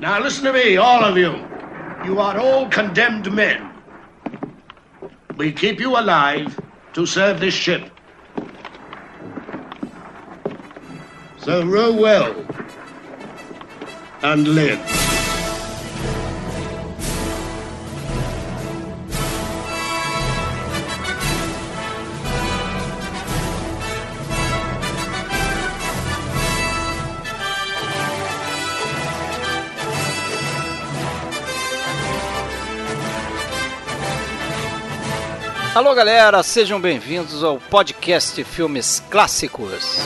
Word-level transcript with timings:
Now 0.00 0.18
listen 0.18 0.44
to 0.44 0.52
me, 0.54 0.78
all 0.78 1.04
of 1.04 1.18
you. 1.18 1.32
You 2.06 2.20
are 2.20 2.38
all 2.38 2.70
condemned 2.70 3.30
men. 3.30 3.70
We 5.36 5.52
keep 5.52 5.78
you 5.78 5.98
alive 5.98 6.58
to 6.94 7.04
serve 7.04 7.38
this 7.38 7.52
ship. 7.52 7.90
So 11.36 11.66
row 11.66 11.92
well 11.92 12.46
and 14.22 14.48
live. 14.48 14.99
Alô 35.80 35.94
galera, 35.94 36.42
sejam 36.42 36.78
bem-vindos 36.78 37.42
ao 37.42 37.56
podcast 37.56 38.44
Filmes 38.44 39.02
Clássicos. 39.08 40.00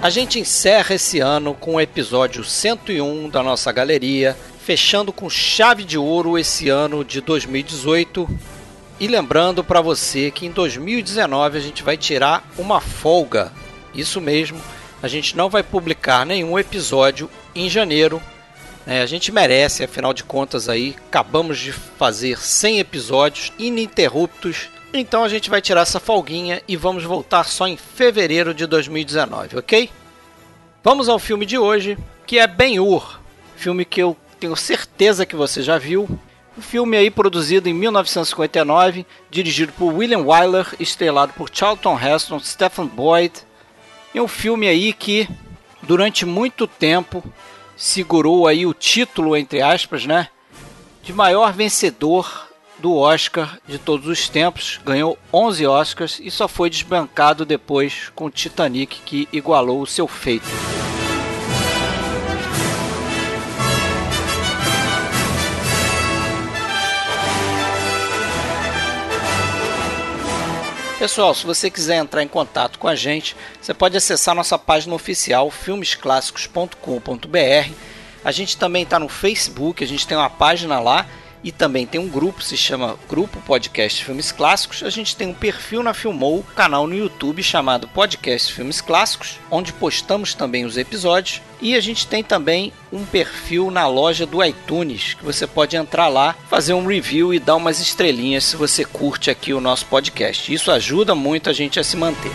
A 0.00 0.08
gente 0.08 0.38
encerra 0.38 0.94
esse 0.94 1.18
ano 1.18 1.54
com 1.54 1.74
o 1.74 1.80
episódio 1.80 2.44
101 2.44 3.28
da 3.30 3.42
nossa 3.42 3.72
galeria, 3.72 4.36
fechando 4.64 5.12
com 5.12 5.28
chave 5.28 5.82
de 5.82 5.98
ouro 5.98 6.38
esse 6.38 6.68
ano 6.68 7.04
de 7.04 7.20
2018. 7.20 8.30
E 9.00 9.08
lembrando 9.08 9.64
para 9.64 9.80
você 9.80 10.30
que 10.30 10.46
em 10.46 10.52
2019 10.52 11.58
a 11.58 11.60
gente 11.60 11.82
vai 11.82 11.96
tirar 11.96 12.48
uma 12.56 12.80
folga. 12.80 13.50
Isso 13.92 14.20
mesmo, 14.20 14.60
a 15.02 15.08
gente 15.08 15.36
não 15.36 15.50
vai 15.50 15.64
publicar 15.64 16.24
nenhum 16.24 16.56
episódio 16.56 17.28
em 17.56 17.68
janeiro 17.68 18.22
é, 18.86 19.02
a 19.02 19.06
gente 19.06 19.30
merece, 19.30 19.84
afinal 19.84 20.12
de 20.12 20.24
contas 20.24 20.68
aí, 20.68 20.96
acabamos 21.08 21.58
de 21.58 21.72
fazer 21.72 22.38
100 22.38 22.78
episódios 22.78 23.52
ininterruptos, 23.58 24.68
então 24.92 25.22
a 25.22 25.28
gente 25.28 25.50
vai 25.50 25.60
tirar 25.60 25.82
essa 25.82 26.00
folguinha 26.00 26.62
e 26.66 26.76
vamos 26.76 27.04
voltar 27.04 27.44
só 27.44 27.68
em 27.68 27.76
fevereiro 27.76 28.52
de 28.52 28.66
2019, 28.66 29.58
ok? 29.58 29.90
Vamos 30.82 31.08
ao 31.08 31.18
filme 31.18 31.44
de 31.44 31.58
hoje, 31.58 31.98
que 32.26 32.38
é 32.38 32.46
Ben-Hur, 32.46 33.20
filme 33.54 33.84
que 33.84 34.02
eu 34.02 34.16
tenho 34.40 34.56
certeza 34.56 35.26
que 35.26 35.36
você 35.36 35.62
já 35.62 35.76
viu. 35.76 36.08
Um 36.56 36.62
filme 36.62 36.96
aí 36.96 37.10
produzido 37.10 37.68
em 37.68 37.74
1959, 37.74 39.06
dirigido 39.30 39.72
por 39.74 39.94
William 39.94 40.20
Wyler, 40.20 40.66
estrelado 40.80 41.32
por 41.34 41.50
Charlton 41.52 41.98
Heston, 41.98 42.40
Stephen 42.40 42.86
Boyd. 42.86 43.32
É 44.14 44.20
um 44.20 44.26
filme 44.26 44.66
aí 44.66 44.92
que 44.92 45.28
durante 45.82 46.26
muito 46.26 46.66
tempo 46.66 47.22
segurou 47.80 48.46
aí 48.46 48.66
o 48.66 48.74
título, 48.74 49.34
entre 49.34 49.62
aspas, 49.62 50.04
né? 50.04 50.28
De 51.02 51.14
maior 51.14 51.50
vencedor 51.54 52.46
do 52.78 52.94
Oscar 52.94 53.58
de 53.66 53.78
todos 53.78 54.06
os 54.06 54.28
tempos. 54.28 54.78
Ganhou 54.84 55.18
11 55.32 55.66
Oscars 55.66 56.20
e 56.22 56.30
só 56.30 56.46
foi 56.46 56.68
desbancado 56.68 57.46
depois 57.46 58.12
com 58.14 58.30
Titanic, 58.30 59.00
que 59.00 59.26
igualou 59.32 59.80
o 59.80 59.86
seu 59.86 60.06
feito. 60.06 60.46
Pessoal, 71.00 71.34
se 71.34 71.46
você 71.46 71.70
quiser 71.70 71.96
entrar 71.96 72.22
em 72.22 72.28
contato 72.28 72.78
com 72.78 72.86
a 72.86 72.94
gente, 72.94 73.34
você 73.70 73.74
pode 73.74 73.96
acessar 73.96 74.34
nossa 74.34 74.58
página 74.58 74.96
oficial 74.96 75.48
filmesclassicos.com.br. 75.48 77.72
A 78.24 78.32
gente 78.32 78.56
também 78.56 78.82
está 78.82 78.98
no 78.98 79.08
Facebook, 79.08 79.84
a 79.84 79.86
gente 79.86 80.08
tem 80.08 80.18
uma 80.18 80.28
página 80.28 80.80
lá 80.80 81.06
e 81.44 81.52
também 81.52 81.86
tem 81.86 82.00
um 82.00 82.08
grupo, 82.08 82.42
se 82.42 82.56
chama 82.56 82.98
Grupo 83.08 83.40
Podcast 83.42 84.04
Filmes 84.04 84.32
Clássicos. 84.32 84.82
A 84.82 84.90
gente 84.90 85.14
tem 85.14 85.28
um 85.28 85.34
perfil 85.34 85.84
na 85.84 85.94
Filmou, 85.94 86.44
canal 86.56 86.84
no 86.84 86.96
YouTube 86.96 87.44
chamado 87.44 87.86
Podcast 87.86 88.52
Filmes 88.52 88.80
Clássicos, 88.80 89.38
onde 89.48 89.72
postamos 89.72 90.34
também 90.34 90.64
os 90.64 90.76
episódios. 90.76 91.40
E 91.60 91.76
a 91.76 91.80
gente 91.80 92.08
tem 92.08 92.24
também 92.24 92.72
um 92.92 93.04
perfil 93.04 93.70
na 93.70 93.86
loja 93.86 94.26
do 94.26 94.44
iTunes, 94.44 95.14
que 95.14 95.24
você 95.24 95.46
pode 95.46 95.76
entrar 95.76 96.08
lá, 96.08 96.34
fazer 96.48 96.74
um 96.74 96.88
review 96.88 97.32
e 97.32 97.38
dar 97.38 97.54
umas 97.54 97.78
estrelinhas 97.78 98.42
se 98.42 98.56
você 98.56 98.84
curte 98.84 99.30
aqui 99.30 99.54
o 99.54 99.60
nosso 99.60 99.86
podcast. 99.86 100.52
Isso 100.52 100.72
ajuda 100.72 101.14
muito 101.14 101.48
a 101.48 101.52
gente 101.52 101.78
a 101.78 101.84
se 101.84 101.96
manter. 101.96 102.32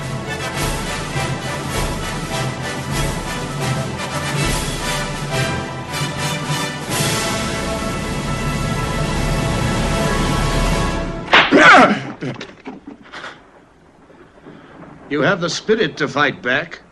You 15.09 15.21
have 15.21 15.41
the 15.41 15.49
spirit 15.49 15.97
to 15.97 16.07
fight 16.07 16.41
back, 16.41 16.83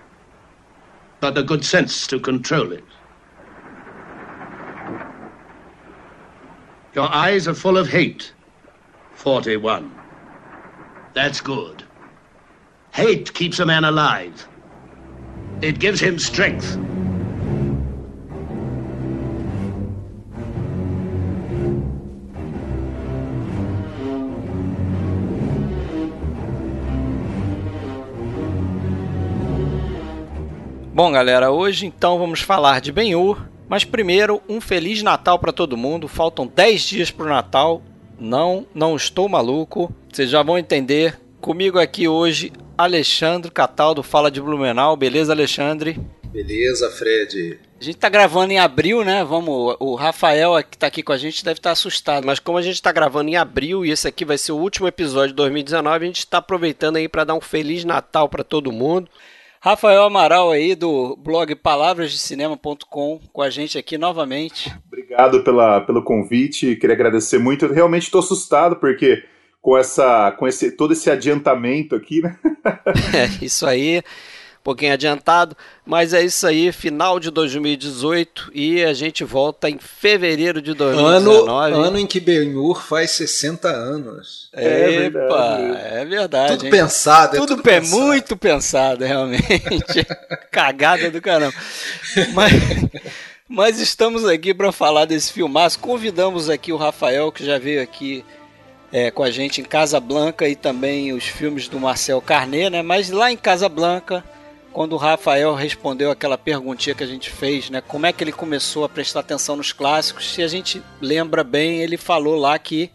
but 1.21 1.35
the 1.35 1.43
good 1.43 1.65
sense 1.65 2.07
to 2.07 2.19
control 2.19 2.71
it. 2.71 2.85
Your 6.93 7.09
eyes 7.13 7.47
are 7.47 7.55
full 7.55 7.77
of 7.77 7.89
hate. 7.89 8.33
41. 9.13 9.97
That's 11.13 11.41
good. 11.41 11.85
Hate 12.93 13.33
keeps 13.33 13.59
a 13.59 13.65
man 13.65 13.83
alive. 13.85 14.49
It 15.61 15.79
gives 15.79 16.01
him 16.01 16.19
strength. 16.19 16.79
Bom, 30.93 31.11
galera, 31.11 31.49
hoje 31.49 31.87
então 31.87 32.19
vamos 32.19 32.41
falar 32.41 32.79
de 32.79 32.91
Ben-Hur, 32.91 33.49
mas 33.67 33.83
primeiro 33.83 34.39
um 34.47 34.61
feliz 34.61 35.01
Natal 35.01 35.39
para 35.39 35.51
todo 35.51 35.75
mundo. 35.75 36.07
Faltam 36.07 36.45
10 36.45 36.81
dias 36.83 37.09
para 37.09 37.25
o 37.25 37.29
Natal. 37.29 37.81
Não, 38.19 38.67
não 38.75 38.95
estou 38.95 39.27
maluco. 39.27 39.91
Vocês 40.07 40.29
já 40.29 40.43
vão 40.43 40.55
entender. 40.55 41.19
Comigo 41.41 41.79
aqui 41.79 42.07
hoje, 42.07 42.53
Alexandre 42.77 43.49
Cataldo, 43.49 44.03
fala 44.03 44.29
de 44.29 44.39
Blumenau. 44.39 44.95
Beleza, 44.95 45.33
Alexandre? 45.33 45.99
Beleza, 46.25 46.91
Fred. 46.91 47.59
A 47.81 47.83
gente 47.83 47.97
tá 47.97 48.07
gravando 48.07 48.53
em 48.53 48.59
abril, 48.59 49.03
né? 49.03 49.23
Vamos, 49.23 49.75
o 49.79 49.95
Rafael 49.95 50.63
que 50.63 50.77
tá 50.77 50.85
aqui 50.85 51.01
com 51.01 51.11
a 51.11 51.17
gente 51.17 51.43
deve 51.43 51.57
estar 51.57 51.69
tá 51.69 51.73
assustado, 51.73 52.23
mas 52.23 52.37
como 52.37 52.59
a 52.59 52.61
gente 52.61 52.79
tá 52.79 52.91
gravando 52.91 53.31
em 53.31 53.35
abril 53.35 53.83
e 53.83 53.89
esse 53.89 54.07
aqui 54.07 54.23
vai 54.23 54.37
ser 54.37 54.51
o 54.51 54.57
último 54.57 54.87
episódio 54.87 55.29
de 55.29 55.35
2019, 55.37 56.03
a 56.03 56.07
gente 56.07 56.27
tá 56.27 56.37
aproveitando 56.37 56.97
aí 56.97 57.09
para 57.09 57.23
dar 57.23 57.33
um 57.33 57.41
feliz 57.41 57.83
Natal 57.83 58.29
para 58.29 58.43
todo 58.43 58.71
mundo. 58.71 59.09
Rafael 59.63 60.03
Amaral 60.03 60.51
aí 60.51 60.75
do 60.75 61.15
blog 61.15 61.55
palavrasdecinema.com 61.55 63.21
com 63.31 63.41
a 63.41 63.49
gente 63.49 63.77
aqui 63.77 63.97
novamente. 63.97 64.69
Obrigado 64.85 65.41
pela, 65.41 65.79
pelo 65.79 66.03
convite, 66.03 66.75
queria 66.75 66.93
agradecer 66.93 67.37
muito. 67.37 67.63
Eu 67.63 67.73
realmente 67.73 68.03
estou 68.03 68.19
assustado 68.19 68.75
porque 68.75 69.23
com 69.61 69.77
essa 69.77 70.33
com 70.33 70.45
esse 70.45 70.69
todo 70.69 70.91
esse 70.91 71.09
adiantamento 71.09 71.95
aqui, 71.95 72.21
né? 72.21 72.37
é, 73.15 73.45
isso 73.45 73.65
aí 73.65 74.03
pouquinho 74.63 74.93
adiantado, 74.93 75.55
mas 75.85 76.13
é 76.13 76.23
isso 76.23 76.47
aí, 76.47 76.71
final 76.71 77.19
de 77.19 77.29
2018 77.29 78.51
e 78.53 78.83
a 78.83 78.93
gente 78.93 79.23
volta 79.23 79.69
em 79.69 79.77
fevereiro 79.77 80.61
de 80.61 80.73
2019. 80.73 81.73
Ano, 81.73 81.83
ano 81.83 81.99
em 81.99 82.07
que 82.07 82.19
Ben-Hur 82.19 82.81
faz 82.81 83.11
60 83.11 83.67
anos. 83.67 84.49
É 84.53 85.05
Epa, 85.05 85.19
verdade. 85.19 85.77
é 85.95 86.05
verdade. 86.05 86.51
Tudo 86.53 86.65
hein? 86.65 86.71
pensado, 86.71 87.35
é 87.35 87.39
tudo, 87.39 87.49
tudo 87.49 87.63
pensado. 87.63 88.01
muito 88.01 88.37
pensado, 88.37 89.03
realmente. 89.03 90.07
Cagada 90.49 91.11
do 91.11 91.21
caramba. 91.21 91.53
Mas, 92.33 92.53
mas 93.49 93.79
estamos 93.79 94.25
aqui 94.25 94.53
para 94.53 94.71
falar 94.71 95.05
desse 95.05 95.33
filmaço. 95.33 95.77
Convidamos 95.79 96.49
aqui 96.49 96.71
o 96.71 96.77
Rafael, 96.77 97.31
que 97.31 97.45
já 97.45 97.57
veio 97.57 97.81
aqui 97.81 98.23
é, 98.93 99.11
com 99.11 99.23
a 99.23 99.31
gente 99.31 99.59
em 99.59 99.65
Casa 99.65 99.99
Blanca 99.99 100.47
e 100.47 100.55
também 100.55 101.11
os 101.11 101.25
filmes 101.25 101.67
do 101.67 101.79
Marcel 101.79 102.21
Carnet, 102.21 102.69
né? 102.69 102.81
Mas 102.81 103.09
lá 103.09 103.29
em 103.29 103.35
Casa 103.35 103.67
Blanca 103.67 104.23
quando 104.73 104.93
o 104.93 104.97
Rafael 104.97 105.53
respondeu 105.53 106.09
aquela 106.09 106.37
perguntinha 106.37 106.95
que 106.95 107.03
a 107.03 107.07
gente 107.07 107.29
fez, 107.29 107.69
né? 107.69 107.79
Como 107.79 108.05
é 108.07 108.11
que 108.11 108.23
ele 108.23 108.31
começou 108.31 108.83
a 108.83 108.89
prestar 108.89 109.19
atenção 109.19 109.55
nos 109.55 109.71
clássicos? 109.71 110.33
Se 110.33 110.41
a 110.41 110.47
gente 110.47 110.81
lembra 110.99 111.43
bem, 111.43 111.79
ele 111.81 111.95
falou 111.95 112.35
lá 112.35 112.57
que 112.57 112.89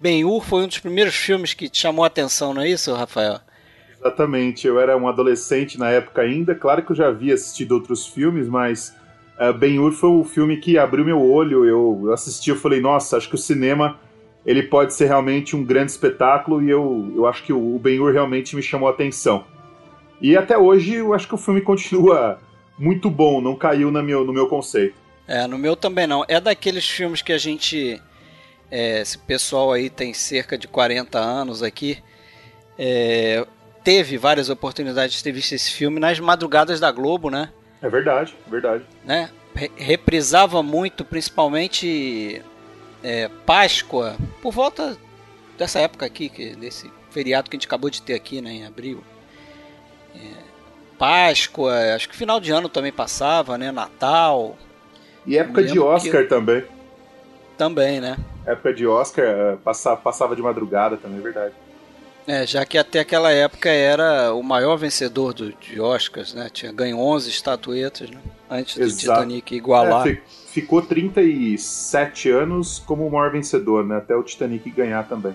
Ben-Hur 0.00 0.44
foi 0.44 0.64
um 0.64 0.66
dos 0.66 0.80
primeiros 0.80 1.14
filmes 1.14 1.54
que 1.54 1.68
te 1.68 1.78
chamou 1.78 2.04
a 2.04 2.08
atenção, 2.08 2.52
não 2.52 2.62
é 2.62 2.68
isso, 2.68 2.92
Rafael? 2.92 3.38
Exatamente. 3.98 4.66
Eu 4.66 4.78
era 4.78 4.96
um 4.96 5.08
adolescente 5.08 5.78
na 5.78 5.88
época 5.88 6.20
ainda. 6.20 6.54
Claro 6.54 6.82
que 6.82 6.92
eu 6.92 6.96
já 6.96 7.08
havia 7.08 7.32
assistido 7.32 7.72
outros 7.72 8.06
filmes, 8.06 8.48
mas 8.48 8.94
uh, 9.40 9.52
Ben-Hur 9.52 9.92
foi 9.92 10.10
o 10.10 10.24
filme 10.24 10.58
que 10.58 10.76
abriu 10.76 11.04
meu 11.04 11.22
olho. 11.22 11.64
Eu, 11.64 12.12
assisti, 12.12 12.50
eu 12.50 12.56
falei, 12.56 12.80
nossa, 12.80 13.16
acho 13.16 13.28
que 13.28 13.36
o 13.36 13.38
cinema 13.38 13.98
ele 14.44 14.64
pode 14.64 14.92
ser 14.92 15.06
realmente 15.06 15.56
um 15.56 15.64
grande 15.64 15.92
espetáculo 15.92 16.62
e 16.62 16.68
eu, 16.68 17.12
eu 17.16 17.24
acho 17.24 17.42
que 17.44 17.52
o, 17.52 17.76
o 17.76 17.78
Ben-Hur 17.78 18.12
realmente 18.12 18.54
me 18.54 18.62
chamou 18.62 18.88
a 18.88 18.90
atenção. 18.90 19.44
E 20.24 20.38
até 20.38 20.56
hoje 20.56 20.94
eu 20.94 21.12
acho 21.12 21.28
que 21.28 21.34
o 21.34 21.36
filme 21.36 21.60
continua 21.60 22.40
muito 22.78 23.10
bom, 23.10 23.42
não 23.42 23.54
caiu 23.54 23.90
no 23.90 24.02
meu, 24.02 24.24
no 24.24 24.32
meu 24.32 24.48
conceito. 24.48 24.94
É, 25.28 25.46
no 25.46 25.58
meu 25.58 25.76
também 25.76 26.06
não. 26.06 26.24
É 26.26 26.40
daqueles 26.40 26.88
filmes 26.88 27.20
que 27.20 27.30
a 27.30 27.36
gente. 27.36 28.00
É, 28.70 29.02
esse 29.02 29.18
pessoal 29.18 29.70
aí 29.70 29.90
tem 29.90 30.14
cerca 30.14 30.56
de 30.56 30.66
40 30.66 31.18
anos 31.18 31.62
aqui. 31.62 32.02
É, 32.78 33.46
teve 33.84 34.16
várias 34.16 34.48
oportunidades 34.48 35.14
de 35.14 35.22
ter 35.22 35.30
visto 35.30 35.52
esse 35.52 35.70
filme 35.70 36.00
nas 36.00 36.18
madrugadas 36.18 36.80
da 36.80 36.90
Globo, 36.90 37.28
né? 37.28 37.50
É 37.82 37.88
verdade, 37.90 38.34
verdade. 38.48 38.82
Né? 39.04 39.28
reprisava 39.76 40.62
muito, 40.62 41.04
principalmente 41.04 42.42
é, 43.02 43.28
Páscoa, 43.44 44.16
por 44.40 44.54
volta 44.54 44.96
dessa 45.58 45.80
época 45.80 46.06
aqui, 46.06 46.30
que, 46.30 46.56
desse 46.56 46.90
feriado 47.10 47.50
que 47.50 47.56
a 47.56 47.58
gente 47.58 47.66
acabou 47.66 47.90
de 47.90 48.00
ter 48.00 48.14
aqui, 48.14 48.40
né, 48.40 48.50
em 48.50 48.66
abril. 48.66 49.04
Páscoa, 50.98 51.94
acho 51.94 52.08
que 52.08 52.16
final 52.16 52.40
de 52.40 52.52
ano 52.52 52.68
também 52.68 52.92
passava, 52.92 53.58
né, 53.58 53.72
Natal. 53.72 54.56
E 55.26 55.36
época 55.36 55.62
de 55.62 55.78
Oscar 55.78 56.22
que... 56.22 56.28
também. 56.28 56.64
Também, 57.56 58.00
né? 58.00 58.16
Época 58.46 58.74
de 58.74 58.86
Oscar, 58.86 59.24
é, 59.24 59.56
passava, 59.56 60.36
de 60.36 60.42
madrugada 60.42 60.96
também, 60.96 61.18
é 61.18 61.22
verdade. 61.22 61.54
É, 62.26 62.46
já 62.46 62.64
que 62.64 62.78
até 62.78 63.00
aquela 63.00 63.30
época 63.32 63.68
era 63.68 64.32
o 64.32 64.42
maior 64.42 64.76
vencedor 64.76 65.34
do, 65.34 65.52
de 65.52 65.78
Oscars, 65.78 66.32
né? 66.32 66.48
Tinha 66.50 66.72
ganho 66.72 66.98
11 66.98 67.28
estatuetas, 67.28 68.08
né? 68.10 68.18
Antes 68.50 68.76
do 68.76 68.96
Titanic 68.96 69.54
igualar. 69.54 70.08
É, 70.08 70.18
ficou 70.46 70.80
37 70.80 72.30
anos 72.30 72.78
como 72.86 73.06
o 73.06 73.10
maior 73.10 73.30
vencedor, 73.30 73.84
né? 73.84 73.98
Até 73.98 74.16
o 74.16 74.22
Titanic 74.22 74.70
ganhar 74.70 75.06
também. 75.06 75.34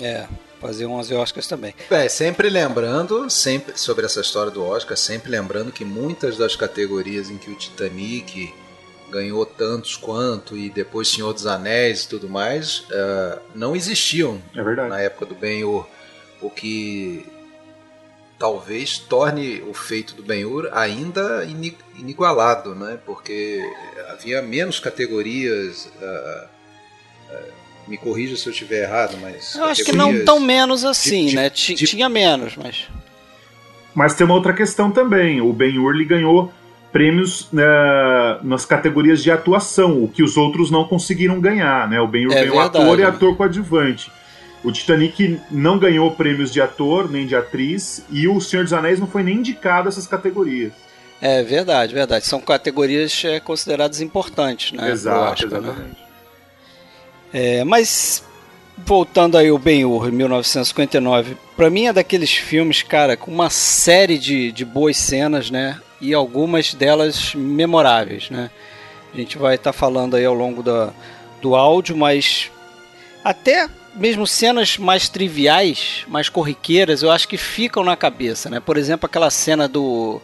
É, 0.00 0.26
fazer 0.66 0.86
11 0.86 1.14
Oscars 1.14 1.46
também. 1.46 1.74
É, 1.90 2.08
sempre 2.08 2.48
lembrando, 2.48 3.28
sempre 3.30 3.78
sobre 3.78 4.04
essa 4.04 4.20
história 4.20 4.50
do 4.50 4.64
Oscar, 4.64 4.96
sempre 4.96 5.30
lembrando 5.30 5.72
que 5.72 5.84
muitas 5.84 6.36
das 6.36 6.56
categorias 6.56 7.30
em 7.30 7.38
que 7.38 7.50
o 7.50 7.54
Titanic 7.54 8.52
ganhou 9.10 9.46
tantos 9.46 9.96
quanto 9.96 10.56
e 10.56 10.68
depois 10.68 11.08
Senhor 11.08 11.32
dos 11.32 11.46
Anéis 11.46 12.04
e 12.04 12.08
tudo 12.08 12.28
mais, 12.28 12.80
uh, 12.80 13.40
não 13.54 13.76
existiam 13.76 14.42
é 14.54 14.88
na 14.88 15.00
época 15.00 15.26
do 15.26 15.34
Ben-Hur 15.34 15.86
o 16.40 16.50
que 16.50 17.24
talvez 18.38 18.98
torne 18.98 19.62
o 19.62 19.72
feito 19.72 20.14
do 20.14 20.22
Ben-Hur 20.22 20.68
ainda 20.72 21.44
inigualado, 21.96 22.74
né? 22.74 22.98
porque 23.06 23.62
havia 24.10 24.42
menos 24.42 24.78
categorias. 24.78 25.86
Uh, 26.00 26.55
me 27.86 27.96
corrija 27.96 28.36
se 28.36 28.46
eu 28.46 28.52
estiver 28.52 28.82
errado, 28.82 29.16
mas. 29.20 29.54
Eu 29.54 29.64
acho 29.64 29.84
que 29.84 29.92
não 29.92 30.24
tão 30.24 30.40
menos 30.40 30.84
assim, 30.84 31.26
de, 31.26 31.36
né? 31.36 31.50
De, 31.50 31.74
de, 31.74 31.86
Tinha 31.86 32.08
menos, 32.08 32.56
mas. 32.56 32.88
Mas 33.94 34.14
tem 34.14 34.26
uma 34.26 34.34
outra 34.34 34.52
questão 34.52 34.90
também. 34.90 35.40
O 35.40 35.52
Ben-Hur 35.52 36.04
ganhou 36.04 36.52
prêmios 36.92 37.42
uh, 37.52 38.42
nas 38.42 38.64
categorias 38.64 39.22
de 39.22 39.30
atuação, 39.30 40.02
o 40.02 40.08
que 40.08 40.22
os 40.22 40.36
outros 40.36 40.70
não 40.70 40.84
conseguiram 40.84 41.40
ganhar, 41.40 41.88
né? 41.88 42.00
O 42.00 42.06
Ben-Hur 42.06 42.32
é 42.32 42.40
ganhou 42.40 42.60
verdade, 42.60 42.84
ator 42.84 43.00
e 43.00 43.02
ator 43.02 43.36
coadjuvante. 43.36 44.10
O 44.64 44.72
Titanic 44.72 45.40
não 45.50 45.78
ganhou 45.78 46.10
prêmios 46.10 46.52
de 46.52 46.60
ator 46.60 47.10
nem 47.10 47.26
de 47.26 47.36
atriz 47.36 48.04
e 48.10 48.26
o 48.26 48.40
Senhor 48.40 48.64
dos 48.64 48.72
Anéis 48.72 48.98
não 48.98 49.06
foi 49.06 49.22
nem 49.22 49.36
indicado 49.36 49.88
a 49.88 49.90
essas 49.90 50.06
categorias. 50.06 50.72
É 51.20 51.42
verdade, 51.42 51.94
verdade. 51.94 52.26
São 52.26 52.40
categorias 52.40 53.24
é, 53.24 53.40
consideradas 53.40 54.00
importantes, 54.00 54.72
né? 54.72 54.90
Exato, 54.90 55.44
Oscar, 55.44 55.60
exatamente. 55.60 56.00
Né? 56.00 56.05
É, 57.38 57.62
mas 57.64 58.24
voltando 58.78 59.36
aí 59.36 59.50
o 59.50 59.58
Ben-Hur, 59.58 60.10
1959, 60.10 61.36
para 61.54 61.68
mim 61.68 61.84
é 61.84 61.92
daqueles 61.92 62.32
filmes, 62.32 62.82
cara, 62.82 63.14
com 63.14 63.30
uma 63.30 63.50
série 63.50 64.16
de, 64.16 64.50
de 64.50 64.64
boas 64.64 64.96
cenas, 64.96 65.50
né? 65.50 65.78
E 66.00 66.14
algumas 66.14 66.72
delas 66.72 67.34
memoráveis, 67.34 68.30
né? 68.30 68.50
A 69.12 69.18
gente 69.18 69.36
vai 69.36 69.56
estar 69.56 69.74
tá 69.74 69.78
falando 69.78 70.16
aí 70.16 70.24
ao 70.24 70.32
longo 70.32 70.62
da, 70.62 70.94
do 71.42 71.54
áudio, 71.54 71.94
mas 71.94 72.50
até 73.22 73.68
mesmo 73.94 74.26
cenas 74.26 74.78
mais 74.78 75.10
triviais, 75.10 76.06
mais 76.08 76.30
corriqueiras, 76.30 77.02
eu 77.02 77.10
acho 77.10 77.28
que 77.28 77.36
ficam 77.36 77.84
na 77.84 77.96
cabeça, 77.96 78.48
né? 78.48 78.60
Por 78.60 78.78
exemplo, 78.78 79.04
aquela 79.04 79.28
cena 79.28 79.68
do 79.68 80.22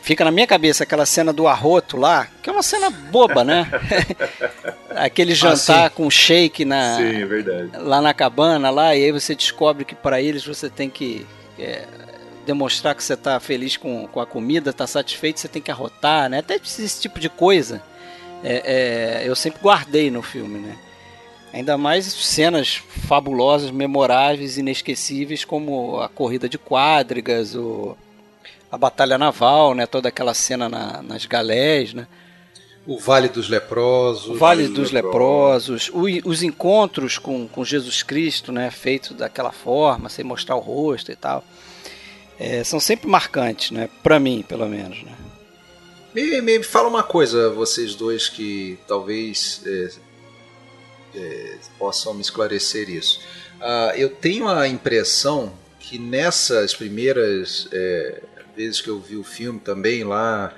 fica 0.00 0.24
na 0.24 0.30
minha 0.30 0.46
cabeça 0.46 0.84
aquela 0.84 1.06
cena 1.06 1.32
do 1.32 1.46
arroto 1.46 1.96
lá, 1.96 2.28
que 2.42 2.48
é 2.48 2.52
uma 2.52 2.62
cena 2.62 2.90
boba, 2.90 3.44
né? 3.44 3.68
Aquele 4.94 5.32
ah, 5.32 5.36
jantar 5.36 5.86
ah, 5.86 5.90
com 5.90 6.10
shake 6.10 6.64
na 6.64 6.96
sim, 6.96 7.22
é 7.74 7.78
lá 7.78 8.00
na 8.00 8.14
cabana 8.14 8.70
lá 8.70 8.94
e 8.96 9.04
aí 9.04 9.12
você 9.12 9.34
descobre 9.34 9.84
que 9.84 9.94
para 9.94 10.22
eles 10.22 10.46
você 10.46 10.70
tem 10.70 10.88
que 10.88 11.26
é, 11.58 11.84
demonstrar 12.46 12.94
que 12.94 13.04
você 13.04 13.12
está 13.12 13.38
feliz 13.38 13.76
com, 13.76 14.06
com 14.06 14.20
a 14.20 14.26
comida, 14.26 14.70
está 14.70 14.86
satisfeito, 14.86 15.40
você 15.40 15.48
tem 15.48 15.60
que 15.60 15.70
arrotar, 15.70 16.30
né? 16.30 16.38
Até 16.38 16.56
esse 16.56 17.00
tipo 17.00 17.20
de 17.20 17.28
coisa 17.28 17.82
é, 18.42 19.22
é, 19.24 19.28
eu 19.28 19.34
sempre 19.34 19.60
guardei 19.60 20.10
no 20.10 20.22
filme, 20.22 20.60
né? 20.60 20.76
Ainda 21.52 21.78
mais 21.78 22.04
cenas 22.06 22.82
fabulosas, 23.08 23.70
memoráveis, 23.70 24.58
inesquecíveis, 24.58 25.44
como 25.44 26.00
a 26.00 26.08
corrida 26.08 26.48
de 26.48 26.58
quadrigas, 26.58 27.54
o, 27.54 27.96
a 28.70 28.78
batalha 28.78 29.16
naval, 29.16 29.74
né? 29.74 29.86
Toda 29.86 30.08
aquela 30.08 30.34
cena 30.34 30.68
na, 30.68 31.02
nas 31.02 31.26
galés, 31.26 31.94
né? 31.94 32.06
O 32.86 32.98
Vale 32.98 33.28
dos 33.28 33.48
Leprosos. 33.48 34.28
O 34.28 34.34
Vale 34.34 34.68
dos 34.68 34.92
Leprosos. 34.92 35.88
Leprosos 35.88 36.24
os 36.24 36.42
encontros 36.42 37.18
com, 37.18 37.48
com 37.48 37.64
Jesus 37.64 38.02
Cristo, 38.02 38.52
né? 38.52 38.70
Feitos 38.70 39.16
daquela 39.16 39.50
forma, 39.50 40.08
sem 40.08 40.24
mostrar 40.24 40.54
o 40.54 40.60
rosto 40.60 41.10
e 41.10 41.16
tal. 41.16 41.44
É, 42.38 42.62
são 42.62 42.78
sempre 42.78 43.08
marcantes, 43.08 43.70
né? 43.70 43.88
Para 44.02 44.20
mim, 44.20 44.44
pelo 44.46 44.68
menos, 44.68 45.02
né? 45.02 45.12
Me, 46.14 46.40
me, 46.40 46.62
fala 46.62 46.88
uma 46.88 47.02
coisa, 47.02 47.50
vocês 47.50 47.94
dois 47.94 48.28
que 48.28 48.78
talvez 48.86 49.60
é, 49.66 49.90
é, 51.14 51.58
possam 51.78 52.14
me 52.14 52.22
esclarecer 52.22 52.88
isso. 52.88 53.20
Uh, 53.56 53.96
eu 53.96 54.10
tenho 54.10 54.48
a 54.48 54.68
impressão 54.68 55.52
que 55.78 55.98
nessas 55.98 56.74
primeiras 56.74 57.68
é, 57.72 58.22
vezes 58.56 58.80
que 58.80 58.88
eu 58.88 58.98
vi 58.98 59.16
o 59.16 59.24
filme 59.24 59.60
também 59.60 60.02
lá 60.04 60.54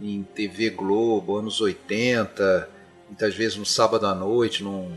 em 0.00 0.22
TV 0.34 0.70
Globo, 0.70 1.38
anos 1.38 1.60
80, 1.60 2.68
muitas 3.08 3.34
vezes 3.34 3.56
no 3.56 3.64
sábado 3.64 4.06
à 4.06 4.14
noite, 4.14 4.62
num 4.62 4.90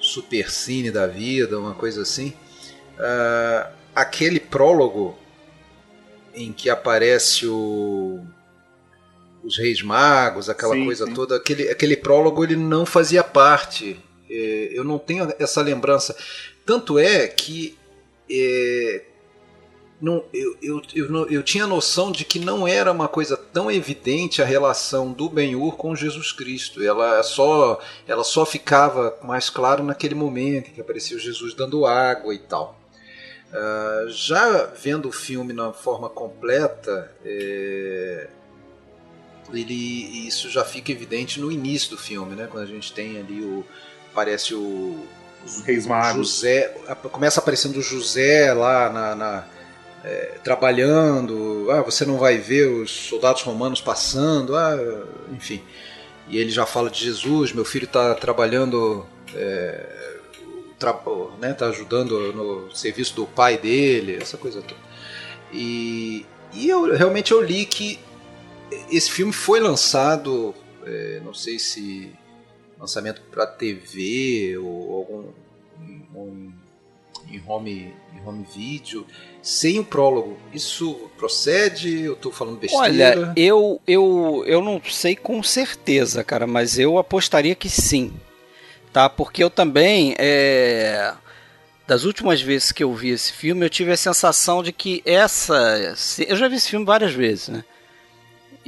supercine 0.00 0.90
da 0.90 1.06
vida, 1.06 1.58
uma 1.58 1.74
coisa 1.74 2.02
assim, 2.02 2.32
uh, 2.94 3.70
aquele 3.94 4.40
prólogo 4.40 5.18
em 6.34 6.52
que 6.52 6.70
aparece 6.70 7.46
o 7.46 8.24
os 9.42 9.56
Reis 9.56 9.80
Magos, 9.82 10.50
aquela 10.50 10.74
sim, 10.74 10.84
coisa 10.84 11.06
sim. 11.06 11.14
toda, 11.14 11.36
aquele, 11.36 11.70
aquele 11.70 11.96
prólogo 11.96 12.44
ele 12.44 12.56
não 12.56 12.84
fazia 12.84 13.24
parte 13.24 13.98
é, 14.30 14.70
eu 14.72 14.84
não 14.84 14.98
tenho 14.98 15.32
essa 15.38 15.62
lembrança. 15.62 16.16
Tanto 16.64 16.98
é 16.98 17.26
que 17.26 17.76
é, 18.30 19.02
não, 20.00 20.24
eu, 20.32 20.56
eu, 20.62 20.82
eu, 20.94 21.28
eu, 21.28 21.42
tinha 21.42 21.66
noção 21.66 22.12
de 22.12 22.24
que 22.24 22.38
não 22.38 22.68
era 22.68 22.92
uma 22.92 23.08
coisa 23.08 23.36
tão 23.36 23.70
evidente 23.70 24.40
a 24.40 24.44
relação 24.44 25.12
do 25.12 25.28
Ben-Hur 25.28 25.76
com 25.76 25.96
Jesus 25.96 26.30
Cristo. 26.30 26.82
Ela 26.82 27.20
só, 27.24 27.80
ela 28.06 28.22
só 28.22 28.46
ficava 28.46 29.18
mais 29.24 29.50
claro 29.50 29.82
naquele 29.82 30.14
momento 30.14 30.70
em 30.70 30.72
que 30.72 30.80
apareceu 30.80 31.18
Jesus 31.18 31.52
dando 31.52 31.84
água 31.84 32.32
e 32.32 32.38
tal. 32.38 32.78
Uh, 33.50 34.08
já 34.10 34.66
vendo 34.66 35.08
o 35.08 35.12
filme 35.12 35.52
na 35.52 35.72
forma 35.72 36.08
completa, 36.08 37.10
é, 37.24 38.28
ele, 39.52 40.28
isso 40.28 40.48
já 40.50 40.64
fica 40.64 40.92
evidente 40.92 41.40
no 41.40 41.50
início 41.50 41.90
do 41.90 41.96
filme, 41.96 42.36
né? 42.36 42.46
quando 42.48 42.64
a 42.64 42.66
gente 42.66 42.92
tem 42.92 43.18
ali 43.18 43.42
o, 43.42 43.64
aparece 44.12 44.54
o. 44.54 45.06
Os 45.44 45.62
Reis 45.62 45.86
Magos. 45.86 46.28
José. 46.28 46.68
Começa 47.10 47.40
aparecendo 47.40 47.78
o 47.78 47.82
José 47.82 48.52
lá 48.52 48.90
na. 48.90 49.14
na 49.14 49.57
é, 50.04 50.38
trabalhando. 50.42 51.68
Ah, 51.70 51.82
você 51.82 52.04
não 52.04 52.18
vai 52.18 52.38
ver 52.38 52.68
os 52.68 52.90
soldados 52.90 53.42
romanos 53.42 53.80
passando. 53.80 54.56
Ah, 54.56 54.76
enfim. 55.32 55.62
E 56.28 56.38
ele 56.38 56.50
já 56.50 56.66
fala 56.66 56.90
de 56.90 57.04
Jesus, 57.04 57.52
meu 57.52 57.64
filho 57.64 57.84
está 57.84 58.14
trabalhando. 58.14 59.06
É, 59.34 59.98
né, 61.40 61.52
tá 61.54 61.66
ajudando 61.66 62.32
no 62.32 62.70
serviço 62.74 63.16
do 63.16 63.26
pai 63.26 63.58
dele, 63.58 64.16
essa 64.20 64.36
coisa 64.36 64.62
toda. 64.62 64.80
E, 65.52 66.24
e 66.52 66.68
eu 66.68 66.94
realmente 66.94 67.32
eu 67.32 67.42
li 67.42 67.66
que 67.66 67.98
esse 68.90 69.10
filme 69.10 69.32
foi 69.32 69.58
lançado, 69.58 70.54
é, 70.84 71.20
não 71.24 71.34
sei 71.34 71.58
se 71.58 72.12
lançamento 72.78 73.20
para 73.30 73.44
TV 73.46 74.56
ou 74.58 74.94
algum 74.94 75.24
um, 76.14 76.52
em 77.28 77.42
home 77.46 77.92
em 78.14 78.26
home 78.26 78.46
video 78.54 79.04
sem 79.42 79.78
o 79.78 79.84
prólogo. 79.84 80.38
Isso 80.52 81.10
procede? 81.16 82.02
Eu 82.02 82.14
estou 82.14 82.32
falando 82.32 82.58
besteira? 82.58 82.84
Olha, 82.84 83.32
eu, 83.36 83.80
eu, 83.86 84.44
eu 84.46 84.62
não 84.62 84.80
sei 84.88 85.16
com 85.16 85.42
certeza, 85.42 86.22
cara, 86.22 86.46
mas 86.46 86.78
eu 86.78 86.98
apostaria 86.98 87.54
que 87.54 87.68
sim. 87.68 88.12
Tá? 88.92 89.08
Porque 89.08 89.42
eu 89.42 89.50
também. 89.50 90.14
É... 90.18 91.12
Das 91.86 92.04
últimas 92.04 92.42
vezes 92.42 92.70
que 92.70 92.84
eu 92.84 92.94
vi 92.94 93.08
esse 93.08 93.32
filme, 93.32 93.64
eu 93.64 93.70
tive 93.70 93.90
a 93.90 93.96
sensação 93.96 94.62
de 94.62 94.72
que 94.72 95.02
essa. 95.06 95.94
Eu 96.26 96.36
já 96.36 96.46
vi 96.46 96.56
esse 96.56 96.68
filme 96.68 96.84
várias 96.84 97.12
vezes, 97.12 97.48
né? 97.48 97.64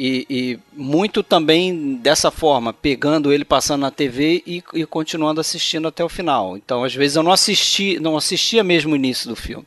E, 0.03 0.27
e, 0.31 0.59
muito 0.73 1.23
também 1.23 1.97
dessa 1.97 2.31
forma, 2.31 2.73
pegando 2.73 3.31
ele 3.31 3.45
passando 3.45 3.83
na 3.83 3.91
TV 3.91 4.43
e, 4.47 4.65
e, 4.73 4.87
continuando 4.87 5.43
assistindo 5.43 5.87
até 5.87 6.03
o 6.03 6.09
final. 6.09 6.57
Então, 6.57 6.83
às 6.83 6.95
vezes 6.95 7.17
eu 7.17 7.23
não 7.23 7.33
assisti, 7.33 8.00
não 8.00 8.17
assistia 8.17 8.65
mesmo 8.65 8.95
o 8.95 8.97
início 8.97 9.29
do 9.29 9.37
filme. 9.37 9.67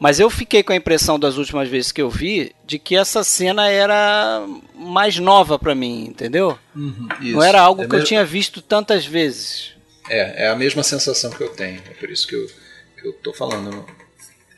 Mas 0.00 0.18
eu 0.18 0.30
fiquei 0.30 0.62
com 0.62 0.72
a 0.72 0.76
impressão 0.76 1.18
das 1.18 1.36
últimas 1.36 1.68
vezes 1.68 1.92
que 1.92 2.00
eu 2.00 2.08
vi 2.08 2.52
de 2.64 2.78
que 2.78 2.96
essa 2.96 3.22
cena 3.22 3.68
era 3.68 4.42
mais 4.74 5.18
nova 5.18 5.58
para 5.58 5.74
mim, 5.74 6.06
entendeu? 6.08 6.58
Uhum, 6.74 7.06
não 7.20 7.42
era 7.42 7.60
algo 7.60 7.82
é 7.82 7.84
que 7.84 7.92
mesmo... 7.92 8.02
eu 8.02 8.08
tinha 8.08 8.24
visto 8.24 8.62
tantas 8.62 9.04
vezes. 9.04 9.74
É, 10.08 10.46
é 10.46 10.48
a 10.48 10.56
mesma 10.56 10.82
sensação 10.82 11.30
que 11.30 11.42
eu 11.42 11.50
tenho. 11.50 11.82
É 11.90 11.94
por 12.00 12.10
isso 12.10 12.26
que 12.26 12.34
eu, 12.34 12.46
que 12.98 13.08
eu 13.08 13.12
tô 13.12 13.34
falando. 13.34 13.84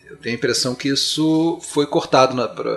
Eu 0.09 0.17
tenho 0.17 0.37
a 0.37 0.39
impressão 0.39 0.77
que 0.77 0.89
isso 0.89 1.59
foi 1.61 1.87
cortado 1.87 2.37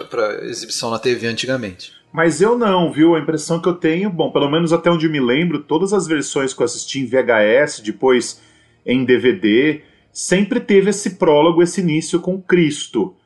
para 0.10 0.43
exibição 0.45 0.89
na 0.89 0.98
TV 0.98 1.27
antigamente. 1.27 1.93
Mas 2.12 2.41
eu 2.41 2.57
não, 2.57 2.91
viu? 2.91 3.13
A 3.13 3.19
impressão 3.19 3.62
que 3.62 3.67
eu 3.67 3.74
tenho, 3.74 4.10
bom, 4.10 4.31
pelo 4.31 4.50
menos 4.50 4.74
até 4.74 4.89
onde 4.89 5.05
eu 5.05 5.12
me 5.12 5.19
lembro, 5.19 5.60
todas 5.60 5.93
as 5.93 6.07
versões 6.07 6.53
que 6.53 6.62
eu 6.62 6.65
assisti 6.65 7.01
em 7.01 7.05
VHS, 7.05 7.81
depois 7.81 8.41
em 8.86 9.05
DVD, 9.05 9.81
sempre 10.15 10.62
teve 10.62 10.91
esse 10.91 11.17
prólogo, 11.17 11.62
esse 11.62 11.81
início 11.81 12.22
com 12.22 12.41
Cristo. 12.41 13.17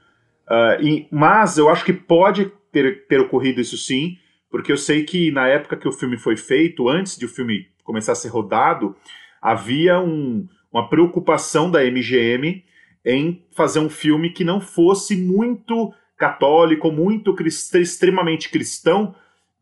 Uh, 0.49 0.81
e, 0.81 1.07
mas 1.11 1.59
eu 1.59 1.69
acho 1.69 1.85
que 1.85 1.93
pode 1.93 2.51
ter, 2.71 3.05
ter 3.05 3.19
ocorrido 3.21 3.61
isso 3.61 3.77
sim, 3.77 4.17
porque 4.49 4.71
eu 4.71 4.77
sei 4.77 5.03
que 5.03 5.31
na 5.31 5.47
época 5.47 5.77
que 5.77 5.87
o 5.87 5.91
filme 5.91 6.17
foi 6.17 6.35
feito, 6.35 6.89
antes 6.89 7.15
de 7.15 7.25
o 7.25 7.29
filme 7.29 7.67
começar 7.83 8.13
a 8.13 8.15
ser 8.15 8.29
rodado, 8.29 8.95
havia 9.39 9.99
um, 9.99 10.47
uma 10.73 10.89
preocupação 10.89 11.69
da 11.69 11.83
MGM 11.83 12.63
em 13.05 13.45
fazer 13.55 13.79
um 13.79 13.89
filme 13.89 14.31
que 14.31 14.43
não 14.43 14.59
fosse 14.59 15.15
muito 15.15 15.93
católico, 16.17 16.91
muito 16.91 17.35
crist 17.35 17.75
extremamente 17.75 18.49
cristão, 18.49 19.13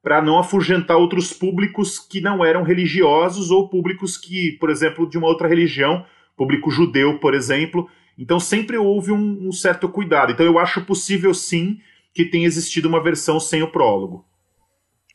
para 0.02 0.22
não 0.22 0.40
afugentar 0.40 0.96
outros 0.96 1.34
públicos 1.34 2.00
que 2.00 2.22
não 2.22 2.44
eram 2.44 2.64
religiosos 2.64 3.52
ou 3.52 3.68
públicos 3.68 4.16
que, 4.16 4.54
por 4.54 4.70
exemplo, 4.70 5.10
de 5.10 5.18
uma 5.18 5.28
outra 5.28 5.50
religião, 5.50 6.06
público 6.38 6.72
judeu, 6.72 7.20
por 7.20 7.34
exemplo. 7.34 7.90
Então 8.18 8.40
sempre 8.40 8.78
houve 8.78 9.12
um, 9.12 9.48
um 9.48 9.52
certo 9.52 9.90
cuidado. 9.90 10.32
Então 10.32 10.46
eu 10.46 10.58
acho 10.58 10.86
possível 10.86 11.34
sim 11.34 11.80
que 12.14 12.24
tenha 12.24 12.46
existido 12.46 12.88
uma 12.88 13.04
versão 13.04 13.40
sem 13.40 13.62
o 13.62 13.72
prólogo. 13.72 14.24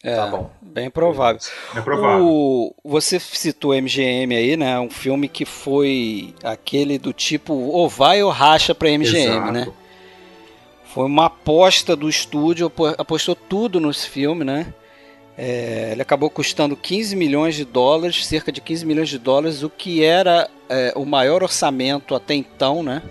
É, 0.05 0.17
tá 0.17 0.27
bom. 0.27 0.51
bem 0.61 0.91
provável. 0.91 1.41
É 1.77 1.81
provável. 1.81 2.27
O, 2.27 2.75
você 2.85 3.21
citou 3.21 3.73
MGM 3.73 4.35
aí, 4.35 4.57
né? 4.57 4.79
Um 4.81 4.91
filme 4.91 5.29
que 5.29 5.45
foi 5.45 6.35
aquele 6.43 6.99
do 6.99 7.13
tipo 7.13 7.55
ou 7.55 7.89
vai 7.89 8.21
ou 8.21 8.31
racha 8.31 8.75
para 8.75 8.91
MGM, 8.91 9.37
Exato. 9.37 9.53
né? 9.53 9.73
Foi 10.85 11.07
uma 11.07 11.27
aposta 11.27 11.97
do 11.97 12.09
estúdio, 12.09 12.71
apostou 12.99 13.35
tudo 13.35 13.81
nesse 13.81 14.11
filme, 14.11 14.45
né? 14.45 14.75
É, 15.37 15.91
ele 15.93 16.03
acabou 16.03 16.29
custando 16.29 16.77
15 16.77 17.17
milhões 17.17 17.55
de 17.55 17.65
dólares, 17.65 18.27
cerca 18.27 18.53
de 18.53 18.61
15 18.61 18.85
milhões 18.85 19.09
de 19.09 19.19
dólares, 19.19 19.63
o 19.63 19.71
que 19.71 20.05
era 20.05 20.49
é, 20.69 20.93
o 20.95 21.05
maior 21.05 21.43
orçamento 21.43 22.15
até 22.15 22.35
então, 22.35 22.83
né? 22.83 23.03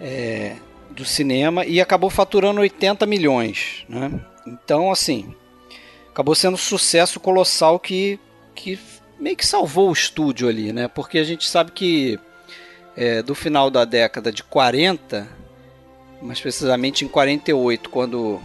É, 0.00 0.56
do 0.90 1.04
cinema 1.04 1.64
e 1.64 1.80
acabou 1.80 2.08
faturando 2.08 2.60
80 2.60 3.04
milhões, 3.06 3.84
né? 3.88 4.10
Então, 4.46 4.90
assim, 4.90 5.34
acabou 6.10 6.34
sendo 6.34 6.54
um 6.54 6.58
sucesso 6.58 7.20
colossal 7.20 7.78
que, 7.78 8.18
que 8.54 8.78
meio 9.18 9.36
que 9.36 9.46
salvou 9.46 9.90
o 9.90 9.92
estúdio 9.92 10.48
ali, 10.48 10.72
né? 10.72 10.88
Porque 10.88 11.18
a 11.18 11.24
gente 11.24 11.46
sabe 11.46 11.72
que 11.72 12.18
é, 12.96 13.22
do 13.22 13.34
final 13.34 13.70
da 13.70 13.84
década 13.84 14.32
de 14.32 14.42
40, 14.42 15.28
mais 16.22 16.40
precisamente 16.40 17.04
em 17.04 17.08
48, 17.08 17.90
quando 17.90 18.40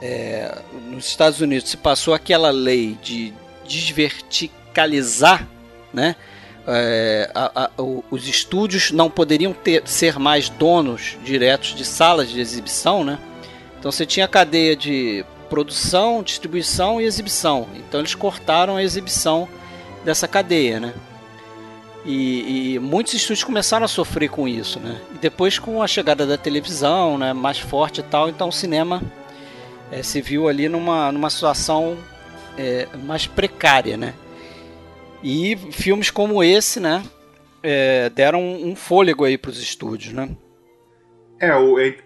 é, 0.00 0.58
nos 0.90 1.06
Estados 1.06 1.40
Unidos 1.40 1.70
se 1.70 1.76
passou 1.76 2.14
aquela 2.14 2.50
lei 2.50 2.96
de 3.02 3.32
desverticalizar, 3.66 5.46
né? 5.92 6.16
É, 6.66 7.30
a, 7.34 7.64
a, 7.64 7.70
os 8.10 8.28
estúdios 8.28 8.90
não 8.90 9.08
poderiam 9.08 9.54
ter, 9.54 9.82
ser 9.86 10.18
mais 10.18 10.50
donos 10.50 11.16
diretos 11.24 11.74
de 11.74 11.84
salas 11.84 12.28
de 12.28 12.40
exibição, 12.40 13.04
né? 13.04 13.18
Então 13.78 13.90
você 13.90 14.04
tinha 14.04 14.28
cadeia 14.28 14.76
de 14.76 15.24
produção, 15.48 16.22
distribuição 16.22 17.00
e 17.00 17.04
exibição. 17.04 17.66
Então 17.74 18.00
eles 18.00 18.14
cortaram 18.14 18.76
a 18.76 18.82
exibição 18.82 19.48
dessa 20.04 20.28
cadeia, 20.28 20.78
né? 20.78 20.94
E, 22.04 22.74
e, 22.74 22.78
muitos 22.78 23.12
estúdios 23.14 23.44
começaram 23.44 23.84
a 23.84 23.88
sofrer 23.88 24.30
com 24.30 24.46
isso, 24.46 24.78
né? 24.78 24.98
E 25.14 25.18
depois 25.18 25.58
com 25.58 25.82
a 25.82 25.86
chegada 25.86 26.26
da 26.26 26.38
televisão, 26.38 27.18
né, 27.18 27.32
mais 27.32 27.58
forte 27.58 28.00
e 28.00 28.04
tal, 28.04 28.28
então 28.28 28.48
o 28.48 28.52
cinema 28.52 29.02
é, 29.90 30.02
se 30.02 30.20
viu 30.20 30.48
ali 30.48 30.68
numa, 30.68 31.10
numa 31.12 31.30
situação 31.30 31.96
é, 32.56 32.88
mais 33.04 33.26
precária, 33.26 33.96
né? 33.96 34.14
E 35.22 35.56
filmes 35.72 36.10
como 36.10 36.42
esse, 36.42 36.78
né, 36.78 37.02
é, 37.62 38.08
deram 38.10 38.40
um 38.40 38.76
fôlego 38.76 39.24
aí 39.24 39.36
para 39.36 39.50
os 39.50 39.60
estúdios, 39.60 40.12
né? 40.12 40.28
É, 41.40 41.54
o, 41.54 41.78
é, 41.78 41.96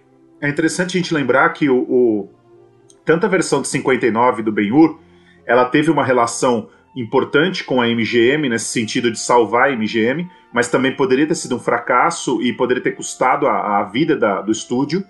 é 0.41 0.49
interessante 0.49 0.97
a 0.97 1.01
gente 1.01 1.15
lembrar 1.15 1.51
que 1.51 1.69
o, 1.69 1.79
o 1.79 2.31
tanto 3.05 3.27
a 3.27 3.29
versão 3.29 3.61
de 3.61 3.69
59 3.69 4.43
do 4.43 4.53
Ben-Hur, 4.53 4.99
ela 5.47 5.65
teve 5.67 5.91
uma 5.91 6.05
relação 6.05 6.69
importante 6.95 7.65
com 7.65 7.81
a 7.81 7.87
MGM 7.87 8.49
nesse 8.49 8.67
sentido 8.67 9.11
de 9.11 9.19
salvar 9.19 9.71
a 9.71 9.77
MGM, 9.77 10.29
mas 10.53 10.69
também 10.69 10.95
poderia 10.95 11.27
ter 11.27 11.35
sido 11.35 11.57
um 11.57 11.59
fracasso 11.59 12.43
e 12.43 12.53
poderia 12.53 12.83
ter 12.83 12.93
custado 12.93 13.47
a, 13.47 13.81
a 13.81 13.85
vida 13.85 14.17
da, 14.17 14.43
do 14.43 14.53
estúdio. 14.53 15.05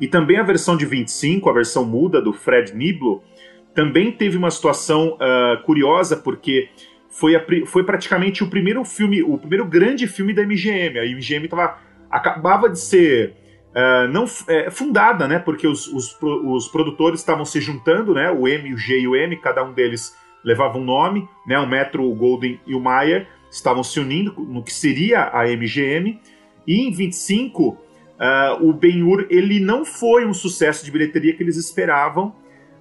E 0.00 0.08
também 0.08 0.38
a 0.38 0.42
versão 0.42 0.76
de 0.76 0.86
25, 0.86 1.48
a 1.48 1.52
versão 1.52 1.84
muda 1.84 2.20
do 2.20 2.32
Fred 2.32 2.74
Niblo, 2.74 3.22
também 3.74 4.12
teve 4.12 4.36
uma 4.36 4.50
situação 4.50 5.16
uh, 5.16 5.62
curiosa, 5.64 6.16
porque 6.16 6.68
foi, 7.08 7.36
a, 7.36 7.44
foi 7.66 7.84
praticamente 7.84 8.42
o 8.42 8.48
primeiro 8.48 8.84
filme, 8.84 9.22
o 9.22 9.38
primeiro 9.38 9.64
grande 9.64 10.06
filme 10.06 10.34
da 10.34 10.42
MGM. 10.42 10.98
A 10.98 11.04
MGM 11.04 11.48
tava, 11.48 11.78
acabava 12.10 12.68
de 12.68 12.78
ser 12.78 13.34
uh, 13.72 14.08
não 14.08 14.24
é, 14.48 14.70
fundada, 14.70 15.26
né? 15.28 15.38
Porque 15.38 15.66
os, 15.66 15.86
os, 15.88 16.16
os 16.20 16.68
produtores 16.68 17.20
estavam 17.20 17.44
se 17.44 17.60
juntando, 17.60 18.14
né? 18.14 18.30
O 18.30 18.46
M, 18.48 18.72
o 18.72 18.78
G 18.78 19.00
e 19.00 19.08
o 19.08 19.16
M, 19.16 19.36
cada 19.36 19.62
um 19.64 19.72
deles 19.72 20.16
levava 20.44 20.78
um 20.78 20.84
nome, 20.84 21.28
né? 21.46 21.58
O 21.58 21.66
Metro, 21.66 22.04
o 22.04 22.14
Golden 22.14 22.60
e 22.66 22.74
o 22.74 22.80
Mayer 22.80 23.28
estavam 23.50 23.82
se 23.82 24.00
unindo 24.00 24.34
no 24.38 24.62
que 24.62 24.72
seria 24.72 25.30
a 25.32 25.44
MGM. 25.46 26.20
E 26.66 26.86
em 26.86 26.92
25 26.92 27.76
Uh, 28.22 28.68
o 28.68 28.72
Ben-Hur 28.72 29.26
ele 29.28 29.58
não 29.58 29.84
foi 29.84 30.24
um 30.24 30.32
sucesso 30.32 30.84
de 30.84 30.92
bilheteria 30.92 31.34
que 31.34 31.42
eles 31.42 31.56
esperavam. 31.56 32.28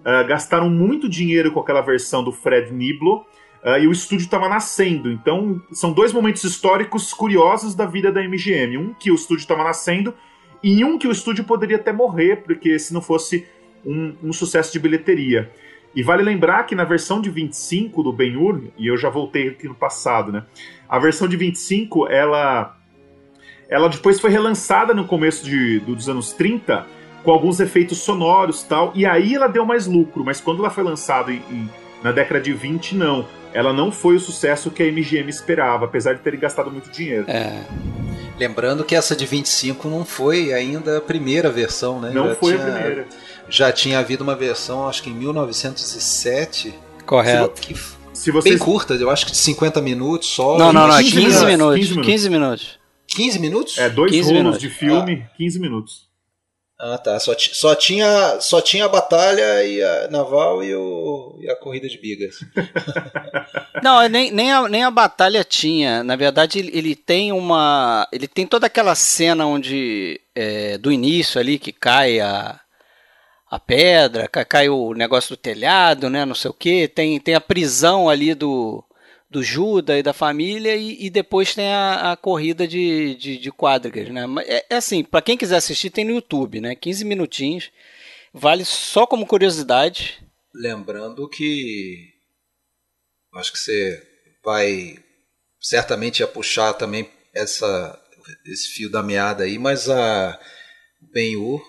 Uh, 0.02 0.28
gastaram 0.28 0.70
muito 0.70 1.10
dinheiro 1.10 1.52
com 1.52 1.60
aquela 1.60 1.82
versão 1.82 2.24
do 2.24 2.32
Fred 2.32 2.72
Niblo 2.72 3.26
uh, 3.64 3.80
e 3.82 3.88
o 3.88 3.92
estúdio 3.92 4.26
estava 4.26 4.48
nascendo. 4.48 5.12
Então, 5.12 5.60
são 5.72 5.92
dois 5.92 6.14
momentos 6.14 6.44
históricos 6.44 7.12
curiosos 7.12 7.74
da 7.74 7.88
vida 7.88 8.12
da 8.12 8.22
MGM. 8.22 8.78
Um 8.78 8.94
que 8.94 9.10
o 9.10 9.16
estúdio 9.16 9.42
estava 9.42 9.64
nascendo 9.64 10.14
e 10.62 10.86
um 10.86 11.00
que 11.00 11.08
o 11.08 11.12
estúdio 11.12 11.44
poderia 11.44 11.78
até 11.78 11.92
morrer, 11.92 12.44
porque 12.44 12.78
se 12.78 12.94
não 12.94 13.02
fosse 13.02 13.48
um, 13.84 14.14
um 14.22 14.32
sucesso 14.32 14.72
de 14.72 14.78
bilheteria. 14.78 15.52
E 15.96 16.04
vale 16.04 16.22
lembrar 16.22 16.64
que 16.68 16.76
na 16.76 16.84
versão 16.84 17.20
de 17.20 17.32
25 17.32 18.04
do 18.04 18.14
Ben-Hur, 18.14 18.62
e 18.78 18.86
eu 18.86 18.96
já 18.96 19.10
voltei 19.10 19.50
aqui 19.50 19.68
no 19.68 19.74
passado, 19.74 20.32
né? 20.32 20.46
A 20.88 21.00
versão 21.00 21.28
de 21.28 21.36
25, 21.36 22.08
ela 22.08 22.78
ela 23.72 23.88
depois 23.88 24.20
foi 24.20 24.30
relançada 24.30 24.94
no 24.94 25.06
começo 25.06 25.46
de, 25.46 25.80
dos 25.80 26.10
anos 26.10 26.34
30 26.34 26.86
com 27.24 27.32
alguns 27.32 27.60
efeitos 27.60 28.00
sonoros 28.00 28.64
tal, 28.64 28.92
e 28.94 29.06
aí 29.06 29.36
ela 29.36 29.48
deu 29.48 29.66
mais 29.66 29.88
lucro, 29.88 30.26
mas 30.26 30.42
quando 30.42 30.60
ela 30.60 30.70
foi 30.70 30.84
lançada 30.84 31.32
em, 31.32 31.42
em, 31.50 31.70
na 32.04 32.12
década 32.12 32.42
de 32.42 32.52
20, 32.52 32.96
não. 32.96 33.26
Ela 33.54 33.72
não 33.72 33.92
foi 33.92 34.16
o 34.16 34.20
sucesso 34.20 34.72
que 34.72 34.82
a 34.82 34.86
MGM 34.86 35.30
esperava, 35.30 35.86
apesar 35.86 36.14
de 36.14 36.22
terem 36.22 36.40
gastado 36.40 36.72
muito 36.72 36.90
dinheiro. 36.90 37.26
É. 37.28 37.64
Lembrando 38.40 38.84
que 38.84 38.96
essa 38.96 39.16
de 39.16 39.26
25 39.26 39.88
não 39.88 40.04
foi 40.04 40.52
ainda 40.52 40.98
a 40.98 41.02
primeira 41.02 41.50
versão, 41.50 42.00
né? 42.02 42.12
Não 42.12 42.30
já 42.30 42.36
foi 42.36 42.54
tinha, 42.54 42.68
a 42.68 42.72
primeira. 42.72 43.08
Já 43.50 43.72
tinha 43.72 44.00
havido 44.00 44.24
uma 44.24 44.36
versão, 44.36 44.88
acho 44.88 45.04
que 45.04 45.10
em 45.10 45.14
1907. 45.14 46.74
Correto. 47.06 47.62
Que, 47.62 47.76
se 48.14 48.32
vocês... 48.32 48.56
Bem 48.56 48.58
curta, 48.58 48.96
eu 48.96 49.10
acho 49.10 49.26
que 49.26 49.32
de 49.32 49.38
50 49.38 49.82
minutos 49.82 50.30
só. 50.30 50.58
Não, 50.58 50.74
não, 50.74 50.88
não, 50.88 50.98
15, 50.98 51.12
15 51.12 51.46
minutos. 51.46 51.78
15 51.78 51.90
minutos. 51.90 52.06
15 52.06 52.30
minutos. 52.30 52.81
15 53.16 53.40
minutos? 53.40 53.78
É, 53.78 53.90
dois 53.90 54.12
rolos 54.12 54.32
minutos. 54.32 54.60
de 54.60 54.70
filme, 54.70 55.26
ah. 55.26 55.36
15 55.38 55.60
minutos. 55.60 56.12
Ah, 56.84 56.98
tá. 56.98 57.20
Só, 57.20 57.36
só, 57.38 57.76
tinha, 57.76 58.42
só 58.42 58.60
tinha 58.60 58.86
a 58.86 58.90
batalha 58.90 59.64
e 59.64 59.84
a 59.84 60.08
naval 60.10 60.64
e, 60.64 60.74
o, 60.74 61.38
e 61.40 61.48
a 61.48 61.56
corrida 61.56 61.88
de 61.88 62.00
bigas. 62.00 62.40
Não, 63.84 64.02
nem, 64.10 64.32
nem, 64.32 64.52
a, 64.52 64.68
nem 64.68 64.84
a 64.84 64.90
batalha 64.90 65.44
tinha. 65.44 66.04
Na 66.04 66.16
verdade, 66.16 66.58
ele, 66.58 66.72
ele 66.76 66.96
tem 66.96 67.32
uma. 67.32 68.08
Ele 68.12 68.28
tem 68.28 68.48
toda 68.48 68.66
aquela 68.66 68.96
cena 68.96 69.46
onde. 69.46 70.20
É, 70.34 70.78
do 70.80 70.92
início 70.92 71.40
ali 71.40 71.60
que 71.60 71.72
cai 71.72 72.20
a, 72.20 72.60
a 73.50 73.60
pedra, 73.60 74.28
cai, 74.28 74.46
cai 74.46 74.70
o 74.70 74.94
negócio 74.94 75.36
do 75.36 75.40
telhado, 75.40 76.10
né? 76.10 76.26
Não 76.26 76.34
sei 76.34 76.50
o 76.50 76.54
que. 76.54 76.88
Tem, 76.88 77.20
tem 77.20 77.36
a 77.36 77.42
prisão 77.42 78.10
ali 78.10 78.34
do 78.34 78.84
do 79.32 79.42
Judas 79.42 79.98
e 79.98 80.04
da 80.04 80.12
família, 80.12 80.76
e, 80.76 81.06
e 81.06 81.10
depois 81.10 81.56
tem 81.56 81.72
a, 81.72 82.12
a 82.12 82.18
corrida 82.18 82.68
de, 82.68 83.16
de, 83.16 83.38
de, 83.38 83.50
quadrigas, 83.50 84.10
né? 84.10 84.26
É, 84.46 84.66
é 84.70 84.76
assim, 84.76 85.06
para 85.06 85.22
quem 85.22 85.38
quiser 85.38 85.56
assistir, 85.56 85.90
tem 85.90 86.04
no 86.04 86.12
YouTube, 86.12 86.60
né? 86.60 86.76
15 86.76 87.06
minutinhos. 87.06 87.72
Vale 88.34 88.66
só 88.66 89.08
como 89.08 89.26
curiosidade. 89.26 90.22
Lembrando 90.54 91.30
que 91.30 92.10
acho 93.36 93.54
que 93.54 93.60
você 93.60 94.04
vai 94.44 94.98
certamente 95.62 96.20
ia 96.20 96.28
puxar 96.28 96.74
também 96.74 97.10
essa, 97.34 97.98
esse 98.46 98.68
fio 98.74 98.90
da 98.90 99.02
meada 99.02 99.46
aí, 99.46 99.58
mas 99.58 99.90
a 99.90 100.38
Ben-Hur, 101.14 101.62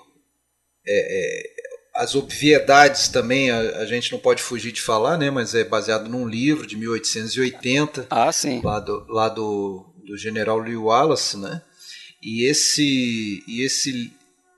é, 0.84 0.90
é, 0.90 1.51
as 1.94 2.14
obviedades 2.14 3.08
também 3.08 3.50
a, 3.50 3.58
a, 3.78 3.86
gente 3.86 4.12
não 4.12 4.18
pode 4.18 4.42
fugir 4.42 4.72
de 4.72 4.80
falar, 4.80 5.18
né? 5.18 5.30
Mas 5.30 5.54
é 5.54 5.62
baseado 5.62 6.08
num 6.08 6.26
livro 6.26 6.66
de 6.66 6.76
1880, 6.76 8.06
ah, 8.10 8.32
sim. 8.32 8.60
lá 8.64 8.80
do, 8.80 9.06
lá 9.08 9.28
do, 9.28 9.84
do 10.04 10.16
General 10.16 10.58
Lee 10.58 10.76
Wallace, 10.76 11.36
né? 11.36 11.62
E 12.22 12.48
esse 12.48 13.42
e 13.46 13.62
esse 13.64 14.12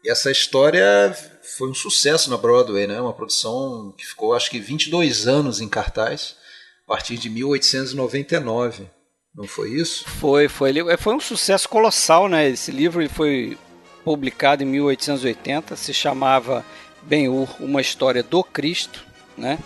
essa 0.06 0.30
história 0.30 1.16
foi 1.56 1.70
um 1.70 1.74
sucesso 1.74 2.30
na 2.30 2.36
Broadway, 2.36 2.86
né? 2.86 3.00
Uma 3.00 3.12
produção 3.12 3.92
que 3.96 4.04
ficou 4.04 4.34
acho 4.34 4.50
que 4.50 4.60
22 4.60 5.26
anos 5.26 5.60
em 5.60 5.68
cartaz 5.68 6.36
a 6.86 6.88
partir 6.88 7.16
de 7.16 7.30
1899. 7.30 8.86
Não 9.34 9.48
foi 9.48 9.70
isso? 9.70 10.08
Foi, 10.08 10.48
foi. 10.48 10.78
É, 10.90 10.96
foi 10.96 11.14
um 11.14 11.20
sucesso 11.20 11.68
colossal, 11.68 12.28
né? 12.28 12.48
Esse 12.48 12.70
livro 12.70 13.02
ele 13.02 13.08
foi 13.08 13.58
publicado 14.04 14.62
em 14.62 14.66
1880, 14.66 15.74
se 15.74 15.92
chamava 15.94 16.64
Ben-Hur, 17.06 17.48
uma 17.60 17.80
história 17.80 18.22
do 18.22 18.42
Cristo, 18.42 19.04
né? 19.36 19.58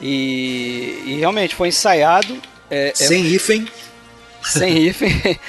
E, 0.00 1.02
e 1.06 1.16
realmente 1.18 1.54
foi 1.54 1.68
ensaiado. 1.68 2.40
É, 2.70 2.92
sem 2.94 3.22
é, 3.22 3.26
hífen. 3.26 3.68
Sem 4.42 4.78
hífen. 4.78 5.10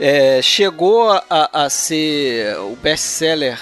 É, 0.00 0.40
chegou 0.42 1.12
a, 1.12 1.50
a 1.52 1.70
ser 1.70 2.56
o 2.56 2.74
best-seller 2.74 3.60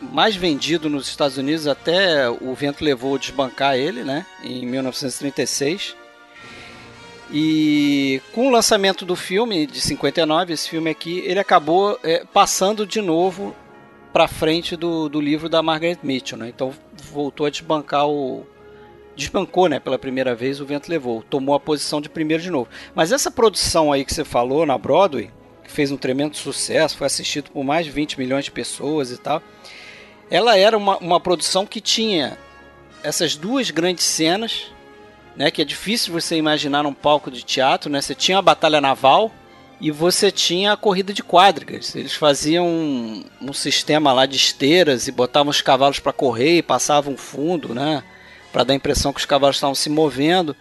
mais 0.00 0.36
vendido 0.36 0.88
nos 0.88 1.08
Estados 1.08 1.36
Unidos 1.36 1.66
até 1.66 2.28
o 2.28 2.54
vento 2.54 2.84
levou 2.84 3.16
a 3.16 3.18
desbancar 3.18 3.76
ele, 3.76 4.04
né? 4.04 4.24
Em 4.44 4.64
1936. 4.66 5.96
E 7.32 8.20
com 8.32 8.48
o 8.48 8.50
lançamento 8.50 9.04
do 9.04 9.14
filme 9.14 9.66
de 9.66 9.80
59, 9.80 10.52
esse 10.52 10.68
filme 10.68 10.90
aqui, 10.90 11.20
ele 11.20 11.38
acabou 11.38 11.98
é, 12.02 12.24
passando 12.32 12.86
de 12.86 13.00
novo 13.00 13.54
para 14.12 14.28
frente 14.28 14.76
do, 14.76 15.08
do 15.08 15.20
livro 15.20 15.48
da 15.48 15.62
Margaret 15.62 15.98
Mitchell, 16.02 16.38
né? 16.38 16.48
Então 16.48 16.72
voltou 17.12 17.46
a 17.46 17.50
desbancar 17.50 18.08
o 18.08 18.46
desbancou, 19.16 19.68
né, 19.68 19.78
pela 19.78 19.98
primeira 19.98 20.34
vez 20.34 20.60
o 20.60 20.64
Vento 20.64 20.88
Levou, 20.88 21.22
tomou 21.28 21.54
a 21.54 21.60
posição 21.60 22.00
de 22.00 22.08
primeiro 22.08 22.42
de 22.42 22.48
novo. 22.48 22.70
Mas 22.94 23.12
essa 23.12 23.30
produção 23.30 23.92
aí 23.92 24.02
que 24.02 24.14
você 24.14 24.24
falou 24.24 24.64
na 24.64 24.78
Broadway, 24.78 25.30
que 25.62 25.70
fez 25.70 25.90
um 25.90 25.96
tremendo 25.96 26.36
sucesso, 26.38 26.96
foi 26.96 27.06
assistido 27.06 27.50
por 27.50 27.62
mais 27.62 27.84
de 27.84 27.92
20 27.92 28.18
milhões 28.18 28.46
de 28.46 28.50
pessoas 28.50 29.10
e 29.10 29.18
tal. 29.18 29.42
Ela 30.30 30.56
era 30.56 30.78
uma, 30.78 30.96
uma 30.98 31.20
produção 31.20 31.66
que 31.66 31.82
tinha 31.82 32.38
essas 33.02 33.36
duas 33.36 33.70
grandes 33.70 34.04
cenas 34.04 34.72
né, 35.36 35.50
que 35.50 35.62
é 35.62 35.64
difícil 35.64 36.12
você 36.12 36.36
imaginar 36.36 36.82
num 36.82 36.92
palco 36.92 37.30
de 37.30 37.42
teatro, 37.42 37.90
né? 37.90 38.00
Você 38.00 38.14
tinha 38.14 38.38
a 38.38 38.42
batalha 38.42 38.80
naval 38.80 39.30
e 39.80 39.90
você 39.90 40.30
tinha 40.30 40.72
a 40.72 40.76
corrida 40.76 41.12
de 41.12 41.22
quadrigas. 41.22 41.94
Eles 41.96 42.12
faziam 42.14 42.66
um, 42.66 43.24
um 43.40 43.52
sistema 43.52 44.12
lá 44.12 44.26
de 44.26 44.36
esteiras 44.36 45.08
e 45.08 45.12
botavam 45.12 45.50
os 45.50 45.62
cavalos 45.62 45.98
para 45.98 46.12
correr 46.12 46.58
e 46.58 46.62
passavam 46.62 47.16
fundo, 47.16 47.74
né, 47.74 48.02
para 48.52 48.64
dar 48.64 48.74
a 48.74 48.76
impressão 48.76 49.12
que 49.12 49.20
os 49.20 49.26
cavalos 49.26 49.56
estavam 49.56 49.74
se 49.74 49.88
movendo. 49.88 50.54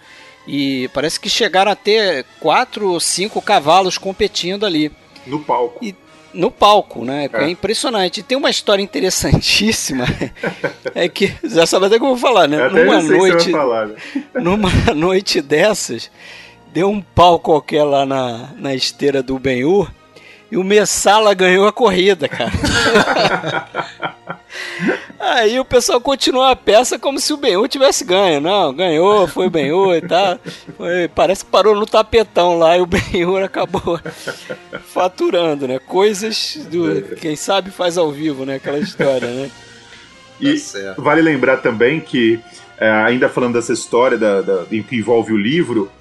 E 0.48 0.90
parece 0.94 1.20
que 1.20 1.30
chegaram 1.30 1.72
a 1.72 1.76
ter 1.76 2.26
quatro 2.40 2.92
ou 2.92 3.00
cinco 3.00 3.42
cavalos 3.42 3.98
competindo 3.98 4.66
ali. 4.66 4.92
No 5.28 5.40
palco. 5.40 5.84
E 5.84 5.94
no 6.34 6.52
palco, 6.52 7.04
né? 7.04 7.30
É, 7.32 7.44
é 7.44 7.50
impressionante. 7.50 8.20
E 8.20 8.24
tem 8.24 8.38
uma 8.38 8.50
história 8.50 8.82
interessantíssima. 8.82 10.06
é 10.96 11.08
que 11.10 11.34
já 11.44 11.66
sabe 11.66 11.88
até 11.88 11.98
que 11.98 12.04
eu 12.04 12.10
vou 12.10 12.18
falar, 12.18 12.48
né? 12.48 12.66
Eu 12.66 12.72
numa 12.72 13.02
noite, 13.02 13.52
falar, 13.52 13.88
né? 13.88 13.96
numa 14.36 14.94
noite 14.94 15.42
dessas, 15.42 16.10
deu 16.74 16.90
um 16.90 17.02
pau 17.02 17.40
qualquer 17.40 17.84
lá 17.84 18.06
na, 18.06 18.50
na 18.58 18.76
esteira 18.76 19.22
do 19.24 19.38
Benhur 19.40 19.90
e 20.52 20.58
o 20.58 20.64
Messala 20.64 21.34
ganhou 21.34 21.68
a 21.68 21.72
corrida, 21.72 22.28
cara. 22.28 22.52
Aí 25.20 25.60
o 25.60 25.66
pessoal 25.66 26.02
continuou 26.02 26.46
a 26.46 26.56
peça 26.56 26.98
como 26.98 27.20
se 27.20 27.32
o 27.32 27.38
Benhur 27.38 27.68
tivesse 27.68 28.04
ganho. 28.04 28.42
Não, 28.42 28.74
ganhou, 28.74 29.28
foi 29.28 29.46
o 29.46 29.50
Benhur 29.52 29.96
e 29.96 30.02
tal. 30.02 30.40
Foi, 30.76 31.08
parece 31.14 31.46
que 31.46 31.52
parou 31.52 31.76
no 31.76 31.86
tapetão 31.86 32.58
lá 32.58 32.76
e 32.78 32.82
o 32.82 32.88
Benhur 32.88 33.44
acabou 33.44 34.00
faturando, 34.92 35.68
né? 35.68 35.78
Coisas 35.78 36.58
do 36.72 37.16
quem 37.18 37.36
sabe 37.36 37.70
faz 37.70 37.98
ao 37.98 38.12
vivo, 38.12 38.44
né? 38.44 38.56
Aquela 38.56 38.80
história, 38.80 39.28
né? 39.28 39.52
E 40.42 40.58
tá 40.58 40.96
vale 40.98 41.22
lembrar 41.22 41.58
também 41.58 42.00
que, 42.00 42.40
é, 42.80 42.90
ainda 42.90 43.30
falando 43.30 43.54
dessa 43.54 43.74
história 43.74 44.18
da, 44.18 44.42
da, 44.42 44.66
que 44.66 44.96
envolve 44.96 45.34
o 45.34 45.38
livro, 45.38 45.92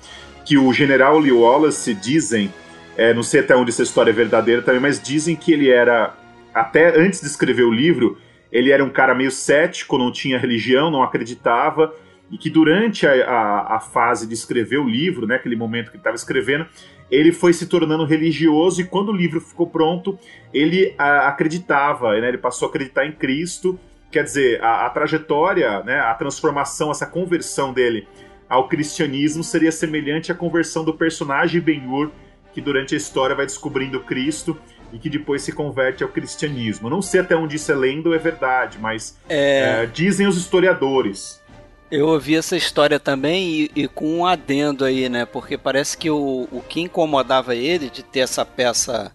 que 0.49 0.57
o 0.57 0.73
general 0.73 1.19
Lee 1.19 1.31
Wallace 1.31 1.93
dizem 1.93 2.51
é, 2.97 3.13
não 3.13 3.23
sei 3.23 3.41
até 3.41 3.55
onde 3.55 3.71
essa 3.71 3.83
história 3.83 4.11
é 4.11 4.15
verdadeira 4.15 4.63
também, 4.63 4.81
mas 4.81 5.01
dizem 5.01 5.37
que 5.37 5.53
ele 5.53 5.71
era, 5.71 6.17
até 6.55 6.99
antes 6.99 7.21
de 7.21 7.27
escrever 7.27 7.65
o 7.65 7.71
livro, 7.71 8.17
ele 8.51 8.73
era 8.73 8.83
um 8.83 8.89
cara 8.89 9.15
meio 9.15 9.31
cético, 9.31 9.99
não 9.99 10.11
tinha 10.11 10.39
religião, 10.39 10.91
não 10.91 11.03
acreditava, 11.03 11.95
e 12.31 12.39
que 12.39 12.49
durante 12.49 13.07
a, 13.07 13.13
a, 13.25 13.77
a 13.77 13.81
fase 13.81 14.27
de 14.27 14.33
escrever 14.33 14.79
o 14.79 14.89
livro, 14.89 15.27
né, 15.27 15.37
aquele 15.37 15.55
momento 15.55 15.91
que 15.91 15.97
ele 15.97 16.01
estava 16.01 16.17
escrevendo, 16.17 16.67
ele 17.11 17.31
foi 17.31 17.53
se 17.53 17.67
tornando 17.67 18.05
religioso, 18.05 18.81
e 18.81 18.85
quando 18.85 19.11
o 19.11 19.17
livro 19.17 19.41
ficou 19.41 19.67
pronto, 19.67 20.19
ele 20.53 20.95
a, 20.99 21.29
acreditava, 21.29 22.19
né, 22.19 22.27
ele 22.27 22.39
passou 22.39 22.67
a 22.67 22.69
acreditar 22.71 23.07
em 23.07 23.13
Cristo, 23.13 23.79
quer 24.11 24.25
dizer, 24.25 24.65
a, 24.65 24.87
a 24.87 24.91
trajetória, 24.91 25.85
né, 25.85 26.01
a 26.01 26.15
transformação, 26.15 26.91
essa 26.91 27.07
conversão 27.07 27.73
dele 27.73 28.09
ao 28.49 28.69
cristianismo 28.69 29.45
seria 29.45 29.71
semelhante 29.71 30.33
à 30.33 30.35
conversão 30.35 30.85
do 30.85 30.95
personagem 30.95 31.61
Ben-Hur 31.61 32.11
que 32.53 32.61
durante 32.61 32.95
a 32.95 32.99
história 32.99 33.37
vai 33.37 33.47
descobrindo 33.47 34.01
Cristo 34.01 34.59
e 34.93 34.99
que 34.99 35.11
depois 35.11 35.43
se 35.43 35.53
converte 35.53 36.03
ao 36.03 36.09
cristianismo. 36.09 36.89
Não 36.89 37.03
sei 37.03 37.21
até 37.21 37.37
onde 37.37 37.57
isso 37.57 37.71
é 37.71 37.75
lenda 37.75 38.09
ou 38.09 38.15
é 38.15 38.19
verdade, 38.19 38.79
mas 38.81 39.19
é... 39.29 39.83
É, 39.83 39.87
dizem 39.87 40.27
os 40.27 40.37
historiadores. 40.37 41.43
Eu 41.91 42.09
ouvi 42.09 42.37
essa 42.37 42.57
história 42.57 42.99
também 42.99 43.49
e, 43.49 43.71
e, 43.75 43.89
com 43.89 44.19
um 44.19 44.27
adendo 44.27 44.85
aí, 44.85 45.09
né? 45.09 45.25
Porque 45.25 45.57
parece 45.57 45.97
que 45.97 46.11
o, 46.11 46.49
o 46.51 46.63
que 46.69 46.81
incomodava 46.81 47.55
ele 47.55 47.89
de 47.89 48.03
ter 48.03 48.21
essa 48.21 48.45
peça 48.45 49.13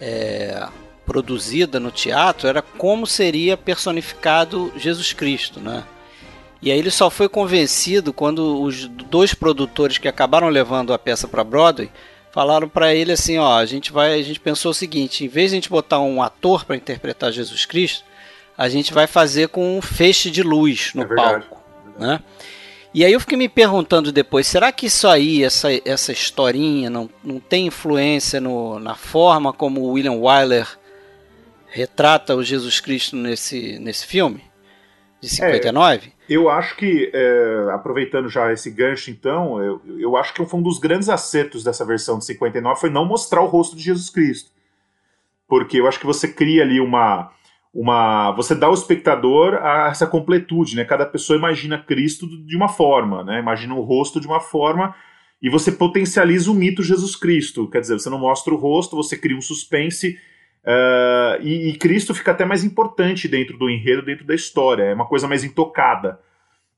é, 0.00 0.66
produzida 1.06 1.80
no 1.80 1.90
teatro 1.90 2.48
era 2.48 2.60
como 2.60 3.06
seria 3.06 3.56
personificado 3.56 4.72
Jesus 4.76 5.12
Cristo, 5.12 5.60
né? 5.60 5.84
E 6.62 6.70
aí 6.70 6.78
ele 6.78 6.92
só 6.92 7.10
foi 7.10 7.28
convencido 7.28 8.12
quando 8.12 8.62
os 8.62 8.86
dois 8.86 9.34
produtores 9.34 9.98
que 9.98 10.06
acabaram 10.06 10.48
levando 10.48 10.92
a 10.92 10.98
peça 10.98 11.26
para 11.26 11.42
Broadway 11.42 11.90
falaram 12.30 12.68
para 12.68 12.94
ele 12.94 13.12
assim, 13.12 13.36
ó, 13.36 13.58
a 13.58 13.66
gente 13.66 13.92
vai, 13.92 14.14
a 14.14 14.22
gente 14.22 14.40
pensou 14.40 14.70
o 14.70 14.74
seguinte, 14.74 15.24
em 15.24 15.28
vez 15.28 15.50
de 15.50 15.56
a 15.56 15.58
gente 15.58 15.68
botar 15.68 16.00
um 16.00 16.22
ator 16.22 16.64
para 16.64 16.76
interpretar 16.76 17.32
Jesus 17.32 17.66
Cristo, 17.66 18.04
a 18.56 18.68
gente 18.68 18.92
vai 18.92 19.06
fazer 19.06 19.48
com 19.48 19.76
um 19.76 19.82
feixe 19.82 20.30
de 20.30 20.42
luz 20.42 20.92
no 20.94 21.02
é 21.02 21.14
palco, 21.14 21.62
né? 21.98 22.20
E 22.94 23.04
aí 23.04 23.12
eu 23.12 23.20
fiquei 23.20 23.38
me 23.38 23.48
perguntando 23.48 24.12
depois, 24.12 24.46
será 24.46 24.70
que 24.70 24.86
isso 24.86 25.08
aí, 25.08 25.42
essa, 25.42 25.68
essa 25.84 26.12
historinha, 26.12 26.90
não, 26.90 27.08
não 27.24 27.40
tem 27.40 27.66
influência 27.66 28.38
no, 28.38 28.78
na 28.78 28.94
forma 28.94 29.52
como 29.52 29.80
o 29.80 29.92
William 29.92 30.12
Wyler 30.12 30.68
retrata 31.68 32.36
o 32.36 32.44
Jesus 32.44 32.80
Cristo 32.80 33.16
nesse, 33.16 33.78
nesse 33.78 34.06
filme? 34.06 34.51
De 35.22 35.28
59? 35.28 36.08
É, 36.08 36.12
eu 36.28 36.50
acho 36.50 36.76
que, 36.76 37.08
é, 37.14 37.70
aproveitando 37.72 38.28
já 38.28 38.52
esse 38.52 38.68
gancho, 38.72 39.08
então, 39.08 39.62
eu, 39.62 39.80
eu 39.98 40.16
acho 40.16 40.34
que 40.34 40.44
foi 40.44 40.58
um 40.58 40.62
dos 40.62 40.80
grandes 40.80 41.08
acertos 41.08 41.62
dessa 41.62 41.84
versão 41.84 42.18
de 42.18 42.24
59 42.24 42.80
foi 42.80 42.90
não 42.90 43.04
mostrar 43.04 43.40
o 43.40 43.46
rosto 43.46 43.76
de 43.76 43.84
Jesus 43.84 44.10
Cristo. 44.10 44.50
Porque 45.46 45.78
eu 45.78 45.86
acho 45.86 46.00
que 46.00 46.06
você 46.06 46.26
cria 46.26 46.62
ali 46.62 46.80
uma. 46.80 47.30
uma 47.72 48.32
você 48.32 48.52
dá 48.52 48.66
ao 48.66 48.74
espectador 48.74 49.54
a, 49.54 49.90
essa 49.90 50.08
completude, 50.08 50.74
né? 50.74 50.84
Cada 50.84 51.06
pessoa 51.06 51.38
imagina 51.38 51.78
Cristo 51.78 52.26
de 52.26 52.56
uma 52.56 52.68
forma, 52.68 53.22
né? 53.22 53.38
Imagina 53.38 53.74
o 53.74 53.82
rosto 53.82 54.20
de 54.20 54.26
uma 54.26 54.40
forma 54.40 54.94
e 55.40 55.48
você 55.48 55.70
potencializa 55.70 56.50
o 56.50 56.54
mito 56.54 56.82
Jesus 56.82 57.14
Cristo. 57.14 57.68
Quer 57.68 57.80
dizer, 57.80 57.94
você 57.94 58.10
não 58.10 58.18
mostra 58.18 58.52
o 58.52 58.56
rosto, 58.56 58.96
você 58.96 59.16
cria 59.16 59.36
um 59.36 59.42
suspense 59.42 60.18
Uh, 60.64 61.42
e, 61.42 61.70
e, 61.70 61.76
Cristo 61.76 62.14
fica 62.14 62.30
até 62.30 62.44
mais 62.44 62.62
importante 62.62 63.26
dentro 63.26 63.58
do 63.58 63.68
enredo, 63.68 64.02
dentro 64.02 64.24
da 64.24 64.34
história, 64.34 64.84
é 64.84 64.94
uma 64.94 65.06
coisa 65.06 65.26
mais 65.26 65.42
intocada. 65.42 66.20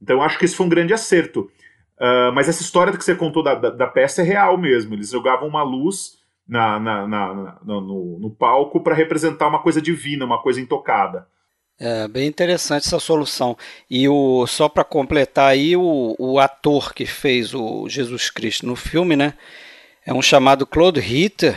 Então 0.01 0.16
eu 0.16 0.23
acho 0.23 0.38
que 0.38 0.47
esse 0.47 0.57
foi 0.57 0.66
um 0.66 0.70
grande 0.70 0.94
acerto. 0.94 1.51
Uh, 1.99 2.33
mas 2.35 2.49
essa 2.49 2.62
história 2.62 2.92
que 2.92 3.05
você 3.05 3.14
contou 3.14 3.42
da, 3.42 3.55
da, 3.55 3.70
da, 3.70 3.87
peça 3.87 4.23
é 4.23 4.25
real 4.25 4.57
mesmo. 4.59 4.94
Eles 4.94 5.11
jogavam 5.11 5.47
uma 5.47 5.62
luz 5.62 6.18
na, 6.47 6.81
na, 6.81 7.07
na 7.07 7.59
no, 7.64 8.18
no, 8.18 8.31
palco 8.31 8.81
para 8.81 8.94
representar 8.94 9.49
uma 9.49 9.62
coisa 9.62 9.81
divina, 9.81 10.25
uma 10.25 10.42
coisa 10.42 10.61
intocada. 10.61 11.29
É 11.79 12.09
bem 12.09 12.27
interessante 12.27 12.87
essa 12.87 12.99
solução. 12.99 13.57
E 13.88 14.09
o 14.09 14.47
só 14.47 14.68
para 14.68 14.83
completar 14.83 15.51
aí, 15.51 15.77
o, 15.77 16.16
o 16.18 16.38
ator 16.38 16.92
que 16.94 17.07
fez 17.07 17.55
o 17.55 17.88
Jesus 17.88 18.31
Cristo 18.31 18.66
no 18.66 18.77
filme, 18.77 19.14
né? 19.14 19.35
É 20.07 20.12
um 20.12 20.23
chamado 20.23 20.66
Claude 20.66 21.01
Ritter, 21.01 21.57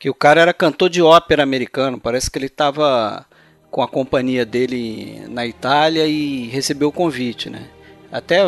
que 0.00 0.08
o 0.08 0.14
cara 0.14 0.40
era 0.40 0.54
cantor 0.54 0.88
de 0.88 1.02
ópera 1.02 1.42
americano. 1.42 2.00
Parece 2.00 2.30
que 2.30 2.38
ele 2.38 2.46
estava 2.46 3.26
com 3.70 3.82
a 3.82 3.86
companhia 3.86 4.46
dele 4.46 5.22
na 5.28 5.46
Itália 5.46 6.06
e 6.06 6.48
recebeu 6.48 6.88
o 6.88 6.92
convite, 6.92 7.50
né? 7.50 7.68
Até 8.10 8.40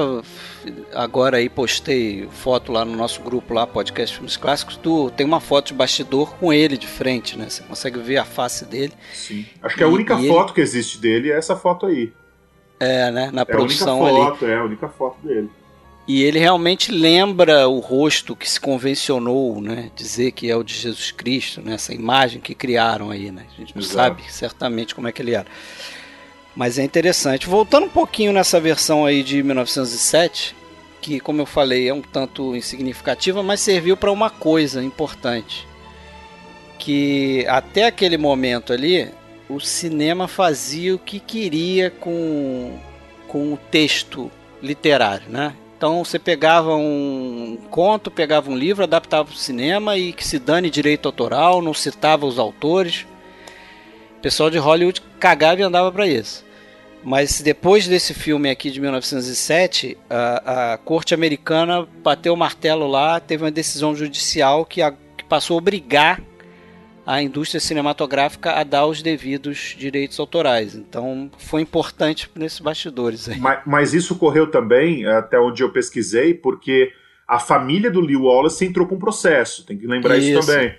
agora 0.92 1.36
aí 1.36 1.48
postei 1.48 2.26
foto 2.32 2.72
lá 2.72 2.84
no 2.84 2.96
nosso 2.96 3.20
grupo 3.20 3.54
lá, 3.54 3.64
Podcast 3.64 4.16
Filmes 4.16 4.36
Clássicos, 4.36 4.76
tu 4.76 5.10
tem 5.10 5.24
uma 5.24 5.38
foto 5.38 5.68
de 5.68 5.74
bastidor 5.74 6.34
com 6.34 6.52
ele 6.52 6.76
de 6.76 6.88
frente, 6.88 7.38
né? 7.38 7.48
Você 7.48 7.62
consegue 7.62 8.00
ver 8.00 8.16
a 8.16 8.24
face 8.24 8.64
dele. 8.64 8.92
Sim. 9.12 9.46
Acho 9.62 9.76
que 9.76 9.84
a 9.84 9.88
única 9.88 10.18
foto 10.18 10.48
ele... 10.48 10.54
que 10.54 10.60
existe 10.62 10.98
dele 10.98 11.30
é 11.30 11.36
essa 11.36 11.54
foto 11.54 11.86
aí. 11.86 12.12
É, 12.80 13.12
né? 13.12 13.30
Na 13.32 13.42
é 13.42 13.44
produção 13.44 14.04
a 14.04 14.10
única 14.10 14.24
foto, 14.24 14.44
ali. 14.44 14.54
É 14.54 14.56
a 14.56 14.64
única 14.64 14.88
foto 14.88 15.16
dele. 15.24 15.50
E 16.06 16.24
ele 16.24 16.38
realmente 16.38 16.90
lembra 16.90 17.68
o 17.68 17.78
rosto 17.78 18.34
que 18.34 18.48
se 18.48 18.60
convencionou, 18.60 19.60
né? 19.60 19.90
Dizer 19.94 20.32
que 20.32 20.50
é 20.50 20.56
o 20.56 20.64
de 20.64 20.74
Jesus 20.74 21.12
Cristo, 21.12 21.62
né? 21.62 21.74
Essa 21.74 21.94
imagem 21.94 22.40
que 22.40 22.54
criaram 22.54 23.10
aí, 23.10 23.30
né? 23.30 23.46
A 23.54 23.60
gente 23.60 23.74
não 23.74 23.82
Exato. 23.82 24.18
sabe 24.18 24.32
certamente 24.32 24.94
como 24.94 25.06
é 25.06 25.12
que 25.12 25.22
ele 25.22 25.34
era. 25.34 25.46
Mas 26.56 26.78
é 26.78 26.82
interessante. 26.82 27.46
Voltando 27.46 27.86
um 27.86 27.90
pouquinho 27.90 28.32
nessa 28.32 28.60
versão 28.60 29.06
aí 29.06 29.22
de 29.22 29.42
1907, 29.42 30.56
que, 31.00 31.20
como 31.20 31.40
eu 31.40 31.46
falei, 31.46 31.88
é 31.88 31.94
um 31.94 32.02
tanto 32.02 32.54
insignificativa, 32.56 33.42
mas 33.42 33.60
serviu 33.60 33.96
para 33.96 34.10
uma 34.10 34.28
coisa 34.28 34.82
importante. 34.82 35.66
Que 36.78 37.46
até 37.48 37.86
aquele 37.86 38.18
momento 38.18 38.72
ali, 38.72 39.08
o 39.48 39.60
cinema 39.60 40.26
fazia 40.26 40.94
o 40.96 40.98
que 40.98 41.20
queria 41.20 41.90
com, 41.90 42.76
com 43.28 43.52
o 43.52 43.56
texto 43.56 44.30
literário, 44.60 45.28
né? 45.30 45.54
Então 45.82 46.04
você 46.04 46.16
pegava 46.16 46.76
um 46.76 47.58
conto, 47.68 48.08
pegava 48.08 48.48
um 48.48 48.56
livro, 48.56 48.84
adaptava 48.84 49.24
para 49.24 49.34
o 49.34 49.36
cinema 49.36 49.98
e 49.98 50.12
que 50.12 50.24
se 50.24 50.38
dane 50.38 50.70
direito 50.70 51.08
autoral, 51.08 51.60
não 51.60 51.74
citava 51.74 52.24
os 52.24 52.38
autores. 52.38 53.04
O 54.16 54.20
pessoal 54.22 54.48
de 54.48 54.58
Hollywood 54.58 55.02
cagava 55.18 55.60
e 55.60 55.64
andava 55.64 55.90
para 55.90 56.06
isso. 56.06 56.44
Mas 57.02 57.40
depois 57.40 57.88
desse 57.88 58.14
filme 58.14 58.48
aqui 58.48 58.70
de 58.70 58.80
1907, 58.80 59.98
a, 60.08 60.74
a 60.74 60.78
corte 60.78 61.14
americana 61.14 61.84
bateu 62.00 62.32
o 62.32 62.36
martelo 62.36 62.86
lá, 62.86 63.18
teve 63.18 63.42
uma 63.42 63.50
decisão 63.50 63.92
judicial 63.92 64.64
que, 64.64 64.80
a, 64.82 64.92
que 65.16 65.24
passou 65.24 65.56
a 65.56 65.58
obrigar 65.58 66.22
a 67.06 67.22
indústria 67.22 67.60
cinematográfica 67.60 68.52
a 68.52 68.64
dar 68.64 68.86
os 68.86 69.02
devidos 69.02 69.74
direitos 69.78 70.18
autorais. 70.20 70.74
Então 70.74 71.30
foi 71.38 71.62
importante 71.62 72.30
nesses 72.34 72.60
bastidores. 72.60 73.28
Aí. 73.28 73.38
Mas, 73.38 73.62
mas, 73.66 73.94
isso 73.94 74.14
ocorreu 74.14 74.50
também, 74.50 75.06
até 75.06 75.38
onde 75.38 75.62
eu 75.62 75.70
pesquisei, 75.70 76.34
porque 76.34 76.92
a 77.26 77.38
família 77.38 77.90
do 77.90 78.00
Lee 78.00 78.16
Wallace 78.16 78.64
entrou 78.64 78.86
com 78.86 78.94
um 78.94 79.00
processo. 79.00 79.66
Tem 79.66 79.76
que 79.76 79.86
lembrar 79.86 80.16
isso, 80.16 80.38
isso 80.38 80.46
também. 80.46 80.74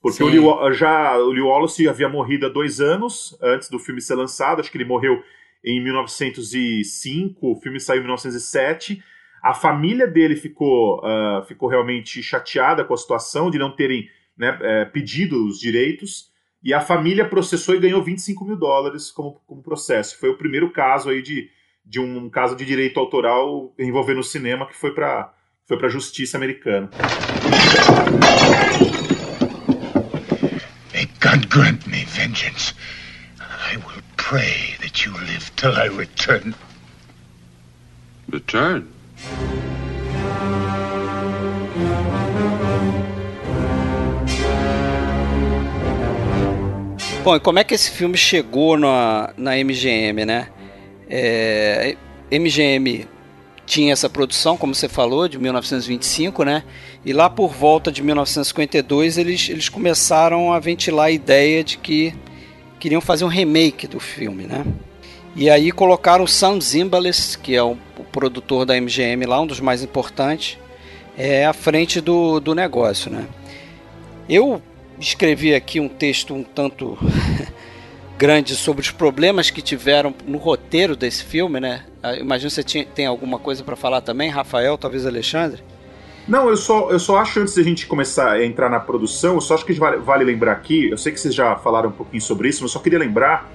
Porque 0.00 0.22
o 0.22 0.28
Lee, 0.28 0.74
já, 0.74 1.18
o 1.18 1.30
Lee 1.30 1.42
Wallace 1.42 1.88
havia 1.88 2.08
morrido 2.08 2.46
há 2.46 2.48
dois 2.48 2.80
anos 2.80 3.36
antes 3.42 3.68
do 3.68 3.78
filme 3.78 4.00
ser 4.00 4.14
lançado. 4.14 4.60
Acho 4.60 4.70
que 4.70 4.76
ele 4.76 4.84
morreu 4.84 5.20
em 5.64 5.82
1905, 5.82 7.50
o 7.50 7.60
filme 7.60 7.80
saiu 7.80 7.98
em 7.98 8.04
1907. 8.04 9.02
A 9.42 9.52
família 9.52 10.06
dele 10.06 10.36
ficou, 10.36 11.00
uh, 11.00 11.44
ficou 11.46 11.68
realmente 11.68 12.22
chateada 12.22 12.84
com 12.84 12.94
a 12.94 12.96
situação 12.96 13.50
de 13.50 13.58
não 13.58 13.74
terem 13.74 14.08
né, 14.36 14.58
é, 14.60 14.84
pedido 14.84 15.46
os 15.46 15.58
direitos. 15.58 16.30
E 16.62 16.74
a 16.74 16.80
família 16.80 17.28
processou 17.28 17.74
e 17.74 17.80
ganhou 17.80 18.02
25 18.02 18.44
mil 18.44 18.56
dólares 18.56 19.10
como, 19.10 19.40
como 19.46 19.62
processo. 19.62 20.18
Foi 20.18 20.30
o 20.30 20.38
primeiro 20.38 20.70
caso 20.70 21.10
aí 21.10 21.22
de, 21.22 21.48
de 21.84 22.00
um, 22.00 22.24
um 22.24 22.30
caso 22.30 22.56
de 22.56 22.64
direito 22.64 22.98
autoral 22.98 23.72
envolvendo 23.78 24.20
o 24.20 24.24
cinema 24.24 24.66
que 24.66 24.74
foi 24.74 24.92
para 24.92 25.32
foi 25.66 25.84
a 25.84 25.88
justiça 25.88 26.36
americana. 26.36 26.88
May 30.94 31.08
God 31.20 31.48
grant 31.48 31.86
me 31.88 32.04
vengeance. 32.04 32.72
I 33.40 33.76
will 33.76 34.02
pray 34.16 34.76
that 34.80 35.04
you 35.04 35.12
live 35.12 35.50
till 35.56 35.72
I 35.72 35.88
return. 35.88 36.54
Return? 38.30 38.86
Bom, 47.26 47.34
e 47.34 47.40
como 47.40 47.58
é 47.58 47.64
que 47.64 47.74
esse 47.74 47.90
filme 47.90 48.16
chegou 48.16 48.78
na, 48.78 49.34
na 49.36 49.56
MGM, 49.56 50.24
né? 50.24 50.46
É, 51.10 51.96
MGM 52.30 53.04
tinha 53.66 53.92
essa 53.92 54.08
produção, 54.08 54.56
como 54.56 54.72
você 54.72 54.88
falou, 54.88 55.26
de 55.26 55.36
1925, 55.36 56.44
né? 56.44 56.62
E 57.04 57.12
lá 57.12 57.28
por 57.28 57.52
volta 57.52 57.90
de 57.90 58.00
1952 58.00 59.18
eles, 59.18 59.48
eles 59.48 59.68
começaram 59.68 60.52
a 60.52 60.60
ventilar 60.60 61.06
a 61.06 61.10
ideia 61.10 61.64
de 61.64 61.78
que 61.78 62.14
queriam 62.78 63.00
fazer 63.00 63.24
um 63.24 63.28
remake 63.28 63.88
do 63.88 63.98
filme, 63.98 64.44
né? 64.44 64.64
E 65.34 65.50
aí 65.50 65.72
colocaram 65.72 66.22
o 66.22 66.28
Sam 66.28 66.60
Zimbalist, 66.60 67.38
que 67.38 67.56
é 67.56 67.62
o, 67.64 67.76
o, 67.98 68.04
produtor 68.04 68.64
da 68.64 68.80
MGM 68.80 69.26
lá, 69.26 69.40
um 69.40 69.48
dos 69.48 69.58
mais 69.58 69.82
importantes, 69.82 70.58
é, 71.18 71.44
à 71.44 71.52
frente 71.52 72.00
do, 72.00 72.38
do 72.38 72.54
negócio, 72.54 73.10
né? 73.10 73.26
Eu 74.28 74.62
escrevi 74.98 75.54
aqui 75.54 75.80
um 75.80 75.88
texto 75.88 76.34
um 76.34 76.42
tanto 76.42 76.98
grande 78.18 78.54
sobre 78.54 78.82
os 78.82 78.90
problemas 78.90 79.50
que 79.50 79.60
tiveram 79.60 80.14
no 80.26 80.38
roteiro 80.38 80.96
desse 80.96 81.24
filme, 81.24 81.60
né? 81.60 81.84
Ah, 82.02 82.16
imagino 82.16 82.48
que 82.48 82.54
você 82.54 82.62
tinha, 82.62 82.84
tem 82.84 83.06
alguma 83.06 83.38
coisa 83.38 83.62
para 83.62 83.76
falar 83.76 84.00
também, 84.00 84.30
Rafael, 84.30 84.78
talvez 84.78 85.06
Alexandre? 85.06 85.62
Não, 86.26 86.48
eu 86.48 86.56
só, 86.56 86.90
eu 86.90 86.98
só 86.98 87.18
acho, 87.18 87.38
antes 87.40 87.54
de 87.54 87.60
a 87.60 87.64
gente 87.64 87.86
começar 87.86 88.32
a 88.32 88.44
entrar 88.44 88.68
na 88.68 88.80
produção, 88.80 89.34
eu 89.34 89.40
só 89.40 89.54
acho 89.54 89.64
que 89.64 89.72
vale, 89.74 89.98
vale 89.98 90.24
lembrar 90.24 90.52
aqui, 90.52 90.90
eu 90.90 90.98
sei 90.98 91.12
que 91.12 91.20
vocês 91.20 91.34
já 91.34 91.54
falaram 91.56 91.90
um 91.90 91.92
pouquinho 91.92 92.20
sobre 92.20 92.48
isso, 92.48 92.62
mas 92.62 92.70
eu 92.70 92.72
só 92.72 92.82
queria 92.82 92.98
lembrar 92.98 93.48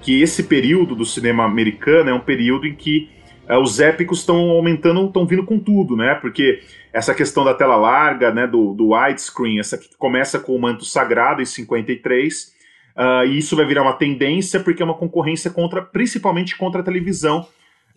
que 0.00 0.20
esse 0.20 0.44
período 0.44 0.94
do 0.94 1.04
cinema 1.04 1.44
americano 1.44 2.10
é 2.10 2.14
um 2.14 2.20
período 2.20 2.66
em 2.66 2.74
que 2.74 3.08
os 3.48 3.80
épicos 3.80 4.20
estão 4.20 4.50
aumentando, 4.50 5.06
estão 5.06 5.26
vindo 5.26 5.44
com 5.44 5.58
tudo, 5.58 5.96
né? 5.96 6.14
Porque 6.14 6.60
essa 6.92 7.14
questão 7.14 7.44
da 7.44 7.54
tela 7.54 7.76
larga, 7.76 8.32
né, 8.32 8.46
do, 8.46 8.74
do 8.74 8.94
widescreen, 8.94 9.58
essa 9.58 9.78
que 9.78 9.88
começa 9.96 10.38
com 10.38 10.54
o 10.54 10.60
Manto 10.60 10.84
Sagrado 10.84 11.40
em 11.40 11.46
53, 11.46 12.44
uh, 12.44 12.50
ah, 12.94 13.24
e 13.24 13.38
isso 13.38 13.56
vai 13.56 13.64
virar 13.64 13.82
uma 13.82 13.94
tendência 13.94 14.60
porque 14.60 14.82
é 14.82 14.84
uma 14.84 14.94
concorrência 14.94 15.50
contra, 15.50 15.80
principalmente 15.80 16.56
contra 16.56 16.82
a 16.82 16.84
televisão. 16.84 17.48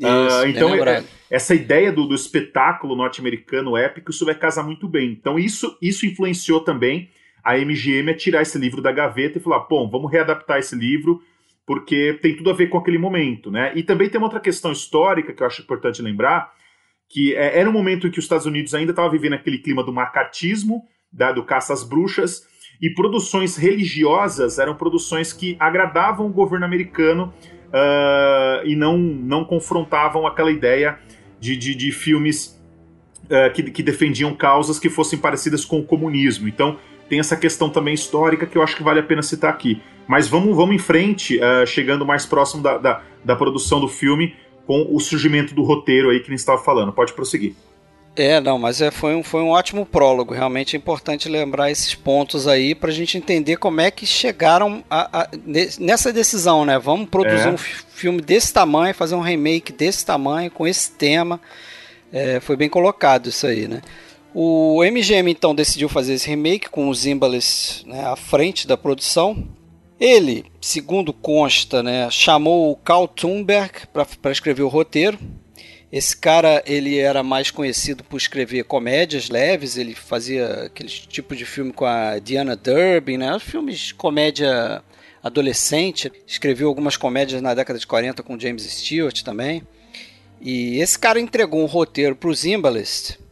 Ah, 0.02 0.28
isso, 0.28 0.40
uh, 0.40 0.48
então, 0.48 0.88
é, 0.88 1.04
essa 1.30 1.54
ideia 1.54 1.92
do, 1.92 2.08
do 2.08 2.16
espetáculo 2.16 2.96
norte-americano 2.96 3.78
épico, 3.78 4.12
isso 4.12 4.26
vai 4.26 4.36
casar 4.36 4.64
muito 4.64 4.88
bem. 4.88 5.12
Então, 5.12 5.38
isso, 5.38 5.78
isso 5.82 6.06
influenciou 6.06 6.62
também 6.62 7.10
a 7.44 7.58
MGM 7.58 8.10
a 8.10 8.18
tirar 8.18 8.42
esse 8.42 8.58
livro 8.58 8.82
da 8.82 8.92
gaveta 8.92 9.38
e 9.38 9.42
falar: 9.42 9.60
bom, 9.70 9.90
vamos 9.90 10.12
readaptar 10.12 10.58
esse 10.60 10.76
livro, 10.76 11.22
porque 11.66 12.20
tem 12.22 12.36
tudo 12.36 12.50
a 12.50 12.54
ver 12.54 12.68
com 12.68 12.78
aquele 12.78 12.98
momento. 12.98 13.50
Né? 13.50 13.72
E 13.76 13.84
também 13.84 14.10
tem 14.10 14.20
uma 14.20 14.28
outra 14.28 14.40
questão 14.40 14.72
histórica 14.72 15.34
que 15.34 15.42
eu 15.42 15.48
acho 15.48 15.62
importante 15.62 16.02
lembrar, 16.02 16.52
que 17.10 17.36
é, 17.36 17.60
era 17.60 17.70
um 17.70 17.74
momento 17.74 18.08
em 18.08 18.12
que 18.12 18.20
os 18.20 18.26
Estados 18.26 18.46
Unidos 18.46 18.74
ainda 18.74 18.92
estava 18.92 19.10
vivendo 19.10 19.34
aquele 19.34 19.58
clima 19.58 19.84
do 19.84 19.92
macartismo, 19.92 20.84
da, 21.12 21.32
do 21.32 21.44
caça 21.44 21.74
às 21.74 21.84
bruxas, 21.84 22.44
e 22.82 22.90
produções 22.90 23.56
religiosas 23.56 24.60
eram 24.60 24.76
produções 24.76 25.32
que 25.32 25.56
agradavam 25.60 26.28
o 26.28 26.30
governo 26.30 26.66
americano 26.66 27.34
uh, 27.68 28.66
e 28.66 28.76
não, 28.76 28.98
não 28.98 29.46
confrontavam 29.46 30.28
aquela 30.28 30.52
ideia 30.52 31.00
de, 31.40 31.56
de, 31.56 31.74
de 31.74 31.92
filmes 31.92 32.62
uh, 33.26 33.52
que, 33.54 33.64
que 33.72 33.82
defendiam 33.82 34.36
causas 34.36 34.78
que 34.78 34.90
fossem 34.90 35.18
parecidas 35.18 35.64
com 35.64 35.80
o 35.80 35.86
comunismo. 35.86 36.48
Então 36.48 36.78
tem 37.10 37.20
essa 37.20 37.36
questão 37.36 37.70
também 37.70 37.94
histórica 37.94 38.46
que 38.46 38.58
eu 38.58 38.64
acho 38.64 38.76
que 38.76 38.84
vale 38.84 39.00
a 39.00 39.04
pena 39.04 39.22
citar 39.22 39.52
aqui. 39.52 39.82
Mas 40.08 40.28
vamos, 40.28 40.56
vamos 40.56 40.76
em 40.76 40.80
frente, 40.80 41.38
uh, 41.38 41.66
chegando 41.66 42.06
mais 42.06 42.26
próximo 42.26 42.62
da, 42.62 42.78
da, 42.78 43.02
da 43.24 43.36
produção 43.36 43.80
do 43.80 43.88
filme 43.88 44.36
com 44.68 44.88
o 44.90 45.00
surgimento 45.00 45.54
do 45.54 45.64
roteiro 45.64 46.10
aí 46.10 46.20
que 46.20 46.30
nem 46.30 46.36
estava 46.36 46.62
falando. 46.62 46.92
Pode 46.92 47.14
prosseguir. 47.14 47.56
É, 48.16 48.40
não, 48.40 48.58
mas 48.58 48.82
é, 48.82 48.92
foi, 48.92 49.14
um, 49.14 49.22
foi 49.22 49.42
um 49.42 49.50
ótimo 49.50 49.86
prólogo. 49.86 50.34
Realmente 50.34 50.76
é 50.76 50.80
importante 50.80 51.28
lembrar 51.28 51.70
esses 51.70 51.94
pontos 51.94 52.48
aí 52.48 52.74
para 52.74 52.90
a 52.90 52.94
gente 52.94 53.18
entender 53.18 53.58
como 53.58 53.82
é 53.82 53.92
que 53.92 54.06
chegaram 54.06 54.84
a, 54.90 55.24
a, 55.24 55.30
nessa 55.78 56.14
decisão, 56.14 56.64
né? 56.64 56.80
Vamos 56.80 57.10
produzir 57.10 57.50
é. 57.50 57.52
um 57.52 57.58
filme 57.58 58.22
desse 58.22 58.54
tamanho, 58.54 58.96
fazer 58.96 59.16
um 59.16 59.22
remake 59.22 59.74
desse 59.74 60.06
tamanho, 60.06 60.50
com 60.50 60.66
esse 60.66 60.92
tema. 60.92 61.42
É, 62.12 62.40
foi 62.40 62.56
bem 62.56 62.70
colocado 62.70 63.28
isso 63.28 63.46
aí, 63.46 63.68
né? 63.68 63.82
O 64.38 64.84
MGM 64.84 65.32
então 65.32 65.56
decidiu 65.56 65.88
fazer 65.88 66.16
esse 66.16 66.28
remake 66.28 66.70
com 66.70 66.90
os 66.90 67.00
Zimbalist 67.00 67.86
né, 67.86 68.06
à 68.06 68.18
frente 68.18 68.68
da 68.68 68.76
produção. 68.76 69.48
Ele, 69.98 70.44
segundo 70.60 71.14
consta, 71.14 71.82
né, 71.82 72.10
chamou 72.12 72.70
o 72.70 72.76
Carl 72.76 73.08
Thunberg 73.08 73.72
para 73.94 74.32
escrever 74.34 74.64
o 74.64 74.68
roteiro. 74.68 75.18
Esse 75.90 76.18
cara 76.18 76.62
ele 76.66 76.98
era 76.98 77.24
mais 77.24 77.50
conhecido 77.50 78.04
por 78.04 78.18
escrever 78.18 78.66
comédias 78.66 79.30
leves, 79.30 79.78
ele 79.78 79.96
fazia 79.96 80.66
aquele 80.66 80.90
tipo 80.90 81.34
de 81.34 81.46
filme 81.46 81.72
com 81.72 81.86
a 81.86 82.20
Diana 82.20 82.58
Durbin, 82.58 83.16
né? 83.16 83.40
filmes 83.40 83.80
de 83.80 83.94
comédia 83.94 84.84
adolescente. 85.24 86.12
Escreveu 86.28 86.68
algumas 86.68 86.98
comédias 86.98 87.42
na 87.42 87.54
década 87.54 87.80
de 87.80 87.88
40 87.88 88.22
com 88.22 88.38
James 88.38 88.64
Stewart 88.64 89.24
também. 89.24 89.64
E 90.42 90.78
esse 90.82 91.00
cara 91.00 91.22
entregou 91.22 91.62
um 91.62 91.68
roteiro 91.68 92.18
para 92.18 92.30
o 92.30 92.36
Zimbalist. 92.36 93.24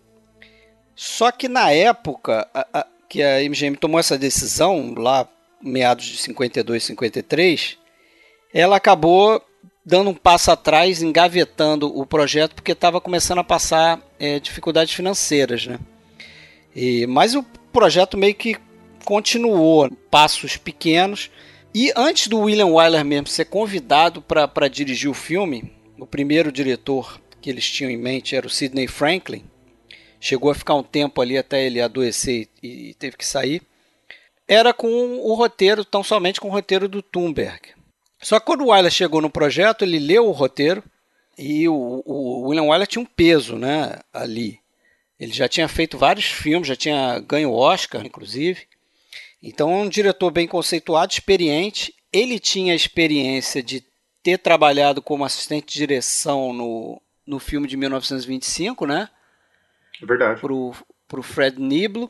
Só 0.95 1.31
que 1.31 1.47
na 1.47 1.71
época 1.71 2.47
a, 2.53 2.67
a, 2.73 2.87
que 3.09 3.21
a 3.21 3.39
MGM 3.41 3.77
tomou 3.77 3.99
essa 3.99 4.17
decisão, 4.17 4.93
lá 4.95 5.27
meados 5.61 6.05
de 6.05 6.17
52, 6.17 6.83
53, 6.83 7.77
ela 8.53 8.75
acabou 8.75 9.41
dando 9.85 10.11
um 10.11 10.13
passo 10.13 10.51
atrás, 10.51 11.01
engavetando 11.01 11.87
o 11.87 12.05
projeto, 12.05 12.55
porque 12.55 12.71
estava 12.71 13.01
começando 13.01 13.39
a 13.39 13.43
passar 13.43 14.01
é, 14.19 14.39
dificuldades 14.39 14.93
financeiras, 14.93 15.67
né? 15.67 15.79
E, 16.75 17.05
mas 17.07 17.35
o 17.35 17.43
projeto 17.71 18.17
meio 18.17 18.33
que 18.33 18.57
continuou, 19.03 19.91
passos 20.09 20.57
pequenos. 20.57 21.29
E 21.73 21.91
antes 21.95 22.27
do 22.27 22.39
William 22.39 22.67
Wyler 22.67 23.03
mesmo 23.03 23.27
ser 23.27 23.45
convidado 23.45 24.21
para 24.21 24.67
dirigir 24.67 25.09
o 25.09 25.13
filme, 25.13 25.73
o 25.99 26.05
primeiro 26.05 26.51
diretor 26.51 27.19
que 27.41 27.49
eles 27.49 27.69
tinham 27.69 27.91
em 27.91 27.97
mente 27.97 28.35
era 28.35 28.47
o 28.47 28.49
Sidney 28.49 28.87
Franklin. 28.87 29.43
Chegou 30.23 30.49
a 30.49 30.55
ficar 30.55 30.75
um 30.75 30.83
tempo 30.83 31.21
ali 31.21 31.37
até 31.37 31.65
ele 31.65 31.81
adoecer 31.81 32.47
e, 32.63 32.91
e 32.91 32.93
teve 32.93 33.17
que 33.17 33.25
sair. 33.25 33.61
Era 34.47 34.73
com 34.73 34.87
o 34.87 35.33
roteiro, 35.33 35.83
tão 35.83 36.01
somente 36.01 36.39
com 36.39 36.47
o 36.47 36.51
roteiro 36.51 36.87
do 36.87 37.01
Thunberg. 37.01 37.73
Só 38.21 38.39
que 38.39 38.45
quando 38.45 38.61
o 38.61 38.67
Wyler 38.69 38.89
chegou 38.89 39.19
no 39.19 39.29
projeto, 39.29 39.81
ele 39.81 39.99
leu 39.99 40.25
o 40.25 40.31
roteiro 40.31 40.81
e 41.37 41.67
o, 41.67 42.01
o 42.05 42.47
William 42.47 42.63
Wyler 42.63 42.87
tinha 42.87 43.01
um 43.01 43.05
peso 43.05 43.57
né, 43.57 43.99
ali. 44.13 44.61
Ele 45.19 45.33
já 45.33 45.49
tinha 45.49 45.67
feito 45.67 45.97
vários 45.97 46.27
filmes, 46.27 46.69
já 46.69 46.75
tinha 46.77 47.19
ganho 47.19 47.51
Oscar, 47.51 48.05
inclusive. 48.05 48.61
Então 49.41 49.73
é 49.73 49.75
um 49.75 49.89
diretor 49.89 50.31
bem 50.31 50.47
conceituado, 50.47 51.11
experiente. 51.11 51.93
Ele 52.13 52.39
tinha 52.39 52.71
a 52.71 52.77
experiência 52.77 53.61
de 53.61 53.83
ter 54.23 54.37
trabalhado 54.37 55.01
como 55.01 55.25
assistente 55.25 55.73
de 55.73 55.79
direção 55.79 56.53
no, 56.53 57.01
no 57.27 57.39
filme 57.39 57.67
de 57.67 57.75
1925, 57.75 58.85
né? 58.85 59.09
É 60.01 60.05
verdade. 60.05 60.39
Pro, 60.39 60.73
pro 61.07 61.23
Fred 61.23 61.61
Niblo. 61.61 62.09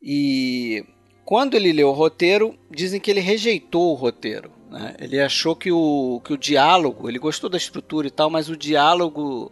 E 0.00 0.84
quando 1.24 1.54
ele 1.54 1.72
leu 1.72 1.88
o 1.88 1.92
roteiro, 1.92 2.56
dizem 2.70 3.00
que 3.00 3.10
ele 3.10 3.20
rejeitou 3.20 3.92
o 3.92 3.94
roteiro. 3.94 4.50
Né? 4.70 4.96
Ele 5.00 5.20
achou 5.20 5.56
que 5.56 5.72
o, 5.72 6.20
que 6.24 6.32
o 6.32 6.38
diálogo, 6.38 7.08
ele 7.08 7.18
gostou 7.18 7.50
da 7.50 7.56
estrutura 7.56 8.06
e 8.06 8.10
tal, 8.10 8.30
mas 8.30 8.48
o 8.48 8.56
diálogo 8.56 9.50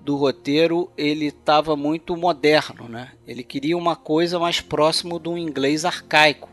do 0.00 0.16
roteiro 0.16 0.90
ele 0.98 1.26
estava 1.26 1.74
muito 1.74 2.14
moderno, 2.14 2.88
né? 2.88 3.12
Ele 3.26 3.42
queria 3.42 3.76
uma 3.76 3.96
coisa 3.96 4.38
mais 4.38 4.60
próximo 4.60 5.18
de 5.18 5.30
um 5.30 5.38
inglês 5.38 5.86
arcaico. 5.86 6.50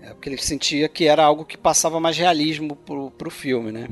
É 0.00 0.14
porque 0.14 0.30
ele 0.30 0.38
sentia 0.38 0.88
que 0.88 1.04
era 1.06 1.22
algo 1.22 1.44
que 1.44 1.56
passava 1.56 2.00
mais 2.00 2.16
realismo 2.16 2.76
para 2.76 3.28
o 3.28 3.30
filme, 3.30 3.70
né? 3.70 3.88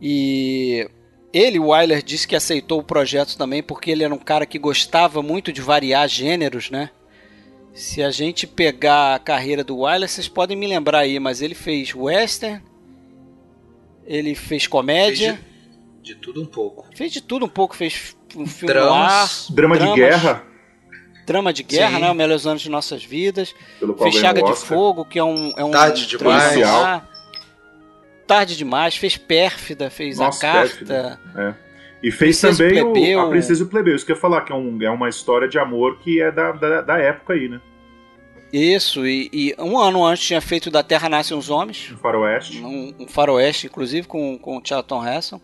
E 0.00 0.90
ele, 1.32 1.58
o 1.58 1.68
Wyler, 1.68 2.02
disse 2.02 2.28
que 2.28 2.36
aceitou 2.36 2.80
o 2.80 2.84
projeto 2.84 3.36
também 3.36 3.62
porque 3.62 3.90
ele 3.90 4.04
era 4.04 4.12
um 4.14 4.18
cara 4.18 4.44
que 4.44 4.58
gostava 4.58 5.22
muito 5.22 5.52
de 5.52 5.60
variar 5.60 6.06
gêneros, 6.08 6.70
né? 6.70 6.90
Se 7.74 8.02
a 8.02 8.10
gente 8.10 8.46
pegar 8.46 9.14
a 9.14 9.18
carreira 9.18 9.64
do 9.64 9.78
Wyler, 9.78 10.08
vocês 10.08 10.28
podem 10.28 10.56
me 10.56 10.66
lembrar 10.66 11.00
aí, 11.00 11.18
mas 11.18 11.40
ele 11.40 11.54
fez 11.54 11.94
western, 11.94 12.62
ele 14.04 14.34
fez 14.34 14.66
comédia. 14.66 15.34
Fez 15.34 16.02
de, 16.02 16.14
de 16.14 16.20
tudo 16.20 16.42
um 16.42 16.46
pouco. 16.46 16.86
Fez 16.94 17.10
de 17.10 17.22
tudo 17.22 17.46
um 17.46 17.48
pouco, 17.48 17.74
fez 17.74 18.14
um 18.36 18.46
filme 18.46 18.74
Dramas, 18.74 19.46
ar, 19.48 19.54
Drama 19.54 19.76
dramas, 19.76 19.94
de 19.94 20.00
guerra. 20.00 20.44
Drama 21.26 21.52
de 21.52 21.62
guerra, 21.62 21.94
Sim. 21.94 22.00
né? 22.00 22.10
Os 22.10 22.16
melhores 22.16 22.46
anos 22.46 22.60
de 22.60 22.68
nossas 22.68 23.02
vidas. 23.02 23.54
Pelo 23.80 23.94
qual 23.94 24.10
Fez 24.10 24.20
Chaga 24.20 24.44
o 24.44 24.52
de. 24.52 24.58
Fogo, 24.58 25.04
que 25.04 25.18
é 25.18 25.24
um. 25.24 25.52
É 25.56 25.64
um 25.64 25.70
Tarde 25.70 26.16
drama 26.18 26.50
demais. 26.50 26.68
ar. 26.68 27.11
Tarde 28.34 28.56
demais, 28.56 28.96
fez 28.96 29.16
Pérfida, 29.16 29.90
fez 29.90 30.18
Nossa, 30.18 30.38
a 30.46 30.52
carta. 30.52 30.68
Pérfida. 30.68 31.20
É. 31.36 31.54
E 32.02 32.10
fez 32.10 32.40
também 32.40 32.82
o- 32.82 32.92
Plebeu. 32.92 33.20
a 33.20 33.28
Princesa 33.28 33.62
e 33.62 33.66
o 33.66 33.68
Plebeu. 33.68 33.94
Isso 33.94 34.04
que 34.04 34.12
eu 34.12 34.16
ia 34.16 34.20
falar, 34.20 34.40
que 34.42 34.52
é, 34.52 34.54
um- 34.56 34.82
é 34.82 34.90
uma 34.90 35.08
história 35.08 35.48
de 35.48 35.58
amor 35.58 35.98
que 36.00 36.20
é 36.20 36.30
da, 36.32 36.52
da, 36.52 36.80
da 36.82 36.98
época 36.98 37.34
aí, 37.34 37.48
né? 37.48 37.60
Isso, 38.52 39.06
e, 39.06 39.30
e 39.32 39.54
um 39.58 39.78
ano 39.78 40.04
antes 40.04 40.26
tinha 40.26 40.40
feito 40.40 40.70
Da 40.70 40.82
Terra 40.82 41.08
Nascem 41.08 41.34
os 41.36 41.48
Homens, 41.48 41.88
No 41.90 41.96
Faroeste. 41.98 42.60
um, 42.60 42.94
um 42.98 43.08
faroeste, 43.08 43.66
inclusive, 43.66 44.06
com, 44.06 44.36
com 44.38 44.58
o 44.58 44.62
Charlton 44.62 45.06
Heston. 45.06 45.40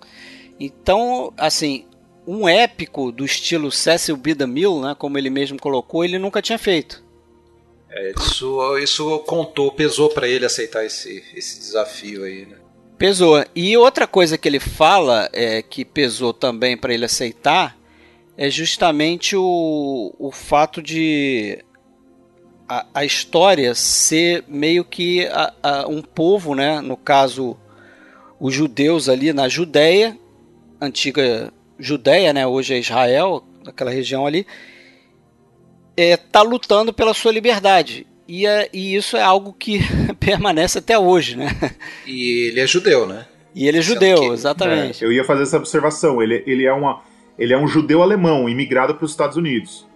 Então, 0.61 1.33
assim, 1.39 1.87
um 2.27 2.47
épico 2.49 3.11
do 3.11 3.25
estilo 3.25 3.71
Cecil 3.73 4.17
B. 4.17 4.35
DeMille, 4.35 4.81
né, 4.81 4.95
como 4.99 5.17
ele 5.17 5.31
mesmo 5.31 5.59
colocou, 5.59 6.05
ele 6.05 6.19
nunca 6.19 6.43
tinha 6.43 6.59
feito. 6.59 7.03
É, 7.91 8.13
isso, 8.19 8.77
isso 8.79 9.19
contou, 9.21 9.73
pesou 9.73 10.11
para 10.11 10.29
ele 10.29 10.45
aceitar 10.45 10.85
esse, 10.85 11.25
esse 11.35 11.59
desafio 11.61 12.25
aí, 12.25 12.45
né? 12.45 12.57
Pesou. 12.99 13.45
E 13.55 13.77
outra 13.77 14.07
coisa 14.07 14.37
que 14.37 14.49
ele 14.49 14.59
fala, 14.59 15.29
é, 15.33 15.63
que 15.63 15.85
pesou 15.85 16.33
também 16.33 16.77
para 16.77 16.93
ele 16.93 17.05
aceitar, 17.05 17.77
é 18.37 18.51
justamente 18.51 19.37
o, 19.37 20.13
o 20.19 20.31
fato 20.33 20.83
de 20.83 21.65
a, 22.69 22.85
a 22.95 23.05
história 23.05 23.75
ser 23.75 24.45
meio 24.49 24.85
que 24.85 25.27
a- 25.27 25.55
a- 25.63 25.87
um 25.89 26.03
povo, 26.03 26.55
né? 26.55 26.81
no 26.81 26.97
caso, 26.97 27.57
os 28.41 28.53
judeus 28.53 29.09
ali 29.09 29.33
na 29.33 29.49
Judéia, 29.49 30.19
antiga 30.81 31.53
Judéia, 31.79 32.33
né? 32.33 32.47
hoje 32.47 32.75
é 32.75 32.79
Israel, 32.79 33.45
naquela 33.65 33.91
região 33.93 34.27
ali, 34.27 34.45
é, 35.97 36.17
tá 36.17 36.43
lutando 36.43 36.93
pela 36.93 37.15
sua 37.15 37.33
liberdade. 37.33 38.07
E, 38.27 38.45
é- 38.47 38.69
e 38.73 38.95
isso 38.95 39.17
é 39.17 39.23
algo 39.23 39.53
que 39.53 39.79
permanece 40.33 40.79
até 40.79 40.99
hoje, 40.99 41.37
né? 41.37 41.49
E 42.07 42.49
ele 42.49 42.61
é 42.61 42.67
judeu, 42.67 43.07
né? 43.07 43.27
E 43.55 43.67
ele 43.67 43.79
é 43.79 43.83
Sendo 43.83 43.95
judeu, 43.95 44.21
que- 44.21 44.27
exatamente. 44.29 45.03
É, 45.03 45.07
eu 45.07 45.13
ia 45.13 45.25
fazer 45.25 45.43
essa 45.45 45.57
observação. 45.57 46.23
Ele, 46.23 46.43
ele, 46.47 46.65
é 46.67 46.73
uma, 46.73 47.03
ele 47.39 47.53
é 47.53 47.59
um 47.59 47.67
judeu 47.67 48.03
alemão, 48.03 48.49
imigrado 48.49 48.95
para 48.95 49.05
os 49.05 49.11
Estados 49.11 49.37
Unidos. 49.37 49.87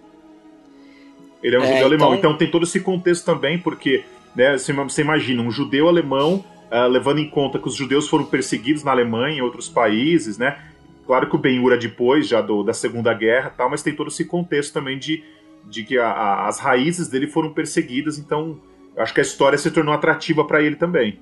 Ele 1.41 1.55
é 1.55 1.59
um 1.59 1.63
É, 1.63 1.67
judeu 1.67 1.85
alemão. 1.85 2.15
então- 2.15 2.31
Então 2.31 2.37
tem 2.37 2.49
todo 2.49 2.63
esse 2.63 2.79
contexto 2.79 3.25
também, 3.25 3.57
porque 3.59 4.03
né, 4.35 4.57
você, 4.57 4.73
você 4.73 5.01
imagina 5.01 5.41
um 5.41 5.51
judeu 5.51 5.87
alemão, 5.87 6.43
ah, 6.71 6.87
levando 6.87 7.19
em 7.19 7.29
conta 7.29 7.59
que 7.59 7.67
os 7.67 7.75
judeus 7.75 8.07
foram 8.07 8.25
perseguidos 8.25 8.83
na 8.83 8.91
Alemanha 8.91 9.35
e 9.35 9.37
em 9.37 9.41
outros 9.41 9.69
países, 9.69 10.37
né? 10.37 10.57
Claro 11.05 11.29
que 11.29 11.35
o 11.35 11.39
Ben-Hur 11.39 11.73
é 11.73 11.77
depois 11.77 12.27
já 12.27 12.41
do, 12.41 12.63
da 12.63 12.73
Segunda 12.73 13.13
Guerra 13.13 13.51
e 13.53 13.57
tal, 13.57 13.69
mas 13.69 13.83
tem 13.83 13.93
todo 13.93 14.07
esse 14.07 14.25
contexto 14.25 14.73
também 14.73 14.97
de, 14.97 15.21
de 15.69 15.83
que 15.83 15.97
a- 15.97 16.07
a- 16.07 16.47
as 16.47 16.59
raízes 16.59 17.09
dele 17.09 17.27
foram 17.27 17.51
perseguidas, 17.53 18.17
então 18.17 18.57
acho 18.97 19.13
que 19.13 19.19
a 19.19 19.23
história 19.23 19.57
se 19.57 19.71
tornou 19.71 19.93
atrativa 19.93 20.45
para 20.45 20.61
ele 20.61 20.75
também. 20.75 21.19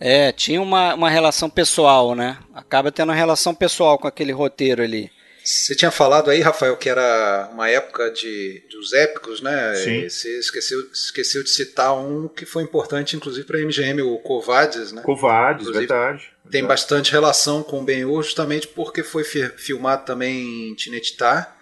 É, 0.00 0.32
tinha 0.32 0.60
uma, 0.60 0.94
uma 0.94 1.08
relação 1.08 1.48
pessoal, 1.48 2.14
né? 2.14 2.38
Acaba 2.52 2.90
tendo 2.90 3.08
uma 3.10 3.14
relação 3.14 3.54
pessoal 3.54 3.98
com 3.98 4.08
aquele 4.08 4.32
roteiro 4.32 4.82
ali. 4.82 5.10
Você 5.42 5.74
tinha 5.74 5.90
falado 5.90 6.30
aí, 6.30 6.40
Rafael, 6.40 6.74
que 6.76 6.88
era 6.88 7.50
uma 7.52 7.68
época 7.68 8.10
de, 8.10 8.62
dos 8.70 8.92
épicos, 8.94 9.42
né? 9.42 9.74
Sim. 9.74 10.00
E 10.00 10.10
Você 10.10 10.38
esqueceu, 10.38 10.80
esqueceu 10.92 11.44
de 11.44 11.50
citar 11.50 11.94
um 11.96 12.28
que 12.28 12.46
foi 12.46 12.62
importante, 12.62 13.14
inclusive, 13.14 13.46
para 13.46 13.58
a 13.58 13.62
MGM, 13.62 14.00
o 14.02 14.18
Covades, 14.18 14.90
né? 14.90 15.02
Covades, 15.02 15.62
Inclusive, 15.68 15.86
verdade. 15.86 16.22
Tem 16.44 16.62
verdade. 16.62 16.66
bastante 16.68 17.12
relação 17.12 17.62
com 17.62 17.80
o 17.80 17.84
Ben-Hur, 17.84 18.22
justamente 18.22 18.66
porque 18.68 19.02
foi 19.02 19.22
fi- 19.22 19.52
filmado 19.58 20.04
também 20.06 20.70
em 20.70 20.74
Tinetitá. 20.74 21.54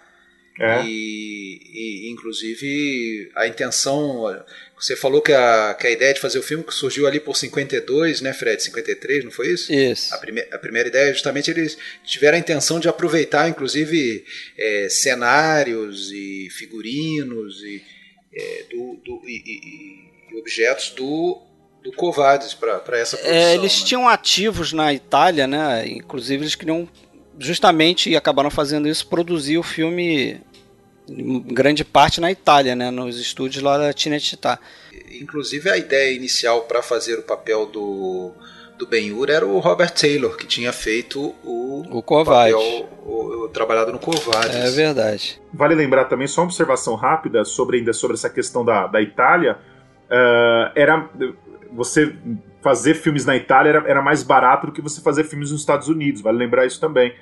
É. 0.59 0.81
E, 0.85 2.07
e, 2.07 2.11
inclusive, 2.11 3.31
a 3.35 3.47
intenção. 3.47 4.23
Você 4.79 4.95
falou 4.95 5.21
que 5.21 5.31
a, 5.31 5.75
que 5.79 5.87
a 5.87 5.91
ideia 5.91 6.13
de 6.13 6.19
fazer 6.19 6.39
o 6.39 6.43
filme 6.43 6.65
surgiu 6.69 7.07
ali 7.07 7.19
por 7.19 7.37
52, 7.37 8.19
né, 8.21 8.33
Fred? 8.33 8.61
53, 8.61 9.23
não 9.23 9.31
foi 9.31 9.47
isso? 9.53 9.71
Isso. 9.71 10.13
A, 10.13 10.17
prime 10.17 10.41
a 10.51 10.57
primeira 10.57 10.89
ideia, 10.89 11.13
justamente, 11.13 11.49
eles 11.49 11.77
tiveram 12.03 12.35
a 12.35 12.39
intenção 12.39 12.79
de 12.79 12.89
aproveitar, 12.89 13.47
inclusive, 13.47 14.25
é, 14.57 14.87
cenários 14.89 16.11
e 16.11 16.49
figurinos 16.51 17.61
e, 17.63 17.81
é, 18.35 18.63
do, 18.71 18.95
do- 19.05 19.21
e- 19.29 19.43
e- 19.45 20.33
e 20.35 20.39
objetos 20.39 20.89
do, 20.89 21.41
do 21.83 21.91
Covades 21.93 22.53
para 22.53 22.81
essa 22.97 23.15
produção. 23.15 23.37
É, 23.47 23.53
eles 23.53 23.79
né? 23.79 23.85
tinham 23.87 24.09
ativos 24.09 24.73
na 24.73 24.93
Itália, 24.93 25.47
né? 25.47 25.87
Inclusive 25.87 26.43
eles 26.43 26.55
queriam 26.55 26.89
justamente 27.39 28.09
e 28.09 28.15
acabaram 28.17 28.49
fazendo 28.51 28.87
isso, 28.87 29.07
produzir 29.07 29.57
o 29.57 29.63
filme 29.63 30.41
em 31.09 31.39
grande 31.41 31.83
parte 31.83 32.21
na 32.21 32.31
Itália, 32.31 32.75
né? 32.75 32.89
Nos 32.91 33.19
estúdios 33.19 33.63
lá 33.63 33.77
da 33.77 33.91
Tinetitá. 33.93 34.57
Inclusive 35.19 35.69
a 35.69 35.77
ideia 35.77 36.15
inicial 36.15 36.61
para 36.61 36.81
fazer 36.81 37.19
o 37.19 37.23
papel 37.23 37.65
do, 37.65 38.31
do 38.77 38.87
Ben-Hur 38.87 39.29
era 39.29 39.45
o 39.45 39.59
Robert 39.59 39.91
Taylor, 39.93 40.35
que 40.37 40.45
tinha 40.47 40.71
feito 40.73 41.35
o, 41.43 41.83
O 41.91 42.01
Covades. 42.01 42.53
papel, 42.53 42.89
o, 43.05 43.43
o- 43.45 43.49
trabalhado 43.49 43.91
no 43.91 43.99
Covades. 43.99 44.55
É 44.55 44.69
verdade. 44.71 45.39
Vale 45.53 45.75
lembrar 45.75 46.05
também, 46.05 46.27
só 46.27 46.41
uma 46.41 46.47
observação 46.47 46.95
rápida 46.95 47.43
sobre 47.45 47.77
ainda 47.77 47.93
sobre 47.93 48.15
essa 48.15 48.29
questão 48.29 48.63
da, 48.65 48.87
da 48.87 49.01
Itália. 49.01 49.57
ah, 50.09 50.71
era 50.75 51.09
você 51.71 52.15
fazer 52.61 52.93
filmes 52.93 53.25
na 53.25 53.35
Itália 53.35 53.69
era, 53.71 53.89
era 53.89 54.01
mais 54.01 54.23
barato 54.23 54.67
do 54.67 54.71
que 54.73 54.81
você 54.81 55.01
fazer 55.01 55.23
filmes 55.25 55.51
nos 55.51 55.59
Estados 55.61 55.87
Unidos. 55.89 56.21
Vale 56.21 56.37
lembrar 56.37 56.65
isso 56.65 56.79
também. 56.79 57.13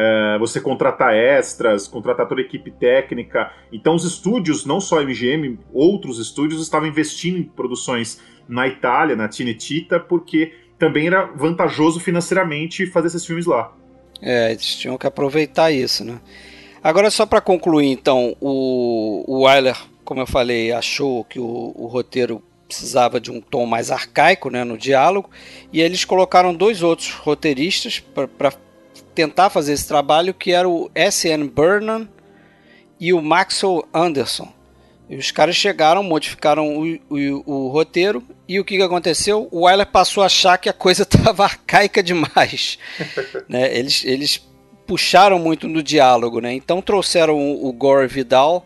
Ah, 0.00 0.38
você 0.38 0.60
contratar 0.60 1.12
extras, 1.12 1.88
contratar 1.88 2.28
toda 2.28 2.40
a 2.40 2.44
equipe 2.44 2.70
técnica. 2.70 3.50
Então 3.72 3.96
os 3.96 4.04
estúdios, 4.04 4.64
não 4.64 4.80
só 4.80 5.00
a 5.00 5.02
MGM, 5.02 5.58
outros 5.72 6.20
estúdios 6.20 6.62
estavam 6.62 6.86
investindo 6.86 7.36
em 7.36 7.42
produções 7.42 8.20
na 8.48 8.68
Itália, 8.68 9.16
na 9.16 9.28
Cinecittà, 9.28 9.98
porque 9.98 10.54
também 10.78 11.08
era 11.08 11.24
vantajoso 11.24 11.98
financeiramente 11.98 12.86
fazer 12.86 13.08
esses 13.08 13.26
filmes 13.26 13.44
lá. 13.44 13.72
É, 14.22 14.52
eles 14.52 14.76
tinham 14.76 14.96
que 14.96 15.06
aproveitar 15.06 15.72
isso, 15.72 16.04
né? 16.04 16.20
Agora, 16.80 17.10
só 17.10 17.26
para 17.26 17.40
concluir, 17.40 17.88
então, 17.88 18.36
o, 18.40 19.24
o 19.26 19.44
Wyler, 19.44 19.76
como 20.04 20.20
eu 20.20 20.26
falei, 20.28 20.70
achou 20.70 21.24
que 21.24 21.40
o, 21.40 21.72
o 21.74 21.86
roteiro 21.86 22.40
precisava 22.68 23.20
de 23.20 23.32
um 23.32 23.40
tom 23.40 23.66
mais 23.66 23.90
arcaico 23.90 24.48
né, 24.48 24.62
no 24.62 24.78
diálogo, 24.78 25.28
e 25.72 25.80
eles 25.80 26.04
colocaram 26.04 26.54
dois 26.54 26.82
outros 26.82 27.10
roteiristas 27.10 27.98
para 27.98 28.52
tentar 29.18 29.50
fazer 29.50 29.72
esse 29.72 29.88
trabalho, 29.88 30.32
que 30.32 30.52
era 30.52 30.68
o 30.68 30.88
S.N. 30.94 31.48
Burnham 31.48 32.08
e 33.00 33.12
o 33.12 33.20
Maxwell 33.20 33.84
Anderson. 33.92 34.48
E 35.10 35.16
os 35.16 35.32
caras 35.32 35.56
chegaram, 35.56 36.04
modificaram 36.04 36.78
o, 36.78 36.84
o, 37.10 37.52
o 37.52 37.68
roteiro 37.68 38.22
e 38.46 38.60
o 38.60 38.64
que, 38.64 38.76
que 38.76 38.82
aconteceu? 38.82 39.48
O 39.50 39.64
Wyler 39.64 39.86
passou 39.88 40.22
a 40.22 40.26
achar 40.26 40.56
que 40.56 40.68
a 40.68 40.72
coisa 40.72 41.02
estava 41.10 41.42
arcaica 41.42 42.00
demais. 42.00 42.78
né? 43.48 43.76
eles, 43.76 44.04
eles 44.04 44.48
puxaram 44.86 45.40
muito 45.40 45.66
no 45.66 45.82
diálogo, 45.82 46.40
né? 46.40 46.54
então 46.54 46.80
trouxeram 46.80 47.36
o, 47.36 47.66
o 47.66 47.72
Gore 47.72 48.06
Vidal 48.06 48.64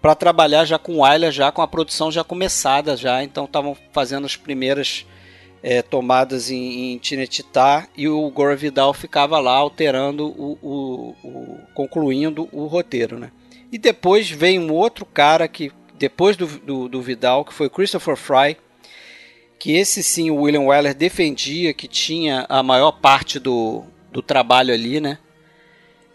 para 0.00 0.14
trabalhar 0.14 0.64
já 0.64 0.78
com 0.78 0.94
o 0.94 1.00
Wyler, 1.02 1.30
já 1.30 1.52
com 1.52 1.60
a 1.60 1.68
produção 1.68 2.10
já 2.10 2.24
começada, 2.24 2.96
já 2.96 3.22
então 3.22 3.44
estavam 3.44 3.76
fazendo 3.92 4.24
as 4.24 4.34
primeiras 4.34 5.04
é, 5.66 5.80
tomadas 5.80 6.50
em, 6.50 6.92
em 6.92 6.98
Tinetitá 6.98 7.88
e 7.96 8.06
o 8.06 8.28
Gore 8.28 8.54
Vidal 8.54 8.92
ficava 8.92 9.40
lá 9.40 9.54
alterando 9.54 10.26
o, 10.26 10.58
o, 10.60 11.14
o 11.24 11.58
concluindo 11.72 12.46
o 12.52 12.66
roteiro, 12.66 13.18
né? 13.18 13.32
E 13.72 13.78
depois 13.78 14.30
veio 14.30 14.60
um 14.60 14.70
outro 14.70 15.06
cara 15.06 15.48
que, 15.48 15.72
depois 15.98 16.36
do, 16.36 16.46
do, 16.46 16.86
do 16.86 17.00
Vidal, 17.00 17.46
que 17.46 17.54
foi 17.54 17.70
Christopher 17.70 18.14
Fry, 18.14 18.58
que 19.58 19.72
esse 19.72 20.02
sim 20.02 20.30
o 20.30 20.42
William 20.42 20.60
Weller 20.60 20.94
defendia 20.94 21.72
que 21.72 21.88
tinha 21.88 22.44
a 22.46 22.62
maior 22.62 22.92
parte 22.92 23.38
do, 23.38 23.84
do 24.12 24.20
trabalho 24.20 24.74
ali, 24.74 25.00
né? 25.00 25.16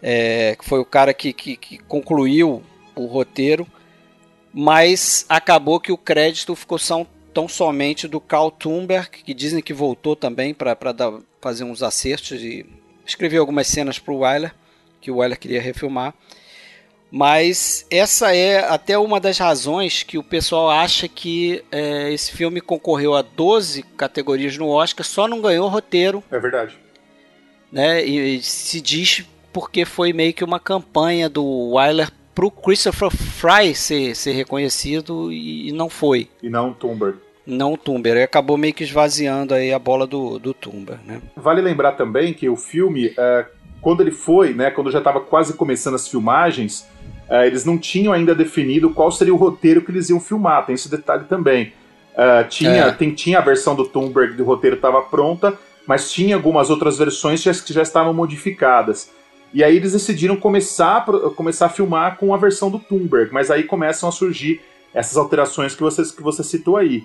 É, 0.00 0.56
foi 0.62 0.78
o 0.78 0.84
cara 0.84 1.12
que, 1.12 1.32
que, 1.32 1.56
que, 1.56 1.78
concluiu 1.78 2.62
o 2.94 3.06
roteiro, 3.06 3.66
mas 4.54 5.26
acabou 5.28 5.80
que 5.80 5.90
o 5.90 5.98
crédito 5.98 6.54
ficou 6.54 6.78
são, 6.78 7.04
tão 7.32 7.48
somente 7.48 8.08
do 8.08 8.20
Carl 8.20 8.50
Thunberg, 8.50 9.08
que 9.08 9.34
dizem 9.34 9.62
que 9.62 9.72
voltou 9.72 10.14
também 10.16 10.52
para 10.54 10.76
fazer 11.40 11.64
uns 11.64 11.82
acertos 11.82 12.42
e 12.42 12.66
escrever 13.06 13.38
algumas 13.38 13.66
cenas 13.66 13.98
para 13.98 14.12
o 14.12 14.18
Weiler, 14.18 14.54
que 15.00 15.10
o 15.10 15.16
Weiler 15.16 15.38
queria 15.38 15.60
refilmar. 15.60 16.14
Mas 17.10 17.84
essa 17.90 18.34
é 18.34 18.58
até 18.58 18.96
uma 18.96 19.18
das 19.18 19.36
razões 19.36 20.04
que 20.04 20.16
o 20.16 20.22
pessoal 20.22 20.70
acha 20.70 21.08
que 21.08 21.64
é, 21.72 22.12
esse 22.12 22.30
filme 22.30 22.60
concorreu 22.60 23.14
a 23.14 23.22
12 23.22 23.82
categorias 23.96 24.56
no 24.56 24.68
Oscar, 24.68 25.04
só 25.04 25.26
não 25.26 25.40
ganhou 25.40 25.68
roteiro. 25.68 26.22
É 26.30 26.38
verdade. 26.38 26.78
Né? 27.72 28.06
E, 28.06 28.36
e 28.36 28.42
se 28.42 28.80
diz 28.80 29.24
porque 29.52 29.84
foi 29.84 30.12
meio 30.12 30.32
que 30.32 30.44
uma 30.44 30.60
campanha 30.60 31.28
do 31.28 31.44
Wyler 31.44 32.10
pro 32.34 32.50
Christopher 32.50 33.10
Fry 33.10 33.74
ser, 33.74 34.14
ser 34.14 34.32
reconhecido 34.32 35.32
e 35.32 35.72
não 35.72 35.88
foi. 35.88 36.28
E 36.42 36.48
não 36.48 36.70
o 36.70 36.74
Tumber. 36.74 37.14
Não 37.46 37.72
o 37.72 37.76
Tumber. 37.76 38.12
Ele 38.12 38.22
acabou 38.22 38.56
meio 38.56 38.74
que 38.74 38.84
esvaziando 38.84 39.54
aí 39.54 39.72
a 39.72 39.78
bola 39.78 40.06
do, 40.06 40.38
do 40.38 40.54
Tumber, 40.54 40.98
né? 41.04 41.20
Vale 41.36 41.60
lembrar 41.60 41.92
também 41.92 42.32
que 42.32 42.48
o 42.48 42.56
filme, 42.56 43.12
é, 43.18 43.46
quando 43.80 44.02
ele 44.02 44.12
foi, 44.12 44.54
né, 44.54 44.70
quando 44.70 44.90
já 44.90 44.98
estava 44.98 45.20
quase 45.20 45.54
começando 45.54 45.94
as 45.94 46.06
filmagens, 46.06 46.86
Uh, 47.30 47.44
eles 47.44 47.64
não 47.64 47.78
tinham 47.78 48.12
ainda 48.12 48.34
definido 48.34 48.90
qual 48.90 49.12
seria 49.12 49.32
o 49.32 49.36
roteiro 49.36 49.82
que 49.82 49.92
eles 49.92 50.10
iam 50.10 50.18
filmar, 50.18 50.66
tem 50.66 50.74
esse 50.74 50.90
detalhe 50.90 51.26
também. 51.26 51.72
Uh, 52.12 52.46
tinha, 52.48 52.86
é. 52.86 52.90
tem, 52.90 53.14
tinha 53.14 53.38
a 53.38 53.40
versão 53.40 53.76
do 53.76 53.86
Thunberg 53.86 54.34
do 54.34 54.42
roteiro 54.42 54.74
estava 54.74 55.00
pronta, 55.00 55.56
mas 55.86 56.10
tinha 56.10 56.34
algumas 56.34 56.70
outras 56.70 56.98
versões 56.98 57.40
que 57.60 57.72
já 57.72 57.82
estavam 57.82 58.12
modificadas. 58.12 59.12
E 59.52 59.64
aí 59.64 59.76
eles 59.76 59.92
decidiram 59.92 60.36
começar, 60.36 61.04
começar 61.34 61.66
a 61.66 61.70
filmar 61.70 62.16
com 62.16 62.32
a 62.32 62.36
versão 62.36 62.70
do 62.70 62.78
Thunberg, 62.78 63.32
mas 63.32 63.50
aí 63.50 63.64
começam 63.64 64.08
a 64.08 64.12
surgir 64.12 64.60
essas 64.94 65.16
alterações 65.16 65.74
que 65.74 65.80
você, 65.82 66.02
que 66.02 66.22
você 66.22 66.44
citou 66.44 66.76
aí. 66.76 67.04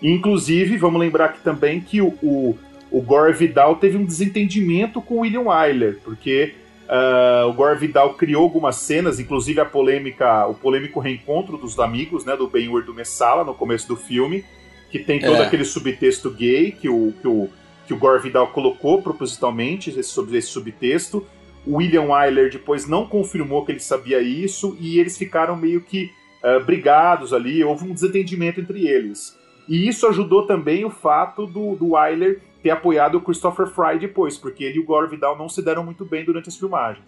E, 0.00 0.10
inclusive, 0.10 0.76
vamos 0.76 1.00
lembrar 1.00 1.26
aqui 1.26 1.40
também 1.42 1.80
que 1.80 2.00
o, 2.00 2.08
o, 2.22 2.58
o 2.90 3.00
Gore 3.00 3.32
Vidal 3.32 3.76
teve 3.76 3.96
um 3.96 4.04
desentendimento 4.04 5.00
com 5.00 5.16
o 5.16 5.20
William 5.20 5.42
Wyler, 5.42 5.98
porque 6.04 6.54
Uh, 6.92 7.48
o 7.48 7.54
Gore 7.54 7.78
Vidal 7.78 8.14
criou 8.14 8.42
algumas 8.42 8.76
cenas, 8.76 9.18
inclusive 9.18 9.58
a 9.58 9.64
polêmica, 9.64 10.46
o 10.46 10.52
polêmico 10.52 11.00
reencontro 11.00 11.56
dos 11.56 11.78
amigos, 11.78 12.26
né, 12.26 12.36
do 12.36 12.46
Ben-Hur 12.46 12.84
do 12.84 12.92
Messala 12.92 13.44
no 13.44 13.54
começo 13.54 13.88
do 13.88 13.96
filme, 13.96 14.44
que 14.90 14.98
tem 14.98 15.18
todo 15.18 15.36
é. 15.36 15.46
aquele 15.46 15.64
subtexto 15.64 16.30
gay 16.30 16.70
que 16.70 16.90
o, 16.90 17.14
que 17.22 17.26
o, 17.26 17.48
que 17.86 17.94
o 17.94 17.96
Gore 17.96 18.22
Vidal 18.22 18.48
colocou 18.48 19.00
propositalmente, 19.00 19.88
esse, 19.88 20.36
esse 20.36 20.48
subtexto. 20.48 21.26
William 21.66 22.08
Wyler 22.08 22.50
depois 22.50 22.88
não 22.88 23.06
confirmou 23.06 23.64
que 23.64 23.72
ele 23.72 23.80
sabia 23.80 24.20
isso 24.20 24.76
e 24.80 24.98
eles 24.98 25.16
ficaram 25.16 25.56
meio 25.56 25.80
que 25.80 26.10
uh, 26.42 26.64
brigados 26.64 27.32
ali, 27.32 27.62
houve 27.62 27.84
um 27.84 27.94
desentendimento 27.94 28.60
entre 28.60 28.86
eles. 28.86 29.36
E 29.68 29.88
isso 29.88 30.06
ajudou 30.06 30.46
também 30.46 30.84
o 30.84 30.90
fato 30.90 31.46
do, 31.46 31.76
do 31.76 31.92
Wyler 31.92 32.40
ter 32.62 32.70
apoiado 32.70 33.16
o 33.16 33.20
Christopher 33.20 33.66
Fry 33.66 33.98
depois, 33.98 34.36
porque 34.36 34.64
ele 34.64 34.76
e 34.76 34.80
o 34.80 34.84
Gore 34.84 35.08
Vidal 35.08 35.36
não 35.36 35.48
se 35.48 35.62
deram 35.62 35.84
muito 35.84 36.04
bem 36.04 36.24
durante 36.24 36.48
as 36.48 36.56
filmagens. 36.56 37.04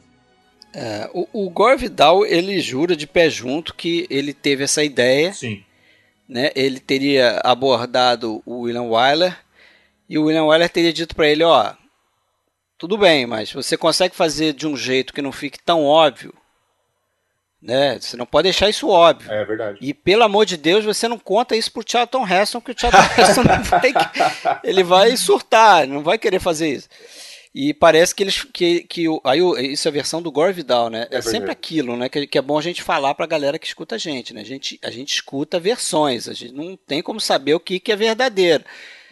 É, 0.73 1.09
o, 1.13 1.47
o 1.47 1.51
Gore 1.51 1.77
Vidal 1.77 2.27
ele 2.27 2.59
jura 2.61 2.97
de 2.97 3.07
pé 3.07 3.31
junto 3.31 3.75
que 3.75 4.07
ele 4.11 4.33
teve 4.33 4.65
essa 4.65 4.83
ideia. 4.83 5.33
Sim. 5.33 5.63
Né? 6.29 6.51
Ele 6.57 6.81
teria 6.81 7.41
abordado 7.45 8.43
o 8.45 8.63
William 8.63 8.85
Wyler 8.85 9.37
e 10.09 10.19
o 10.19 10.25
William 10.25 10.45
Wyler 10.45 10.69
teria 10.69 10.93
dito 10.93 11.15
para 11.15 11.29
ele, 11.29 11.45
ó, 11.45 11.73
tudo 12.85 12.99
bem, 12.99 13.27
mas 13.27 13.51
você 13.51 13.79
consegue 13.79 14.15
fazer 14.15 14.53
de 14.53 14.67
um 14.67 14.77
jeito 14.77 15.15
que 15.15 15.23
não 15.23 15.33
fique 15.33 15.59
tão 15.59 15.85
óbvio 15.85 16.35
né? 17.65 17.99
Você 17.99 18.15
não 18.15 18.27
pode 18.27 18.45
deixar 18.45 18.69
isso 18.69 18.91
óbvio. 18.91 19.33
É 19.33 19.43
verdade. 19.43 19.79
E 19.81 19.95
pelo 19.95 20.23
amor 20.23 20.45
de 20.45 20.59
Deus, 20.59 20.85
você 20.85 21.09
não 21.09 21.19
conta 21.19 21.57
isso 21.57 21.73
pro 21.73 21.83
Charlton 21.85 22.29
Heston, 22.29 22.61
que 22.61 22.73
o 22.73 22.75
Charlton 22.79 22.99
Heston 23.19 23.43
não 23.43 23.63
vai, 23.63 24.61
ele 24.63 24.83
vai 24.83 25.17
surtar, 25.17 25.87
não 25.87 26.03
vai 26.03 26.19
querer 26.19 26.41
fazer 26.41 26.69
isso. 26.69 26.91
E 27.55 27.73
parece 27.73 28.15
que 28.15 28.23
eles 28.23 28.43
que, 28.43 28.83
que 28.83 29.07
aí 29.25 29.41
isso 29.73 29.89
é 29.89 29.91
a 29.91 29.93
versão 29.93 30.21
do 30.21 30.31
Gore 30.31 30.53
Vidal, 30.53 30.91
né? 30.91 31.07
É, 31.11 31.17
é 31.17 31.23
sempre 31.23 31.51
aquilo, 31.51 31.97
né? 31.97 32.11
Que, 32.11 32.27
que, 32.27 32.37
é 32.37 32.43
bom 32.43 32.59
a 32.59 32.63
gente 32.63 32.83
falar 32.83 33.15
pra 33.15 33.25
galera 33.25 33.59
que 33.59 33.67
escuta 33.67 33.95
a 33.95 33.99
gente, 33.99 34.35
né? 34.35 34.43
A 34.43 34.45
gente, 34.45 34.79
a 34.83 34.91
gente 34.91 35.15
escuta 35.15 35.59
versões, 35.59 36.29
a 36.29 36.35
gente 36.35 36.53
não 36.53 36.77
tem 36.77 37.01
como 37.01 37.19
saber 37.19 37.55
o 37.55 37.61
que, 37.61 37.81
que 37.81 37.93
é 37.93 37.97
verdadeiro. 37.97 38.63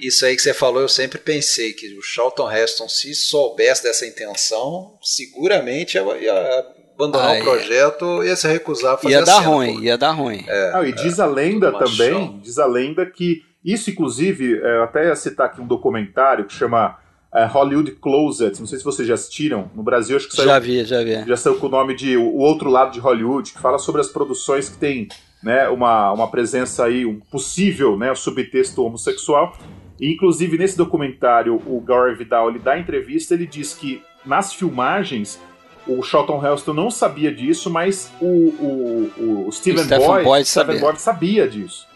Isso 0.02 0.26
aí 0.26 0.34
que 0.34 0.42
você 0.42 0.52
falou, 0.52 0.82
eu 0.82 0.88
sempre 0.88 1.16
pensei 1.16 1.72
que 1.72 1.96
o 1.96 2.02
Charlton 2.02 2.50
Heston, 2.50 2.88
se 2.88 3.14
soubesse 3.14 3.84
dessa 3.84 4.04
intenção, 4.04 4.98
seguramente 5.00 5.94
ia, 5.94 6.02
ia 6.18 6.66
abandonar 6.96 7.36
ah, 7.36 7.40
o 7.40 7.44
projeto, 7.44 8.24
ia 8.24 8.34
se 8.34 8.48
recusar 8.48 8.94
a 8.94 8.98
fazer 8.98 9.14
Ia 9.14 9.24
dar 9.24 9.38
ruim, 9.38 9.80
ia 9.80 9.96
dar 9.96 10.10
ruim. 10.10 10.44
É, 10.48 10.72
ah, 10.74 10.82
e 10.84 10.92
diz 10.92 11.20
a 11.20 11.26
lenda 11.26 11.70
também, 11.70 12.40
diz 12.42 12.58
a 12.58 12.66
lenda 12.66 13.06
que 13.06 13.42
isso, 13.64 13.90
inclusive, 13.90 14.60
é, 14.60 14.82
até 14.82 15.06
ia 15.06 15.14
citar 15.14 15.46
aqui 15.46 15.60
um 15.60 15.66
documentário 15.66 16.46
que 16.46 16.52
chama 16.52 16.98
é, 17.32 17.44
Hollywood 17.44 17.92
Closet, 17.92 18.58
não 18.58 18.66
sei 18.66 18.78
se 18.78 18.84
vocês 18.84 19.06
já 19.06 19.14
assistiram, 19.14 19.70
no 19.72 19.84
Brasil 19.84 20.16
acho 20.16 20.28
que 20.28 20.34
saiu... 20.34 20.48
Já 20.48 20.58
vi, 20.58 20.84
já 20.84 21.02
vi. 21.04 21.24
Já 21.28 21.36
saiu 21.36 21.56
com 21.60 21.66
o 21.68 21.70
nome 21.70 21.94
de 21.94 22.16
O 22.16 22.38
Outro 22.38 22.68
Lado 22.68 22.90
de 22.90 22.98
Hollywood, 22.98 23.52
que 23.52 23.60
fala 23.60 23.78
sobre 23.78 24.00
as 24.00 24.08
produções 24.08 24.68
que 24.68 24.78
tem 24.78 25.06
né, 25.42 25.68
uma, 25.68 26.12
uma 26.12 26.28
presença 26.28 26.84
aí, 26.84 27.06
um 27.06 27.20
possível 27.20 27.96
né, 27.96 28.12
subtexto 28.16 28.84
homossexual. 28.84 29.56
E, 30.02 30.12
inclusive, 30.12 30.58
nesse 30.58 30.76
documentário, 30.76 31.54
o 31.54 31.80
Gore 31.80 32.16
Vidal, 32.16 32.50
ele 32.50 32.58
dá 32.58 32.76
entrevista, 32.76 33.34
ele 33.34 33.46
diz 33.46 33.72
que 33.72 34.02
nas 34.26 34.52
filmagens 34.52 35.40
o 35.86 36.02
Charlton 36.02 36.44
Heston 36.44 36.72
não 36.72 36.90
sabia 36.90 37.32
disso, 37.32 37.70
mas 37.70 38.10
o, 38.20 38.26
o, 38.26 39.44
o 39.46 39.52
Stephen, 39.52 39.86
Boyd, 39.86 40.24
Boyd, 40.24 40.44
Stephen 40.48 40.80
Boyd 40.80 41.00
sabia 41.00 41.48
disso. 41.48 41.86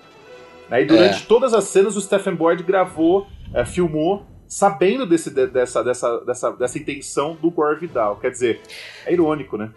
Né? 0.70 0.82
E 0.82 0.84
durante 0.84 1.24
é. 1.24 1.26
todas 1.26 1.52
as 1.52 1.64
cenas 1.64 1.96
o 1.96 2.00
Stephen 2.00 2.36
Boyd 2.36 2.62
gravou, 2.62 3.26
é, 3.52 3.64
filmou, 3.64 4.24
sabendo 4.46 5.04
desse, 5.04 5.28
dessa, 5.28 5.82
dessa, 5.82 6.18
dessa, 6.20 6.52
dessa 6.52 6.78
intenção 6.78 7.34
do 7.34 7.50
Gore 7.50 7.80
Vidal. 7.80 8.18
Quer 8.20 8.30
dizer, 8.30 8.60
é 9.04 9.12
irônico, 9.12 9.56
né? 9.56 9.72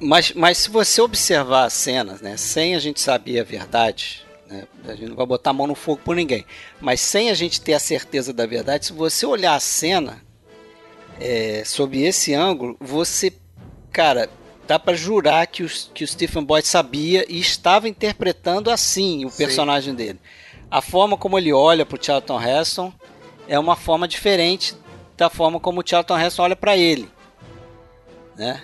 Mas, 0.00 0.32
mas 0.34 0.56
se 0.56 0.70
você 0.70 1.00
observar 1.00 1.64
as 1.64 1.72
cenas, 1.72 2.20
né, 2.20 2.36
sem 2.36 2.76
a 2.76 2.78
gente 2.78 3.00
saber 3.00 3.40
a 3.40 3.44
verdade, 3.44 4.24
né, 4.50 4.64
a 4.86 4.94
gente 4.94 5.08
não 5.08 5.16
vai 5.16 5.26
botar 5.26 5.50
a 5.50 5.52
mão 5.54 5.66
no 5.66 5.74
fogo 5.74 6.02
por 6.04 6.16
ninguém, 6.16 6.44
mas 6.80 7.00
sem 7.00 7.30
a 7.30 7.34
gente 7.34 7.60
ter 7.60 7.74
a 7.74 7.78
certeza 7.78 8.32
da 8.32 8.44
verdade, 8.46 8.86
se 8.86 8.92
você 8.92 9.24
olhar 9.24 9.54
a 9.54 9.60
cena, 9.60 10.22
é, 11.20 11.62
sob 11.64 12.02
esse 12.02 12.34
ângulo, 12.34 12.76
você, 12.80 13.32
cara, 13.92 14.28
dá 14.66 14.78
para 14.78 14.96
jurar 14.96 15.46
que 15.46 15.62
o, 15.62 15.68
que 15.94 16.02
o 16.02 16.08
Stephen 16.08 16.42
Boyd 16.42 16.66
sabia 16.66 17.24
e 17.28 17.38
estava 17.38 17.88
interpretando 17.88 18.70
assim 18.70 19.24
o 19.24 19.30
personagem 19.30 19.92
Sim. 19.92 19.96
dele. 19.96 20.20
A 20.70 20.80
forma 20.80 21.16
como 21.16 21.38
ele 21.38 21.52
olha 21.52 21.84
para 21.84 21.98
o 21.98 22.04
Charlton 22.04 22.40
Heston 22.40 22.92
é 23.48 23.58
uma 23.58 23.76
forma 23.76 24.06
diferente 24.06 24.74
da 25.16 25.28
forma 25.28 25.60
como 25.60 25.80
o 25.80 25.84
Charlton 25.84 26.18
Heston 26.18 26.42
olha 26.42 26.56
para 26.56 26.76
ele, 26.76 27.08
né? 28.36 28.62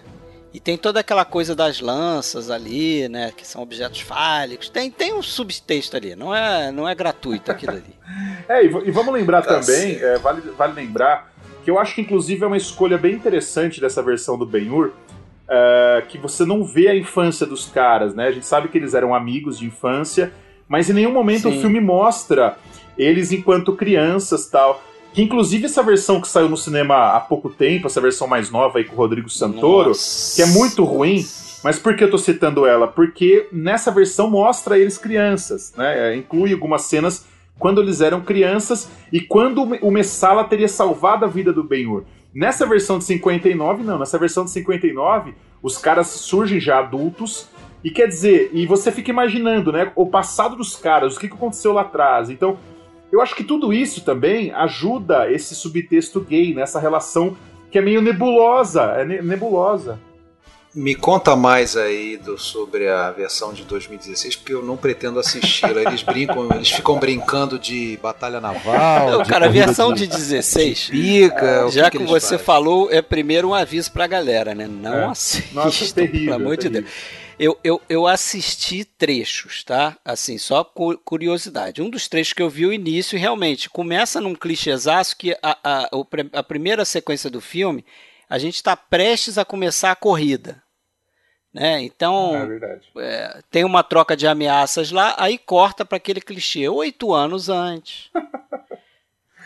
E 0.56 0.60
tem 0.60 0.78
toda 0.78 1.00
aquela 1.00 1.26
coisa 1.26 1.54
das 1.54 1.82
lanças 1.82 2.50
ali, 2.50 3.10
né? 3.10 3.30
Que 3.36 3.46
são 3.46 3.60
objetos 3.60 4.00
fálicos. 4.00 4.70
Tem, 4.70 4.90
tem 4.90 5.12
um 5.12 5.20
subtexto 5.20 5.98
ali, 5.98 6.16
não 6.16 6.34
é, 6.34 6.72
não 6.72 6.88
é 6.88 6.94
gratuito 6.94 7.52
aquilo 7.52 7.72
ali. 7.72 7.94
é, 8.48 8.64
e, 8.64 8.66
e 8.68 8.90
vamos 8.90 9.12
lembrar 9.12 9.42
tá 9.42 9.60
também, 9.60 9.96
é, 9.96 10.16
vale, 10.16 10.40
vale 10.56 10.72
lembrar 10.72 11.30
que 11.62 11.70
eu 11.70 11.78
acho 11.78 11.94
que 11.94 12.00
inclusive 12.00 12.42
é 12.42 12.46
uma 12.46 12.56
escolha 12.56 12.96
bem 12.96 13.14
interessante 13.14 13.82
dessa 13.82 14.02
versão 14.02 14.38
do 14.38 14.46
Ben-Hur, 14.46 14.86
uh, 14.86 16.06
que 16.08 16.16
você 16.16 16.46
não 16.46 16.64
vê 16.64 16.88
a 16.88 16.96
infância 16.96 17.44
dos 17.44 17.66
caras, 17.66 18.14
né? 18.14 18.28
A 18.28 18.32
gente 18.32 18.46
sabe 18.46 18.68
que 18.68 18.78
eles 18.78 18.94
eram 18.94 19.14
amigos 19.14 19.58
de 19.58 19.66
infância, 19.66 20.32
mas 20.66 20.88
em 20.88 20.94
nenhum 20.94 21.12
momento 21.12 21.50
Sim. 21.50 21.58
o 21.58 21.60
filme 21.60 21.80
mostra 21.80 22.56
eles 22.96 23.30
enquanto 23.30 23.76
crianças 23.76 24.48
tal. 24.48 24.82
Que 25.16 25.22
inclusive 25.22 25.64
essa 25.64 25.82
versão 25.82 26.20
que 26.20 26.28
saiu 26.28 26.46
no 26.48 26.58
cinema 26.58 27.16
há 27.16 27.20
pouco 27.20 27.48
tempo, 27.48 27.86
essa 27.86 28.00
versão 28.02 28.28
mais 28.28 28.50
nova 28.50 28.78
aí 28.78 28.84
com 28.84 28.92
o 28.94 28.98
Rodrigo 28.98 29.30
Santoro, 29.30 29.88
Nossa. 29.88 30.36
que 30.36 30.42
é 30.42 30.46
muito 30.52 30.84
ruim, 30.84 31.24
mas 31.64 31.78
por 31.78 31.96
que 31.96 32.04
eu 32.04 32.10
tô 32.10 32.18
citando 32.18 32.66
ela? 32.66 32.86
Porque 32.86 33.48
nessa 33.50 33.90
versão 33.90 34.28
mostra 34.30 34.78
eles 34.78 34.98
crianças, 34.98 35.72
né? 35.74 36.12
É, 36.12 36.16
Inclui 36.16 36.52
algumas 36.52 36.82
cenas 36.82 37.24
quando 37.58 37.80
eles 37.80 38.02
eram 38.02 38.20
crianças 38.20 38.90
e 39.10 39.18
quando 39.20 39.62
o 39.62 39.66
Me- 39.66 39.78
o 39.80 39.90
Messala 39.90 40.44
teria 40.44 40.68
salvado 40.68 41.24
a 41.24 41.28
vida 41.28 41.50
do 41.50 41.64
Ben-Hur. 41.64 42.04
Nessa 42.34 42.66
versão 42.66 42.98
de 42.98 43.04
59, 43.04 43.82
não. 43.82 43.98
Nessa 43.98 44.18
versão 44.18 44.44
de 44.44 44.50
59, 44.50 45.32
os 45.62 45.78
caras 45.78 46.08
surgem 46.08 46.60
já 46.60 46.80
adultos 46.80 47.48
e 47.82 47.90
quer 47.90 48.06
dizer, 48.06 48.50
e 48.52 48.66
você 48.66 48.92
fica 48.92 49.10
imaginando, 49.10 49.72
né? 49.72 49.90
O 49.96 50.04
passado 50.04 50.54
dos 50.56 50.76
caras, 50.76 51.16
o 51.16 51.18
que 51.18 51.26
aconteceu 51.28 51.72
lá 51.72 51.80
atrás. 51.80 52.28
Então, 52.28 52.58
eu 53.12 53.20
acho 53.20 53.34
que 53.34 53.44
tudo 53.44 53.72
isso 53.72 54.00
também 54.02 54.52
ajuda 54.52 55.30
esse 55.30 55.54
subtexto 55.54 56.20
gay, 56.20 56.54
nessa 56.54 56.78
relação 56.80 57.36
que 57.70 57.78
é 57.78 57.82
meio 57.82 58.00
nebulosa, 58.02 58.82
é 58.96 59.04
ne- 59.04 59.22
nebulosa. 59.22 59.98
Me 60.74 60.94
conta 60.94 61.34
mais 61.34 61.74
aí 61.74 62.18
do, 62.18 62.36
sobre 62.36 62.86
a 62.86 63.10
versão 63.10 63.50
de 63.54 63.62
2016, 63.64 64.36
porque 64.36 64.52
eu 64.52 64.62
não 64.62 64.76
pretendo 64.76 65.18
assisti-la. 65.18 65.80
Eles 65.80 66.02
brincam, 66.02 66.48
eles 66.54 66.70
ficam 66.70 66.98
brincando 66.98 67.58
de 67.58 67.98
batalha 68.02 68.42
naval. 68.42 69.10
Não, 69.10 69.22
de 69.22 69.28
cara, 69.28 69.46
a 69.46 69.48
versão 69.48 69.94
de, 69.94 70.06
de 70.06 70.14
16. 70.14 70.90
pica. 70.90 71.64
o 71.66 71.70
Já 71.70 71.90
que, 71.90 71.96
que, 71.96 72.04
você 72.04 72.32
fazem? 72.32 72.44
falou, 72.44 72.88
é 72.92 73.00
primeiro 73.00 73.48
um 73.48 73.54
aviso 73.54 73.90
pra 73.90 74.06
galera, 74.06 74.54
né? 74.54 74.68
Não 74.70 74.92
É. 74.94 75.04
assistam, 75.06 75.54
Nossa, 75.64 75.92
terrível. 75.94 76.20
pelo 76.32 76.34
amor 76.34 76.56
de 76.58 76.68
terrível. 76.68 76.82
Deus. 76.82 77.25
Eu, 77.38 77.58
eu, 77.62 77.82
eu 77.88 78.06
assisti 78.06 78.82
trechos, 78.84 79.62
tá? 79.62 79.96
Assim, 80.02 80.38
só 80.38 80.64
cu- 80.64 80.96
curiosidade. 80.98 81.82
Um 81.82 81.90
dos 81.90 82.08
trechos 82.08 82.32
que 82.32 82.42
eu 82.42 82.48
vi 82.48 82.64
o 82.64 82.72
início, 82.72 83.18
realmente, 83.18 83.68
começa 83.68 84.20
num 84.22 84.34
clichêzaço 84.34 85.16
que 85.16 85.36
a, 85.42 85.58
a, 85.62 85.90
a 86.32 86.42
primeira 86.42 86.84
sequência 86.84 87.28
do 87.28 87.40
filme, 87.40 87.84
a 88.28 88.38
gente 88.38 88.54
está 88.54 88.74
prestes 88.74 89.36
a 89.36 89.44
começar 89.44 89.90
a 89.90 89.96
corrida. 89.96 90.62
Né? 91.52 91.82
Então, 91.82 92.34
É 92.34 92.80
é, 92.98 93.40
tem 93.50 93.64
uma 93.64 93.82
troca 93.82 94.16
de 94.16 94.26
ameaças 94.26 94.90
lá, 94.90 95.14
aí 95.18 95.36
corta 95.36 95.84
para 95.84 95.96
aquele 95.96 96.20
clichê, 96.22 96.66
oito 96.68 97.12
anos 97.12 97.48
antes. 97.50 98.10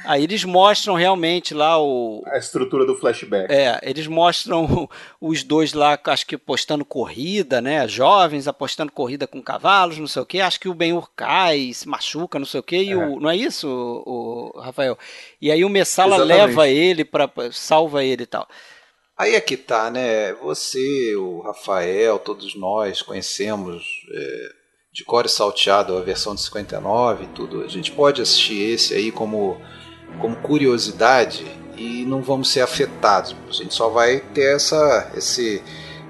aí 0.05 0.25
eles 0.25 0.45
mostram 0.45 0.95
realmente 0.95 1.53
lá 1.55 1.81
o, 1.83 2.23
A 2.27 2.39
estrutura 2.39 2.85
do 2.87 2.97
flashback. 2.97 3.53
é, 3.53 3.79
eles 3.83 4.07
mostram 4.07 4.89
os 5.21 5.43
dois 5.43 5.73
lá, 5.73 5.99
acho 6.07 6.27
que 6.27 6.35
apostando 6.35 6.85
corrida, 6.85 7.61
né? 7.61 7.87
Jovens 7.89 8.47
apostando 8.49 8.93
corrida 8.93 9.27
com 9.27 9.43
cavalos, 9.43 9.99
não 9.99 10.07
sei 10.07 10.23
o 10.23 10.27
quê. 10.27 10.41
Acho 10.41 10.59
que 10.61 10.69
o 10.69 10.75
Ben-Hur 10.75 11.11
cai, 11.15 11.73
se 11.73 11.89
machuca, 11.89 12.39
não 12.39 12.47
sei 12.47 12.61
o 12.61 12.63
quê. 12.63 12.83
E 12.83 12.93
É. 12.93 12.97
o, 12.97 13.21
não 13.21 13.31
é 13.31 13.37
isso, 13.37 13.69
o, 13.69 14.53
o 14.57 14.61
Rafael? 14.61 14.99
E 15.41 15.51
aí 15.51 15.65
o 15.65 15.69
Messala 15.69 16.17
Exatamente. 16.17 16.47
leva 16.49 16.69
ele 16.69 17.05
para 17.05 17.31
salva 17.53 18.05
ele 18.05 18.23
e 18.23 18.27
tal. 18.27 18.49
Aí 19.19 19.35
é 19.35 19.41
que 19.41 19.57
tá, 19.57 19.91
né? 19.91 20.33
Você, 20.35 21.15
o 21.17 21.41
Rafael, 21.43 22.19
todos 22.19 22.55
nós 22.55 23.03
conhecemos 23.03 23.85
é, 24.15 24.49
de 24.95 25.05
core 25.05 25.29
salteado 25.29 25.95
a 25.95 26.01
versão 26.01 26.35
de 26.35 26.41
59 26.41 27.25
e 27.25 27.27
tudo. 27.29 27.63
A 27.63 27.69
gente 27.69 27.93
pode 27.93 28.23
assistir 28.23 28.63
esse 28.73 28.95
aí 28.95 29.13
como, 29.13 29.61
como 30.19 30.37
curiosidade 30.37 31.47
e 31.77 32.05
não 32.05 32.23
vamos 32.23 32.51
ser 32.51 32.61
afetados. 32.61 33.35
A 33.49 33.53
gente 33.53 33.75
só 33.75 33.89
vai 33.89 34.21
ter 34.21 34.55
essa, 34.57 35.11
esse, 35.17 35.63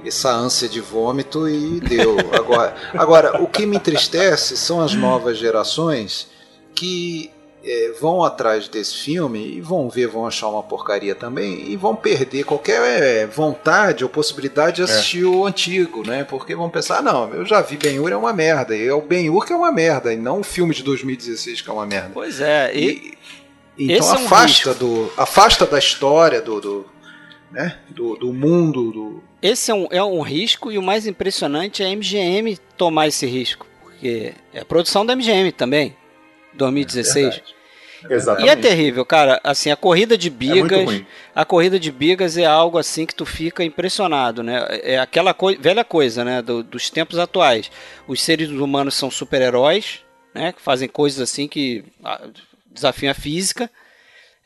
essa 0.05 0.31
ânsia 0.33 0.69
de 0.69 0.81
vômito 0.81 1.49
e 1.49 1.81
deu. 1.81 2.17
Agora, 2.35 2.75
agora, 2.95 3.43
o 3.43 3.47
que 3.47 3.65
me 3.65 3.77
entristece 3.77 4.57
são 4.57 4.81
as 4.81 4.95
novas 4.95 5.39
gerações 5.39 6.29
que 6.75 7.31
é, 7.63 7.93
vão 8.01 8.25
atrás 8.25 8.69
desse 8.69 8.95
filme 8.95 9.57
e 9.57 9.61
vão 9.61 9.89
ver, 9.89 10.07
vão 10.07 10.27
achar 10.27 10.49
uma 10.49 10.63
porcaria 10.63 11.15
também 11.15 11.71
e 11.71 11.77
vão 11.77 11.95
perder 11.95 12.45
qualquer 12.45 12.81
é, 12.83 13.27
vontade 13.27 14.03
ou 14.03 14.11
possibilidade 14.11 14.77
de 14.77 14.83
assistir 14.83 15.25
o 15.25 15.47
antigo, 15.47 16.07
né? 16.07 16.25
Porque 16.25 16.55
vão 16.55 16.71
pensar, 16.71 16.99
"Ah, 16.99 17.03
não, 17.03 17.33
eu 17.35 17.45
já 17.45 17.61
vi 17.61 17.77
Ben-Hur 17.77 18.11
é 18.11 18.17
uma 18.17 18.33
merda, 18.33 18.75
e 18.75 18.87
é 18.87 18.95
o 18.95 19.03
Ben-Hur 19.03 19.45
que 19.45 19.53
é 19.53 19.57
uma 19.57 19.71
merda, 19.71 20.13
e 20.13 20.17
não 20.17 20.41
o 20.41 20.45
filme 20.45 20.75
de 20.75 20.83
2016 20.83 21.61
que 21.61 21.71
é 21.71 21.73
uma 21.73 21.87
merda. 21.87 22.11
Pois 22.15 22.41
é, 22.41 22.75
e, 22.75 22.89
E, 22.89 23.19
então 23.85 23.97
esse 23.97 24.15
é 24.17 24.19
um 24.19 24.25
afasta 24.27 24.75
do 24.75 25.13
afasta 25.17 25.67
da 25.67 25.79
história 25.79 26.41
do, 26.41 26.61
do 26.61 26.87
né? 27.51 27.79
Do, 27.89 28.17
do 28.17 28.33
mundo 28.33 28.91
do 28.93 29.23
esse 29.43 29.71
é 29.71 29.75
um, 29.75 29.89
é 29.91 30.03
um 30.05 30.21
risco 30.21 30.71
e 30.71 30.77
o 30.79 30.83
mais 30.83 31.07
impressionante 31.07 31.83
é 31.83 31.87
a 31.87 31.97
MGM 31.97 32.59
tomar 32.77 33.09
esse 33.09 33.25
risco. 33.27 33.67
Porque 33.83 34.35
é 34.53 34.61
a 34.61 34.65
produção 34.67 35.05
da 35.07 35.17
MGM 35.17 35.51
também, 35.53 35.97
2016. 36.55 37.41
Exatamente. 38.09 38.47
E 38.47 38.51
é 38.51 38.57
terrível, 38.57 39.05
cara. 39.05 39.39
Assim, 39.45 39.71
a 39.71 39.77
corrida 39.77 40.17
de 40.17 40.29
É 40.29 40.31
bigas, 40.31 40.85
ruim. 40.85 41.07
a 41.35 41.45
corrida 41.45 41.79
de 41.79 41.91
bigas 41.93 42.39
é 42.39 42.47
algo 42.47 42.79
assim 42.79 43.05
que 43.05 43.15
tu 43.15 43.27
fica 43.27 43.63
impressionado, 43.63 44.43
né? 44.43 44.67
É 44.83 44.99
aquela 44.99 45.35
coi 45.35 45.57
velha 45.57 45.85
coisa, 45.85 46.25
né? 46.25 46.41
do- 46.41 46.63
dos 46.63 46.89
tempos 46.89 47.19
atuais. 47.19 47.71
Os 48.09 48.23
seres 48.23 48.49
humanos 48.51 48.95
são 48.95 49.11
super-heróis, 49.11 50.01
né? 50.35 50.53
Que 50.53 50.63
fazem 50.63 50.89
coisas 50.89 51.21
assim 51.21 51.47
que 51.47 51.85
desafiam 52.71 53.11
a 53.11 53.15
física. 53.15 53.71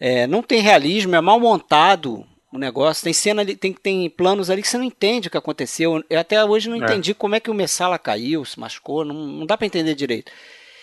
É, 0.01 0.27
não 0.27 0.43
tem 0.43 0.61
realismo, 0.61 1.15
é 1.15 1.21
mal 1.21 1.39
montado 1.39 2.25
o 2.53 2.59
negócio. 2.59 3.05
Tem 3.05 3.13
cena 3.13 3.43
ali, 3.43 3.57
tem, 3.57 3.73
tem 3.73 4.09
planos 4.11 4.51
ali 4.51 4.63
que 4.63 4.69
você 4.69 4.79
não 4.79 4.85
entende 4.85 5.29
o 5.29 5.31
que 5.31 5.39
aconteceu. 5.39 6.03
Eu 6.09 6.21
até 6.21 6.45
hoje 6.45 6.69
não 6.69 6.77
É. 6.77 6.81
entendi 6.81 7.15
como 7.15 7.35
é 7.35 7.41
que 7.41 7.51
o 7.51 7.55
Messala 7.55 7.99
caiu, 7.99 8.45
se 8.45 8.59
machucou. 8.59 9.05
Não, 9.05 9.15
não 9.15 9.47
dá 9.47 9.57
pra 9.57 9.67
entender 9.67 9.95
direito. 9.95 10.31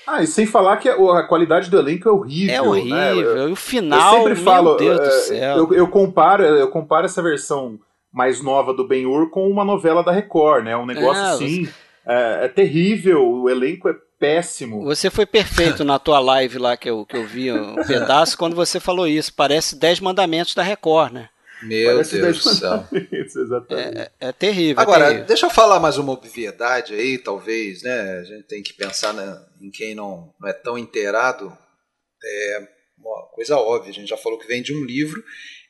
Ah, 0.08 0.24
e 0.24 0.28
sem 0.28 0.46
falar 0.46 0.78
que 0.78 0.90
a, 0.90 1.24
qualidade 1.24 1.70
do 1.70 1.78
elenco 1.78 2.10
é 2.10 2.12
horrível. 2.12 2.56
É 2.56 2.62
né? 2.62 2.62
horrível. 2.62 3.38
E 3.38 3.40
o 3.42 3.50
Eu 3.50 3.56
final, 3.56 4.18
sempre 4.18 4.36
falo, 4.36 4.70
meu 4.72 4.78
Deus 4.78 5.00
do 5.00 5.06
é, 5.06 5.12
céu. 5.22 5.58
Eu, 5.58 5.74
eu 5.74 5.88
comparo, 5.88 6.44
eu 6.44 6.68
comparo 6.70 7.06
essa 7.06 7.22
versão 7.22 7.80
mais 8.12 8.42
nova 8.42 8.74
do 8.74 8.86
Ben-Hur 8.88 9.30
com 9.30 9.48
uma 9.48 9.64
novela 9.64 10.04
da 10.04 10.12
Record, 10.12 10.66
né? 10.66 10.76
Um 10.76 10.86
negócio 10.86 11.24
É, 11.24 11.30
assim, 11.30 11.70
é, 12.06 12.46
é 12.46 12.48
terrível, 12.48 13.26
o 13.26 13.50
elenco 13.50 13.88
é 13.88 13.96
péssimo. 14.22 14.84
Você 14.84 15.10
foi 15.10 15.26
perfeito 15.26 15.84
na 15.84 15.98
tua 15.98 16.20
live 16.20 16.60
lá 16.60 16.78
que 16.78 16.88
eu, 16.88 17.04
que 17.08 17.18
eu 17.18 17.26
vi 17.26 17.52
um 17.52 17.76
pedaço 17.84 18.38
quando 18.38 18.56
você 18.56 18.80
falou 18.80 19.08
isso. 19.08 19.34
Parece 19.34 19.76
10 19.76 20.00
mandamentos 20.00 20.54
da 20.54 20.62
Record, 20.62 21.12
né? 21.14 21.30
meu 21.64 21.94
Parece 21.94 22.20
Deus 22.20 22.24
dez 22.24 22.44
do 22.44 22.50
céu. 22.56 22.70
mandamentos, 22.92 23.36
Exatamente. 23.36 23.98
É, 23.98 24.12
é 24.20 24.32
terrível. 24.32 24.80
é 24.80 24.82
Agora, 24.82 25.06
terrível. 25.06 25.26
deixa 25.26 25.46
eu 25.48 25.50
falar 25.50 25.80
mais 25.80 25.98
uma 25.98 26.14
obviedade 26.14 26.94
aí, 26.94 27.18
talvez, 27.18 27.82
né? 27.84 28.20
A 28.20 28.24
gente 28.24 28.44
tem 28.44 28.62
que 28.64 28.74
pensar 28.74 29.14
né, 29.14 29.40
em 29.60 29.70
quem 29.72 29.96
não, 29.96 30.34
não 30.40 30.50
é 30.50 30.54
tão 30.54 30.78
inteirado. 30.78 31.56
É 32.24 32.68
uma 32.98 33.28
coisa 33.34 33.58
óbvia, 33.58 33.92
a 33.92 33.94
gente 33.94 34.10
já 34.10 34.18
falou 34.18 34.38
que 34.38 34.48
vem 34.48 34.62
de 34.62 34.74
um 34.74 34.84
livro 34.84 35.24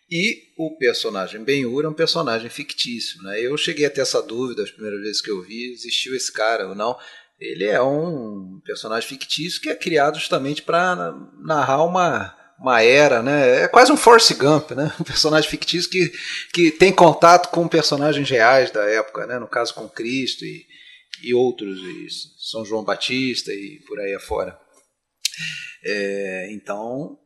e 0.10 0.44
o 0.58 0.78
personagem 0.78 1.42
Ben-Hur 1.44 1.86
é 1.86 1.88
um 1.90 1.94
personagem 1.94 2.50
fictício, 2.50 3.22
né? 3.24 3.40
Eu 3.40 3.56
cheguei 3.58 3.86
a 3.86 3.90
ter 3.90 4.02
essa 4.02 4.22
dúvida 4.22 4.64
as 4.64 4.72
primeiras 4.72 5.00
vezes 5.02 5.22
que 5.22 5.32
eu 5.32 5.42
vi, 5.42 5.72
existiu 5.72 6.14
esse 6.16 6.32
cara 6.32 6.68
ou 6.68 6.76
não. 6.76 6.98
Ele 7.42 7.66
é 7.66 7.82
um 7.82 8.62
personagem 8.64 9.10
fictício 9.10 9.60
que 9.60 9.70
é 9.70 9.76
criado 9.76 10.20
justamente 10.20 10.62
para 10.62 11.12
narrar 11.44 11.84
uma 11.84 12.38
uma 12.62 12.84
era, 12.84 13.24
né? 13.24 13.64
É 13.64 13.68
quase 13.68 13.92
um 13.92 13.98
Force 13.98 14.36
Gump, 14.36 14.72
né? 14.72 14.94
Um 15.02 15.04
personagem 15.04 15.50
fictício 15.50 15.90
que, 15.90 16.14
que 16.54 16.70
tem 16.70 16.94
contato 16.94 17.50
com 17.50 17.68
personagens 17.68 18.30
reais 18.30 18.70
da 18.70 18.84
época, 18.84 19.26
né? 19.26 19.40
No 19.40 19.48
caso 19.48 19.74
com 19.74 19.90
Cristo 19.90 20.46
e, 20.46 20.64
e 21.24 21.34
outros, 21.34 21.80
e 21.80 22.08
São 22.52 22.64
João 22.64 22.84
Batista 22.84 23.52
e 23.52 23.82
por 23.88 24.00
aí 24.00 24.14
afora. 24.14 24.60
É, 25.84 26.50
então 26.52 27.18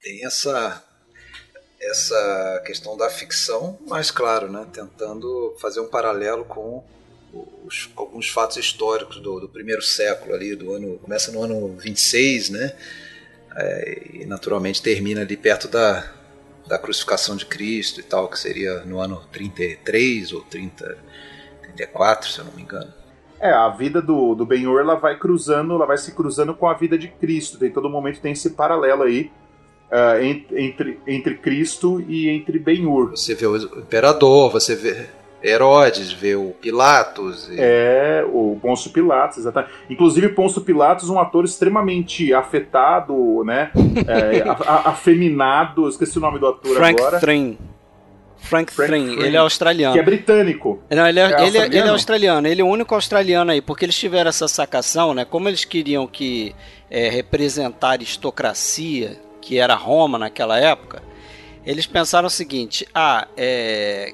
tem 0.00 0.24
essa 0.24 0.84
essa 1.80 2.62
questão 2.64 2.96
da 2.96 3.10
ficção, 3.10 3.76
mas 3.88 4.12
claro, 4.12 4.48
né? 4.48 4.64
Tentando 4.72 5.56
fazer 5.60 5.80
um 5.80 5.88
paralelo 5.88 6.44
com 6.44 6.86
os, 7.66 7.90
alguns 7.96 8.28
fatos 8.28 8.56
históricos 8.56 9.20
do, 9.20 9.40
do 9.40 9.48
primeiro 9.48 9.82
século 9.82 10.34
ali, 10.34 10.54
do 10.54 10.72
ano 10.72 10.98
começa 10.98 11.32
no 11.32 11.42
ano 11.42 11.76
26, 11.78 12.50
né? 12.50 12.72
É, 13.56 14.00
e 14.14 14.26
naturalmente 14.26 14.82
termina 14.82 15.20
ali 15.20 15.36
perto 15.36 15.68
da, 15.68 16.10
da 16.66 16.78
crucificação 16.78 17.36
de 17.36 17.46
Cristo 17.46 18.00
e 18.00 18.02
tal, 18.02 18.28
que 18.28 18.38
seria 18.38 18.80
no 18.80 18.98
ano 18.98 19.22
33 19.32 20.32
ou 20.32 20.40
30, 20.42 20.98
34, 21.62 22.30
se 22.30 22.38
eu 22.38 22.44
não 22.44 22.52
me 22.52 22.62
engano. 22.62 22.92
É, 23.40 23.50
a 23.50 23.68
vida 23.70 24.00
do, 24.00 24.34
do 24.34 24.46
Ben-Hur, 24.46 24.80
ela 24.80 24.94
vai 24.94 25.18
cruzando, 25.18 25.74
ela 25.74 25.84
vai 25.86 25.98
se 25.98 26.12
cruzando 26.12 26.54
com 26.54 26.68
a 26.68 26.74
vida 26.74 26.96
de 26.96 27.08
Cristo. 27.08 27.58
Tem 27.58 27.70
todo 27.70 27.90
momento 27.90 28.20
tem 28.20 28.32
esse 28.32 28.50
paralelo 28.50 29.02
aí 29.02 29.30
en- 30.22 30.46
entre, 30.52 31.00
entre 31.06 31.36
Cristo 31.36 32.00
e 32.08 32.28
entre 32.28 32.58
Ben-Hur. 32.58 33.10
Você 33.10 33.34
vê 33.34 33.46
o 33.46 33.56
imperador, 33.56 34.50
você 34.50 34.74
vê 34.74 35.06
Herodes, 35.42 36.12
vê 36.12 36.34
o 36.36 36.50
Pilatos. 36.60 37.48
e- 37.50 37.56
É, 37.58 38.24
o 38.32 38.58
Pôncio 38.60 38.90
Pilatos, 38.90 39.38
exatamente. 39.38 39.72
Inclusive, 39.90 40.28
Pôncio 40.30 40.60
Pilatos, 40.60 41.08
um 41.10 41.18
ator 41.18 41.44
extremamente 41.44 42.32
afetado, 42.32 43.42
né? 43.44 43.70
É, 44.06 44.42
afeminado, 44.88 45.88
esqueci 45.88 46.18
o 46.18 46.20
nome 46.20 46.38
do 46.38 46.46
ator 46.46 46.76
Frank 46.76 47.00
agora. 47.00 47.20
Trin. 47.20 47.58
Frank, 48.38 48.72
Frank 48.72 48.90
Thring, 48.90 49.22
ele 49.22 49.36
é 49.36 49.38
australiano. 49.38 49.94
Que 49.94 50.00
é 50.00 50.02
britânico. 50.02 50.82
Não, 50.90 51.06
ele 51.06 51.20
é, 51.20 51.22
é 51.22 51.46
ele, 51.46 51.58
é, 51.58 51.64
ele 51.66 51.78
é 51.78 51.88
australiano, 51.88 52.46
ele 52.48 52.60
é 52.60 52.64
o 52.64 52.66
único 52.66 52.92
australiano 52.94 53.52
aí, 53.52 53.60
porque 53.60 53.84
eles 53.84 53.96
tiveram 53.96 54.28
essa 54.28 54.48
sacação, 54.48 55.14
né? 55.14 55.24
Como 55.24 55.48
eles 55.48 55.64
queriam 55.64 56.08
que 56.08 56.54
é, 56.90 57.08
representar 57.08 57.88
a 57.88 57.92
aristocracia, 57.92 59.16
que 59.40 59.58
era 59.58 59.74
Roma 59.74 60.18
naquela 60.18 60.58
época, 60.58 61.02
eles 61.64 61.86
pensaram 61.86 62.26
o 62.26 62.30
seguinte: 62.30 62.86
ah, 62.92 63.28
é, 63.36 64.12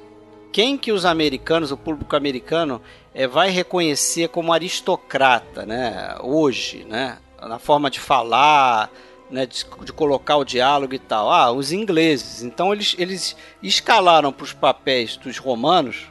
quem 0.52 0.76
que 0.76 0.92
os 0.92 1.04
americanos, 1.04 1.70
o 1.70 1.76
público 1.76 2.16
americano, 2.16 2.80
é, 3.14 3.26
vai 3.26 3.50
reconhecer 3.50 4.28
como 4.28 4.52
aristocrata, 4.52 5.66
né? 5.66 6.16
Hoje, 6.22 6.84
né? 6.88 7.18
Na 7.40 7.58
forma 7.58 7.90
de 7.90 8.00
falar, 8.00 8.90
né? 9.30 9.46
De, 9.46 9.64
de 9.84 9.92
colocar 9.92 10.36
o 10.36 10.44
diálogo 10.44 10.94
e 10.94 10.98
tal. 10.98 11.30
Ah, 11.30 11.52
os 11.52 11.72
ingleses. 11.72 12.42
Então 12.42 12.72
eles, 12.72 12.94
eles 12.98 13.36
escalaram 13.62 14.32
para 14.32 14.44
os 14.44 14.52
papéis 14.52 15.16
dos 15.16 15.38
romanos 15.38 16.08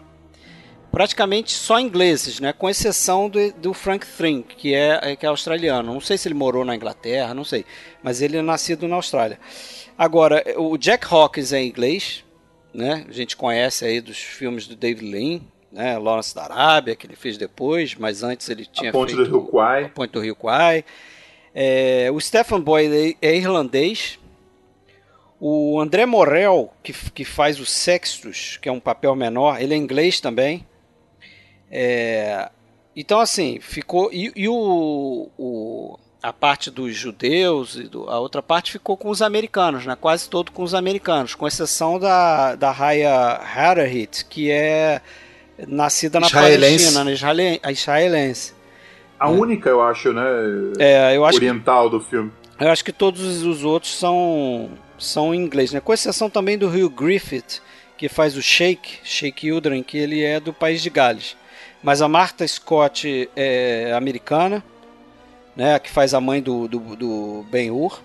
praticamente 0.91 1.51
só 1.51 1.79
ingleses, 1.79 2.39
né? 2.39 2.51
Com 2.51 2.67
exceção 2.67 3.29
do, 3.29 3.51
do 3.53 3.73
Frank 3.73 4.05
Thring, 4.05 4.41
que 4.41 4.73
é, 4.73 5.15
que 5.15 5.25
é 5.25 5.29
australiano. 5.29 5.93
Não 5.93 6.01
sei 6.01 6.17
se 6.17 6.27
ele 6.27 6.33
morou 6.33 6.65
na 6.65 6.75
Inglaterra, 6.75 7.33
não 7.33 7.43
sei. 7.43 7.65
Mas 8.01 8.21
ele 8.21 8.37
é 8.37 8.41
nascido 8.41 8.87
na 8.87 8.95
Austrália. 8.95 9.39
Agora, 9.97 10.43
o 10.57 10.77
Jack 10.77 11.05
Hawkins 11.09 11.53
é 11.53 11.63
inglês, 11.63 12.23
né? 12.73 13.05
A 13.07 13.11
gente 13.11 13.35
conhece 13.35 13.85
aí 13.85 14.01
dos 14.01 14.17
filmes 14.17 14.67
do 14.67 14.75
David 14.75 15.09
Lean, 15.09 15.41
né? 15.71 15.97
Lawrence 15.97 16.33
da 16.33 16.43
Arábia, 16.43 16.95
que 16.95 17.07
ele 17.07 17.15
fez 17.15 17.37
depois, 17.37 17.95
mas 17.95 18.23
antes 18.23 18.49
ele 18.49 18.65
tinha 18.65 18.89
a 18.89 18.93
Ponte 18.93 19.13
feito 19.13 19.29
do 19.29 19.37
Rio 19.37 19.47
Kwai. 19.47 19.85
A 19.85 19.89
Ponte 19.89 20.11
do 20.11 20.19
Rio 20.19 20.35
Kwai. 20.35 20.85
É, 21.53 22.09
o 22.11 22.19
Stephen 22.19 22.61
Boyd 22.61 23.17
é 23.21 23.35
irlandês. 23.35 24.19
O 25.39 25.79
André 25.79 26.05
Morel, 26.05 26.73
que, 26.81 26.93
que 27.11 27.23
faz 27.23 27.59
o 27.59 27.65
Sextus, 27.65 28.57
que 28.57 28.67
é 28.67 28.71
um 28.71 28.79
papel 28.79 29.15
menor, 29.15 29.61
ele 29.61 29.73
é 29.73 29.77
inglês 29.77 30.19
também. 30.19 30.65
É, 31.69 32.49
então, 32.95 33.19
assim, 33.19 33.59
ficou. 33.59 34.11
E, 34.11 34.31
e 34.35 34.49
o, 34.49 35.29
o, 35.37 35.99
a 36.21 36.33
parte 36.33 36.71
dos 36.71 36.95
judeus 36.95 37.75
e 37.75 37.83
do, 37.83 38.09
a 38.09 38.19
outra 38.19 38.41
parte 38.41 38.71
ficou 38.71 38.97
com 38.97 39.09
os 39.09 39.21
americanos, 39.21 39.85
né? 39.85 39.95
quase 39.99 40.29
todo 40.29 40.51
com 40.51 40.63
os 40.63 40.73
americanos, 40.73 41.35
com 41.35 41.47
exceção 41.47 41.99
da, 41.99 42.55
da 42.55 42.71
Raya 42.71 43.11
Harahit, 43.11 44.25
que 44.25 44.51
é 44.51 45.01
nascida 45.67 46.19
na 46.19 46.29
Palestina, 46.29 47.03
na 47.03 47.11
israelense. 47.11 47.61
israelense. 47.71 48.53
A 49.19 49.27
é. 49.27 49.31
única, 49.31 49.69
eu 49.69 49.81
acho, 49.81 50.13
né? 50.13 50.23
É, 50.79 51.15
eu 51.15 51.25
acho 51.25 51.37
oriental 51.37 51.85
que, 51.85 51.97
do 51.97 52.01
filme. 52.01 52.31
Eu 52.59 52.69
acho 52.69 52.83
que 52.83 52.91
todos 52.91 53.43
os 53.43 53.63
outros 53.63 53.97
são, 53.97 54.69
são 54.97 55.33
em 55.33 55.39
inglês, 55.39 55.71
né? 55.71 55.79
com 55.79 55.93
exceção 55.93 56.29
também 56.29 56.57
do 56.57 56.67
Hugh 56.67 56.89
Griffith, 56.89 57.61
que 57.97 58.09
faz 58.09 58.35
o 58.35 58.41
Shake, 58.41 58.99
Shake 59.03 59.51
Udren, 59.51 59.81
que 59.81 59.97
ele 59.97 60.23
é 60.23 60.39
do 60.39 60.53
país 60.53 60.81
de 60.81 60.89
Gales. 60.89 61.35
Mas 61.81 62.01
a 62.01 62.07
Martha 62.07 62.47
Scott 62.47 63.29
é 63.35 63.93
americana 63.95 64.63
né, 65.57 65.79
que 65.79 65.89
faz 65.89 66.13
a 66.13 66.21
mãe 66.21 66.41
do, 66.41 66.67
do, 66.67 66.95
do 66.95 67.45
Ben-Hur. 67.49 67.99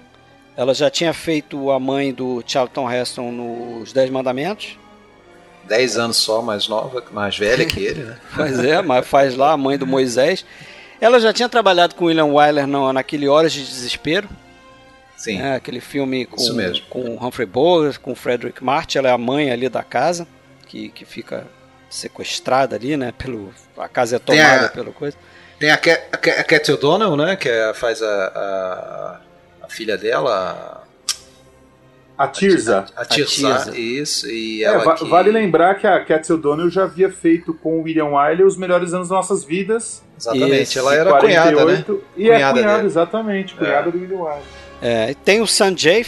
Ela 0.57 0.73
já 0.75 0.91
tinha 0.91 1.13
feito 1.13 1.71
a 1.71 1.79
mãe 1.79 2.13
do 2.13 2.43
Charlton 2.47 2.91
Heston 2.91 3.31
nos 3.31 3.93
Dez 3.93 4.11
Mandamentos. 4.11 4.79
Dez 5.65 5.97
anos 5.97 6.17
só, 6.17 6.43
mais 6.43 6.67
nova, 6.67 7.05
mais 7.13 7.39
velha 7.39 7.65
que 7.65 7.81
ele, 7.81 8.03
né? 8.03 8.19
pois 8.35 8.59
é, 8.59 8.81
mas 8.83 9.07
faz 9.07 9.37
lá 9.37 9.53
a 9.53 9.57
mãe 9.57 9.79
do 9.79 9.87
Moisés. 9.87 10.45
Ela 11.01 11.21
já 11.21 11.33
tinha 11.33 11.49
trabalhado 11.49 11.95
com 11.95 12.07
William 12.07 12.27
Wyler 12.27 12.67
no, 12.67 12.93
naquele 12.93 13.29
Horas 13.29 13.53
de 13.53 13.63
Desespero. 13.63 14.29
Sim. 15.17 15.39
Né, 15.39 15.55
aquele 15.55 15.81
filme 15.81 16.27
com, 16.27 16.37
com 16.89 17.27
Humphrey 17.27 17.47
Bogart, 17.47 17.99
com 17.99 18.15
Frederick 18.15 18.65
Martin. 18.65 18.99
Ela 18.99 19.09
é 19.11 19.13
a 19.13 19.19
mãe 19.19 19.53
ali 19.53 19.69
da 19.69 19.85
casa, 19.85 20.27
que, 20.67 20.89
que 20.89 21.05
fica 21.05 21.47
sequestrada 21.89 22.77
ali, 22.77 22.97
né? 22.97 23.13
Pelo, 23.13 23.55
a 23.77 23.89
casa 23.89 24.17
é 24.17 24.19
tomada 24.19 24.67
a... 24.67 24.69
pelo 24.69 24.93
coisa. 24.93 25.17
Tem 25.63 25.71
a, 25.71 25.77
Cat, 25.77 26.03
a 26.13 26.43
Cat 26.43 26.73
O'Donnell, 26.73 27.17
né? 27.17 27.37
Que 27.37 27.49
é, 27.49 27.73
faz 27.73 28.03
a, 28.03 28.09
a, 28.09 29.21
a, 29.65 29.69
filha 29.69 29.97
dela. 29.97 30.83
A 32.19 32.27
Tirza. 32.27 32.85
A, 32.97 33.03
a, 33.03 33.05
Tirza, 33.05 33.71
isso. 33.79 34.29
E 34.29 34.65
é, 34.65 34.77
va 34.79 34.97
que... 34.97 35.09
Vale 35.09 35.31
lembrar 35.31 35.77
que 35.77 35.87
a 35.87 36.05
Cat 36.05 36.33
O'Donnell 36.33 36.69
já 36.69 36.83
havia 36.83 37.13
feito 37.13 37.55
com 37.55 37.79
o 37.79 37.83
William 37.83 38.07
Wyler 38.07 38.45
os 38.45 38.57
melhores 38.57 38.93
anos 38.93 39.09
das 39.09 39.17
nossas 39.17 39.45
vidas. 39.45 40.03
Exatamente, 40.19 40.63
isso. 40.63 40.79
ela 40.81 40.97
era 40.97 41.11
48, 41.11 41.55
cunhada, 41.55 41.73
né? 41.73 41.85
E 42.17 42.29
é 42.29 42.35
cunhada 42.35 42.59
é 42.59 42.63
cunhada, 42.63 42.77
dele. 42.79 42.89
exatamente, 42.89 43.55
cunhada 43.55 43.89
é. 43.89 43.93
do 43.93 43.99
William 44.01 44.19
Wyler. 44.19 44.43
É, 44.83 45.15
tem 45.25 45.41
o 45.41 45.47
Sanjay, 45.47 46.05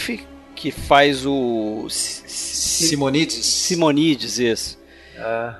que 0.56 0.72
faz 0.72 1.24
o... 1.24 1.86
Simonides. 1.88 3.46
Simonides, 3.46 4.40
isso. 4.40 4.76
É. 5.16 5.54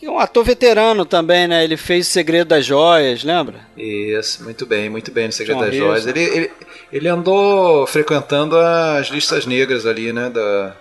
Que 0.00 0.06
é 0.06 0.10
um 0.10 0.18
ator 0.18 0.42
veterano 0.42 1.04
também, 1.04 1.46
né? 1.46 1.62
Ele 1.62 1.76
fez 1.76 2.08
O 2.08 2.10
Segredo 2.10 2.48
das 2.48 2.64
Joias, 2.64 3.22
lembra? 3.22 3.60
Isso, 3.76 4.42
muito 4.42 4.64
bem, 4.64 4.88
muito 4.88 5.12
bem 5.12 5.26
no 5.26 5.32
Segredo 5.34 5.58
John 5.58 5.66
das 5.66 5.76
Joias. 5.76 6.06
Ele, 6.06 6.22
ele, 6.22 6.50
ele, 6.90 7.06
andou 7.06 7.86
frequentando 7.86 8.58
as 8.58 9.08
listas 9.08 9.44
negras 9.44 9.84
ali, 9.84 10.10
né? 10.10 10.30
Da, 10.30 10.74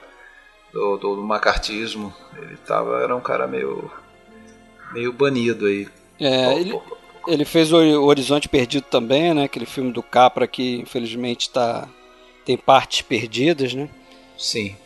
do, 0.71 0.95
do, 0.95 1.15
do 1.17 1.21
macartismo. 1.21 2.15
Ele 2.41 2.55
tava, 2.65 3.03
era 3.03 3.13
um 3.13 3.19
cara 3.19 3.45
meio, 3.45 3.91
meio 4.93 5.11
banido 5.11 5.65
aí. 5.65 5.85
É, 6.17 6.53
ele, 6.53 6.79
ele 7.27 7.43
fez 7.43 7.73
o 7.73 8.01
Horizonte 8.01 8.47
Perdido 8.47 8.85
também, 8.89 9.33
né? 9.33 9.43
Aquele 9.43 9.65
filme 9.65 9.91
do 9.91 10.01
Capra 10.01 10.47
que 10.47 10.77
infelizmente 10.77 11.49
tá, 11.49 11.89
tem 12.45 12.55
partes 12.55 13.01
perdidas, 13.01 13.73
né? 13.73 13.89
Sim. 14.37 14.77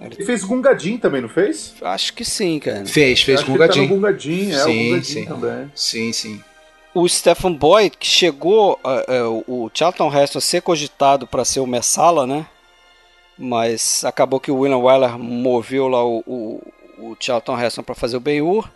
Ele 0.00 0.24
fez 0.24 0.42
Gungadin 0.44 0.96
também, 0.96 1.20
não 1.20 1.28
fez? 1.28 1.74
Acho 1.82 2.14
que 2.14 2.24
sim, 2.24 2.58
cara. 2.58 2.86
Fez, 2.86 3.20
fez 3.22 3.42
Gungadin. 3.42 3.86
Tá 3.86 3.94
Gungadin, 3.94 4.50
é 4.50 4.58
sim, 4.58 4.70
o 4.70 4.84
Gungadin 4.84 5.04
sim. 5.04 5.24
também. 5.26 5.72
Sim, 5.74 6.12
sim. 6.12 6.44
O 6.94 7.08
Stephen 7.08 7.52
Boyd, 7.54 7.96
que 7.96 8.06
chegou, 8.06 8.80
uh, 8.82 9.28
uh, 9.28 9.44
o 9.46 9.70
Charlton 9.72 10.12
Heston 10.12 10.38
a 10.38 10.40
ser 10.42 10.62
cogitado 10.62 11.26
para 11.26 11.44
ser 11.44 11.60
o 11.60 11.66
Messala, 11.66 12.26
né? 12.26 12.46
Mas 13.38 14.04
acabou 14.04 14.40
que 14.40 14.50
o 14.50 14.56
William 14.56 14.78
Wyler 14.78 15.18
moveu 15.18 15.86
lá 15.86 16.04
o, 16.04 16.22
o, 16.26 16.72
o 16.98 17.16
Charlton 17.20 17.60
Heston 17.60 17.82
para 17.82 17.94
fazer 17.94 18.16
o 18.16 18.20
Ben-Hur. 18.20 18.68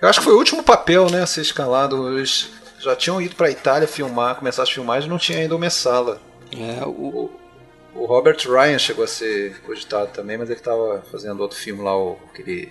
Eu 0.00 0.08
acho 0.08 0.20
que 0.20 0.24
foi 0.24 0.34
o 0.34 0.38
último 0.38 0.62
papel, 0.62 1.10
né, 1.10 1.22
a 1.22 1.26
ser 1.26 1.40
escalado. 1.40 2.16
Eles 2.16 2.50
já 2.78 2.94
tinham 2.94 3.20
ido 3.20 3.34
para 3.34 3.48
a 3.48 3.50
Itália 3.50 3.88
filmar, 3.88 4.36
começar 4.36 4.62
as 4.62 4.70
filmagens, 4.70 5.10
não 5.10 5.18
tinha 5.18 5.38
ainda 5.38 5.56
o 5.56 5.58
Messala. 5.58 6.20
É, 6.52 6.84
o, 6.86 7.30
o 7.98 8.06
Robert 8.06 8.38
Ryan 8.46 8.78
chegou 8.78 9.04
a 9.04 9.08
ser 9.08 9.60
cogitado 9.62 10.10
também, 10.12 10.38
mas 10.38 10.48
ele 10.48 10.58
estava 10.58 11.02
fazendo 11.10 11.40
outro 11.40 11.58
filme 11.58 11.82
lá, 11.82 11.96
o, 11.96 12.16
aquele 12.32 12.70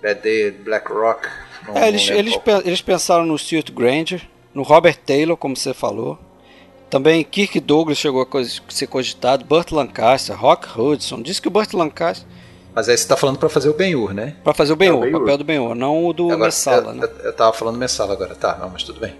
Bad 0.00 0.20
Day 0.20 0.50
Black 0.50 0.90
Rock. 0.90 1.28
Não, 1.66 1.76
é, 1.76 1.88
eles, 1.88 2.08
eles, 2.08 2.38
eles 2.64 2.80
pensaram 2.80 3.26
no 3.26 3.36
Stuart 3.36 3.70
Granger, 3.72 4.22
no 4.54 4.62
Robert 4.62 4.96
Taylor, 5.04 5.36
como 5.36 5.56
você 5.56 5.74
falou. 5.74 6.18
Também 6.88 7.22
Kirk 7.22 7.60
Douglas 7.60 7.98
chegou 7.98 8.22
a 8.22 8.72
ser 8.72 8.86
cogitado, 8.86 9.44
Burt 9.44 9.72
Lancaster, 9.72 10.38
Rock 10.38 10.68
Hudson. 10.78 11.20
Diz 11.20 11.38
que 11.38 11.48
o 11.48 11.50
Burt 11.50 11.74
Lancaster. 11.74 12.26
Mas 12.74 12.88
aí 12.88 12.96
você 12.96 13.02
está 13.02 13.16
falando 13.16 13.38
para 13.38 13.48
fazer 13.48 13.68
o 13.68 13.74
Ben-Hur, 13.74 14.14
né? 14.14 14.36
Para 14.44 14.54
fazer 14.54 14.72
o 14.72 14.76
Ben-Hur, 14.76 15.04
é 15.04 15.08
o, 15.08 15.12
papel 15.12 15.38
do 15.38 15.44
Ben-Hur, 15.44 15.74
não 15.74 16.06
o 16.06 16.12
do 16.12 16.26
agora, 16.30 16.44
Messala, 16.44 16.92
eu, 16.92 16.94
né? 16.94 17.08
Eu, 17.18 17.24
eu 17.26 17.32
tava 17.32 17.52
falando 17.52 17.76
Messala 17.76 18.12
agora, 18.12 18.34
tá, 18.34 18.56
não, 18.56 18.70
mas 18.70 18.84
tudo 18.84 19.00
bem. 19.00 19.16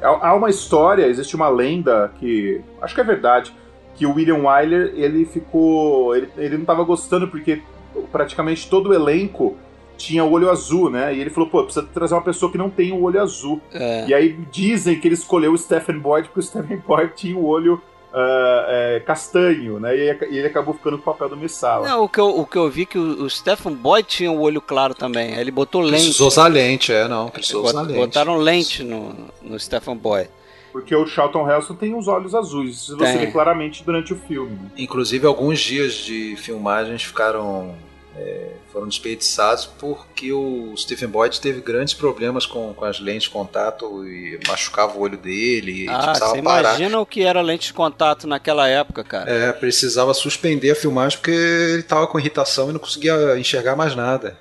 Há 0.00 0.34
uma 0.34 0.50
história, 0.50 1.06
existe 1.06 1.34
uma 1.36 1.48
lenda 1.48 2.12
que 2.18 2.60
acho 2.82 2.94
que 2.94 3.00
é 3.00 3.04
verdade, 3.04 3.54
que 3.96 4.06
o 4.06 4.14
William 4.14 4.42
Wyler 4.42 4.92
ele 4.96 5.24
ficou. 5.24 6.14
Ele, 6.16 6.28
ele 6.36 6.54
não 6.54 6.62
estava 6.62 6.82
gostando 6.84 7.28
porque 7.28 7.62
praticamente 8.10 8.68
todo 8.68 8.90
o 8.90 8.94
elenco 8.94 9.56
tinha 9.96 10.24
o 10.24 10.32
olho 10.32 10.50
azul, 10.50 10.90
né? 10.90 11.14
E 11.14 11.20
ele 11.20 11.30
falou, 11.30 11.48
pô, 11.48 11.62
precisa 11.64 11.86
trazer 11.94 12.14
uma 12.14 12.22
pessoa 12.22 12.50
que 12.50 12.58
não 12.58 12.68
tem 12.68 12.92
o 12.92 13.02
olho 13.02 13.20
azul. 13.20 13.60
É. 13.72 14.06
E 14.08 14.14
aí 14.14 14.38
dizem 14.50 14.98
que 14.98 15.06
ele 15.08 15.14
escolheu 15.14 15.52
o 15.52 15.58
Stephen 15.58 15.98
Boyd 15.98 16.28
porque 16.28 16.40
o 16.40 16.42
Stephen 16.42 16.82
Boyd 16.86 17.12
tinha 17.14 17.36
o 17.36 17.46
olho 17.46 17.74
uh, 17.74 18.64
é, 18.68 19.02
castanho, 19.06 19.78
né? 19.78 19.96
E, 19.96 20.36
ele 20.36 20.46
acabou 20.46 20.74
ficando 20.74 20.98
com 20.98 21.10
o 21.10 21.12
papel 21.12 21.28
do 21.28 21.36
Missala. 21.36 21.88
Não, 21.88 22.04
o 22.04 22.08
que 22.08 22.18
eu, 22.18 22.28
o 22.28 22.46
que 22.46 22.56
eu 22.56 22.68
vi 22.68 22.86
que 22.86 22.98
o, 22.98 23.24
o 23.24 23.30
Stephen 23.30 23.74
Boyd 23.74 24.06
tinha 24.08 24.30
o 24.30 24.40
olho 24.40 24.60
claro 24.60 24.94
também. 24.94 25.34
Ele 25.34 25.50
botou 25.50 25.80
lente. 25.80 26.02
Precisou 26.02 26.28
usar 26.28 26.48
lente, 26.48 26.92
é, 26.92 27.06
não. 27.06 27.28
Precisou 27.28 27.64
usar 27.64 27.82
lente. 27.82 27.98
Botaram 27.98 28.36
lente 28.36 28.82
no, 28.82 29.14
no 29.42 29.58
Stephen 29.58 29.96
Boyd. 29.96 30.28
Porque 30.74 30.92
o 30.92 31.06
Charlton 31.06 31.48
Heston 31.48 31.76
tem 31.76 31.94
os 31.94 32.08
olhos 32.08 32.34
azuis, 32.34 32.78
isso 32.78 32.96
você 32.96 33.16
vê 33.16 33.26
claramente 33.28 33.84
durante 33.84 34.12
o 34.12 34.16
filme. 34.16 34.58
Inclusive, 34.76 35.24
alguns 35.24 35.60
dias 35.60 35.92
de 35.94 36.34
filmagens 36.36 37.04
ficaram. 37.04 37.76
É, 38.16 38.50
foram 38.72 38.88
desperdiçados 38.88 39.66
porque 39.66 40.32
o 40.32 40.74
Stephen 40.76 41.08
Boyd 41.08 41.40
teve 41.40 41.60
grandes 41.60 41.94
problemas 41.94 42.44
com, 42.44 42.74
com 42.74 42.84
as 42.84 42.98
lentes 42.98 43.24
de 43.24 43.30
contato 43.30 44.04
e 44.04 44.40
machucava 44.48 44.96
o 44.98 45.00
olho 45.00 45.16
dele. 45.16 45.86
Ah, 45.88 46.12
você 46.12 46.38
imagina 46.38 46.98
o 46.98 47.06
que 47.06 47.22
era 47.22 47.40
lente 47.40 47.68
de 47.68 47.72
contato 47.72 48.26
naquela 48.26 48.68
época, 48.68 49.04
cara. 49.04 49.30
É, 49.30 49.52
precisava 49.52 50.12
suspender 50.12 50.72
a 50.72 50.76
filmagem 50.76 51.18
porque 51.18 51.30
ele 51.30 51.80
estava 51.80 52.08
com 52.08 52.18
irritação 52.18 52.70
e 52.70 52.72
não 52.72 52.80
conseguia 52.80 53.38
enxergar 53.38 53.76
mais 53.76 53.94
nada. 53.94 54.36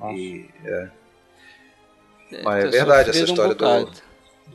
Nossa. 0.00 0.18
E, 0.18 0.48
é. 0.64 0.88
Mas 2.42 2.64
é 2.64 2.68
verdade 2.70 3.10
essa 3.10 3.24
história 3.24 3.52
um 3.52 3.56
do 3.56 4.07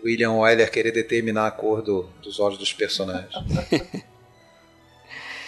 William 0.03 0.33
Wyler 0.33 0.71
querer 0.71 0.91
determinar 0.91 1.47
a 1.47 1.51
cor 1.51 1.81
do, 1.81 2.05
dos 2.21 2.39
olhos 2.39 2.57
dos 2.57 2.71
personagens. 2.73 3.33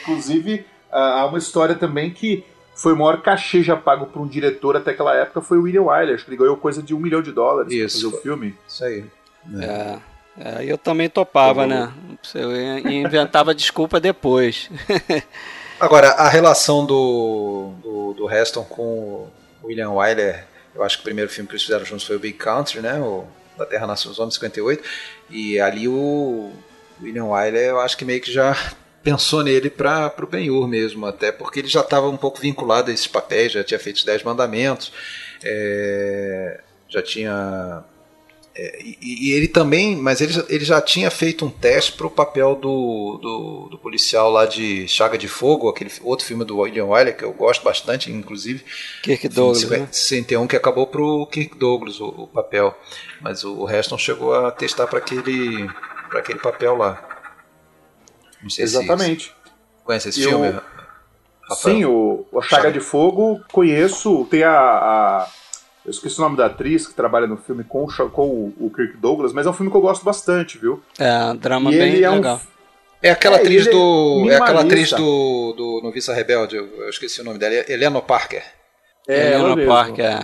Inclusive, 0.01 0.65
há 0.91 1.25
uma 1.25 1.37
história 1.37 1.75
também 1.75 2.11
que 2.11 2.43
foi 2.75 2.93
o 2.93 2.97
maior 2.97 3.21
cachê 3.21 3.63
já 3.63 3.75
pago 3.75 4.05
por 4.07 4.21
um 4.21 4.27
diretor 4.27 4.75
até 4.75 4.91
aquela 4.91 5.15
época 5.15 5.41
foi 5.41 5.57
o 5.57 5.63
William 5.63 5.83
Wyler. 5.83 6.15
Acho 6.15 6.25
que 6.25 6.31
ele 6.31 6.37
ganhou 6.37 6.57
coisa 6.57 6.83
de 6.83 6.93
um 6.93 6.99
milhão 6.99 7.21
de 7.21 7.31
dólares 7.31 7.71
Isso, 7.71 7.99
pra 8.01 8.09
fazer 8.09 8.09
foi. 8.11 8.19
o 8.19 8.21
filme. 8.21 8.55
Isso 8.67 8.83
aí. 8.83 9.05
É, 9.61 9.99
é, 10.37 10.65
eu 10.65 10.77
também 10.77 11.09
topava, 11.09 11.61
Tá 11.61 11.67
né? 11.67 11.93
Eu 12.33 12.91
inventava 12.91 13.55
desculpa 13.55 13.99
depois. 13.99 14.69
Agora, 15.79 16.09
a 16.11 16.29
relação 16.29 16.85
do, 16.85 17.73
do, 17.81 18.13
do 18.13 18.29
Heston 18.31 18.63
com 18.63 18.83
o 18.83 19.31
William 19.63 19.91
Wyler, 19.91 20.45
eu 20.73 20.83
acho 20.83 20.97
que 20.97 21.01
o 21.01 21.05
primeiro 21.05 21.29
filme 21.29 21.47
que 21.47 21.53
eles 21.53 21.63
fizeram 21.63 21.85
juntos 21.85 22.05
foi 22.05 22.15
o 22.15 22.19
Big 22.19 22.37
Country, 22.37 22.81
né? 22.81 22.99
O 22.99 23.25
Da 23.57 23.65
Terra 23.65 23.87
Nasce 23.87 24.07
os 24.07 24.19
Homens, 24.19 24.35
58. 24.35 24.83
E 25.29 25.59
ali 25.59 25.87
o 25.87 26.51
William 27.01 27.25
Wyler, 27.25 27.69
eu 27.69 27.79
acho 27.79 27.97
que 27.97 28.05
meio 28.05 28.21
que 28.21 28.31
já 28.31 28.55
pensou 29.03 29.43
nele 29.43 29.69
para 29.69 30.13
o 30.21 30.27
Ben-Hur 30.27 30.67
mesmo, 30.67 31.05
até 31.05 31.31
porque 31.31 31.59
ele 31.59 31.67
já 31.67 31.81
estava 31.81 32.09
um 32.09 32.17
pouco 32.17 32.39
vinculado 32.39 32.89
a 32.89 32.93
esses 32.93 33.05
papéis, 33.05 33.51
já 33.51 33.63
tinha 33.63 33.79
feito 33.79 33.97
os 33.97 34.03
Dez 34.03 34.23
Mandamentos, 34.23 34.91
é, 35.43 36.61
já 36.89 37.01
tinha... 37.01 37.83
é, 38.55 38.79
e, 38.81 38.97
e 39.01 39.31
ele 39.33 39.47
também, 39.47 39.95
mas 39.95 40.21
ele, 40.21 40.31
já- 40.33 40.45
ele 40.47 40.63
já 40.65 40.81
tinha 40.81 41.11
feito 41.11 41.45
um 41.45 41.49
teste 41.49 41.91
para 41.93 42.07
o 42.07 42.09
papel 42.09 42.55
do, 42.55 43.19
do, 43.21 43.67
do 43.71 43.77
policial 43.77 44.31
lá 44.31 44.45
de 44.45 44.87
Chaga 44.87 45.17
de 45.17 45.27
Fogo, 45.27 45.67
aquele 45.69 45.91
outro 46.01 46.25
filme 46.25 46.45
do 46.45 46.59
William 46.59 46.85
Wyler, 46.85 47.17
que 47.17 47.23
eu 47.25 47.33
gosto 47.33 47.63
bastante, 47.63 48.11
inclusive, 48.11 48.63
Kirk 49.03 49.27
Douglas, 49.29 49.59
de 49.61 49.67
né? 49.67 49.87
61 49.91 50.47
que 50.47 50.55
acabou 50.55 50.87
pro 50.87 51.27
Kirk 51.27 51.57
Douglas 51.57 51.99
o, 51.99 52.07
o 52.07 52.27
papel, 52.27 52.73
mas 53.21 53.43
o, 53.43 53.63
o 53.63 53.69
Heston 53.69 53.97
chegou 53.97 54.33
a 54.33 54.51
testar 54.51 54.87
para 54.87 54.99
aquele 54.99 55.69
para 56.09 56.19
aquele 56.19 56.39
papel 56.39 56.77
lá. 56.77 57.03
Não 58.41 58.49
sei 58.49 58.67
se 58.67 58.77
Exatamente. 58.77 59.33
conhece 59.83 60.09
esse 60.09 60.21
E 60.21 60.23
filme. 60.23 60.49
o- 60.49 60.61
Rafael? 61.49 61.75
Sim, 61.75 61.85
o, 61.85 62.25
o 62.31 62.41
Chaga 62.41 62.63
Chaga. 62.63 62.71
de 62.71 62.79
Fogo, 62.79 63.39
conheço. 63.51 64.25
Tem 64.31 64.43
a, 64.43 64.51
a- 64.51 65.27
Eu 65.85 65.91
esqueci 65.91 66.17
o 66.17 66.21
nome 66.23 66.35
da 66.35 66.47
atriz 66.47 66.87
que 66.87 66.95
trabalha 66.95 67.27
no 67.27 67.37
filme 67.37 67.63
com, 67.63 67.85
com 68.11 68.53
o, 68.59 68.71
Kirk 68.71 68.97
Douglas, 68.97 69.31
mas 69.33 69.45
é 69.45 69.49
um 69.49 69.53
filme 69.53 69.71
que 69.71 69.77
eu 69.77 69.81
gosto 69.81 70.03
bastante, 70.03 70.57
viu? 70.57 70.81
É, 70.99 71.25
um 71.31 71.35
drama 71.35 71.71
e 71.71 71.77
bem 71.77 72.01
é 72.01 72.09
um. 72.09 72.15
legal. 72.15 72.41
É 73.03 73.11
aquela 73.11 73.37
É, 73.37 73.41
atriz 73.41 73.67
é 73.67 73.69
do 73.71 74.29
é 74.31 74.35
aquela 74.35 74.61
atriz 74.61 74.89
do, 74.91 75.53
do 75.53 75.81
Noviça 75.83 76.11
Rebelde, 76.13 76.55
eu, 76.55 76.65
eu 76.65 76.89
esqueci 76.89 77.21
o 77.21 77.23
nome 77.23 77.37
dela, 77.37 77.53
Helena 77.69 78.01
Parker. 78.01 78.43
É, 79.07 79.33
ela 79.33 79.39
Helena 79.41 79.55
mesmo. 79.57 79.71
Park, 79.71 79.99
é. 79.99 80.19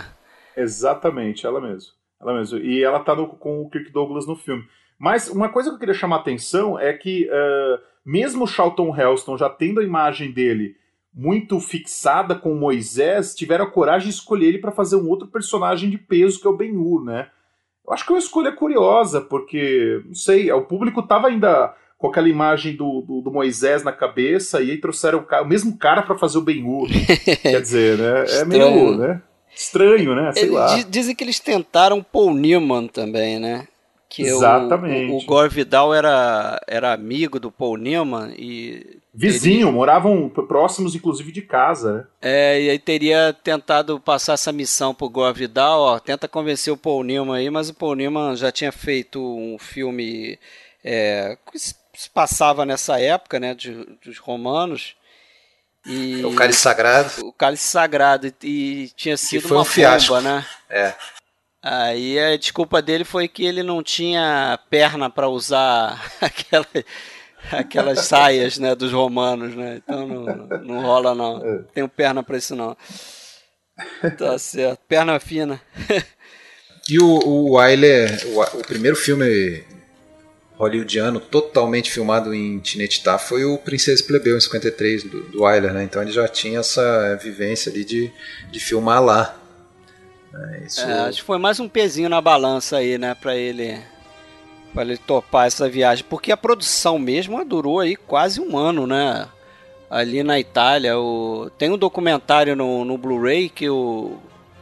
Exatamente, 0.57 1.45
ela 1.45 1.61
mesmo. 1.61 1.91
Ela 2.19 2.33
mesmo. 2.37 2.57
E 2.59 2.83
ela 2.83 2.99
tá 2.99 3.15
no- 3.15 3.27
com 3.27 3.61
o 3.61 3.69
Kirk 3.69 3.91
Douglas 3.91 4.25
no 4.25 4.35
filme. 4.35 4.63
Mas 4.97 5.29
uma 5.29 5.49
coisa 5.49 5.69
que 5.69 5.75
eu 5.75 5.79
queria 5.79 5.93
chamar 5.93 6.17
a 6.17 6.19
atenção 6.19 6.77
é 6.79 6.93
que, 6.93 7.27
eh, 7.31 7.79
mesmo 8.05 8.43
o 8.43 8.47
Charlton 8.47 8.95
Heston 8.95 9.37
já 9.37 9.49
tendo 9.49 9.79
a 9.79 9.83
imagem 9.83 10.31
dele 10.31 10.75
muito 11.13 11.59
fixada 11.59 12.35
com 12.35 12.55
Moisés, 12.55 13.35
tiveram 13.35 13.65
a 13.65 13.69
coragem 13.71 14.07
de 14.09 14.13
escolher 14.15 14.47
ele 14.47 14.57
para 14.59 14.71
fazer 14.71 14.95
um 14.95 15.09
outro 15.09 15.27
personagem 15.27 15.89
de 15.89 15.97
peso, 15.97 16.39
que 16.39 16.47
é 16.47 16.49
o 16.49 16.55
Ben-Hur, 16.55 17.03
né? 17.03 17.27
Eu 17.85 17.93
acho 17.93 18.05
que 18.05 18.11
é 18.11 18.15
uma 18.15 18.19
escolha 18.19 18.51
curiosa, 18.51 19.19
porque, 19.19 20.01
não 20.05 20.15
sei, 20.15 20.51
o 20.51 20.61
público 20.61 21.01
tava 21.03 21.27
ainda 21.27 21.73
com 21.97 22.07
aquela 22.07 22.29
imagem 22.29 22.75
do, 22.75 23.01
do, 23.01 23.21
do 23.21 23.31
Moisés 23.31 23.83
na 23.83 23.91
cabeça, 23.91 24.61
e 24.61 24.71
aí 24.71 24.77
trouxeram 24.77 25.19
o, 25.29 25.41
o 25.43 25.45
mesmo 25.47 25.77
cara 25.77 26.01
para 26.01 26.17
fazer 26.17 26.37
o 26.37 26.41
Ben-Hur. 26.41 26.87
Quer 27.41 27.61
dizer, 27.61 27.97
né? 27.97 28.25
É 28.39 28.45
meio, 28.45 28.63
Estranho. 28.65 28.97
né? 28.97 29.21
Estranho, 29.53 30.15
né? 30.15 30.31
Sei 30.33 30.49
lá. 30.49 30.75
di- 30.75 30.85
Dizem 30.85 31.13
que 31.13 31.23
eles 31.23 31.39
tentaram 31.39 32.01
Paul 32.01 32.33
Newman 32.33 32.87
também, 32.87 33.37
né? 33.37 33.67
Que 34.13 34.23
o- 34.23 34.27
Exatamente. 34.27 35.11
O, 35.13 35.17
o 35.19 35.25
Gore 35.25 35.47
Vidal 35.47 35.93
era, 35.93 36.61
era 36.67 36.91
amigo 36.91 37.39
do 37.39 37.49
Paul 37.49 37.77
Newman 37.77 38.33
e, 38.37 38.97
Vizinho, 39.13 39.71
moravam 39.71 40.27
p- 40.27 40.41
próximos, 40.43 40.93
inclusive, 40.95 41.31
de 41.31 41.41
casa, 41.41 41.93
né? 41.93 42.05
é, 42.21 42.61
e 42.61 42.69
aí 42.69 42.77
teria 42.79 43.33
tentado 43.41 43.99
passar 44.01 44.33
essa 44.33 44.51
missão 44.51 44.93
pro 44.93 45.07
Gore 45.09 45.37
Vidal, 45.39 45.79
ó, 45.79 45.97
tenta 45.99 46.27
convencer 46.27 46.73
o 46.73 46.77
Paul 46.77 47.03
Newman 47.05 47.37
aí, 47.39 47.49
mas 47.49 47.69
o 47.69 47.73
Paul 47.73 47.95
Newman 47.95 48.35
já 48.35 48.51
tinha 48.51 48.71
feito 48.73 49.19
um 49.21 49.57
filme 49.57 50.37
é, 50.83 51.37
que 51.49 51.57
se 51.57 51.79
se 51.93 52.09
passava 52.09 52.65
nessa 52.65 52.99
época, 52.99 53.39
né, 53.39 53.53
de- 53.53 53.85
dos 54.03 54.17
romanos. 54.17 54.95
E 55.85 56.23
O 56.25 56.33
Cálice 56.35 56.59
Sagrado. 56.59 57.09
o 57.27 57.33
cálice 57.33 57.63
sagrado 57.67 58.27
e, 58.27 58.33
e 58.43 58.89
tinha 58.95 59.17
sido 59.17 59.47
foi 59.47 59.57
uma 59.57 59.63
um 59.63 59.65
fiasco. 59.65 60.13
bomba, 60.15 60.21
né? 60.21 60.45
É. 60.69 60.93
Aí 61.63 62.17
a 62.19 62.35
desculpa 62.37 62.81
dele 62.81 63.03
foi 63.03 63.27
que 63.27 63.45
ele 63.45 63.61
não 63.61 63.83
tinha 63.83 64.59
perna 64.69 65.09
para 65.09 65.29
usar 65.29 66.01
aquela, 66.19 66.67
aquelas 67.51 67.99
saias, 68.05 68.57
né, 68.57 68.73
dos 68.73 68.91
romanos, 68.91 69.55
né? 69.55 69.81
Então 69.83 70.07
não, 70.07 70.25
não 70.65 70.81
rola 70.81 71.13
não. 71.13 71.39
Não 71.39 71.63
tenho 71.73 71.87
perna 71.87 72.23
para 72.23 72.37
isso 72.37 72.55
não. 72.55 72.75
Tá 74.17 74.37
certo. 74.37 74.79
Perna 74.87 75.19
fina. 75.19 75.61
E 76.89 76.99
o, 76.99 77.05
o 77.05 77.51
Wyler, 77.53 78.19
o, 78.27 78.41
o 78.59 78.63
primeiro 78.63 78.95
filme 78.95 79.63
hollywoodiano 80.61 81.19
totalmente 81.19 81.89
filmado 81.89 82.33
em 82.35 82.59
Tinetitá 82.59 83.17
foi 83.17 83.43
o 83.43 83.57
Princesa 83.57 84.03
Plebeu, 84.03 84.37
em 84.37 84.39
53, 84.39 85.03
do, 85.03 85.23
do 85.23 85.41
Wyler, 85.41 85.73
né? 85.73 85.83
Então 85.83 86.01
ele 86.01 86.11
já 86.11 86.27
tinha 86.27 86.59
essa 86.59 87.15
vivência 87.15 87.71
ali 87.71 87.83
de, 87.83 88.11
de 88.51 88.59
filmar 88.59 89.03
lá. 89.03 89.40
É, 90.33 90.63
isso, 90.65 90.81
É, 90.81 90.99
acho 91.01 91.19
que 91.19 91.25
foi 91.25 91.37
mais 91.37 91.59
um 91.59 91.67
pezinho 91.67 92.09
na 92.09 92.21
balança 92.21 92.77
aí, 92.77 92.97
né, 92.97 93.15
para 93.15 93.35
ele 93.35 93.79
para 94.73 94.83
ele 94.83 94.97
topar 94.97 95.47
essa 95.47 95.67
viagem, 95.69 96.05
porque 96.09 96.31
a 96.31 96.37
produção 96.37 96.97
mesmo 96.97 97.43
durou 97.43 97.81
aí 97.81 97.95
quase 97.97 98.39
um 98.39 98.57
ano, 98.57 98.87
né? 98.87 99.27
Ali 99.89 100.23
na 100.23 100.39
Itália, 100.39 100.97
o... 100.97 101.49
tem 101.57 101.69
um 101.69 101.77
documentário 101.77 102.55
no, 102.55 102.85
no 102.85 102.97
Blu-ray 102.97 103.49
que 103.49 103.69
o 103.69 104.17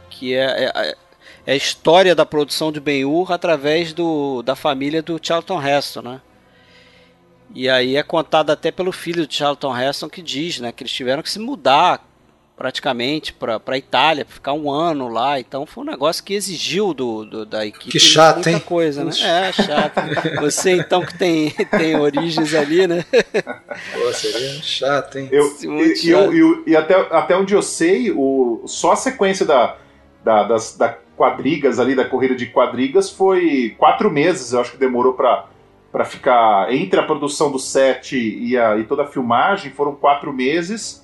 que 0.08 0.34
é, 0.34 0.64
é, 0.64 0.96
é 1.46 1.52
a 1.52 1.56
história 1.56 2.14
da 2.14 2.26
produção 2.26 2.72
de 2.72 2.80
Ben-Hur 2.80 3.30
através 3.30 3.92
do, 3.92 4.42
da 4.42 4.56
família 4.56 5.00
do 5.00 5.20
Charlton 5.22 5.62
Heston, 5.62 6.02
né? 6.02 6.20
E 7.54 7.68
aí 7.68 7.96
é 7.96 8.02
contado 8.02 8.50
até 8.50 8.70
pelo 8.72 8.92
filho 8.92 9.26
de 9.26 9.34
Charlton 9.34 9.76
Heston 9.76 10.08
que 10.08 10.22
diz, 10.22 10.60
né, 10.60 10.72
que 10.72 10.82
eles 10.82 10.92
tiveram 10.92 11.22
que 11.22 11.30
se 11.30 11.38
mudar 11.38 12.04
praticamente 12.60 13.32
para 13.32 13.58
a 13.66 13.78
Itália, 13.78 14.22
pra 14.22 14.34
ficar 14.34 14.52
um 14.52 14.70
ano 14.70 15.08
lá. 15.08 15.40
Então 15.40 15.64
foi 15.64 15.82
um 15.82 15.86
negócio 15.86 16.22
que 16.22 16.34
exigiu 16.34 16.92
do, 16.92 17.24
do- 17.24 17.46
da 17.46 17.64
equipe 17.64 17.90
Que 17.90 17.98
chato, 17.98 18.34
muita 18.34 18.50
hein? 18.50 18.60
coisa, 18.60 19.02
né? 19.02 19.12
É, 19.18 19.50
chato. 19.50 19.94
Você 20.42 20.72
então 20.72 21.00
que 21.02 21.16
tem, 21.16 21.48
tem 21.50 21.96
origens 21.98 22.54
ali, 22.54 22.86
né? 22.86 23.02
Pô, 23.94 24.12
seria 24.12 24.60
chato, 24.62 25.16
hein? 25.16 25.30
Eu, 25.32 25.44
muito 25.70 26.04
e, 26.04 26.08
e 26.08 26.10
eu- 26.10 26.34
eu- 26.34 26.62
e 26.66 26.76
até, 26.76 26.94
até 27.10 27.34
onde 27.34 27.54
eu 27.54 27.62
sei, 27.62 28.10
o, 28.14 28.60
só 28.66 28.92
a 28.92 28.96
sequência 28.96 29.46
da, 29.46 29.76
da, 30.22 30.44
das 30.44 30.76
da 30.76 30.98
quadrigas 31.16 31.78
ali, 31.80 31.94
da 31.94 32.04
corrida 32.04 32.36
de 32.36 32.44
quadrigas, 32.44 33.08
foi 33.08 33.74
quatro 33.78 34.10
meses, 34.10 34.52
eu 34.52 34.60
acho 34.60 34.72
que 34.72 34.76
demorou 34.76 35.14
pra 35.14 35.46
para 35.90 36.04
ficar 36.04 36.72
entre 36.72 37.00
a 37.00 37.02
produção 37.02 37.50
do 37.50 37.58
set 37.58 38.16
e, 38.16 38.56
a, 38.56 38.76
e 38.76 38.84
toda 38.84 39.02
a 39.02 39.06
filmagem, 39.06 39.72
foram 39.72 39.92
quatro 39.92 40.32
meses. 40.32 40.99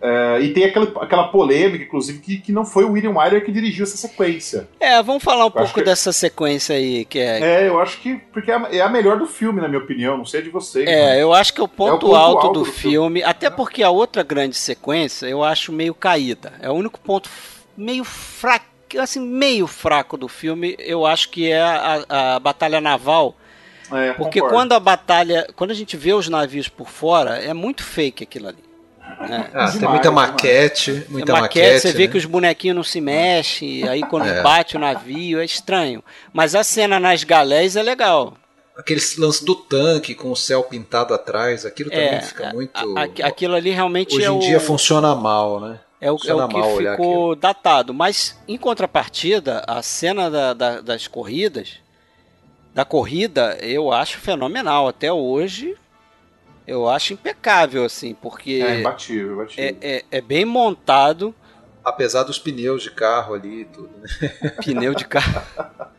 É, 0.00 0.40
e 0.40 0.52
tem 0.52 0.64
aquela, 0.64 0.86
aquela 1.02 1.28
polêmica, 1.28 1.82
inclusive, 1.84 2.20
que, 2.20 2.38
que 2.38 2.52
não 2.52 2.64
foi 2.64 2.84
o 2.84 2.92
William 2.92 3.10
Wyler 3.10 3.44
que 3.44 3.50
dirigiu 3.50 3.82
essa 3.82 3.96
sequência. 3.96 4.68
É, 4.78 5.02
vamos 5.02 5.24
falar 5.24 5.44
um 5.44 5.48
acho 5.48 5.56
pouco 5.56 5.74
que- 5.74 5.82
dessa 5.82 6.12
sequência 6.12 6.76
aí, 6.76 7.04
que 7.04 7.18
é. 7.18 7.40
É, 7.64 7.68
eu 7.68 7.80
acho 7.80 8.00
que. 8.00 8.14
Porque 8.32 8.50
é 8.50 8.54
a, 8.54 8.68
é 8.70 8.88
melhor 8.88 9.18
do 9.18 9.26
filme, 9.26 9.60
na 9.60 9.66
minha 9.66 9.80
opinião. 9.80 10.16
Não 10.16 10.24
sei 10.24 10.42
de 10.42 10.50
vocês. 10.50 10.88
É, 10.88 11.20
eu 11.20 11.32
acho 11.34 11.52
que 11.52 11.60
é 11.60 11.64
o 11.64 11.68
ponto, 11.68 11.98
ponto 12.06 12.14
alto, 12.14 12.46
alto 12.46 12.52
do, 12.52 12.60
do 12.60 12.64
filme, 12.64 13.20
filme. 13.20 13.22
até 13.24 13.50
porque 13.50 13.82
a 13.82 13.90
outra 13.90 14.22
grande 14.22 14.56
sequência 14.56 15.26
eu 15.26 15.42
acho 15.42 15.72
meio 15.72 15.94
caída. 15.94 16.52
É 16.60 16.70
o 16.70 16.74
único 16.74 17.00
ponto 17.00 17.28
meio 17.76 18.04
fraco, 18.04 18.66
assim, 18.98 19.20
meio 19.20 19.66
fraco 19.66 20.16
do 20.16 20.28
filme, 20.28 20.76
eu 20.78 21.04
acho 21.06 21.28
que 21.30 21.50
é 21.50 21.60
a, 21.60 22.04
a 22.36 22.38
batalha 22.40 22.80
naval. 22.80 23.34
É, 23.90 24.12
Porque 24.12 24.38
concordo. 24.40 24.54
quando 24.54 24.72
a 24.74 24.80
batalha, 24.80 25.46
quando 25.56 25.70
a 25.70 25.74
gente 25.74 25.96
vê 25.96 26.12
os 26.12 26.28
navios 26.28 26.68
por 26.68 26.88
fora, 26.88 27.38
é 27.38 27.54
muito 27.54 27.82
fake 27.82 28.22
aquilo 28.22 28.48
ali. 28.48 28.67
Né? 29.28 29.50
Ah, 29.54 29.70
tem 29.70 29.88
muita 29.88 30.08
demais. 30.08 30.30
maquete, 30.30 31.06
muita 31.08 31.32
É 31.32 31.40
maquete. 31.40 31.80
você 31.80 31.92
vê 31.92 32.06
né? 32.06 32.12
que 32.12 32.18
os 32.18 32.24
bonequinhos 32.24 32.76
não 32.76 32.82
se 32.84 33.00
mexem, 33.00 33.88
aí 33.88 34.02
quando 34.02 34.26
É. 34.26 34.42
bate 34.42 34.76
o 34.76 34.80
navio 34.80 35.40
é 35.40 35.44
estranho. 35.44 36.02
Mas 36.32 36.54
a 36.54 36.62
cena 36.64 36.98
nas 37.00 37.24
galés 37.24 37.76
é 37.76 37.82
legal. 37.82 38.36
Aquele 38.76 39.00
lance 39.18 39.44
do 39.44 39.56
tanque 39.56 40.14
com 40.14 40.30
o 40.30 40.36
céu 40.36 40.62
pintado 40.62 41.12
atrás, 41.12 41.66
aquilo 41.66 41.90
também 41.90 42.06
É, 42.14 42.20
fica 42.20 42.50
a- 42.50 42.52
muito. 42.52 42.72
a- 42.96 43.26
aquilo 43.26 43.56
ali 43.56 43.70
realmente 43.70 44.14
Hoje 44.16 44.24
é 44.24 44.28
em 44.28 44.36
o, 44.36 44.38
dia 44.38 44.60
funciona 44.60 45.14
mal, 45.16 45.58
né? 45.60 45.80
é 46.00 46.12
o, 46.12 46.16
é 46.24 46.32
o 46.34 46.46
que 46.48 46.62
ficou 46.62 47.34
datado. 47.34 47.92
Mas 47.92 48.38
em 48.46 48.56
contrapartida, 48.56 49.64
a 49.66 49.82
cena 49.82 50.30
da- 50.30 50.54
da- 50.54 50.80
das 50.80 51.08
corridas, 51.08 51.80
da 52.72 52.84
corrida, 52.84 53.58
eu 53.60 53.90
acho 53.92 54.18
fenomenal. 54.18 54.86
Até 54.86 55.12
hoje, 55.12 55.74
eu 56.68 56.86
acho 56.86 57.14
impecável, 57.14 57.82
assim, 57.82 58.14
porque 58.14 58.62
É 58.62 58.80
imbatível, 58.80 59.32
imbatível. 59.32 59.64
é, 59.80 59.96
é- 59.96 60.04
é 60.10 60.20
bem 60.20 60.44
montado. 60.44 61.34
Apesar 61.82 62.24
dos 62.24 62.38
pneus 62.38 62.82
de 62.82 62.90
carro 62.90 63.32
ali 63.32 63.62
e 63.62 63.64
tudo, 63.64 63.90
né? 63.98 64.08
pneu 64.62 64.94
de 64.94 65.06
carro. 65.06 65.42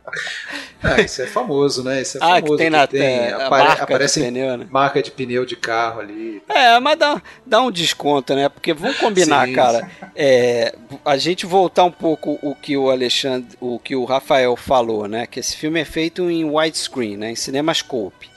Ah, 0.82 1.00
isso 1.00 1.20
é 1.22 1.26
famoso, 1.26 1.84
né? 1.84 2.00
Isso 2.00 2.16
é 2.16 2.20
ah, 2.20 2.26
famoso. 2.36 2.52
que 2.52 2.56
tem 2.56 2.70
na 2.70 2.86
que 2.86 2.96
tem, 2.96 3.28
a 3.28 3.46
apare, 3.46 3.68
marca 3.68 3.84
aparece 3.84 4.18
de 4.18 4.26
pneu, 4.26 4.56
né? 4.56 4.66
marca 4.70 5.02
de 5.02 5.10
pneu 5.10 5.44
de 5.44 5.54
carro 5.54 6.00
ali. 6.00 6.42
É, 6.48 6.80
mas 6.80 6.98
dá, 6.98 7.22
dá 7.46 7.60
um 7.60 7.70
desconto, 7.70 8.34
né? 8.34 8.48
Porque 8.48 8.72
vamos 8.72 8.98
combinar, 8.98 9.46
Sim. 9.46 9.52
cara. 9.52 9.88
É, 10.16 10.74
a 11.04 11.16
gente 11.18 11.44
voltar 11.44 11.84
um 11.84 11.92
pouco 11.92 12.38
o 12.42 12.54
que 12.54 12.76
o 12.76 12.90
Alexandre, 12.90 13.56
o 13.60 13.78
que 13.78 13.94
o 13.94 14.04
Rafael 14.04 14.56
falou, 14.56 15.06
né? 15.06 15.26
Que 15.26 15.38
esse 15.38 15.54
filme 15.54 15.78
é 15.80 15.84
feito 15.84 16.28
em 16.30 16.44
widescreen, 16.44 17.16
né? 17.18 17.30
Em 17.30 17.36
CinemaScope. 17.36 18.29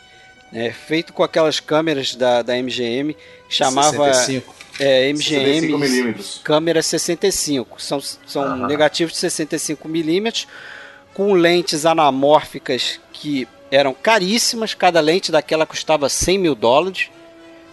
Né? 0.54 0.72
Feito 0.72 1.12
com 1.12 1.24
aquelas 1.24 1.60
câmeras 1.60 2.14
da, 2.16 2.44
da 2.44 2.54
MGM, 2.56 3.18
chamava 3.50 4.14
65. 4.14 4.56
é, 4.80 5.12
65 5.16 5.18
MGM 5.18 5.78
milímetros. 5.80 6.42
câmera 6.44 6.84
65. 6.84 7.82
São, 7.82 8.00
são 8.00 8.44
Aham. 8.44 8.68
negativos 8.68 9.14
de 9.14 9.20
65 9.20 9.88
milímetros 9.90 10.48
com 11.14 11.34
lentes 11.34 11.86
anamórficas 11.88 13.00
que 13.12 13.48
eram 13.72 13.96
caríssimas. 13.96 14.76
Cada 14.76 15.02
lente 15.02 15.32
daquela 15.32 15.66
custava 15.66 16.08
100 16.08 16.38
mil 16.38 16.54
dólares. 16.56 17.10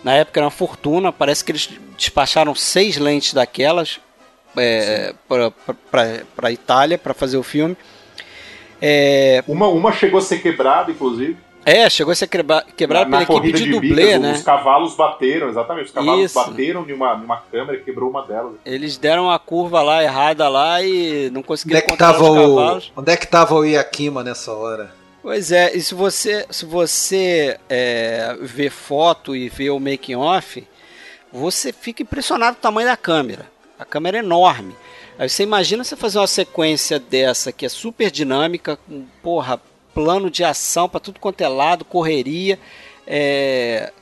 Na 0.02 0.14
época 0.14 0.40
era 0.40 0.46
uma 0.46 0.50
fortuna. 0.50 1.12
Parece 1.12 1.44
que 1.44 1.52
eles 1.52 1.68
despacharam 1.98 2.54
seis 2.54 2.96
lentes 2.96 3.34
daquelas 3.34 4.00
é, 4.56 5.14
para 5.28 6.48
a 6.48 6.52
Itália 6.52 6.96
para 6.96 7.12
fazer 7.12 7.36
o 7.36 7.42
filme. 7.42 7.76
É, 8.80 9.44
Uma, 9.46 9.68
uma 9.68 9.92
chegou 9.92 10.18
a 10.18 10.22
ser 10.22 10.40
quebrada, 10.40 10.90
inclusive. 10.90 11.36
É, 11.70 11.90
chegou 11.90 12.12
a 12.12 12.14
ser 12.14 12.26
quebra, 12.26 12.64
quebrado 12.76 13.10
na, 13.10 13.18
pela 13.18 13.18
na 13.18 13.38
equipe 13.38 13.52
corrida 13.52 13.58
de, 13.58 13.64
de, 13.64 13.70
dublê, 13.70 14.18
né? 14.18 14.32
Os 14.32 14.42
cavalos 14.42 14.94
bateram, 14.94 15.48
exatamente. 15.48 15.86
Os 15.86 15.92
cavalos 15.92 16.24
Isso. 16.24 16.34
bateram 16.34 16.88
em 16.88 16.92
uma, 16.92 17.16
numa 17.16 17.36
câmera 17.38 17.78
e 17.78 17.82
quebrou 17.82 18.10
uma 18.10 18.26
delas. 18.26 18.54
Eles 18.64 18.96
deram 18.96 19.30
a 19.30 19.38
curva 19.38 19.80
lá 19.82 20.02
errada 20.02 20.48
lá 20.48 20.82
e 20.82 21.30
não 21.30 21.40
Onde 21.40 21.46
conseguiram 21.46 21.78
é 21.78 21.82
que 21.82 21.96
tava 21.96 22.22
os 22.24 22.28
o, 22.28 22.56
cavalos. 22.56 22.92
onde 22.96 23.12
é 23.12 23.16
que 23.16 23.26
tava 23.26 23.54
o 23.54 23.64
Yakima 23.64 24.24
nessa 24.24 24.52
hora? 24.52 24.92
Pois 25.22 25.52
é, 25.52 25.76
e 25.76 25.80
se 25.82 25.94
você, 25.94 26.46
se 26.50 26.64
você 26.64 27.58
é, 27.68 28.36
vê 28.40 28.70
foto 28.70 29.36
e 29.36 29.48
vê 29.50 29.68
o 29.68 29.78
making 29.78 30.16
off, 30.16 30.66
você 31.30 31.72
fica 31.72 32.02
impressionado 32.02 32.56
com 32.56 32.60
o 32.60 32.62
tamanho 32.62 32.88
da 32.88 32.96
câmera. 32.96 33.46
A 33.78 33.84
câmera 33.84 34.16
é 34.16 34.20
enorme. 34.20 34.74
Aí 35.18 35.28
você 35.28 35.42
imagina 35.42 35.84
você 35.84 35.94
fazer 35.94 36.18
uma 36.18 36.26
sequência 36.26 36.98
dessa 36.98 37.52
que 37.52 37.66
é 37.66 37.68
super 37.68 38.10
dinâmica, 38.10 38.76
com 38.76 39.04
porra, 39.22 39.60
plano 39.94 40.30
de 40.30 40.44
ação 40.44 40.88
para 40.88 41.00
tudo 41.00 41.20
quanto 41.20 41.40
é 41.40 41.48
lado, 41.48 41.84
correria, 41.84 42.58
é, 43.06 43.92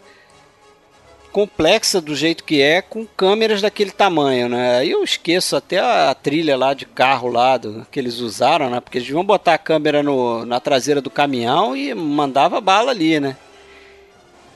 complexa 1.32 2.00
do 2.00 2.16
jeito 2.16 2.44
que 2.44 2.60
é, 2.60 2.82
com 2.82 3.06
câmeras 3.06 3.62
daquele 3.62 3.90
tamanho, 3.90 4.48
né? 4.48 4.78
Aí 4.78 4.90
eu 4.90 5.04
esqueço 5.04 5.56
até 5.56 5.78
a 5.78 6.14
trilha 6.14 6.56
lá 6.56 6.74
de 6.74 6.84
carro 6.84 7.28
lá 7.28 7.56
do, 7.56 7.86
que 7.90 7.98
eles 7.98 8.18
usaram, 8.18 8.70
né? 8.70 8.80
Porque 8.80 8.98
eles 8.98 9.06
deviam 9.06 9.24
botar 9.24 9.54
a 9.54 9.58
câmera 9.58 10.02
no, 10.02 10.44
na 10.44 10.58
traseira 10.58 11.00
do 11.00 11.10
caminhão 11.10 11.76
e 11.76 11.94
mandava 11.94 12.60
bala 12.60 12.90
ali, 12.90 13.20
né? 13.20 13.36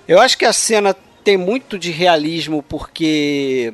Eu 0.09 0.21
acho 0.21 0.37
que 0.37 0.45
a 0.45 0.53
cena 0.53 0.97
tem 1.23 1.37
muito 1.37 1.79
de 1.79 1.91
realismo 1.91 2.63
porque 2.63 3.73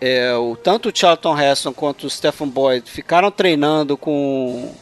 é, 0.00 0.34
o, 0.34 0.56
tanto 0.56 0.88
o 0.88 0.92
Charlton 0.94 1.38
Heston 1.38 1.72
quanto 1.72 2.06
o 2.06 2.10
Stephen 2.10 2.48
Boyd 2.48 2.88
ficaram 2.88 3.30
treinando 3.30 3.96
com, 3.96 4.72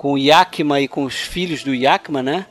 com 0.00 0.14
o 0.14 0.18
Yakima 0.18 0.80
e 0.80 0.88
com 0.88 1.04
os 1.04 1.14
filhos 1.14 1.62
do 1.62 1.74
Yakima, 1.74 2.22
né? 2.22 2.46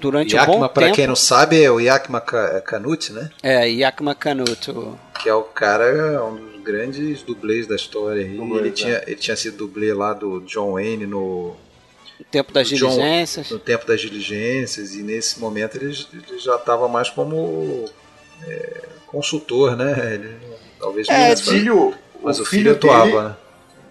Durante 0.00 0.34
um 0.34 0.38
bom 0.38 0.44
Yakima, 0.52 0.68
para 0.70 0.84
tempo. 0.86 0.96
quem 0.96 1.06
não 1.06 1.14
sabe, 1.14 1.62
é 1.62 1.70
o 1.70 1.78
Yakima 1.78 2.18
Ka- 2.18 2.62
Canute, 2.62 3.12
né? 3.12 3.28
É, 3.42 3.68
Yakima 3.68 4.14
Canuto. 4.14 4.98
Que 5.22 5.28
é 5.28 5.34
o 5.34 5.42
cara, 5.42 6.24
um 6.24 6.34
dos 6.36 6.62
grandes 6.62 7.20
dublês 7.22 7.66
da 7.66 7.76
história. 7.76 8.22
aí. 8.24 8.34
Dublês, 8.36 8.58
ele, 8.60 8.68
é. 8.68 8.72
tinha, 8.72 9.02
ele 9.06 9.16
tinha 9.16 9.36
sido 9.36 9.58
dublê 9.58 9.92
lá 9.92 10.14
do 10.14 10.40
John 10.40 10.72
Wayne 10.72 11.06
no, 11.06 11.54
O 12.18 12.24
tempo 12.30 12.52
das 12.54 12.68
John- 12.70 12.88
diligências. 12.88 13.50
no 13.50 13.58
tempo 13.58 13.86
das 13.86 14.00
diligências 14.00 14.94
e 14.94 15.02
nesse 15.02 15.38
momento 15.38 15.76
ele, 15.76 15.94
ele 16.14 16.38
já 16.38 16.56
estava 16.56 16.88
mais 16.88 17.10
como 17.10 17.84
é, 18.48 18.82
consultor, 19.08 19.76
né? 19.76 20.14
Ele, 20.14 20.36
talvez 20.80 21.06
É, 21.10 21.36
filho, 21.36 21.94
mas 22.22 22.40
o 22.40 22.46
filho 22.46 22.62
filho 22.62 22.72
atuava, 22.72 23.04
dele, 23.04 23.22
né? 23.28 23.36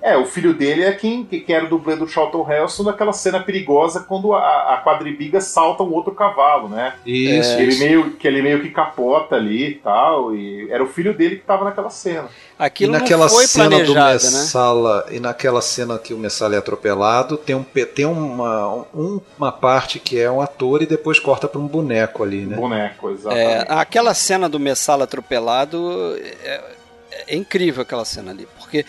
É, 0.02 0.18
o 0.18 0.26
filho 0.26 0.54
dele 0.54 0.84
é 0.84 0.92
quem, 0.94 1.24
que 1.24 1.40
que 1.42 1.54
era 1.54 1.66
o 1.66 1.70
dublê 1.70 1.96
do 1.96 2.08
Charlton 2.08 2.46
Heston 2.52 2.84
naquela 2.84 3.14
cena 3.14 3.40
perigosa 3.40 4.00
quando 4.08 4.34
a, 4.34 4.74
a 4.74 4.82
quadribiga 4.84 5.40
salta 5.40 5.84
um 5.84 5.94
outro 5.94 6.14
cavalo, 6.16 6.68
né? 6.70 6.96
Isso, 7.06 7.56
Que 7.56 7.62
ele, 7.62 7.72
isso. 7.72 7.80
meio, 7.84 8.12
que 8.14 8.28
ele 8.28 8.42
meio 8.42 8.62
que 8.62 8.70
capota 8.70 9.36
ali 9.36 9.68
e 9.70 9.76
tal. 9.76 10.36
E 10.36 10.72
era 10.72 10.84
o 10.84 10.88
filho 10.88 11.14
dele 11.14 11.36
que 11.36 11.44
tava 11.44 11.66
naquela 11.66 11.90
cena. 11.92 12.30
E 12.60 12.64
Aquilo 12.64 12.92
naquela 12.94 13.26
não 13.26 13.30
foi 13.30 13.46
cena 13.46 13.84
do 13.84 13.94
né? 13.94 14.14
Messala, 14.14 15.06
e 15.12 15.20
naquela 15.20 15.62
cena 15.62 15.98
que 16.00 16.14
o 16.14 16.18
Messala 16.18 16.56
é 16.56 16.58
atropelado, 16.58 17.38
tem, 17.38 17.56
um, 17.56 17.64
tem 17.64 18.06
uma, 18.06 18.86
um- 18.94 19.22
uma 19.38 19.52
parte 19.52 20.00
que 20.00 20.20
é 20.20 20.30
um 20.32 20.42
ator 20.42 20.82
e 20.82 20.86
depois 20.86 21.20
corta 21.20 21.48
para 21.48 21.60
um 21.60 21.68
boneco 21.68 22.24
ali, 22.24 22.46
né? 22.46 22.56
Boneco, 22.56 23.10
exatamente. 23.12 23.48
É, 23.50 23.66
aquela 23.70 24.14
cena 24.14 24.48
do 24.50 24.60
Messala 24.60 25.04
atropelado 25.04 26.16
é, 26.44 26.62
é 27.28 27.36
incrível 27.36 27.82
aquela 27.84 28.06
cena 28.06 28.32
ali, 28.32 28.48
porque 28.60 28.86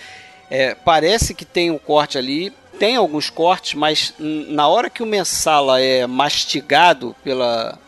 é, 0.54 0.74
parece 0.74 1.34
que 1.34 1.46
tem 1.46 1.70
um 1.70 1.78
corte 1.78 2.18
ali, 2.18 2.52
tem 2.78 2.94
alguns 2.96 3.30
cortes, 3.30 3.72
mas 3.72 4.12
na 4.18 4.68
hora 4.68 4.90
que 4.90 5.02
o 5.02 5.06
Messala 5.06 5.80
é 5.80 6.06
mastigado 6.06 7.16
pela, 7.24 7.78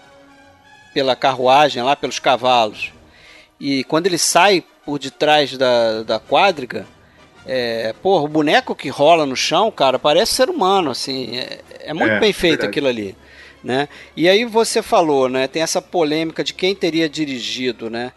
pela 0.95 1.15
carruagem 1.15 1.83
lá, 1.83 1.95
pelos 1.95 2.19
cavalos, 2.19 2.91
e 3.61 3.85
quando 3.85 4.07
ele 4.07 4.17
sai 4.17 4.65
por 4.83 4.99
detrás 4.99 5.59
da, 5.59 6.03
da 6.05 6.19
quadriga, 6.19 6.87
é, 7.47 7.95
porra, 8.03 8.25
o 8.25 8.29
boneco 8.29 8.75
que 8.75 8.89
rola 8.89 9.27
no 9.27 9.37
chão, 9.37 9.71
cara, 9.71 9.99
parece 9.99 10.33
ser 10.33 10.49
humano, 10.49 10.91
assim, 10.91 11.37
é, 11.37 11.61
é 11.81 11.93
muito 11.93 12.13
É, 12.13 12.19
bem 12.19 12.33
feito 12.33 12.61
verdade. 12.61 12.71
aquilo 12.71 12.89
ali, 12.89 13.15
né? 13.63 13.91
E 14.17 14.27
aí 14.27 14.47
você 14.47 14.81
falou, 14.81 15.29
né, 15.29 15.47
tem 15.47 15.61
essa 15.61 15.83
polêmica 15.83 16.43
de 16.43 16.55
quem 16.55 16.75
teria 16.75 17.11
dirigido, 17.11 17.91
né? 17.91 18.11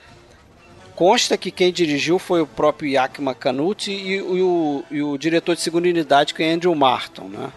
Consta 0.98 1.38
que 1.38 1.52
quem 1.52 1.72
dirigiu 1.72 2.18
foi 2.18 2.42
o 2.42 2.48
próprio 2.48 2.90
Yakima 2.90 3.36
Canute 3.36 3.92
e, 3.92 4.20
o, 4.20 4.84
e 4.90 5.04
o 5.04 5.16
diretor 5.16 5.54
de 5.54 5.62
segunda 5.62 5.88
unidade, 5.88 6.34
que 6.34 6.42
é 6.42 6.52
Andrew 6.52 6.74
Martin, 6.74 7.26
né? 7.26 7.52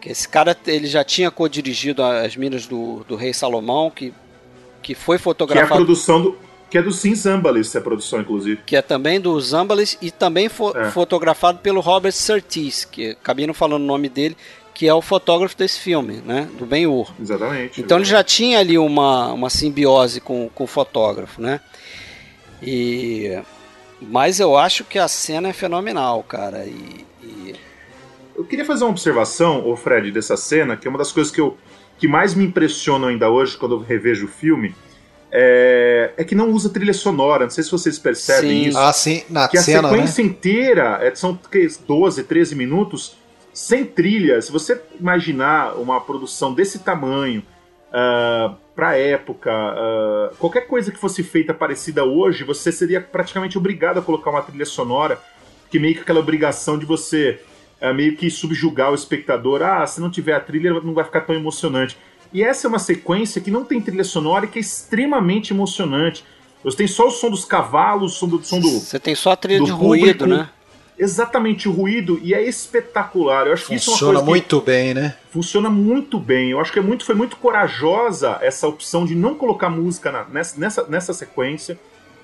Que 0.00 0.10
esse 0.10 0.28
cara, 0.28 0.56
ele 0.64 0.86
já 0.86 1.02
tinha 1.02 1.28
co-dirigido 1.28 2.00
as 2.04 2.36
Minas 2.36 2.68
do, 2.68 3.04
do 3.08 3.16
Rei 3.16 3.34
Salomão, 3.34 3.90
que, 3.90 4.14
que 4.80 4.94
foi 4.94 5.16
Que 5.16 5.18
é 5.18 5.22
a 5.22 5.24
fotografado 5.24 5.74
produção 5.74 6.22
do. 6.22 6.38
Que 6.70 6.78
é 6.78 6.82
do 6.82 6.92
Sim 6.92 7.16
Zambalis, 7.16 7.66
essa 7.66 7.80
produção, 7.80 8.20
inclusive. 8.20 8.60
que 8.64 8.76
é 8.76 8.82
também 8.82 9.20
do 9.20 9.40
Zambalis 9.40 9.98
e 10.00 10.12
também 10.12 10.48
fo 10.48 10.70
É. 10.76 10.92
fotografado 10.92 11.58
pelo 11.58 11.80
Robert 11.80 12.12
Surtees, 12.12 12.84
que 12.84 13.10
acabei 13.10 13.44
não 13.44 13.54
falando 13.54 13.82
o 13.82 13.86
nome 13.86 14.08
dele, 14.08 14.36
que 14.72 14.86
é 14.86 14.94
o 14.94 15.02
fotógrafo 15.02 15.56
desse 15.56 15.80
filme, 15.80 16.22
né, 16.24 16.48
do 16.56 16.64
Ben-Hur. 16.64 17.12
Exatamente. 17.20 17.80
Então 17.80 17.98
ele 17.98 18.04
já 18.04 18.22
tinha 18.22 18.60
ali 18.60 18.78
uma, 18.78 19.32
uma 19.32 19.50
simbiose 19.50 20.20
com, 20.20 20.48
com 20.54 20.62
o 20.62 20.66
fotógrafo, 20.68 21.42
né? 21.42 21.60
E 22.62 23.40
mas 24.00 24.38
eu 24.38 24.56
acho 24.56 24.84
que 24.84 24.98
a 24.98 25.08
cena 25.08 25.48
é 25.48 25.52
fenomenal, 25.52 26.22
cara. 26.22 26.64
E, 26.64 27.04
e- 27.22 27.54
Eu 28.36 28.44
queria 28.44 28.64
fazer 28.64 28.84
uma 28.84 28.90
observação, 28.90 29.66
ô 29.68 29.74
Fred, 29.76 30.12
dessa 30.12 30.36
cena, 30.36 30.76
que 30.76 30.86
é 30.86 30.90
uma 30.90 30.98
das 30.98 31.10
coisas 31.10 31.32
que, 31.32 31.40
eu, 31.40 31.56
que 31.98 32.06
mais 32.06 32.34
me 32.34 32.44
impressionam 32.44 33.08
ainda 33.08 33.28
hoje 33.28 33.56
quando 33.56 33.74
eu 33.74 33.80
revejo 33.80 34.26
o 34.26 34.28
filme, 34.28 34.74
é, 35.30 36.12
é 36.16 36.24
que 36.24 36.34
não 36.36 36.50
usa 36.50 36.70
trilha 36.70 36.94
sonora. 36.94 37.44
Não 37.44 37.50
sei 37.50 37.64
se 37.64 37.70
vocês 37.70 37.98
percebem 37.98 38.62
Sim. 38.62 38.68
isso. 38.68 38.78
Ah, 38.78 38.92
sim, 38.92 39.24
na 39.28 39.48
que 39.48 39.58
a 39.58 39.62
cena, 39.62 39.82
né? 39.82 39.88
sequência 39.88 40.22
inteira 40.22 40.98
é, 41.02 41.12
são 41.14 41.36
que, 41.36 41.68
12, 41.86 42.22
13 42.22 42.54
minutos 42.54 43.16
sem 43.52 43.84
trilha. 43.84 44.40
Se 44.40 44.52
você 44.52 44.80
imaginar 45.00 45.74
uma 45.74 46.00
produção 46.00 46.54
desse 46.54 46.78
tamanho 46.78 47.42
ah, 47.92 48.54
pra 48.74 48.96
época, 48.96 49.50
ah, 49.52 50.30
qualquer 50.38 50.66
coisa 50.66 50.90
que 50.90 50.98
fosse 50.98 51.22
feita 51.22 51.54
parecida 51.54 52.04
hoje, 52.04 52.44
você 52.44 52.70
seria 52.70 53.00
praticamente 53.00 53.58
obrigado 53.58 53.98
a 53.98 54.02
colocar 54.02 54.30
uma 54.30 54.42
trilha 54.42 54.66
sonora, 54.66 55.20
que 55.70 55.78
meio 55.78 55.94
que 55.94 56.00
aquela 56.00 56.20
obrigação 56.20 56.78
de 56.78 56.86
você 56.86 57.40
ah, 57.80 57.92
meio 57.92 58.16
que 58.16 58.30
subjugar 58.30 58.90
o 58.90 58.94
espectador. 58.94 59.62
Ah, 59.62 59.86
se 59.86 60.00
não 60.00 60.10
tiver 60.10 60.34
a 60.34 60.40
trilha, 60.40 60.72
não 60.80 60.94
vai 60.94 61.04
ficar 61.04 61.22
tão 61.22 61.34
emocionante. 61.34 61.96
E 62.32 62.42
essa 62.42 62.66
é 62.66 62.68
uma 62.68 62.78
sequência 62.78 63.40
que 63.40 63.50
não 63.50 63.64
tem 63.64 63.80
trilha 63.80 64.04
sonora 64.04 64.44
e 64.44 64.48
que 64.48 64.58
é 64.58 64.60
extremamente 64.60 65.52
emocionante. 65.52 66.24
Você 66.62 66.76
tem 66.76 66.86
só 66.86 67.06
o 67.06 67.10
som 67.10 67.30
dos 67.30 67.44
cavalos, 67.44 68.14
o 68.14 68.18
som 68.18 68.28
do, 68.28 68.44
som 68.44 68.60
do, 68.60 68.68
você 68.68 68.98
tem 68.98 69.14
só 69.14 69.30
a 69.30 69.36
trilha 69.36 69.64
de 69.64 69.70
ruído, 69.70 70.18
público. 70.18 70.26
né? 70.26 70.50
Exatamente 70.98 71.68
o 71.68 71.72
ruído 71.72 72.18
e 72.22 72.34
é 72.34 72.42
espetacular. 72.42 73.46
Eu 73.46 73.52
acho 73.52 73.66
que 73.66 73.74
isso 73.74 73.90
é 73.90 73.92
uma 73.92 73.96
Funciona 73.98 74.12
coisa 74.14 74.24
que 74.24 74.30
muito 74.30 74.60
bem, 74.60 74.94
né? 74.94 75.14
funciona 75.30 75.70
muito 75.70 76.18
bem. 76.18 76.50
Eu 76.50 76.60
acho 76.60 76.72
que 76.72 76.78
é 76.78 76.82
muito, 76.82 77.04
foi 77.04 77.14
muito 77.14 77.36
corajosa 77.36 78.38
essa 78.40 78.66
opção 78.66 79.04
de 79.04 79.14
não 79.14 79.34
colocar 79.34 79.68
música 79.68 80.10
na- 80.10 80.24
nessa, 80.24 80.58
nessa, 80.58 80.86
nessa 80.88 81.12
sequência. 81.14 81.78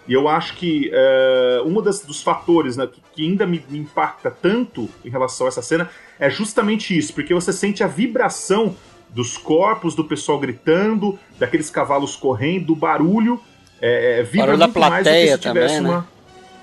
E 0.06 0.12
eu 0.12 0.28
acho 0.28 0.54
que 0.56 0.90
é, 0.92 1.62
um 1.64 1.80
das, 1.80 2.00
dos 2.00 2.22
fatores 2.22 2.76
né, 2.76 2.86
que, 2.86 3.00
que 3.14 3.22
ainda 3.26 3.46
me, 3.46 3.64
me 3.70 3.78
impacta 3.78 4.30
tanto 4.30 4.88
em 5.04 5.08
relação 5.08 5.46
a 5.46 5.48
essa 5.48 5.62
cena 5.62 5.88
é 6.20 6.28
justamente 6.28 6.96
isso, 6.96 7.14
porque 7.14 7.32
você 7.32 7.52
sente 7.52 7.82
a 7.82 7.86
vibração 7.86 8.76
dos 9.08 9.36
corpos, 9.38 9.94
do 9.94 10.04
pessoal 10.04 10.38
gritando, 10.38 11.18
daqueles 11.38 11.70
cavalos 11.70 12.16
correndo, 12.16 12.66
do 12.66 12.76
barulho. 12.76 13.40
É, 13.80 14.20
é, 14.20 14.22
vibra 14.22 14.46
Barulho 14.46 14.58
da 14.58 14.66
muito 14.66 14.80
mais 14.80 14.92
do 14.92 14.96
que 14.96 15.02
plateia 15.04 15.32
se 15.36 15.38
tivesse 15.38 15.74
também, 15.76 15.80
né? 15.80 15.88
uma. 15.96 16.08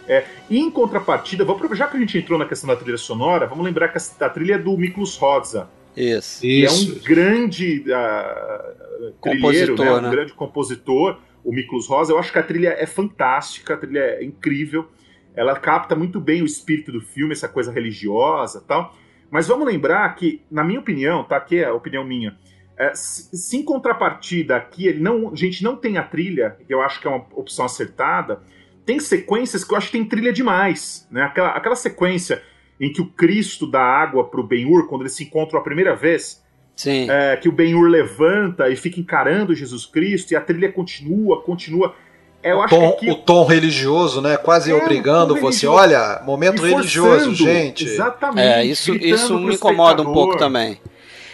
É, 0.07 0.25
e 0.49 0.59
em 0.59 0.69
contrapartida, 0.69 1.45
vou, 1.45 1.59
já 1.75 1.87
que 1.87 1.97
a 1.97 1.99
gente 1.99 2.17
entrou 2.17 2.37
na 2.37 2.45
questão 2.45 2.67
da 2.67 2.75
trilha 2.75 2.97
sonora, 2.97 3.45
vamos 3.47 3.63
lembrar 3.63 3.89
que 3.89 3.97
a, 3.97 4.25
a 4.25 4.29
trilha 4.29 4.55
é 4.55 4.57
do 4.57 4.75
Miklos 4.77 5.15
Rosa. 5.17 5.69
Isso. 5.95 6.41
Que 6.41 6.65
é 6.65 6.71
um 6.71 6.99
grande 7.03 7.83
uh, 7.87 9.11
trilheiro, 9.21 9.75
né? 9.75 9.91
um 9.91 10.01
né? 10.01 10.09
grande 10.09 10.33
compositor, 10.33 11.19
o 11.43 11.51
Miklos 11.51 11.87
Rosa. 11.87 12.13
Eu 12.13 12.19
acho 12.19 12.31
que 12.31 12.39
a 12.39 12.43
trilha 12.43 12.75
é 12.77 12.85
fantástica, 12.85 13.73
a 13.73 13.77
trilha 13.77 13.99
é 13.99 14.23
incrível. 14.23 14.87
Ela 15.35 15.57
capta 15.57 15.95
muito 15.95 16.19
bem 16.19 16.41
o 16.41 16.45
espírito 16.45 16.91
do 16.91 17.01
filme, 17.01 17.33
essa 17.33 17.47
coisa 17.47 17.71
religiosa 17.71 18.63
tal. 18.67 18.95
Mas 19.29 19.47
vamos 19.47 19.65
lembrar 19.65 20.13
que, 20.15 20.41
na 20.51 20.63
minha 20.63 20.79
opinião, 20.79 21.23
tá? 21.23 21.37
Aqui 21.37 21.59
é 21.59 21.65
a 21.65 21.73
opinião 21.73 22.03
minha. 22.03 22.37
É, 22.77 22.93
se 22.95 23.57
em 23.57 23.63
contrapartida 23.63 24.55
aqui 24.55 24.87
ele 24.87 24.99
não, 24.99 25.31
a 25.31 25.35
gente 25.35 25.63
não 25.63 25.75
tem 25.75 25.97
a 25.97 26.03
trilha, 26.03 26.57
que 26.65 26.73
eu 26.73 26.81
acho 26.81 26.99
que 26.99 27.07
é 27.07 27.09
uma 27.11 27.25
opção 27.33 27.65
acertada, 27.65 28.41
tem 28.85 28.99
sequências 28.99 29.63
que 29.63 29.73
eu 29.73 29.77
acho 29.77 29.87
que 29.87 29.97
tem 29.97 30.05
trilha 30.05 30.33
demais. 30.33 31.07
Né? 31.11 31.21
Aquela, 31.21 31.49
aquela 31.49 31.75
sequência 31.75 32.41
em 32.79 32.91
que 32.91 33.01
o 33.01 33.05
Cristo 33.05 33.69
dá 33.69 33.81
água 33.81 34.23
para 34.23 34.39
o 34.39 34.43
Ben-Hur, 34.43 34.87
quando 34.87 35.01
eles 35.01 35.13
se 35.13 35.23
encontram 35.23 35.59
a 35.59 35.63
primeira 35.63 35.95
vez, 35.95 36.43
é, 36.87 37.35
que 37.35 37.47
o 37.47 37.51
Ben-Hur 37.51 37.87
levanta 37.87 38.69
e 38.69 38.75
fica 38.75 38.99
encarando 38.99 39.53
Jesus 39.53 39.85
Cristo, 39.85 40.31
e 40.31 40.35
a 40.35 40.41
trilha 40.41 40.71
continua, 40.71 41.41
continua. 41.43 41.93
É, 42.41 42.55
o, 42.55 42.65
tom, 42.65 42.89
aqui... 42.89 43.11
o, 43.11 43.15
tom, 43.15 43.45
religioso, 43.45 44.19
né? 44.19 44.35
Quase 44.35 44.71
é, 44.71 44.73
obrigando 44.73 45.35
você. 45.35 45.67
Olha, 45.67 46.21
momento 46.25 46.63
religioso, 46.63 47.35
gente. 47.35 47.85
Exatamente. 47.85 48.47
É, 48.47 48.65
isso, 48.65 48.95
isso 48.95 49.37
me 49.37 49.53
incomoda 49.53 50.01
um 50.01 50.11
pouco 50.11 50.37
também. 50.37 50.79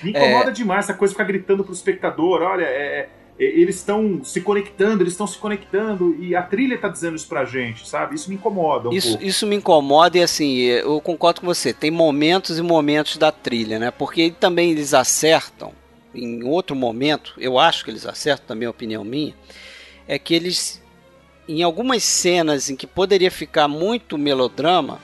Me 0.03 0.09
incomoda 0.09 0.49
é... 0.49 0.53
demais 0.53 0.85
essa 0.85 0.93
coisa 0.93 1.13
de 1.13 1.15
ficar 1.15 1.27
gritando 1.27 1.63
pro 1.63 1.73
espectador: 1.73 2.41
olha, 2.41 2.65
é, 2.65 2.99
é, 2.99 3.09
eles 3.39 3.75
estão 3.75 4.23
se 4.23 4.41
conectando, 4.41 5.03
eles 5.03 5.13
estão 5.13 5.27
se 5.27 5.37
conectando 5.37 6.15
e 6.19 6.35
a 6.35 6.41
trilha 6.41 6.73
está 6.73 6.87
dizendo 6.87 7.15
isso 7.15 7.27
pra 7.27 7.45
gente, 7.45 7.87
sabe? 7.87 8.15
Isso 8.15 8.29
me 8.29 8.35
incomoda 8.35 8.89
um 8.89 8.93
isso, 8.93 9.09
pouco. 9.09 9.23
Isso 9.23 9.45
me 9.45 9.55
incomoda 9.55 10.17
e 10.17 10.23
assim, 10.23 10.55
eu 10.57 10.99
concordo 10.99 11.41
com 11.41 11.47
você, 11.47 11.71
tem 11.71 11.91
momentos 11.91 12.57
e 12.57 12.63
momentos 12.63 13.17
da 13.17 13.31
trilha, 13.31 13.77
né? 13.77 13.91
Porque 13.91 14.31
também 14.31 14.71
eles 14.71 14.93
acertam, 14.93 15.71
em 16.15 16.43
outro 16.43 16.75
momento, 16.75 17.33
eu 17.37 17.59
acho 17.59 17.83
que 17.83 17.91
eles 17.91 18.07
acertam, 18.07 18.47
também 18.47 18.65
é 18.65 18.69
opinião 18.69 19.03
minha, 19.03 19.35
é 20.07 20.17
que 20.17 20.33
eles, 20.33 20.81
em 21.47 21.61
algumas 21.61 22.03
cenas 22.03 22.71
em 22.71 22.75
que 22.75 22.87
poderia 22.87 23.29
ficar 23.29 23.67
muito 23.67 24.17
melodrama, 24.17 24.99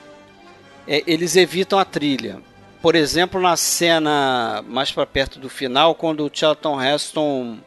é, 0.88 1.04
eles 1.06 1.36
evitam 1.36 1.78
a 1.78 1.84
trilha. 1.84 2.40
Por 2.82 2.96
exemplo, 2.96 3.40
na 3.40 3.56
cena 3.56 4.62
mais 4.68 4.90
para 4.90 5.06
perto 5.06 5.38
do 5.38 5.48
final, 5.48 5.94
quando 5.94 6.26
o 6.26 6.30
Charlton 6.32 6.82
Heston 6.82 7.58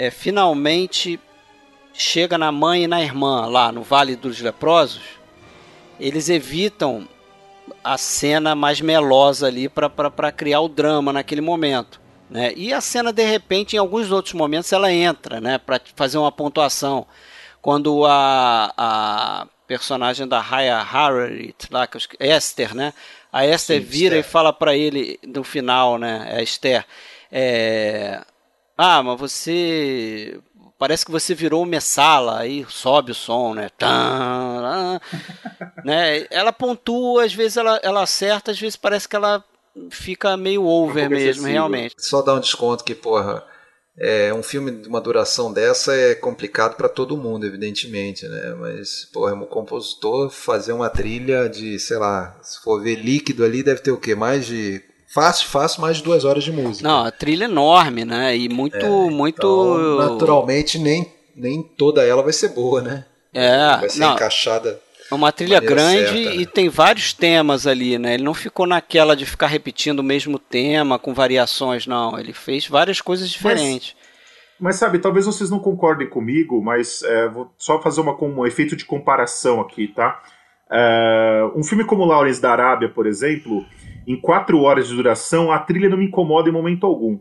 é, 0.00 0.10
finalmente 0.10 1.20
chega 1.92 2.38
na 2.38 2.50
mãe 2.50 2.84
e 2.84 2.86
na 2.86 3.02
irmã 3.02 3.44
lá 3.44 3.70
no 3.70 3.82
Vale 3.82 4.16
dos 4.16 4.40
Leprosos, 4.40 5.02
eles 6.00 6.30
evitam 6.30 7.06
a 7.84 7.98
cena 7.98 8.54
mais 8.54 8.80
melosa 8.80 9.48
ali 9.48 9.68
para 9.68 10.32
criar 10.32 10.62
o 10.62 10.70
drama 10.70 11.12
naquele 11.12 11.42
momento. 11.42 12.00
Né? 12.30 12.54
E 12.56 12.72
a 12.72 12.80
cena, 12.80 13.12
de 13.12 13.22
repente, 13.26 13.76
em 13.76 13.78
alguns 13.78 14.10
outros 14.10 14.32
momentos, 14.32 14.72
ela 14.72 14.90
entra 14.90 15.38
né? 15.38 15.58
para 15.58 15.78
fazer 15.94 16.16
uma 16.16 16.32
pontuação. 16.32 17.06
Quando 17.60 18.06
a, 18.06 18.72
a 18.74 19.46
personagem 19.66 20.26
da 20.26 20.40
Raya 20.40 20.82
Harriet, 20.82 21.68
lá, 21.70 21.86
Esther, 22.18 22.74
né? 22.74 22.94
a 23.30 23.44
Esther 23.44 23.82
Sim, 23.82 23.86
vira 23.86 24.16
Esther. 24.16 24.30
e 24.30 24.32
fala 24.32 24.50
para 24.50 24.74
ele 24.74 25.20
no 25.26 25.44
final, 25.44 25.98
né? 25.98 26.26
a 26.38 26.42
Esther, 26.42 26.86
é, 27.30 28.22
ah, 28.82 29.02
mas 29.02 29.20
você. 29.20 30.40
Parece 30.78 31.04
que 31.04 31.10
você 31.10 31.34
virou 31.34 31.66
Messala, 31.66 32.38
aí 32.38 32.64
sobe 32.66 33.12
o 33.12 33.14
som, 33.14 33.52
né? 33.52 33.68
Tã, 33.76 34.98
né? 35.84 36.26
Ela 36.30 36.50
pontua, 36.50 37.26
às 37.26 37.34
vezes 37.34 37.58
ela, 37.58 37.78
ela 37.82 38.02
acerta, 38.02 38.50
às 38.50 38.58
vezes 38.58 38.76
parece 38.76 39.06
que 39.06 39.14
ela 39.14 39.44
fica 39.90 40.34
meio 40.38 40.64
over 40.64 41.10
mesmo, 41.10 41.46
realmente. 41.46 41.94
Só 41.98 42.22
dá 42.22 42.32
um 42.32 42.40
desconto 42.40 42.82
que, 42.82 42.94
porra, 42.94 43.44
é, 43.98 44.32
um 44.32 44.42
filme 44.42 44.70
de 44.70 44.88
uma 44.88 45.02
duração 45.02 45.52
dessa 45.52 45.94
é 45.94 46.14
complicado 46.14 46.76
para 46.76 46.88
todo 46.88 47.18
mundo, 47.18 47.44
evidentemente, 47.44 48.26
né? 48.26 48.54
Mas, 48.58 49.06
porra, 49.12 49.34
um 49.34 49.44
compositor 49.44 50.30
fazer 50.30 50.72
uma 50.72 50.88
trilha 50.88 51.46
de, 51.50 51.78
sei 51.78 51.98
lá, 51.98 52.34
se 52.42 52.58
for 52.62 52.82
ver 52.82 52.94
líquido 52.94 53.44
ali, 53.44 53.62
deve 53.62 53.82
ter 53.82 53.90
o 53.90 54.00
quê? 54.00 54.14
Mais 54.14 54.46
de 54.46 54.82
Fácil, 55.12 55.48
fácil, 55.48 55.82
mais 55.82 55.96
de 55.96 56.04
duas 56.04 56.24
horas 56.24 56.44
de 56.44 56.52
música. 56.52 56.88
Não, 56.88 57.04
a 57.04 57.10
trilha 57.10 57.44
é 57.44 57.48
enorme, 57.48 58.04
né? 58.04 58.36
E 58.36 58.48
muito, 58.48 58.76
é, 58.76 58.88
muito. 59.10 59.38
Então, 59.38 59.96
naturalmente, 59.96 60.78
nem, 60.78 61.12
nem 61.34 61.60
toda 61.60 62.06
ela 62.06 62.22
vai 62.22 62.32
ser 62.32 62.50
boa, 62.50 62.80
né? 62.80 63.04
É. 63.34 63.76
Vai 63.78 63.88
ser 63.88 63.98
não, 63.98 64.14
encaixada. 64.14 64.80
É 65.10 65.14
uma 65.14 65.32
trilha 65.32 65.58
grande 65.58 66.04
certa, 66.06 66.30
né? 66.30 66.36
e 66.36 66.46
tem 66.46 66.68
vários 66.68 67.12
temas 67.12 67.66
ali, 67.66 67.98
né? 67.98 68.14
Ele 68.14 68.22
não 68.22 68.34
ficou 68.34 68.68
naquela 68.68 69.16
de 69.16 69.26
ficar 69.26 69.48
repetindo 69.48 69.98
o 69.98 70.04
mesmo 70.04 70.38
tema 70.38 70.96
com 70.96 71.12
variações, 71.12 71.88
não. 71.88 72.16
Ele 72.16 72.32
fez 72.32 72.68
várias 72.68 73.00
coisas 73.00 73.28
diferentes. 73.28 73.96
Mas, 74.60 74.60
mas 74.60 74.76
sabe, 74.76 75.00
talvez 75.00 75.26
vocês 75.26 75.50
não 75.50 75.58
concordem 75.58 76.08
comigo, 76.08 76.62
mas 76.62 77.02
é, 77.02 77.28
vou 77.28 77.52
só 77.58 77.82
fazer 77.82 78.00
uma, 78.00 78.16
um 78.22 78.46
efeito 78.46 78.76
de 78.76 78.84
comparação 78.84 79.60
aqui, 79.60 79.88
tá? 79.88 80.22
É, 80.70 81.50
um 81.56 81.64
filme 81.64 81.84
como 81.84 82.04
Lawrence 82.04 82.40
da 82.40 82.52
Arábia, 82.52 82.88
por 82.88 83.08
exemplo, 83.08 83.66
em 84.10 84.20
quatro 84.20 84.60
horas 84.60 84.88
de 84.88 84.96
duração, 84.96 85.52
a 85.52 85.58
trilha 85.58 85.88
não 85.88 85.96
me 85.96 86.06
incomoda 86.06 86.48
em 86.48 86.52
momento 86.52 86.86
algum. 86.86 87.14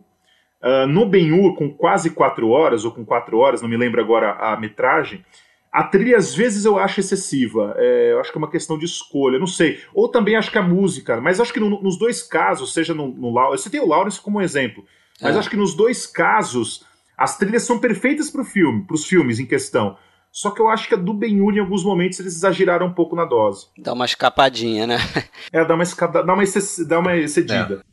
Uh, 0.61 0.87
no 0.87 1.05
Ben-Hur, 1.05 1.55
com 1.55 1.69
quase 1.69 2.09
quatro 2.09 2.49
horas, 2.49 2.83
ou 2.83 2.91
com 2.91 3.05
quatro 3.05 3.37
horas, 3.37 3.61
não 3.61 3.69
me 3.69 3.77
lembro 3.77 4.01
agora 4.01 4.31
a 4.33 4.59
metragem, 4.59 5.23
a 5.71 5.83
trilha 5.83 6.17
às 6.17 6.33
vezes 6.33 6.65
eu 6.65 6.79
acho 6.79 6.99
excessiva. 6.99 7.75
É, 7.77 8.11
eu 8.11 8.19
acho 8.19 8.31
que 8.31 8.37
é 8.37 8.41
uma 8.41 8.49
questão 8.49 8.77
de 8.77 8.85
escolha, 8.85 9.37
não 9.37 9.47
sei. 9.47 9.79
Ou 9.93 10.09
também 10.09 10.35
acho 10.35 10.51
que 10.51 10.57
a 10.57 10.63
música, 10.63 11.21
mas 11.21 11.39
acho 11.39 11.53
que 11.53 11.59
no, 11.59 11.81
nos 11.81 11.97
dois 11.97 12.23
casos, 12.23 12.73
seja 12.73 12.93
no, 12.93 13.07
no 13.07 13.31
Lawrence, 13.31 13.63
você 13.63 13.69
tem 13.69 13.79
o 13.79 13.87
Lawrence 13.87 14.19
como 14.19 14.41
exemplo, 14.41 14.83
mas 15.21 15.35
é. 15.35 15.39
acho 15.39 15.49
que 15.49 15.57
nos 15.57 15.75
dois 15.75 16.07
casos 16.07 16.83
as 17.15 17.37
trilhas 17.37 17.63
são 17.63 17.79
perfeitas 17.79 18.31
para 18.31 18.41
o 18.41 18.45
filme, 18.45 18.83
para 18.83 18.95
os 18.95 19.05
filmes 19.05 19.39
em 19.39 19.45
questão. 19.45 19.97
Só 20.31 20.51
que 20.51 20.61
eu 20.61 20.69
acho 20.69 20.87
que 20.87 20.93
a 20.93 20.97
do 20.97 21.13
Ben-Hur, 21.13 21.55
em 21.55 21.59
alguns 21.59 21.83
momentos, 21.83 22.19
eles 22.19 22.35
exageraram 22.35 22.87
um 22.87 22.93
pouco 22.93 23.15
na 23.15 23.25
dose. 23.25 23.67
Dá 23.77 23.93
uma 23.93 24.05
escapadinha, 24.05 24.85
né? 24.85 24.97
é, 25.51 25.65
dá 25.65 25.73
uma, 25.73 25.83
escada, 25.83 26.23
dá 26.23 26.33
uma, 26.33 26.43
dá 26.87 26.99
uma 26.99 27.17
excedida. 27.17 27.83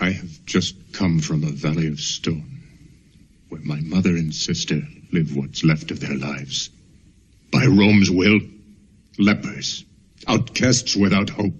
I 0.00 0.10
have 0.10 0.40
just 0.46 0.76
come 0.92 1.20
from 1.20 1.44
a 1.44 1.52
valley 1.52 1.88
of 1.88 2.00
stone, 2.00 2.44
where 3.48 3.62
my 3.64 3.80
mother 3.80 4.16
and 4.16 4.32
sister 4.32 4.82
live 5.12 5.36
what's 5.36 5.62
left 5.62 5.92
of 5.92 6.00
their 6.00 6.16
lives. 6.16 6.70
By 7.52 7.66
Rome's 7.66 8.10
will, 8.10 8.40
lepers, 9.18 9.86
outcasts 10.26 10.96
without 10.96 11.30
hope. 11.30 11.54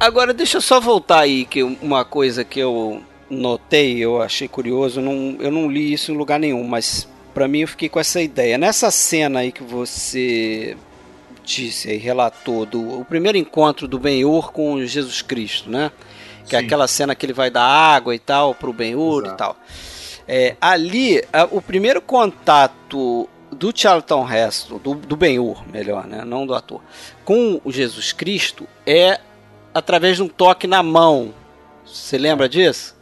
Agora 0.00 0.32
deixa 0.32 0.58
eu 0.58 0.60
só 0.60 0.80
voltar 0.80 1.20
aí 1.20 1.44
que 1.44 1.62
uma 1.62 2.04
coisa 2.04 2.44
que 2.44 2.60
eu 2.60 3.02
notei, 3.28 3.98
eu 3.98 4.22
achei 4.22 4.46
curioso, 4.46 5.00
não, 5.00 5.36
eu 5.40 5.50
não 5.50 5.68
li 5.68 5.92
isso 5.92 6.12
em 6.12 6.16
lugar 6.16 6.38
nenhum, 6.38 6.62
mas 6.64 7.08
para 7.34 7.48
mim 7.48 7.60
eu 7.60 7.68
fiquei 7.68 7.88
com 7.88 7.98
essa 7.98 8.22
ideia. 8.22 8.56
Nessa 8.56 8.92
cena 8.92 9.40
aí 9.40 9.50
que 9.50 9.62
você 9.62 10.76
disse 11.44 11.90
aí, 11.90 11.96
relatou 11.96 12.64
do 12.64 13.00
o 13.00 13.04
primeiro 13.04 13.36
encontro 13.36 13.88
do 13.88 13.98
Ben-Hur 13.98 14.52
com 14.52 14.84
Jesus 14.84 15.20
Cristo, 15.20 15.68
né? 15.68 15.90
Que 16.46 16.54
é 16.54 16.60
Sim. 16.60 16.64
é 16.64 16.66
aquela 16.66 16.86
cena 16.86 17.14
que 17.14 17.26
ele 17.26 17.32
vai 17.32 17.50
dar 17.50 17.64
água 17.64 18.14
e 18.14 18.18
tal 18.20 18.54
pro 18.54 18.72
Ben-Hur 18.72 19.26
e 19.26 19.36
tal. 19.36 19.56
É, 20.28 20.56
ali, 20.60 21.24
a, 21.32 21.44
o 21.50 21.60
primeiro 21.60 22.00
contato 22.00 23.28
do 23.50 23.72
Charlton 23.74 24.30
Heston, 24.30 24.78
do, 24.78 24.94
do 24.94 25.16
Ben-Hur, 25.16 25.66
melhor, 25.72 26.06
né? 26.06 26.24
Não 26.24 26.46
do 26.46 26.54
ator, 26.54 26.80
com 27.24 27.60
o 27.64 27.72
Jesus 27.72 28.12
Cristo 28.12 28.68
é 28.86 29.18
através 29.78 30.16
de 30.16 30.22
um 30.22 30.28
toque 30.28 30.66
na 30.66 30.82
mão. 30.82 31.34
Você 31.84 32.18
lembra 32.18 32.48
disso? 32.48 32.96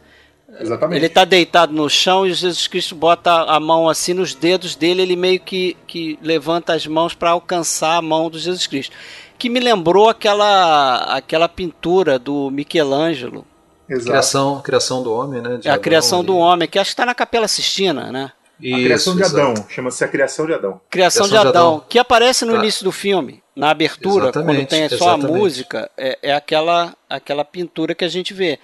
Exatamente. 0.59 0.97
Ele 0.97 1.05
está 1.07 1.25
deitado 1.25 1.73
no 1.73 1.89
chão 1.89 2.25
e 2.25 2.33
Jesus 2.33 2.67
Cristo 2.67 2.95
bota 2.95 3.31
a 3.31 3.59
mão 3.59 3.89
assim 3.89 4.13
nos 4.13 4.33
dedos 4.33 4.75
dele, 4.75 5.01
ele 5.01 5.15
meio 5.15 5.39
que, 5.39 5.75
que 5.85 6.17
levanta 6.21 6.73
as 6.73 6.87
mãos 6.87 7.13
para 7.13 7.31
alcançar 7.31 7.97
a 7.97 8.01
mão 8.01 8.29
do 8.29 8.39
Jesus 8.39 8.65
Cristo. 8.65 8.95
Que 9.37 9.49
me 9.49 9.59
lembrou 9.59 10.09
aquela, 10.09 11.15
aquela 11.15 11.47
pintura 11.47 12.17
do 12.17 12.49
Michelangelo. 12.49 13.45
Exato. 13.87 14.09
Criação, 14.09 14.61
criação 14.61 15.03
do 15.03 15.13
homem, 15.13 15.41
né? 15.41 15.59
é 15.63 15.69
a 15.69 15.77
criação 15.77 16.23
do 16.23 16.35
homem, 16.35 16.67
que 16.67 16.77
acho 16.77 16.89
que 16.89 16.93
está 16.93 17.05
na 17.05 17.15
Capela 17.15 17.47
Sistina, 17.47 18.11
né? 18.11 18.31
Isso, 18.59 18.75
a 18.75 18.83
criação 18.83 19.15
de 19.15 19.23
Adão, 19.23 19.53
chama-se 19.69 20.03
a 20.03 20.07
criação 20.07 20.45
de 20.45 20.53
Adão. 20.53 20.81
Criação, 20.89 21.27
criação 21.27 21.27
de, 21.27 21.37
Adão, 21.37 21.51
de, 21.51 21.57
Adão, 21.57 21.85
que 21.87 21.99
aparece 21.99 22.45
no 22.45 22.53
tá. 22.53 22.59
início 22.59 22.83
do 22.83 22.91
filme 22.91 23.43
na 23.55 23.71
abertura, 23.71 24.25
exatamente, 24.25 24.57
quando 24.57 24.67
tem 24.69 24.89
só 24.89 24.95
exatamente. 24.95 25.25
a 25.25 25.37
música, 25.37 25.91
é, 25.97 26.19
é, 26.21 26.33
aquela, 26.33 26.95
aquela 27.09 27.43
pintura 27.43 27.95
que 27.95 28.05
a 28.05 28.07
gente 28.07 28.33
vê. 28.33 28.59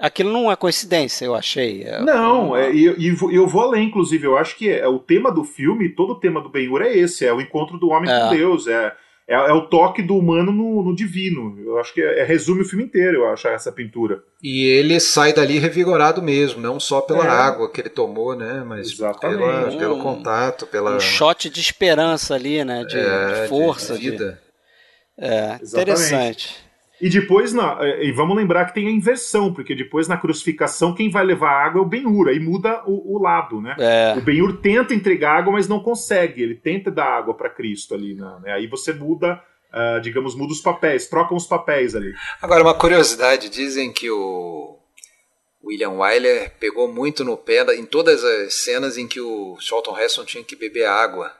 Aquilo 0.00 0.32
não 0.32 0.50
é 0.50 0.56
coincidência, 0.56 1.24
eu 1.24 1.34
achei. 1.34 1.84
É 1.84 2.00
não, 2.00 2.56
é, 2.56 2.72
e, 2.72 2.86
e 2.98 3.16
eu 3.30 3.46
vou 3.46 3.62
além, 3.62 3.86
inclusive. 3.86 4.26
Eu 4.26 4.36
acho 4.36 4.56
que 4.56 4.68
é, 4.68 4.88
o 4.88 4.98
tema 4.98 5.30
do 5.30 5.44
filme, 5.44 5.88
todo 5.90 6.14
o 6.14 6.18
tema 6.18 6.40
do 6.40 6.48
Ben-Hur 6.48 6.82
é 6.82 6.96
esse: 6.96 7.24
é 7.24 7.32
o 7.32 7.40
encontro 7.40 7.78
do 7.78 7.90
homem 7.90 8.10
com 8.10 8.26
é. 8.26 8.36
Deus. 8.36 8.66
É, 8.66 8.92
é, 9.28 9.34
é, 9.34 9.52
o 9.52 9.68
toque 9.68 10.02
do 10.02 10.16
humano 10.16 10.52
no, 10.52 10.82
no 10.82 10.94
divino. 10.94 11.58
Eu 11.64 11.78
acho 11.78 11.94
que 11.94 12.02
é, 12.02 12.20
é, 12.20 12.24
resume 12.24 12.62
o 12.62 12.64
filme 12.64 12.84
inteiro, 12.84 13.18
eu 13.18 13.28
acho, 13.28 13.46
essa 13.48 13.70
pintura. 13.70 14.22
E 14.42 14.64
ele 14.66 14.98
sai 14.98 15.32
dali 15.32 15.58
revigorado 15.58 16.20
mesmo, 16.20 16.60
não 16.60 16.80
só 16.80 17.00
pela 17.00 17.24
é. 17.24 17.28
água 17.28 17.70
que 17.70 17.80
ele 17.80 17.88
tomou, 17.88 18.36
né? 18.36 18.64
Mas 18.66 18.94
pela, 18.94 19.68
um, 19.68 19.78
pelo 19.78 20.02
contato, 20.02 20.66
pela. 20.66 20.96
Um 20.96 21.00
shot 21.00 21.48
de 21.48 21.60
esperança 21.60 22.34
ali, 22.34 22.64
né? 22.64 22.84
De, 22.84 22.96
de 22.96 23.48
força. 23.48 23.94
De, 23.94 24.00
de 24.00 24.10
vida. 24.10 24.42
De... 25.18 25.24
É, 25.24 25.60
interessante. 25.62 26.56
E 27.02 27.10
depois, 27.10 27.52
na, 27.52 27.78
é, 27.80 28.04
e 28.04 28.12
vamos 28.12 28.36
lembrar 28.36 28.64
que 28.66 28.74
tem 28.74 28.86
a 28.86 28.90
inversão, 28.90 29.52
porque 29.52 29.74
depois 29.74 30.06
na 30.06 30.16
crucificação 30.16 30.94
quem 30.94 31.10
vai 31.10 31.24
levar 31.24 31.50
água 31.50 31.80
é 31.80 31.82
o 31.82 31.88
Ben-Hur, 31.88 32.28
aí 32.28 32.38
muda 32.38 32.80
o, 32.86 33.16
o 33.16 33.20
lado, 33.20 33.60
né? 33.60 33.74
É. 33.76 34.14
O 34.16 34.20
Ben-Hur 34.20 34.58
tenta 34.58 34.94
entregar 34.94 35.38
água, 35.38 35.52
mas 35.52 35.66
não 35.66 35.80
consegue, 35.80 36.40
ele 36.40 36.54
tenta 36.54 36.92
dar 36.92 37.06
água 37.06 37.34
para 37.34 37.50
Cristo 37.50 37.92
ali, 37.92 38.14
né? 38.14 38.52
Aí 38.52 38.68
você 38.68 38.92
muda, 38.92 39.42
uh, 39.74 40.00
digamos, 40.00 40.36
muda 40.36 40.52
os 40.52 40.60
papéis, 40.60 41.08
trocam 41.08 41.36
os 41.36 41.44
papéis 41.44 41.96
ali. 41.96 42.14
Agora, 42.40 42.62
uma 42.62 42.72
curiosidade, 42.72 43.48
dizem 43.48 43.92
que 43.92 44.08
o 44.08 44.78
William 45.64 45.94
Wyler 45.94 46.52
pegou 46.60 46.86
muito 46.86 47.24
no 47.24 47.36
pé 47.36 47.64
em 47.74 47.84
todas 47.84 48.22
as 48.22 48.54
cenas 48.62 48.96
em 48.96 49.08
que 49.08 49.20
o 49.20 49.56
Charlton 49.58 49.98
Heston 49.98 50.24
tinha 50.24 50.44
que 50.44 50.54
beber 50.54 50.86
água. 50.86 51.32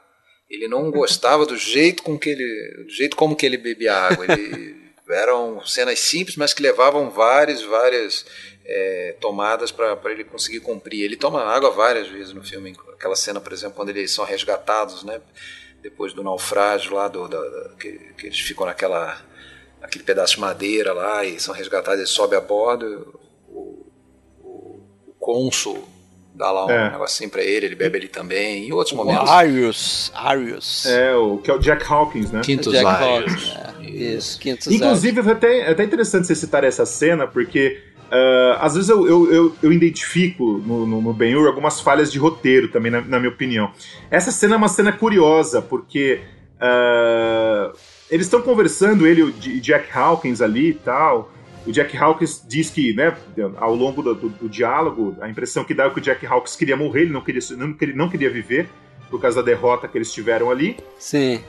Ele 0.49 0.67
não 0.67 0.91
gostava 0.91 1.45
do 1.45 1.55
jeito 1.55 2.03
com 2.03 2.19
que 2.19 2.31
ele, 2.31 2.83
do 2.83 2.93
jeito 2.93 3.15
como 3.15 3.33
que 3.33 3.45
ele 3.45 3.57
bebia 3.57 3.95
água. 3.95 4.25
Ele 4.27 4.82
eram 5.09 5.63
cenas 5.65 5.99
simples, 5.99 6.35
mas 6.35 6.53
que 6.53 6.61
levavam 6.61 7.09
várias, 7.09 7.61
várias 7.63 8.25
é, 8.65 9.15
tomadas 9.19 9.71
para 9.71 9.97
ele 10.11 10.23
conseguir 10.23 10.59
cumprir. 10.61 11.03
Ele 11.03 11.17
toma 11.17 11.43
água 11.43 11.71
várias 11.71 12.07
vezes 12.07 12.33
no 12.33 12.43
filme, 12.43 12.75
aquela 12.93 13.15
cena, 13.15 13.41
por 13.41 13.51
exemplo, 13.51 13.75
quando 13.75 13.89
eles 13.89 14.11
são 14.11 14.25
resgatados, 14.25 15.03
né? 15.03 15.21
Depois 15.81 16.13
do 16.13 16.23
naufrágio 16.23 16.93
lá, 16.93 17.07
do, 17.07 17.27
que, 17.77 17.91
que, 18.17 18.27
eles 18.27 18.39
ficam 18.39 18.65
naquela 18.65 19.21
aquele 19.81 20.05
pedaço 20.05 20.35
de 20.35 20.39
madeira 20.39 20.93
lá 20.93 21.25
e 21.25 21.37
são 21.41 21.53
resgatados, 21.53 21.99
ele 21.99 22.07
sobe 22.07 22.37
a 22.37 22.41
bordo, 22.41 23.19
o, 23.49 23.85
o, 24.41 24.81
o 25.07 25.13
cônsul 25.19 25.85
dá 26.33 26.51
lá 26.51 26.65
um 26.65 26.69
é. 26.71 26.91
negocinho 26.91 27.29
pra 27.29 27.43
ele, 27.43 27.67
ele 27.67 27.75
bebe 27.75 27.97
ali 27.97 28.07
também, 28.07 28.67
em 28.67 28.71
outros 28.71 28.95
momentos. 28.95 29.29
Arius, 29.29 30.11
Arius. 30.15 30.85
É, 30.85 31.15
o, 31.15 31.37
que 31.37 31.51
é 31.51 31.53
o 31.53 31.59
Jack 31.59 31.85
Hawkins, 31.91 32.31
né? 32.31 32.41
Quintus 32.43 32.73
Jack 32.73 32.85
Arius. 32.85 33.31
Hawkins, 33.31 33.55
é. 33.79 33.89
Isso, 33.89 34.39
Quintus 34.39 34.67
Inclusive, 34.67 35.19
é 35.19 35.31
até, 35.31 35.59
é 35.59 35.71
até 35.71 35.83
interessante 35.83 36.25
você 36.25 36.33
citar 36.35 36.63
essa 36.63 36.85
cena, 36.85 37.27
porque 37.27 37.79
uh, 38.11 38.57
às 38.59 38.73
vezes 38.73 38.89
eu, 38.89 39.07
eu, 39.07 39.31
eu, 39.31 39.55
eu 39.61 39.71
identifico 39.71 40.61
no, 40.65 40.87
no, 40.87 41.01
no 41.01 41.13
Ben-Hur 41.13 41.47
algumas 41.47 41.79
falhas 41.79 42.11
de 42.11 42.17
roteiro 42.17 42.69
também, 42.69 42.91
na, 42.91 43.01
na, 43.01 43.19
minha 43.19 43.31
opinião. 43.31 43.71
Essa 44.09 44.31
cena 44.31 44.55
é 44.55 44.57
uma 44.57 44.69
cena 44.69 44.91
curiosa, 44.91 45.61
porque 45.61 46.21
uh, 46.57 47.77
eles 48.09 48.25
estão 48.25 48.41
conversando, 48.41 49.05
ele 49.05 49.33
e 49.45 49.59
Jack 49.59 49.95
Hawkins 49.95 50.41
ali 50.41 50.69
e 50.69 50.73
tal, 50.73 51.31
o 51.65 51.71
Jack 51.71 51.95
Hawkins 51.97 52.43
diz 52.47 52.69
que, 52.69 52.93
né, 52.93 53.15
ao 53.57 53.75
longo 53.75 54.01
do, 54.01 54.15
do, 54.15 54.29
do, 54.29 54.49
diálogo, 54.49 55.15
a 55.21 55.29
impressão 55.29 55.63
que 55.63 55.73
dá 55.73 55.85
é 55.85 55.89
que 55.89 55.99
o 55.99 56.01
Jack 56.01 56.25
Hawkins 56.25 56.55
queria 56.55 56.75
morrer, 56.75 57.01
ele 57.01 57.13
não 57.13 57.21
queria, 57.21 57.41
não, 57.57 57.75
não 57.95 58.09
queria 58.09 58.29
viver 58.29 58.69
por 59.09 59.21
causa 59.21 59.41
da 59.41 59.45
derrota 59.45 59.87
que 59.87 59.97
eles 59.97 60.11
tiveram 60.11 60.49
ali. 60.49 60.77
Sim. 60.97 61.41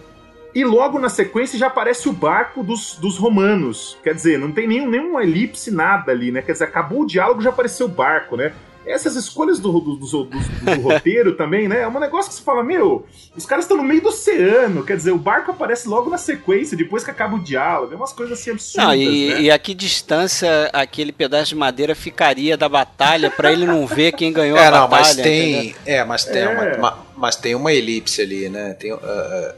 E 0.54 0.64
logo 0.64 1.00
na 1.00 1.08
sequência 1.08 1.58
já 1.58 1.66
aparece 1.66 2.08
o 2.08 2.12
barco 2.12 2.62
dos, 2.62 2.96
dos 2.96 3.18
romanos. 3.18 3.98
Quer 4.04 4.14
dizer, 4.14 4.38
não 4.38 4.52
tem 4.52 4.68
nenhum, 4.68 4.88
nenhuma 4.88 5.22
elipse, 5.22 5.70
nada 5.70 6.12
ali, 6.12 6.30
né? 6.30 6.42
Quer 6.42 6.52
dizer, 6.52 6.64
acabou 6.64 7.02
o 7.02 7.06
diálogo 7.06 7.40
já 7.40 7.50
apareceu 7.50 7.86
o 7.86 7.88
barco, 7.88 8.36
né? 8.36 8.52
Essas 8.86 9.16
escolhas 9.16 9.58
do, 9.58 9.72
do, 9.80 9.96
do, 9.96 10.24
do 10.24 10.80
roteiro 10.82 11.34
também, 11.36 11.68
né? 11.68 11.80
É 11.80 11.88
um 11.88 11.98
negócio 11.98 12.30
que 12.30 12.36
você 12.36 12.42
fala, 12.42 12.62
meu, 12.62 13.06
os 13.36 13.46
caras 13.46 13.64
estão 13.64 13.76
no 13.76 13.82
meio 13.82 14.02
do 14.02 14.08
oceano, 14.08 14.84
quer 14.84 14.96
dizer, 14.96 15.12
o 15.12 15.18
barco 15.18 15.50
aparece 15.50 15.88
logo 15.88 16.10
na 16.10 16.18
sequência, 16.18 16.76
depois 16.76 17.04
que 17.04 17.10
acaba 17.10 17.36
o 17.36 17.42
diálogo, 17.42 17.92
é 17.92 17.96
umas 17.96 18.12
coisas 18.12 18.38
assim 18.38 18.50
absurdas. 18.50 18.84
Não, 18.84 18.94
e, 18.94 19.28
né? 19.28 19.40
e 19.42 19.50
a 19.50 19.58
que 19.58 19.74
distância 19.74 20.70
aquele 20.72 21.12
pedaço 21.12 21.50
de 21.50 21.56
madeira 21.56 21.94
ficaria 21.94 22.56
da 22.56 22.68
batalha 22.68 23.30
para 23.30 23.52
ele 23.52 23.66
não 23.66 23.86
ver 23.86 24.12
quem 24.12 24.32
ganhou 24.32 24.56
é, 24.58 24.66
a 24.66 24.70
não, 24.70 24.88
batalha? 24.88 25.04
Mas 25.04 25.16
tem, 25.16 25.74
é, 25.86 26.04
mas 26.04 26.24
tem, 26.24 26.42
é. 26.42 26.48
Uma, 26.48 26.76
uma, 26.76 27.06
mas 27.16 27.36
tem 27.36 27.54
uma 27.54 27.72
elipse 27.72 28.20
ali, 28.20 28.48
né? 28.48 28.74
Tem, 28.74 28.92
uh, 28.92 28.98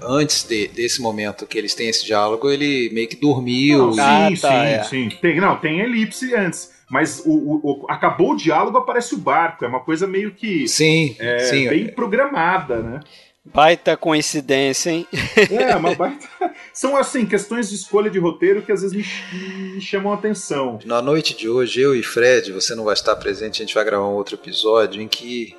antes 0.03 0.45
de, 0.45 0.68
desse 0.68 1.01
momento 1.01 1.47
que 1.47 1.59
eles 1.59 1.74
têm 1.74 1.89
esse 1.89 2.05
diálogo, 2.05 2.51
ele 2.51 2.91
meio 2.93 3.09
que 3.09 3.16
dormiu. 3.16 3.95
Não, 3.95 4.05
ah, 4.05 4.29
sim, 4.29 4.37
tá, 4.37 4.49
sim, 4.51 4.57
é. 4.57 4.83
sim. 4.85 5.09
Tem, 5.20 5.41
não, 5.41 5.57
tem 5.57 5.81
elipse 5.81 6.35
antes 6.35 6.76
mas 6.89 7.22
o, 7.24 7.32
o, 7.32 7.61
o, 7.62 7.87
acabou 7.89 8.32
o 8.32 8.37
diálogo, 8.37 8.78
aparece 8.78 9.14
o 9.14 9.18
barco. 9.18 9.64
É 9.64 9.68
uma 9.68 9.80
coisa 9.80 10.07
meio 10.07 10.32
que. 10.32 10.68
Sim, 10.68 11.16
é, 11.18 11.39
sim. 11.41 11.68
Bem 11.68 11.89
programada, 11.89 12.80
né? 12.80 13.01
Baita 13.45 13.97
coincidência, 13.97 14.91
hein? 14.91 15.07
É, 15.51 15.76
uma 15.76 15.95
baita. 15.95 16.28
São, 16.72 16.97
assim, 16.97 17.24
questões 17.24 17.68
de 17.68 17.76
escolha 17.76 18.11
de 18.11 18.18
roteiro 18.18 18.62
que 18.62 18.72
às 18.72 18.82
vezes 18.82 18.97
me, 18.97 19.74
me, 19.74 19.80
chamam 19.80 20.12
a 20.12 20.16
atenção. 20.16 20.78
Na 20.84 21.01
noite 21.01 21.37
de 21.37 21.49
hoje, 21.49 21.80
eu 21.80 21.95
e 21.95 22.03
Fred, 22.03 22.53
você 22.53 22.74
não 22.74 22.84
vai 22.84 22.95
estar 22.95 23.14
presente, 23.16 23.62
a 23.62 23.64
gente 23.64 23.74
vai 23.74 23.84
gravar 23.84 24.09
um 24.09 24.14
outro 24.14 24.34
episódio 24.34 25.01
em 25.01 25.09
que 25.09 25.55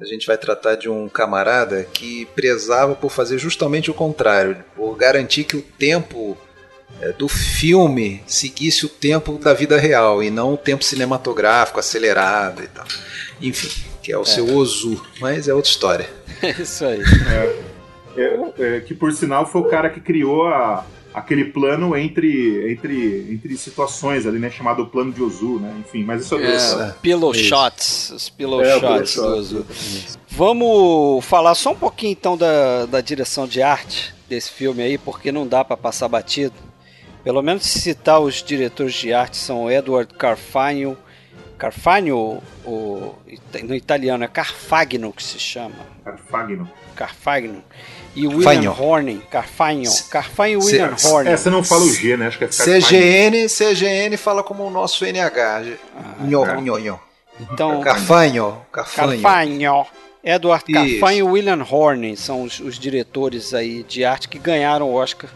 a 0.00 0.04
gente 0.04 0.26
vai 0.26 0.36
tratar 0.36 0.76
de 0.76 0.88
um 0.88 1.08
camarada 1.08 1.84
que 1.92 2.26
prezava 2.34 2.94
por 2.94 3.10
fazer 3.10 3.38
justamente 3.38 3.90
o 3.90 3.94
contrário, 3.94 4.64
por 4.76 4.96
garantir 4.96 5.44
que 5.44 5.56
o 5.56 5.62
tempo 5.62 6.36
do 7.16 7.28
filme 7.28 8.22
seguisse 8.26 8.84
o 8.84 8.88
tempo 8.88 9.38
da 9.38 9.54
vida 9.54 9.78
real 9.78 10.22
e 10.22 10.30
não 10.30 10.54
o 10.54 10.56
tempo 10.56 10.84
cinematográfico 10.84 11.78
acelerado 11.78 12.62
e 12.62 12.66
tal. 12.66 12.86
Enfim, 13.40 13.70
que 14.02 14.12
é 14.12 14.18
o 14.18 14.22
é. 14.22 14.24
seu 14.24 14.56
Ozu, 14.56 15.00
mas 15.20 15.48
é 15.48 15.54
outra 15.54 15.70
história. 15.70 16.08
É 16.40 16.50
isso 16.50 16.84
aí. 16.84 17.02
É, 18.16 18.20
é, 18.20 18.76
é, 18.76 18.80
que 18.80 18.94
por 18.94 19.12
sinal 19.12 19.44
foi 19.44 19.60
o 19.60 19.64
cara 19.64 19.90
que 19.90 20.00
criou 20.00 20.46
a, 20.46 20.86
aquele 21.12 21.46
plano 21.46 21.96
entre, 21.96 22.72
entre, 22.72 23.26
entre 23.32 23.56
situações 23.56 24.24
ali, 24.24 24.38
né? 24.38 24.48
Chamado 24.48 24.86
plano 24.86 25.12
de 25.12 25.20
Ozu, 25.20 25.58
né? 25.58 25.74
Enfim, 25.80 26.04
mas 26.04 26.24
isso 26.24 26.36
é. 26.36 26.88
é 26.88 26.94
pillow 27.02 27.34
shots. 27.34 28.10
Os 28.10 28.30
pillow 28.30 28.62
é, 28.62 28.78
shots 28.78 29.16
do 29.16 29.26
Ozu. 29.26 29.66
Vamos 30.28 31.24
falar 31.24 31.56
só 31.56 31.72
um 31.72 31.76
pouquinho 31.76 32.12
então 32.12 32.36
da, 32.36 32.86
da 32.86 33.00
direção 33.00 33.48
de 33.48 33.60
arte 33.60 34.14
desse 34.28 34.52
filme 34.52 34.82
aí, 34.82 34.96
porque 34.96 35.32
não 35.32 35.46
dá 35.46 35.64
para 35.64 35.76
passar 35.76 36.06
batido. 36.06 36.54
Pelo 37.24 37.42
menos 37.42 37.64
citar 37.64 38.20
os 38.20 38.42
diretores 38.42 38.94
de 38.94 39.12
arte 39.12 39.36
são 39.36 39.70
Edward 39.70 40.12
Carfagno, 40.14 40.96
Carfagno, 41.58 42.40
o, 42.64 43.14
no 43.64 43.74
italiano 43.74 44.22
é 44.22 44.28
Carfagno 44.28 45.12
que 45.12 45.22
se 45.22 45.40
chama. 45.40 45.74
Carfagno. 46.04 46.70
Carfagno. 46.94 47.64
E 48.14 48.28
William 48.28 48.72
Horning, 48.72 49.20
Carfagno. 49.28 49.90
Carfagno 50.08 50.62
e 50.62 50.64
William 50.64 50.96
Horning. 51.04 51.30
É, 51.30 51.36
você 51.36 51.50
não 51.50 51.64
fala 51.64 51.82
o 51.82 51.92
G, 51.92 52.16
né? 52.16 52.28
Acho 52.28 52.38
que 52.38 52.44
é 52.44 52.48
CGN, 52.48 53.48
CGN 53.48 54.16
fala 54.16 54.44
como 54.44 54.64
o 54.64 54.70
nosso 54.70 55.04
NH. 55.04 55.76
Ah, 55.96 56.14
nho, 56.20 56.44
é. 56.44 56.60
nho, 56.60 56.78
nho. 56.78 57.00
Então, 57.40 57.80
Carfagno. 57.80 58.64
Carfagno. 58.70 59.22
Carfagno. 59.22 59.86
Edward 60.22 60.64
Carfagno 60.72 61.18
e 61.18 61.22
William 61.22 61.66
Horning 61.68 62.14
são 62.14 62.42
os, 62.42 62.60
os 62.60 62.78
diretores 62.78 63.52
aí 63.52 63.82
de 63.82 64.04
arte 64.04 64.28
que 64.28 64.38
ganharam 64.38 64.88
o 64.88 64.94
Oscar 64.94 65.28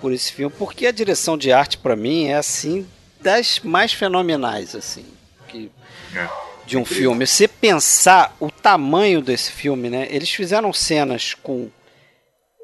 por 0.00 0.12
esse 0.12 0.32
filme, 0.32 0.54
porque 0.58 0.86
a 0.86 0.92
direção 0.92 1.36
de 1.36 1.52
arte 1.52 1.78
para 1.78 1.96
mim 1.96 2.26
é 2.26 2.34
assim 2.34 2.86
das 3.20 3.60
mais 3.60 3.92
fenomenais 3.92 4.74
assim 4.74 5.04
que 5.50 5.70
é, 6.14 6.28
de 6.64 6.76
um 6.76 6.80
incrível. 6.80 7.02
filme. 7.02 7.26
Você 7.26 7.48
pensar 7.48 8.34
o 8.40 8.50
tamanho 8.50 9.20
desse 9.20 9.50
filme, 9.52 9.90
né? 9.90 10.06
Eles 10.10 10.30
fizeram 10.30 10.72
cenas 10.72 11.34
com 11.34 11.70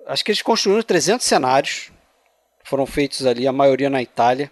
acho 0.06 0.24
que 0.24 0.30
eles 0.30 0.42
construíram 0.42 0.82
300 0.82 1.26
cenários, 1.26 1.90
foram 2.64 2.86
feitos 2.86 3.26
ali 3.26 3.46
a 3.46 3.52
maioria 3.52 3.90
na 3.90 4.00
Itália. 4.00 4.50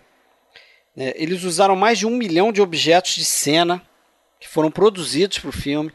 Né? 0.96 1.12
Eles 1.16 1.44
usaram 1.44 1.76
mais 1.76 1.98
de 1.98 2.06
um 2.06 2.10
milhão 2.10 2.52
de 2.52 2.60
objetos 2.60 3.14
de 3.14 3.24
cena 3.24 3.80
que 4.40 4.48
foram 4.48 4.70
produzidos 4.70 5.38
para 5.38 5.50
o 5.50 5.52
filme. 5.52 5.92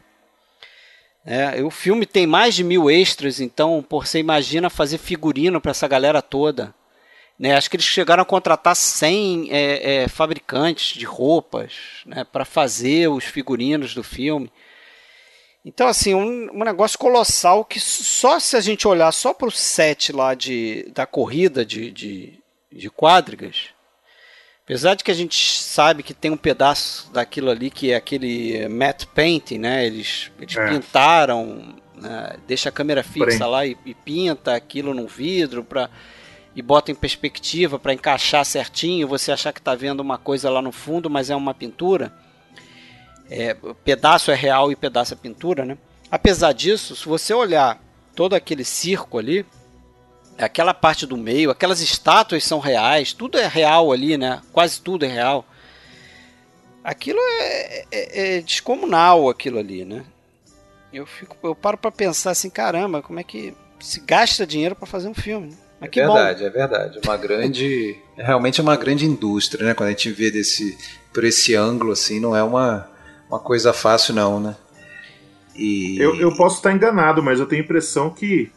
É, 1.24 1.62
o 1.62 1.70
filme 1.70 2.06
tem 2.06 2.26
mais 2.26 2.54
de 2.54 2.64
mil 2.64 2.90
extras, 2.90 3.40
então 3.40 3.84
por 3.86 4.06
você 4.06 4.18
imagina 4.18 4.70
fazer 4.70 4.96
figurino 4.96 5.60
para 5.60 5.70
essa 5.70 5.86
galera 5.86 6.22
toda. 6.22 6.74
Né, 7.40 7.56
acho 7.56 7.70
que 7.70 7.76
eles 7.76 7.86
chegaram 7.86 8.22
a 8.22 8.26
contratar 8.26 8.76
100 8.76 9.48
é, 9.50 9.94
é, 10.02 10.08
fabricantes 10.08 10.94
de 10.98 11.06
roupas 11.06 11.72
né, 12.04 12.22
para 12.22 12.44
fazer 12.44 13.08
os 13.08 13.24
figurinos 13.24 13.94
do 13.94 14.02
filme. 14.02 14.52
Então, 15.64 15.88
assim, 15.88 16.14
um, 16.14 16.50
um, 16.52 16.62
negócio 16.64 16.98
colossal 16.98 17.64
que 17.64 17.80
só 17.80 18.38
se 18.38 18.56
a 18.56 18.60
gente 18.60 18.86
olhar 18.86 19.10
só 19.10 19.32
para 19.32 19.48
o 19.48 19.50
set 19.50 20.12
lá 20.12 20.34
de, 20.34 20.92
da 20.94 21.06
corrida 21.06 21.64
de, 21.64 21.90
de, 21.90 22.38
de 22.70 22.90
quadrigas, 22.90 23.70
apesar 24.62 24.94
de 24.94 25.02
que 25.02 25.10
a 25.10 25.14
gente 25.14 25.62
sabe 25.62 26.02
que 26.02 26.12
tem 26.12 26.30
um 26.30 26.36
pedaço 26.36 27.10
daquilo 27.10 27.50
ali 27.50 27.70
que 27.70 27.90
é 27.90 27.96
aquele 27.96 28.68
matte 28.68 29.06
painting, 29.06 29.60
né? 29.60 29.86
Eles, 29.86 30.30
eles 30.38 30.58
é. 30.58 30.68
pintaram, 30.68 31.74
né, 31.94 32.36
deixa 32.46 32.68
a 32.68 32.72
câmera 32.72 33.02
fixa 33.02 33.38
Porém. 33.38 33.50
lá 33.50 33.64
e, 33.64 33.78
e 33.86 33.94
pinta 33.94 34.54
aquilo 34.54 34.92
no 34.92 35.06
vidro 35.06 35.64
para 35.64 35.88
e 36.54 36.62
bota 36.62 36.90
em 36.90 36.94
perspectiva 36.94 37.78
para 37.78 37.94
encaixar 37.94 38.44
certinho, 38.44 39.06
você 39.06 39.30
achar 39.30 39.52
que 39.52 39.60
está 39.60 39.74
vendo 39.74 40.00
uma 40.00 40.18
coisa 40.18 40.50
lá 40.50 40.60
no 40.60 40.72
fundo, 40.72 41.08
mas 41.08 41.30
é 41.30 41.36
uma 41.36 41.54
pintura. 41.54 42.12
É, 43.30 43.54
pedaço 43.84 44.30
é 44.30 44.34
real 44.34 44.72
e 44.72 44.76
pedaço 44.76 45.14
é 45.14 45.16
pintura, 45.16 45.64
né? 45.64 45.78
Apesar 46.10 46.52
disso, 46.52 46.96
se 46.96 47.06
você 47.06 47.32
olhar 47.32 47.80
todo 48.16 48.34
aquele 48.34 48.64
circo 48.64 49.18
ali, 49.18 49.46
aquela 50.36 50.74
parte 50.74 51.06
do 51.06 51.16
meio, 51.16 51.50
aquelas 51.50 51.80
estátuas 51.80 52.42
são 52.42 52.58
reais, 52.58 53.12
tudo 53.12 53.38
é 53.38 53.46
real 53.46 53.92
ali, 53.92 54.18
né? 54.18 54.42
Quase 54.52 54.80
tudo 54.80 55.04
é 55.04 55.08
real. 55.08 55.46
Aquilo 56.82 57.20
é, 57.20 57.84
é, 57.92 58.36
é 58.36 58.40
descomunal, 58.40 59.28
aquilo 59.28 59.58
ali, 59.58 59.84
né? 59.84 60.04
Eu 60.92 61.06
fico, 61.06 61.36
eu 61.44 61.54
paro 61.54 61.78
para 61.78 61.92
pensar 61.92 62.32
assim, 62.32 62.50
caramba, 62.50 63.00
como 63.00 63.20
é 63.20 63.22
que 63.22 63.54
se 63.78 64.00
gasta 64.00 64.44
dinheiro 64.44 64.74
para 64.74 64.86
fazer 64.86 65.08
um 65.08 65.14
filme? 65.14 65.50
Né? 65.50 65.56
Mas 65.80 65.90
é 65.90 66.06
verdade, 66.06 66.40
bom. 66.40 66.46
é 66.46 66.50
verdade. 66.50 67.00
Uma 67.04 67.16
grande, 67.16 67.96
realmente 68.16 68.60
é 68.60 68.62
uma 68.62 68.76
grande 68.76 69.06
indústria, 69.06 69.64
né? 69.64 69.74
Quando 69.74 69.88
a 69.88 69.92
gente 69.92 70.10
vê 70.10 70.30
desse 70.30 70.76
por 71.12 71.24
esse 71.24 71.54
ângulo 71.54 71.92
assim, 71.92 72.20
não 72.20 72.36
é 72.36 72.42
uma 72.42 72.88
uma 73.28 73.38
coisa 73.38 73.72
fácil 73.72 74.14
não, 74.14 74.40
né? 74.40 74.56
E... 75.54 75.98
Eu, 75.98 76.16
eu 76.16 76.34
posso 76.36 76.56
estar 76.56 76.72
enganado, 76.72 77.22
mas 77.22 77.38
eu 77.38 77.46
tenho 77.46 77.62
a 77.62 77.64
impressão 77.64 78.10
que 78.10 78.50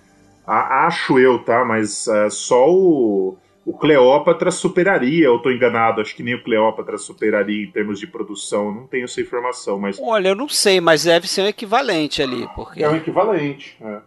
a, 0.45 0.87
acho 0.87 1.19
eu, 1.19 1.39
tá? 1.39 1.63
Mas 1.63 2.07
uh, 2.07 2.29
só 2.29 2.69
o, 2.69 3.37
o 3.65 3.73
Cleópatra 3.77 4.51
superaria, 4.51 5.25
eu 5.25 5.37
estou 5.37 5.51
enganado, 5.51 6.01
acho 6.01 6.15
que 6.15 6.23
nem 6.23 6.35
o 6.35 6.43
Cleópatra 6.43 6.97
superaria 6.97 7.63
em 7.63 7.71
termos 7.71 7.99
de 7.99 8.07
produção, 8.07 8.67
eu 8.67 8.73
não 8.73 8.87
tenho 8.87 9.05
essa 9.05 9.21
informação, 9.21 9.79
mas... 9.79 9.99
Olha, 9.99 10.29
eu 10.29 10.35
não 10.35 10.49
sei, 10.49 10.81
mas 10.81 11.03
deve 11.03 11.27
ser 11.27 11.43
um 11.43 11.47
equivalente 11.47 12.21
ali, 12.21 12.47
porque... 12.55 12.83
É 12.83 12.89
um 12.89 12.95
equivalente, 12.95 13.77
é. 13.81 13.99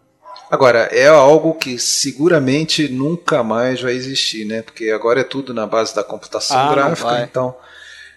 Agora, 0.50 0.88
é 0.92 1.08
algo 1.08 1.54
que 1.54 1.78
seguramente 1.78 2.88
nunca 2.88 3.42
mais 3.42 3.80
vai 3.80 3.92
existir, 3.92 4.44
né? 4.44 4.62
Porque 4.62 4.90
agora 4.90 5.20
é 5.20 5.24
tudo 5.24 5.52
na 5.52 5.66
base 5.66 5.94
da 5.94 6.04
computação 6.04 6.58
ah, 6.58 6.70
gráfica, 6.72 7.22
então... 7.22 7.54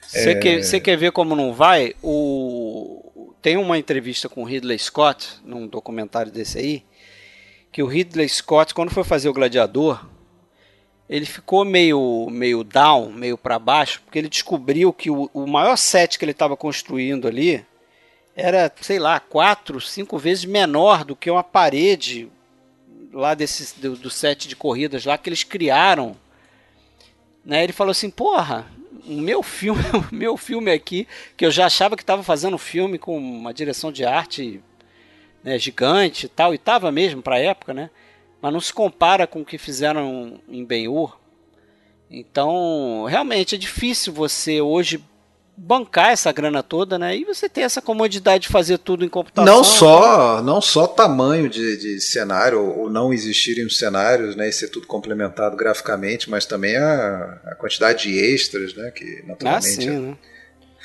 Você 0.05 0.31
é... 0.31 0.35
quer, 0.35 0.81
quer 0.81 0.97
ver 0.97 1.11
como 1.11 1.35
não 1.35 1.53
vai? 1.53 1.93
O... 2.01 3.33
Tem 3.41 3.57
uma 3.57 3.77
entrevista 3.77 4.27
com 4.27 4.41
o 4.41 4.45
Ridley 4.45 4.77
Scott, 4.77 5.27
num 5.43 5.67
documentário 5.67 6.31
desse 6.31 6.57
aí, 6.57 6.83
que 7.71 7.81
o 7.81 7.87
Ridley 7.87 8.27
Scott, 8.27 8.73
quando 8.73 8.91
foi 8.91 9.03
fazer 9.03 9.29
o 9.29 9.33
Gladiador, 9.33 10.03
ele 11.09 11.25
ficou 11.25 11.65
meio, 11.65 12.27
meio 12.29 12.63
down, 12.63 13.11
meio 13.11 13.37
para 13.37 13.57
baixo, 13.57 14.01
porque 14.03 14.19
ele 14.19 14.29
descobriu 14.29 14.93
que 14.93 15.09
o, 15.09 15.29
o 15.33 15.47
maior 15.47 15.75
set 15.75 16.19
que 16.19 16.25
ele 16.25 16.31
estava 16.31 16.55
construindo 16.55 17.27
ali 17.27 17.65
era, 18.39 18.71
sei 18.81 18.99
lá, 18.99 19.19
quatro, 19.19 19.81
cinco 19.81 20.17
vezes 20.17 20.45
menor 20.45 21.03
do 21.03 21.15
que 21.15 21.29
uma 21.29 21.43
parede 21.43 22.29
lá 23.11 23.33
desse, 23.33 23.79
do, 23.79 23.95
do 23.95 24.09
set 24.09 24.47
de 24.47 24.55
corridas 24.55 25.05
lá 25.05 25.17
que 25.17 25.29
eles 25.29 25.43
criaram. 25.43 26.15
Né? 27.43 27.63
Ele 27.63 27.73
falou 27.73 27.91
assim, 27.91 28.09
porra, 28.09 28.65
o 29.05 29.13
meu 29.13 29.43
filme, 29.43 29.81
o 30.11 30.15
meu 30.15 30.37
filme 30.37 30.71
aqui, 30.71 31.07
que 31.35 31.45
eu 31.45 31.51
já 31.51 31.65
achava 31.65 31.95
que 31.95 32.03
estava 32.03 32.23
fazendo 32.23 32.55
um 32.55 32.59
filme 32.59 32.97
com 32.97 33.17
uma 33.17 33.53
direção 33.53 33.91
de 33.91 34.05
arte 34.05 34.61
né, 35.43 35.57
gigante 35.57 36.25
e 36.25 36.29
tal, 36.29 36.53
e 36.53 36.55
estava 36.55 36.91
mesmo 36.91 37.21
para 37.21 37.35
a 37.35 37.39
época, 37.39 37.73
né? 37.73 37.89
Mas 38.41 38.53
não 38.53 38.61
se 38.61 38.73
compara 38.73 39.27
com 39.27 39.41
o 39.41 39.45
que 39.45 39.57
fizeram 39.57 40.39
em 40.47 40.63
Ben-Hur. 40.63 41.17
Então, 42.09 43.05
realmente 43.07 43.55
é 43.55 43.57
difícil 43.57 44.13
você 44.13 44.61
hoje 44.61 45.03
bancar 45.59 46.11
essa 46.11 46.31
grana 46.31 46.63
toda, 46.63 46.97
né? 46.97 47.15
E 47.17 47.25
você 47.25 47.49
ter 47.49 47.61
essa 47.61 47.81
comodidade 47.81 48.43
de 48.43 48.47
fazer 48.47 48.77
tudo 48.77 49.03
em 49.03 49.09
computação. 49.09 49.45
Não 49.45 49.63
só, 49.63 50.41
não 50.41 50.61
só 50.61 50.87
tamanho 50.87 51.49
de, 51.49 51.77
de 51.77 51.99
cenário 51.99 52.61
ou 52.61 52.89
não 52.89 53.11
existirem 53.11 53.65
os 53.65 53.77
cenários, 53.77 54.35
né, 54.35 54.47
e 54.47 54.53
ser 54.53 54.69
tudo 54.69 54.87
complementado 54.87 55.57
graficamente, 55.57 56.29
mas 56.29 56.45
também 56.45 56.77
a, 56.77 57.39
a 57.43 57.55
quantidade 57.55 58.03
de 58.03 58.17
extras, 58.17 58.73
né, 58.73 58.89
que 58.91 59.23
naturalmente 59.27 59.67
ah, 59.67 59.81
sim, 59.81 59.87
é, 59.89 59.99
né? 59.99 60.17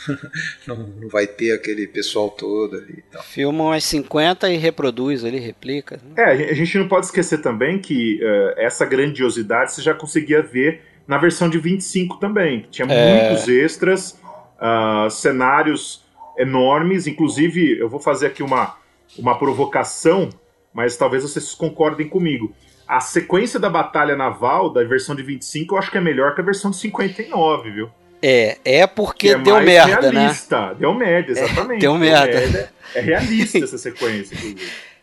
não, 0.66 0.76
não, 0.76 1.08
vai 1.08 1.26
ter 1.26 1.52
aquele 1.52 1.86
pessoal 1.86 2.28
todo 2.28 2.76
ali. 2.76 3.04
Então. 3.08 3.22
Filma 3.22 3.64
umas 3.64 3.84
50 3.84 4.50
e 4.50 4.56
reproduz 4.56 5.24
ali, 5.24 5.38
replica. 5.38 6.00
Né? 6.04 6.14
É, 6.16 6.50
a 6.50 6.54
gente 6.54 6.76
não 6.76 6.88
pode 6.88 7.06
esquecer 7.06 7.38
também 7.40 7.78
que 7.78 8.20
uh, 8.22 8.54
essa 8.58 8.84
grandiosidade 8.84 9.72
você 9.72 9.82
já 9.82 9.94
conseguia 9.94 10.42
ver 10.42 10.82
na 11.06 11.16
versão 11.16 11.48
de 11.48 11.58
25 11.58 12.18
também, 12.18 12.66
tinha 12.70 12.86
é... 12.88 13.28
muitos 13.28 13.46
extras 13.48 14.18
uh, 14.60 15.10
cenários 15.10 16.04
enormes. 16.36 17.06
Inclusive, 17.06 17.78
eu 17.78 17.88
vou 17.88 18.00
fazer 18.00 18.28
aqui 18.28 18.42
uma, 18.42 18.76
uma 19.18 19.38
provocação, 19.38 20.28
mas 20.72 20.96
talvez 20.96 21.22
vocês 21.22 21.54
concordem 21.54 22.08
comigo. 22.08 22.54
A 22.86 23.00
sequência 23.00 23.58
da 23.58 23.70
batalha 23.70 24.14
naval 24.14 24.70
da 24.70 24.84
versão 24.84 25.14
de 25.14 25.22
25 25.22 25.74
eu 25.74 25.78
acho 25.78 25.90
que 25.90 25.98
é 25.98 26.00
melhor 26.00 26.34
que 26.34 26.40
a 26.40 26.44
versão 26.44 26.70
de 26.70 26.76
59, 26.76 27.70
viu? 27.70 27.90
É, 28.22 28.58
é 28.64 28.86
porque 28.86 29.28
é 29.28 29.38
deu 29.38 29.60
merda, 29.60 30.10
né? 30.10 30.20
realista. 30.20 30.68
né? 30.68 30.76
Deu 30.78 30.94
merda, 30.94 31.32
exatamente. 31.32 31.76
É, 31.76 31.80
deu 31.80 31.94
merda. 31.98 32.40
Merda. 32.40 32.72
É 32.94 33.00
realista 33.00 33.58
essa 33.58 33.76
sequência, 33.76 34.36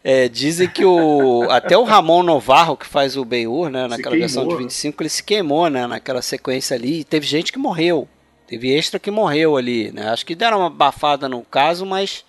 É, 0.03 0.27
dizem 0.27 0.67
que 0.67 0.83
o 0.83 1.47
até 1.51 1.77
o 1.77 1.83
Ramon 1.83 2.23
Novarro, 2.23 2.75
que 2.75 2.87
faz 2.87 3.15
o 3.15 3.23
Ben-Hur, 3.23 3.69
né, 3.69 3.87
naquela 3.87 4.15
versão 4.15 4.47
de 4.47 4.55
25, 4.55 5.03
ele 5.03 5.09
se 5.09 5.23
queimou, 5.23 5.69
né, 5.69 5.85
naquela 5.85 6.23
sequência 6.23 6.75
ali, 6.75 7.01
e 7.01 7.03
teve 7.03 7.27
gente 7.27 7.51
que 7.51 7.59
morreu. 7.59 8.07
Teve 8.51 8.75
extra 8.75 8.99
que 8.99 9.09
morreu 9.09 9.55
ali, 9.55 9.93
né? 9.93 10.09
Acho 10.09 10.25
que 10.25 10.35
deram 10.35 10.59
uma 10.59 10.69
bafada 10.69 11.29
no 11.29 11.41
caso, 11.41 11.85
mas, 11.85 12.25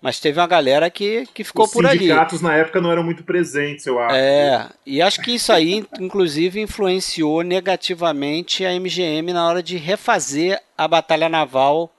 mas 0.00 0.20
teve 0.20 0.38
uma 0.38 0.46
galera 0.46 0.88
que, 0.88 1.26
que 1.34 1.42
ficou 1.42 1.64
Os 1.64 1.72
por 1.72 1.84
ali. 1.84 1.96
Os 1.96 2.02
sindicatos 2.04 2.40
na 2.40 2.54
época 2.54 2.80
não 2.80 2.92
eram 2.92 3.02
muito 3.02 3.24
presentes, 3.24 3.84
eu 3.84 3.98
acho. 3.98 4.14
É, 4.14 4.68
e 4.86 5.02
acho 5.02 5.20
que 5.20 5.34
isso 5.34 5.52
aí, 5.52 5.84
inclusive, 5.98 6.60
influenciou 6.60 7.42
negativamente 7.42 8.64
a 8.64 8.72
MGM 8.72 9.32
na 9.32 9.48
hora 9.48 9.60
de 9.60 9.76
refazer 9.76 10.62
a 10.78 10.86
Batalha 10.86 11.28
Naval 11.28 11.90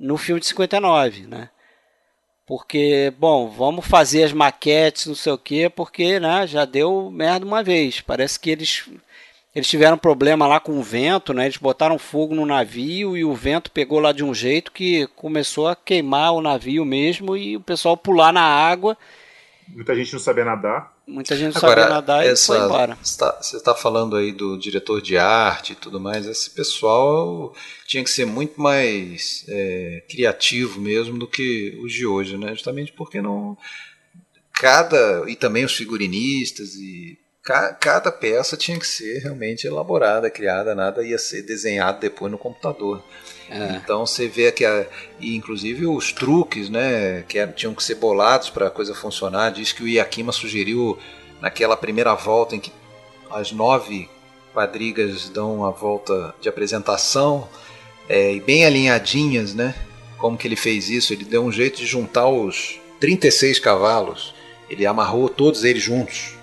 no 0.00 0.16
filme 0.16 0.40
de 0.40 0.46
59, 0.46 1.26
né? 1.26 1.50
Porque, 2.46 3.12
bom, 3.18 3.46
vamos 3.46 3.86
fazer 3.86 4.24
as 4.24 4.32
maquetes, 4.32 5.04
não 5.04 5.14
sei 5.14 5.32
o 5.34 5.38
quê, 5.38 5.68
porque 5.68 6.18
né, 6.18 6.46
já 6.46 6.64
deu 6.64 7.10
merda 7.10 7.44
uma 7.44 7.62
vez. 7.62 8.00
Parece 8.00 8.40
que 8.40 8.48
eles 8.48 8.88
eles 9.54 9.68
tiveram 9.68 9.98
problema 9.98 10.46
lá 10.46 10.58
com 10.58 10.78
o 10.78 10.82
vento, 10.82 11.34
né? 11.34 11.44
Eles 11.44 11.58
botaram 11.58 11.98
fogo 11.98 12.34
no 12.34 12.46
navio 12.46 13.16
e 13.16 13.24
o 13.24 13.34
vento 13.34 13.70
pegou 13.70 14.00
lá 14.00 14.10
de 14.10 14.24
um 14.24 14.32
jeito 14.32 14.72
que 14.72 15.06
começou 15.08 15.68
a 15.68 15.76
queimar 15.76 16.32
o 16.32 16.40
navio 16.40 16.84
mesmo 16.84 17.36
e 17.36 17.56
o 17.56 17.60
pessoal 17.60 17.96
pular 17.96 18.32
na 18.32 18.42
água. 18.42 18.96
Muita 19.68 19.94
gente 19.94 20.12
não 20.12 20.20
sabia 20.20 20.44
nadar. 20.44 20.92
Muita 21.06 21.36
gente 21.36 21.54
não 21.54 21.58
Agora, 21.58 21.82
sabia 21.82 21.94
nadar 21.94 22.26
essa, 22.26 22.54
e 22.54 22.56
foi 22.56 22.64
embora. 22.64 22.96
Você 23.02 23.56
está 23.56 23.74
falando 23.74 24.16
aí 24.16 24.32
do 24.32 24.56
diretor 24.56 25.02
de 25.02 25.18
arte 25.18 25.72
e 25.72 25.76
tudo 25.76 26.00
mais. 26.00 26.26
Esse 26.26 26.50
pessoal 26.50 27.54
tinha 27.86 28.02
que 28.02 28.10
ser 28.10 28.24
muito 28.24 28.60
mais 28.60 29.44
é, 29.48 30.02
criativo 30.08 30.80
mesmo 30.80 31.18
do 31.18 31.26
que 31.26 31.78
os 31.82 31.92
de 31.92 32.06
hoje, 32.06 32.38
né? 32.38 32.54
Justamente 32.54 32.92
porque 32.92 33.20
não 33.20 33.56
cada 34.52 35.24
e 35.28 35.34
também 35.34 35.64
os 35.64 35.74
figurinistas 35.74 36.74
e 36.76 37.18
cada 37.42 38.12
peça 38.12 38.56
tinha 38.56 38.78
que 38.78 38.86
ser 38.86 39.18
realmente 39.18 39.66
elaborada, 39.66 40.30
criada, 40.30 40.76
nada 40.76 41.04
ia 41.04 41.18
ser 41.18 41.42
desenhado 41.42 41.98
depois 42.00 42.30
no 42.30 42.38
computador. 42.38 43.02
É. 43.50 43.76
Então 43.76 44.06
você 44.06 44.28
vê 44.28 44.52
que, 44.52 44.64
a, 44.64 44.86
e 45.18 45.34
inclusive 45.34 45.86
os 45.86 46.12
truques, 46.12 46.68
né, 46.70 47.22
que 47.26 47.38
eram, 47.38 47.52
tinham 47.52 47.74
que 47.74 47.82
ser 47.82 47.96
bolados 47.96 48.48
para 48.48 48.68
a 48.68 48.70
coisa 48.70 48.94
funcionar. 48.94 49.50
Diz 49.50 49.72
que 49.72 49.82
o 49.82 49.88
Iakima 49.88 50.30
sugeriu 50.30 50.96
naquela 51.40 51.76
primeira 51.76 52.14
volta 52.14 52.54
em 52.54 52.60
que 52.60 52.72
as 53.28 53.50
nove 53.50 54.08
quadrigas 54.54 55.28
dão 55.28 55.64
a 55.64 55.70
volta 55.70 56.34
de 56.40 56.48
apresentação 56.48 57.48
é, 58.08 58.34
e 58.34 58.40
bem 58.40 58.64
alinhadinhas, 58.64 59.52
né? 59.52 59.74
Como 60.16 60.38
que 60.38 60.46
ele 60.46 60.54
fez 60.54 60.88
isso? 60.88 61.12
Ele 61.12 61.24
deu 61.24 61.42
um 61.44 61.50
jeito 61.50 61.78
de 61.78 61.86
juntar 61.86 62.28
os 62.28 62.78
36 63.00 63.58
cavalos. 63.58 64.32
Ele 64.70 64.86
amarrou 64.86 65.28
todos 65.28 65.64
eles 65.64 65.82
juntos 65.82 66.40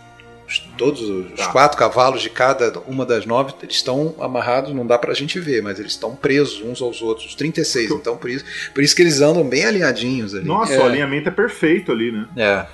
todos 0.77 1.01
os 1.01 1.31
tá. 1.33 1.51
quatro 1.51 1.77
cavalos 1.77 2.21
de 2.21 2.29
cada 2.29 2.79
uma 2.87 3.05
das 3.05 3.25
nove 3.25 3.53
eles 3.61 3.75
estão 3.75 4.15
amarrados, 4.19 4.73
não 4.73 4.85
dá 4.85 4.97
pra 4.97 5.13
gente 5.13 5.39
ver, 5.39 5.61
mas 5.61 5.79
eles 5.79 5.91
estão 5.91 6.15
presos 6.15 6.61
uns 6.61 6.81
aos 6.81 7.01
outros, 7.01 7.27
os 7.27 7.35
36. 7.35 7.91
Então 7.91 8.17
por 8.17 8.29
isso, 8.29 8.43
por 8.73 8.83
isso 8.83 8.95
que 8.95 9.01
eles 9.01 9.21
andam 9.21 9.47
bem 9.47 9.65
alinhadinhos 9.65 10.33
ali. 10.33 10.45
Nossa, 10.45 10.73
é. 10.73 10.79
o 10.79 10.85
alinhamento 10.85 11.29
é 11.29 11.31
perfeito 11.31 11.91
ali, 11.91 12.11
né? 12.11 12.27
É. 12.35 12.65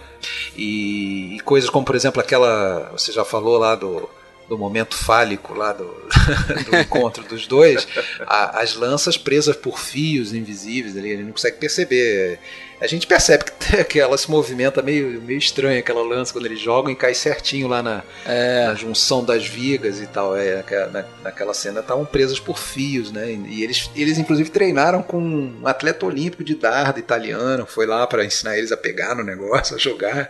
E, 0.55 1.35
e, 1.35 1.39
coisas 1.41 1.69
como, 1.69 1.85
por 1.85 1.95
exemplo, 1.95 2.21
aquela. 2.21 2.91
Você 2.93 3.11
já 3.11 3.23
falou 3.23 3.57
lá 3.57 3.75
do, 3.75 4.09
do 4.47 4.57
momento 4.57 4.95
fálico 4.95 5.53
lá 5.53 5.73
do, 5.73 5.85
do 6.69 6.77
encontro 6.77 7.23
dos 7.23 7.47
dois, 7.47 7.87
a, 8.21 8.61
as 8.61 8.75
lanças 8.75 9.17
presas 9.17 9.55
por 9.55 9.79
fios 9.79 10.33
invisíveis 10.33 10.97
ali, 10.97 11.09
ele 11.09 11.23
não 11.23 11.31
consegue 11.31 11.57
perceber 11.57 12.39
a 12.79 12.87
gente 12.87 13.07
percebe 13.07 13.45
que, 13.45 13.83
que 13.85 13.99
ela 13.99 14.17
se 14.17 14.29
movimenta 14.29 14.81
meio, 14.81 15.21
meio 15.21 15.39
estranha 15.39 15.79
aquela 15.79 16.01
lança 16.01 16.33
quando 16.33 16.45
eles 16.45 16.59
jogam 16.59 16.91
e 16.91 16.95
cai 16.95 17.13
certinho 17.13 17.67
lá 17.67 17.81
na, 17.81 18.03
é. 18.25 18.67
na 18.67 18.75
junção 18.75 19.23
das 19.23 19.45
vigas 19.47 20.01
e 20.01 20.07
tal. 20.07 20.35
É, 20.35 20.63
na, 20.91 21.05
naquela 21.23 21.53
cena 21.53 21.79
estavam 21.79 22.05
presas 22.05 22.39
por 22.39 22.57
fios, 22.57 23.11
né? 23.11 23.31
E 23.31 23.63
eles, 23.63 23.89
eles 23.95 24.17
inclusive 24.17 24.49
treinaram 24.49 25.01
com 25.01 25.19
um 25.19 25.67
atleta 25.67 26.05
olímpico 26.05 26.43
de 26.43 26.55
dardo 26.55 26.99
italiano, 26.99 27.65
foi 27.65 27.85
lá 27.85 28.05
para 28.05 28.25
ensinar 28.25 28.57
eles 28.57 28.71
a 28.71 28.77
pegar 28.77 29.15
no 29.15 29.23
negócio, 29.23 29.75
a 29.75 29.79
jogar. 29.79 30.29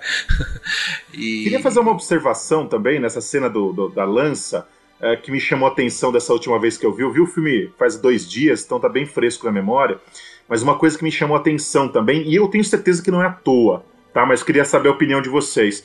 e... 1.14 1.44
Queria 1.44 1.60
fazer 1.60 1.80
uma 1.80 1.92
observação 1.92 2.68
também 2.68 3.00
nessa 3.00 3.22
cena 3.22 3.50
do, 3.50 3.74
do 3.74 3.90
da 3.90 4.06
lança. 4.06 4.68
É, 5.02 5.14
que 5.18 5.30
me 5.30 5.42
chamou 5.42 5.68
a 5.68 5.72
atenção 5.74 6.10
dessa 6.10 6.32
última 6.32 6.58
vez 6.58 6.78
que 6.78 6.86
eu 6.86 6.94
vi. 6.94 7.04
Eu 7.04 7.12
vi 7.12 7.20
o 7.20 7.28
filme 7.28 7.70
faz 7.78 7.98
dois 7.98 8.28
dias, 8.28 8.64
então 8.64 8.80
tá 8.80 8.88
bem 8.88 9.06
fresco 9.06 9.46
na 9.46 9.52
memória. 9.52 10.00
Mas 10.48 10.62
uma 10.62 10.78
coisa 10.78 10.98
que 10.98 11.04
me 11.04 11.12
chamou 11.12 11.36
a 11.36 11.40
atenção 11.40 11.88
também, 11.88 12.22
e 12.28 12.36
eu 12.36 12.48
tenho 12.48 12.64
certeza 12.64 13.02
que 13.02 13.12
não 13.12 13.22
é 13.22 13.28
à 13.28 13.32
toa, 13.32 13.84
tá? 14.14 14.26
Mas 14.26 14.44
queria 14.44 14.66
saber 14.66 14.90
a 14.90 14.92
opinião 14.92 15.22
de 15.22 15.30
vocês. 15.30 15.84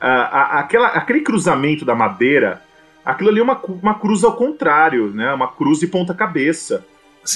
a, 0.00 0.60
aquela, 0.60 0.88
aquele 0.88 1.20
cruzamento 1.20 1.84
da 1.84 1.94
madeira, 1.94 2.62
aquilo 3.04 3.30
ali 3.30 3.40
é 3.40 3.42
uma, 3.42 3.60
uma 3.82 3.94
cruz 3.94 4.24
ao 4.24 4.34
contrário, 4.34 5.08
né? 5.10 5.32
Uma 5.32 5.48
cruz 5.48 5.78
de 5.78 5.86
ponta 5.86 6.14
cabeça. 6.14 6.84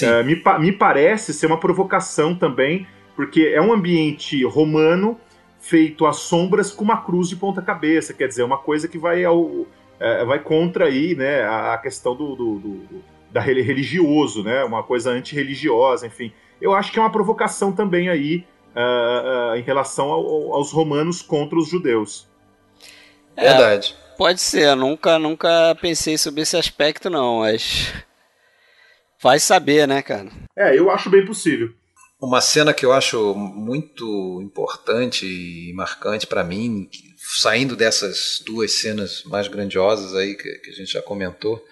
Uh, 0.01 0.25
me, 0.25 0.41
me 0.59 0.71
parece 0.71 1.33
ser 1.33 1.45
uma 1.45 1.59
provocação 1.59 2.35
também, 2.35 2.87
porque 3.15 3.51
é 3.53 3.61
um 3.61 3.71
ambiente 3.71 4.43
romano 4.43 5.17
feito 5.59 6.05
às 6.05 6.17
sombras 6.17 6.71
com 6.71 6.83
uma 6.83 6.97
cruz 6.97 7.27
de 7.27 7.35
ponta 7.35 7.61
cabeça, 7.61 8.13
quer 8.13 8.27
dizer, 8.27 8.43
uma 8.43 8.57
coisa 8.57 8.87
que 8.87 8.99
vai 8.99 9.23
ao, 9.23 9.65
é, 9.99 10.23
vai 10.23 10.39
contra 10.39 10.85
aí, 10.85 11.15
né, 11.15 11.43
a, 11.43 11.77
questão 11.77 12.15
do, 12.15 12.35
do, 12.35 12.59
do 12.59 13.03
da 13.31 13.41
religioso, 13.41 14.43
né, 14.43 14.63
uma 14.63 14.83
coisa 14.83 15.11
antirreligiosa, 15.11 16.07
enfim. 16.07 16.31
Eu 16.61 16.73
acho 16.73 16.91
que 16.91 16.99
é 16.99 17.01
uma 17.01 17.11
provocação 17.11 17.71
também 17.71 18.09
aí 18.09 18.45
uh, 18.75 19.53
uh, 19.53 19.55
em 19.55 19.61
relação 19.61 20.11
ao, 20.11 20.53
aos 20.53 20.71
romanos 20.71 21.21
contra 21.21 21.57
os 21.57 21.69
judeus. 21.69 22.27
É, 23.35 23.49
Verdade. 23.49 23.95
Pode 24.17 24.39
ser, 24.39 24.75
nunca, 24.75 25.19
nunca 25.19 25.75
pensei 25.81 26.17
sobre 26.17 26.41
esse 26.41 26.55
aspecto 26.55 27.09
não, 27.09 27.39
mas 27.39 27.93
vai 29.21 29.39
saber, 29.39 29.87
né, 29.87 30.01
cara? 30.01 30.29
É, 30.55 30.77
eu 30.77 30.89
acho 30.89 31.09
bem 31.09 31.25
possível. 31.25 31.73
Uma 32.21 32.39
cena 32.39 32.73
que 32.73 32.85
eu 32.85 32.93
acho 32.93 33.35
muito 33.35 34.41
importante 34.41 35.25
e 35.25 35.73
marcante 35.73 36.25
para 36.25 36.45
mim, 36.45 36.89
saindo 37.41 37.75
dessas 37.75 38.41
duas 38.45 38.79
cenas 38.79 39.23
mais 39.25 39.49
grandiosas 39.49 40.15
aí 40.15 40.33
que, 40.35 40.49
que, 40.59 40.69
a 40.69 40.73
gente 40.73 40.93
já 40.93 41.01
comentou, 41.01 41.63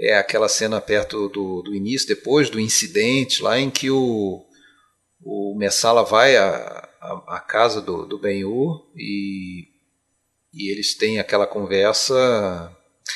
é 0.00 0.16
aquela 0.16 0.48
cena 0.48 0.80
perto 0.80 1.28
do, 1.28 1.62
do 1.62 1.74
início, 1.74 2.08
depois 2.08 2.48
do 2.48 2.58
incidente, 2.58 3.42
lá 3.42 3.58
em 3.58 3.70
que 3.70 3.90
o, 3.90 4.44
o 5.22 5.54
Messala 5.58 6.02
vai 6.02 6.36
à, 6.36 6.88
à, 7.00 7.36
à 7.36 7.40
casa 7.40 7.80
do, 7.80 8.06
do 8.06 8.18
Ben-Hur 8.18 8.90
e, 8.96 9.64
e 10.54 10.72
eles 10.72 10.96
têm 10.96 11.18
aquela 11.18 11.46
conversa 11.46 12.74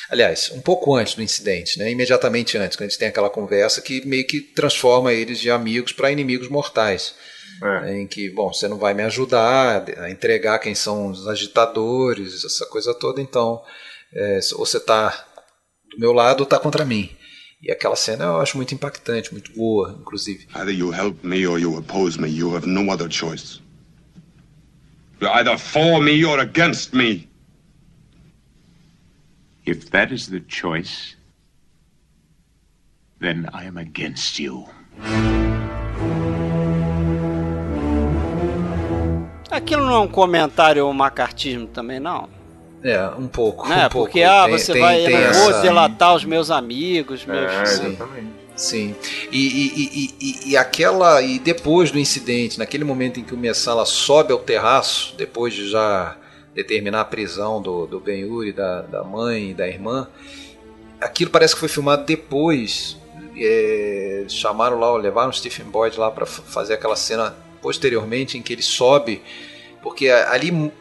Aliás, 0.09 0.51
um 0.51 0.61
pouco 0.61 0.95
antes 0.95 1.15
do 1.15 1.23
incidente, 1.23 1.79
né? 1.79 1.89
imediatamente 1.89 2.57
antes, 2.57 2.77
quando 2.77 2.89
eles 2.89 2.97
têm 2.97 3.07
aquela 3.07 3.29
conversa 3.29 3.81
que 3.81 4.05
meio 4.05 4.25
que 4.25 4.39
transforma 4.39 5.11
eles 5.11 5.39
de 5.39 5.49
amigos 5.49 5.93
para 5.93 6.11
inimigos 6.11 6.47
mortais. 6.47 7.15
É. 7.61 7.81
Né? 7.81 8.01
Em 8.01 8.07
que, 8.07 8.29
bom, 8.29 8.53
você 8.53 8.67
não 8.67 8.77
vai 8.77 8.93
me 8.93 9.03
ajudar 9.03 9.85
a 9.97 10.09
entregar 10.09 10.59
quem 10.59 10.75
são 10.75 11.07
os 11.07 11.27
agitadores, 11.27 12.43
essa 12.43 12.65
coisa 12.67 12.93
toda, 12.93 13.21
então, 13.21 13.63
é, 14.13 14.39
ou 14.53 14.65
você 14.65 14.77
está 14.77 15.27
do 15.95 15.99
meu 15.99 16.11
lado 16.11 16.43
está 16.43 16.59
contra 16.59 16.85
mim. 16.85 17.09
E 17.61 17.71
aquela 17.71 17.95
cena 17.95 18.25
eu 18.25 18.41
acho 18.41 18.57
muito 18.57 18.75
impactante, 18.75 19.31
muito 19.31 19.51
boa, 19.53 19.97
inclusive. 19.99 20.45
Either 20.53 20.73
you 20.73 20.93
help 20.93 21.23
me 21.23 21.47
or 21.47 21.59
you 21.59 21.75
oppose 21.75 22.19
me. 22.19 22.29
You 22.29 22.55
have 22.55 22.67
no 22.67 22.91
other 22.91 23.09
choice. 23.09 23.59
You're 25.19 25.33
either 25.35 25.57
for 25.57 26.01
me 26.01 26.23
or 26.25 26.39
against 26.39 26.93
me. 26.93 27.27
If 29.65 29.89
that 29.89 30.13
is 30.13 30.27
the 30.27 30.41
choice, 30.47 31.15
then 33.19 33.49
I 33.51 33.65
am 33.65 33.77
against 33.77 34.39
you. 34.39 34.67
Aquilo 39.49 39.85
não 39.85 39.95
é 39.95 39.99
um 39.99 40.07
comentário 40.07 40.85
ou 40.85 40.93
macartismo 40.93 41.67
também, 41.67 41.99
não? 41.99 42.34
É, 42.85 43.07
um 43.17 43.27
pouco. 43.27 43.67
Né? 43.67 43.87
Um 43.87 43.89
Porque, 43.89 44.19
pouco. 44.21 44.31
ah, 44.31 44.47
você 44.47 44.73
tem, 44.73 44.81
vai, 44.81 45.03
tem 45.03 45.15
eu 45.15 45.33
não 45.33 45.33
vou 45.33 45.61
delatar 45.61 46.13
os 46.13 46.23
meus 46.23 46.51
amigos, 46.51 47.25
meus... 47.25 47.51
É, 47.51 47.63
exatamente. 47.63 48.45
Sim. 48.55 48.95
E, 49.31 49.37
e, 49.37 50.13
e, 50.21 50.51
e, 50.51 50.57
aquela. 50.57 51.21
E 51.21 51.39
depois 51.39 51.91
do 51.91 51.99
incidente, 51.99 52.57
naquele 52.57 52.85
momento 52.85 53.19
em 53.19 53.23
que 53.23 53.33
o 53.33 53.37
Messala 53.37 53.85
sobe 53.85 54.31
ao 54.31 54.39
terraço, 54.39 55.13
depois 55.17 55.53
de 55.53 55.69
já 55.69 56.15
determinar 56.53 57.01
a 57.01 57.05
prisão 57.05 57.61
do, 57.61 57.85
do 57.85 57.99
Ben-Hur 57.99 58.53
da, 58.53 58.81
da 58.83 59.03
mãe 59.03 59.51
e 59.51 59.53
da 59.53 59.67
irmã. 59.67 60.07
Aquilo 61.01 61.29
parece 61.31 61.53
que 61.53 61.59
foi 61.59 61.67
filmado 61.67 62.05
depois. 62.05 62.97
É, 63.37 64.23
chamaram 64.29 64.79
lá, 64.79 64.95
levaram 64.95 65.31
o 65.31 65.33
Stephen 65.33 65.65
Boyd 65.65 65.99
lá 65.99 66.09
para 66.09 66.25
fazer 66.25 66.75
aquela 66.75 66.95
cena 66.95 67.35
posteriormente 67.61 68.37
em 68.37 68.41
que 68.41 68.53
ele 68.53 68.61
sobe, 68.61 69.21
porque 69.81 70.07
ali 70.07 70.71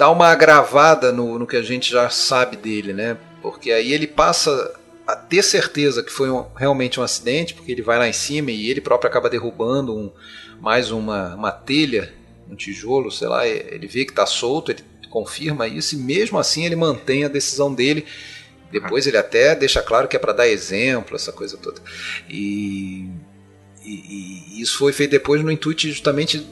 dá 0.00 0.10
uma 0.10 0.28
agravada 0.28 1.12
no, 1.12 1.38
no 1.38 1.46
que 1.46 1.56
a 1.56 1.62
gente 1.62 1.90
já 1.90 2.08
sabe 2.08 2.56
dele, 2.56 2.94
né? 2.94 3.18
Porque 3.42 3.70
aí 3.70 3.92
ele 3.92 4.06
passa 4.06 4.74
a 5.06 5.14
ter 5.14 5.42
certeza 5.42 6.02
que 6.02 6.10
foi 6.10 6.30
um, 6.30 6.46
realmente 6.56 6.98
um 6.98 7.02
acidente, 7.02 7.52
porque 7.52 7.70
ele 7.70 7.82
vai 7.82 7.98
lá 7.98 8.08
em 8.08 8.12
cima 8.14 8.50
e 8.50 8.70
ele 8.70 8.80
próprio 8.80 9.10
acaba 9.10 9.28
derrubando 9.28 9.94
um, 9.94 10.10
mais 10.58 10.90
uma, 10.90 11.34
uma 11.34 11.52
telha, 11.52 12.14
um 12.50 12.56
tijolo, 12.56 13.10
sei 13.10 13.28
lá, 13.28 13.46
ele 13.46 13.86
vê 13.86 14.06
que 14.06 14.12
está 14.12 14.24
solto, 14.24 14.72
ele 14.72 14.82
confirma 15.10 15.68
isso 15.68 15.94
e 15.94 15.98
mesmo 15.98 16.38
assim 16.38 16.64
ele 16.64 16.76
mantém 16.76 17.26
a 17.26 17.28
decisão 17.28 17.74
dele. 17.74 18.06
Depois 18.72 19.06
ele 19.06 19.18
até 19.18 19.54
deixa 19.54 19.82
claro 19.82 20.08
que 20.08 20.16
é 20.16 20.18
para 20.18 20.32
dar 20.32 20.48
exemplo, 20.48 21.14
essa 21.14 21.30
coisa 21.30 21.58
toda. 21.58 21.78
E, 22.26 23.06
e, 23.84 24.54
e, 24.56 24.62
isso 24.62 24.78
foi 24.78 24.94
feito 24.94 25.10
depois 25.10 25.44
no 25.44 25.52
intuito 25.52 25.82
de 25.82 25.90
justamente 25.90 26.46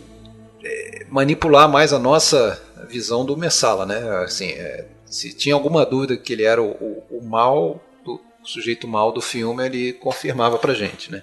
é, 0.63 1.07
manipular 1.09 1.67
mais 1.67 1.95
a 1.95 1.99
nossa 1.99 2.68
visão 2.89 3.25
do 3.25 3.37
Messala, 3.37 3.87
né? 3.87 3.99
Assim, 4.25 4.51
é, 4.51 4.87
se 5.07 5.35
tinha 5.35 5.55
alguma 5.55 5.85
dúvida 5.85 6.17
que 6.17 6.33
ele 6.33 6.45
era 6.45 6.63
o, 6.63 6.71
o, 6.71 7.19
o 7.19 7.25
mal, 7.25 7.83
do, 8.05 8.15
o 8.15 8.21
sujeito 8.47 8.89
mal 8.89 9.13
do 9.13 9.21
filme, 9.21 9.65
ele 9.65 9.93
confirmava 9.93 10.59
pra 10.59 10.75
gente, 10.75 11.13
né? 11.13 11.23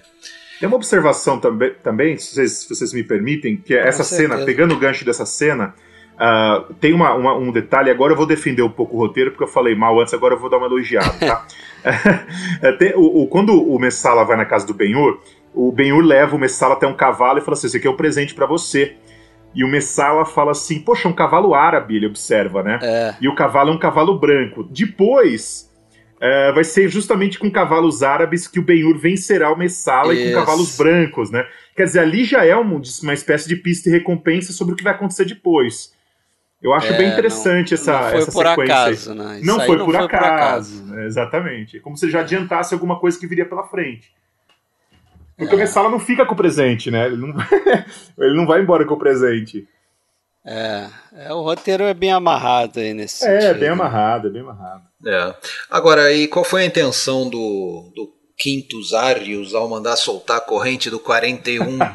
Tem 0.58 0.66
uma 0.66 0.76
observação 0.76 1.38
também, 1.38 1.74
também 1.82 2.16
se, 2.16 2.34
vocês, 2.34 2.52
se 2.52 2.68
vocês 2.68 2.92
me 2.92 3.02
permitem, 3.02 3.56
que 3.56 3.74
é 3.74 3.86
essa 3.86 4.02
cena, 4.02 4.44
pegando 4.44 4.74
o 4.74 4.78
gancho 4.78 5.04
dessa 5.04 5.26
cena, 5.26 5.74
Uh, 6.16 6.72
tem 6.80 6.94
uma, 6.94 7.14
uma, 7.14 7.36
um 7.36 7.52
detalhe, 7.52 7.90
agora 7.90 8.14
eu 8.14 8.16
vou 8.16 8.24
defender 8.24 8.62
um 8.62 8.70
pouco 8.70 8.96
o 8.96 8.98
roteiro, 8.98 9.30
porque 9.32 9.44
eu 9.44 9.48
falei 9.48 9.74
mal 9.74 10.00
antes, 10.00 10.14
agora 10.14 10.34
eu 10.34 10.38
vou 10.38 10.48
dar 10.48 10.56
uma 10.56 10.66
elogiada, 10.66 11.12
tá? 11.18 11.46
É, 12.62 12.72
tem, 12.72 12.94
o, 12.96 13.22
o, 13.22 13.28
quando 13.28 13.52
o 13.52 13.78
Messala 13.78 14.24
vai 14.24 14.36
na 14.36 14.44
casa 14.44 14.66
do 14.66 14.74
Benhur, 14.74 15.20
o 15.54 15.70
Benhur 15.70 16.02
leva 16.02 16.34
o 16.34 16.38
Messala 16.38 16.74
até 16.74 16.84
um 16.84 16.96
cavalo 16.96 17.38
e 17.38 17.42
fala 17.42 17.56
assim: 17.56 17.68
esse 17.68 17.76
aqui 17.76 17.86
é 17.86 17.90
um 17.90 17.96
presente 17.96 18.34
para 18.34 18.44
você. 18.44 18.96
E 19.56 19.64
o 19.64 19.68
Messala 19.68 20.26
fala 20.26 20.52
assim: 20.52 20.80
Poxa, 20.80 21.08
um 21.08 21.14
cavalo 21.14 21.54
árabe, 21.54 21.96
ele 21.96 22.06
observa, 22.06 22.62
né? 22.62 22.78
É. 22.82 23.14
E 23.20 23.26
o 23.26 23.34
cavalo 23.34 23.70
é 23.70 23.72
um 23.72 23.78
cavalo 23.78 24.18
branco. 24.18 24.62
Depois, 24.64 25.72
é, 26.20 26.52
vai 26.52 26.62
ser 26.62 26.90
justamente 26.90 27.38
com 27.38 27.50
cavalos 27.50 28.02
árabes 28.02 28.46
que 28.46 28.58
o 28.58 28.62
Benhur 28.62 28.98
vencerá 28.98 29.50
o 29.50 29.56
Messala 29.56 30.12
Isso. 30.12 30.22
e 30.22 30.32
com 30.32 30.38
cavalos 30.40 30.76
brancos, 30.76 31.30
né? 31.30 31.46
Quer 31.74 31.84
dizer, 31.84 32.00
ali 32.00 32.24
já 32.24 32.44
é 32.44 32.54
uma, 32.54 32.80
uma 33.02 33.14
espécie 33.14 33.48
de 33.48 33.56
pista 33.56 33.88
e 33.88 33.92
recompensa 33.92 34.52
sobre 34.52 34.74
o 34.74 34.76
que 34.76 34.84
vai 34.84 34.92
acontecer 34.92 35.24
depois. 35.24 35.94
Eu 36.62 36.74
acho 36.74 36.92
é, 36.92 36.96
bem 36.96 37.08
interessante 37.08 37.72
não, 37.72 37.78
essa, 37.78 37.92
não 37.92 38.10
foi 38.10 38.18
essa 38.18 38.32
por 38.32 38.46
sequência. 38.46 38.74
Acaso, 38.74 39.14
né? 39.14 39.40
Não 39.42 39.60
foi, 39.60 39.76
não 39.76 39.84
por, 39.86 39.94
foi 39.94 40.04
acaso, 40.04 40.82
por 40.82 40.90
acaso. 40.90 40.98
É, 40.98 41.06
exatamente. 41.06 41.76
É 41.78 41.80
como 41.80 41.96
se 41.96 42.10
já 42.10 42.20
adiantasse 42.20 42.74
alguma 42.74 42.98
coisa 42.98 43.18
que 43.18 43.26
viria 43.26 43.46
pela 43.46 43.64
frente. 43.64 44.10
Porque 45.36 45.52
é. 45.52 45.56
o 45.56 45.58
Messala 45.58 45.90
não 45.90 45.98
fica 46.00 46.24
com 46.24 46.34
o 46.34 46.36
presente, 46.36 46.90
né? 46.90 47.06
Ele 47.06 47.16
não, 47.16 47.28
ele 48.18 48.36
não 48.36 48.46
vai 48.46 48.60
embora 48.60 48.84
com 48.86 48.94
o 48.94 48.98
presente. 48.98 49.66
É, 50.44 50.86
é, 51.12 51.32
o 51.32 51.42
roteiro 51.42 51.82
é 51.84 51.92
bem 51.92 52.12
amarrado 52.12 52.78
aí 52.78 52.94
nesse 52.94 53.26
É, 53.26 53.40
sentido. 53.40 53.58
bem 53.60 53.68
amarrado, 53.68 54.28
é 54.28 54.30
bem 54.30 54.42
amarrado. 54.42 54.82
É. 55.04 55.34
Agora, 55.68 56.12
e 56.12 56.28
qual 56.28 56.44
foi 56.44 56.62
a 56.62 56.66
intenção 56.66 57.28
do, 57.28 57.90
do 57.94 58.15
Quintus 58.38 58.92
Arius 58.92 59.54
ao 59.54 59.66
mandar 59.66 59.96
soltar 59.96 60.36
a 60.36 60.40
corrente 60.40 60.90
do 60.90 60.98
41. 60.98 61.78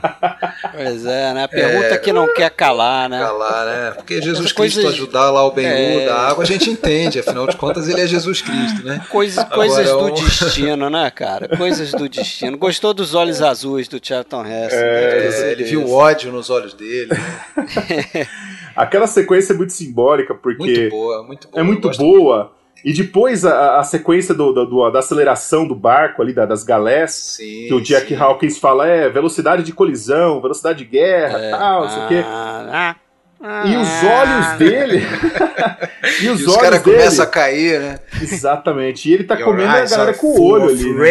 Pois 0.74 1.06
é, 1.06 1.34
né? 1.34 1.48
Pergunta 1.48 1.88
é, 1.88 1.98
que 1.98 2.14
não 2.14 2.34
quer 2.34 2.50
calar, 2.50 3.10
né? 3.10 3.20
Calar, 3.20 3.66
né? 3.66 3.92
Porque 3.92 4.22
Jesus 4.22 4.52
Cristo 4.52 4.88
ajudar 4.88 5.30
lá 5.30 5.46
o 5.46 5.52
bem 5.52 5.66
é... 5.66 6.06
da 6.06 6.16
água, 6.16 6.44
a 6.44 6.48
gente 6.48 6.70
entende, 6.70 7.20
afinal 7.20 7.48
de 7.48 7.58
contas 7.58 7.88
ele 7.88 8.00
é 8.00 8.08
Jesus 8.08 8.42
Cristo, 8.42 8.84
né? 8.84 9.06
Coisa, 9.10 9.44
coisas 9.46 9.88
é 9.88 9.96
um... 9.96 10.06
do 10.06 10.12
destino, 10.16 10.90
né, 10.90 11.12
cara? 11.12 11.58
Coisas 11.58 11.92
do 11.92 12.08
destino. 12.08 12.58
Gostou 12.58 12.94
dos 12.94 13.14
olhos 13.16 13.42
azuis 13.42 13.88
do 13.88 14.00
Charlton 14.02 14.46
Heston? 14.46 14.78
É, 14.78 15.52
ele 15.52 15.64
viu 15.64 15.90
ódio 15.90 16.32
nos 16.32 16.50
olhos 16.50 16.74
dele. 16.74 17.10
Né? 17.10 18.28
Aquela 18.76 19.08
sequência 19.08 19.54
é 19.54 19.56
muito 19.56 19.74
simbólica, 19.74 20.34
porque. 20.34 20.64
Muito 20.64 20.90
boa, 20.90 21.24
muito 21.24 21.48
boa. 21.50 21.60
É 21.60 21.64
muito 21.64 21.90
boa. 21.92 22.52
E 22.84 22.94
depois 22.94 23.46
a, 23.46 23.80
a 23.80 23.84
sequência 23.84 24.34
do, 24.34 24.52
do, 24.52 24.90
da 24.90 25.00
aceleração 25.00 25.68
do 25.68 25.76
barco 25.76 26.22
ali, 26.22 26.34
da, 26.34 26.46
das 26.46 26.64
galés, 26.64 27.12
sim, 27.38 27.68
que 27.68 27.74
o 27.74 27.82
Jack 27.82 28.08
sim. 28.08 28.16
Hawkins 28.16 28.58
fala 28.58 28.88
é 28.88 29.10
velocidade 29.10 29.64
de 29.64 29.72
colisão, 29.72 30.42
velocidade 30.42 30.80
de 30.80 30.86
guerra, 30.86 31.40
é. 31.40 31.52
tal, 31.52 31.82
não 31.82 31.90
sei 31.90 32.04
o 32.04 32.08
quê. 32.08 32.24
Ah, 32.26 32.96
ah, 33.44 33.66
e 33.66 33.76
os 33.76 34.04
olhos 34.04 34.46
ah. 34.46 34.56
dele. 34.58 35.02
e 36.22 36.30
os, 36.30 36.42
e 36.42 36.46
os 36.46 36.58
caras 36.58 36.82
começam 36.82 37.26
a 37.26 37.28
cair, 37.28 37.80
né? 37.80 38.00
Exatamente. 38.22 39.10
E 39.10 39.14
ele 39.14 39.24
tá 39.24 39.36
Your 39.36 39.46
comendo 39.46 39.72
a 39.72 39.86
galera 39.86 40.14
com 40.14 40.28
o 40.28 40.44
olho 40.44 40.70
ali. 40.70 40.94
Né? 40.94 41.10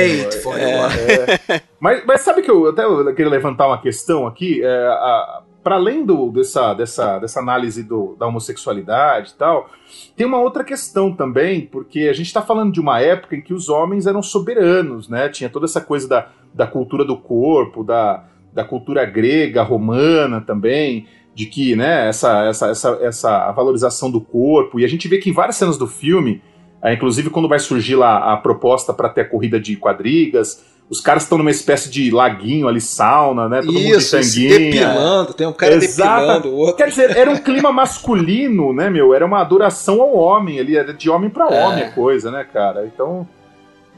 É. 0.58 1.54
É. 1.54 1.62
Mas, 1.80 2.04
mas 2.06 2.20
sabe 2.20 2.42
que 2.42 2.50
eu 2.50 2.68
até 2.68 2.84
eu 2.84 3.04
queria 3.14 3.30
levantar 3.30 3.66
uma 3.66 3.80
questão 3.80 4.28
aqui? 4.28 4.62
É, 4.62 4.68
a, 4.68 5.42
para 5.62 5.74
além 5.76 6.04
do, 6.04 6.30
dessa, 6.30 6.72
dessa, 6.74 7.18
dessa 7.18 7.40
análise 7.40 7.82
do, 7.82 8.16
da 8.18 8.26
homossexualidade 8.26 9.32
e 9.32 9.34
tal, 9.34 9.68
tem 10.16 10.26
uma 10.26 10.38
outra 10.38 10.64
questão 10.64 11.14
também, 11.14 11.62
porque 11.62 12.08
a 12.08 12.12
gente 12.12 12.26
está 12.26 12.40
falando 12.40 12.72
de 12.72 12.80
uma 12.80 13.00
época 13.00 13.36
em 13.36 13.42
que 13.42 13.52
os 13.52 13.68
homens 13.68 14.06
eram 14.06 14.22
soberanos, 14.22 15.08
né? 15.08 15.28
Tinha 15.28 15.50
toda 15.50 15.66
essa 15.66 15.80
coisa 15.80 16.08
da, 16.08 16.28
da 16.54 16.66
cultura 16.66 17.04
do 17.04 17.16
corpo, 17.16 17.84
da, 17.84 18.24
da 18.52 18.64
cultura 18.64 19.04
grega, 19.04 19.62
romana 19.62 20.40
também. 20.40 21.06
de 21.34 21.46
que, 21.46 21.76
né, 21.76 22.08
essa, 22.08 22.44
essa, 22.44 22.70
essa, 22.70 22.98
essa 23.00 23.52
valorização 23.52 24.10
do 24.10 24.20
corpo, 24.20 24.80
e 24.80 24.84
a 24.84 24.88
gente 24.88 25.08
vê 25.08 25.18
que 25.18 25.30
em 25.30 25.32
várias 25.32 25.56
cenas 25.56 25.78
do 25.78 25.86
filme, 25.86 26.42
é, 26.82 26.94
inclusive 26.94 27.30
quando 27.30 27.48
vai 27.48 27.58
surgir 27.58 27.96
lá 27.96 28.32
a 28.32 28.36
proposta 28.36 28.92
para 28.92 29.08
ter 29.08 29.22
a 29.22 29.28
corrida 29.28 29.60
de 29.60 29.76
quadrigas, 29.76 30.64
os 30.90 31.00
caras 31.00 31.22
estão 31.22 31.38
numa 31.38 31.50
espécie 31.52 31.88
de 31.88 32.10
laguinho 32.10 32.66
ali, 32.66 32.80
sauna, 32.80 33.48
né? 33.48 33.60
Todo 33.62 33.78
Isso, 33.78 34.16
mundo 34.16 34.24
de 34.24 34.48
tanguinha. 34.48 34.58
depilando, 34.88 35.34
tem 35.34 35.46
um 35.46 35.52
cara 35.52 35.74
Exata- 35.74 36.16
depilando 36.18 36.48
o 36.48 36.56
outro. 36.56 36.76
Quer 36.76 36.88
dizer, 36.88 37.16
era 37.16 37.30
um 37.30 37.38
clima 37.38 37.70
masculino, 37.72 38.72
né, 38.72 38.90
meu? 38.90 39.14
Era 39.14 39.24
uma 39.24 39.40
adoração 39.40 40.02
ao 40.02 40.14
homem 40.14 40.58
ali, 40.58 40.76
era 40.76 40.92
de 40.92 41.08
homem 41.08 41.30
pra 41.30 41.46
É. 41.48 41.64
homem 41.64 41.84
a 41.84 41.92
coisa, 41.92 42.30
né, 42.32 42.44
cara? 42.52 42.84
Então. 42.92 43.26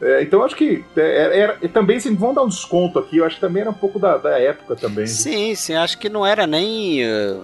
é, 0.03 0.23
então 0.23 0.43
acho 0.43 0.55
que 0.55 0.85
é, 0.97 1.39
era, 1.41 1.57
e 1.63 1.69
também 1.69 1.97
assim, 1.97 2.15
vão 2.15 2.35
dar 2.35 2.43
um 2.43 2.49
desconto 2.49 2.99
aqui, 2.99 3.17
eu 3.19 3.25
acho 3.25 3.37
que 3.37 3.41
também 3.41 3.63
era 3.63 3.71
um 3.71 3.75
pouco 3.75 3.99
da, 3.99 4.19
da 4.19 4.39
época 4.39 4.77
também. 4.77 5.07
Sim, 5.07 5.55
sim, 5.55 5.75
acho 5.75 5.97
que 5.99 6.09
não 6.11 6.27
era 6.27 6.47
nem. 6.47 7.03
eh, 7.03 7.37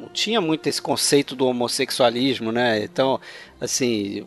Não 0.00 0.08
tinha 0.12 0.40
muito 0.40 0.66
esse 0.68 0.80
conceito 0.82 1.36
do 1.36 1.46
homossexualismo, 1.46 2.50
né? 2.50 2.82
Então, 2.82 3.20
assim. 3.60 4.26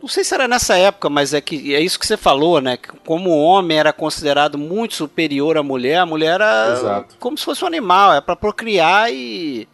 Não 0.00 0.08
sei 0.08 0.22
se 0.22 0.34
era 0.34 0.46
nessa 0.46 0.76
época, 0.76 1.08
mas 1.08 1.32
é 1.34 1.40
que 1.40 1.74
é 1.74 1.80
isso 1.80 1.98
que 1.98 2.06
você 2.06 2.16
falou, 2.16 2.60
né? 2.60 2.76
Que 2.76 2.88
Como 3.04 3.30
o 3.30 3.42
homem 3.42 3.78
era 3.78 3.92
considerado 3.92 4.56
muito 4.58 4.94
superior 4.94 5.56
à 5.56 5.62
mulher, 5.62 5.98
a 5.98 6.06
mulher 6.06 6.34
era 6.34 6.72
Exato. 6.72 7.16
como 7.18 7.36
se 7.36 7.44
fosse 7.44 7.64
um 7.64 7.66
animal, 7.66 8.12
é 8.14 8.20
para 8.20 8.36
procriar 8.36 9.12
e 9.12 9.66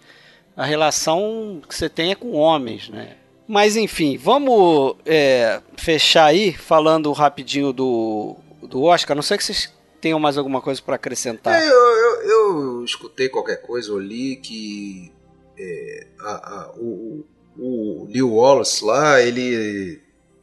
a 0.56 0.64
relação 0.64 1.60
que 1.68 1.74
você 1.74 1.88
tem 1.88 2.12
é 2.12 2.14
com 2.14 2.32
homens, 2.32 2.88
né? 2.88 3.16
Mas 3.48 3.76
enfim, 3.76 4.16
vamos 4.16 4.94
é, 5.04 5.60
fechar 5.76 6.26
aí 6.26 6.52
falando 6.52 7.10
rapidinho 7.12 7.72
do, 7.72 8.36
do 8.62 8.82
Oscar. 8.84 9.14
Não 9.16 9.22
sei 9.22 9.36
que 9.36 9.44
vocês 9.44 9.72
tenham 10.00 10.18
mais 10.20 10.38
alguma 10.38 10.60
coisa 10.60 10.80
para 10.80 10.94
acrescentar. 10.94 11.60
É, 11.60 11.68
eu, 11.68 11.72
eu, 11.74 12.22
eu 12.30 12.84
escutei 12.84 13.28
qualquer 13.28 13.60
coisa, 13.60 13.90
eu 13.90 13.98
li 13.98 14.36
que 14.36 15.12
é, 15.58 16.06
a- 16.20 16.54
a- 16.60 16.72
o, 16.78 17.24
o 17.58 18.06
Leo 18.08 18.34
Wallace 18.34 18.84
lá, 18.84 19.20
ele 19.20 20.00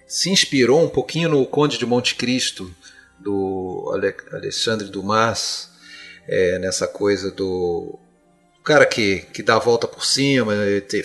se 0.09 0.29
inspirou 0.29 0.83
um 0.83 0.89
pouquinho 0.89 1.29
no 1.29 1.45
Conde 1.45 1.77
de 1.77 1.85
Monte 1.85 2.15
Cristo, 2.15 2.69
do 3.19 3.91
Ale- 3.93 4.15
Alexandre 4.33 4.87
Dumas, 4.89 5.69
é, 6.27 6.57
nessa 6.59 6.87
coisa 6.87 7.31
do 7.31 7.97
cara 8.63 8.85
que, 8.85 9.19
que 9.33 9.41
dá 9.41 9.55
a 9.55 9.59
volta 9.59 9.87
por 9.87 10.05
cima, 10.05 10.53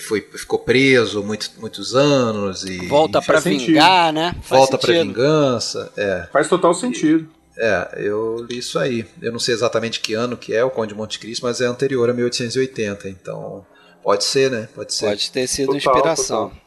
foi, 0.06 0.20
ficou 0.20 0.59
preso 0.59 1.22
muito, 1.22 1.51
muitos 1.59 1.94
anos 1.94 2.64
e 2.64 2.86
Volta 2.86 3.20
sentido. 3.40 3.66
vingar, 3.68 4.12
né? 4.12 4.35
Faz 4.43 4.59
volta 4.60 4.78
para 4.78 4.93
sentido. 4.93 5.06
vingança. 5.14 5.93
É, 5.97 6.28
Faz 6.32 6.48
total 6.48 6.74
sentido. 6.74 7.28
é, 7.59 7.94
eu 7.97 8.44
li 8.48 8.59
isso 8.59 8.78
aí. 8.78 9.06
Eu 9.22 9.32
não 9.32 9.39
sei 9.39 9.55
exatamente 9.55 10.01
que 10.01 10.12
ano 10.14 10.36
que 10.36 10.52
é 10.55 10.62
o 10.64 10.70
Conde 10.70 10.93
de 10.93 10.98
Monte 10.98 11.18
Cristo, 11.18 11.43
mas 11.44 11.60
é 11.60 11.66
anterior 11.66 12.09
a 12.10 12.12
1880, 12.12 13.09
então 13.09 13.64
pode 14.02 14.24
ser, 14.24 14.51
né? 14.51 14.68
Pode 14.74 14.93
ser. 14.94 15.06
Pode 15.06 15.31
ter 15.31 15.47
sido 15.47 15.72
Total, 15.72 15.76
inspiração. 15.78 16.48
total. 16.51 16.63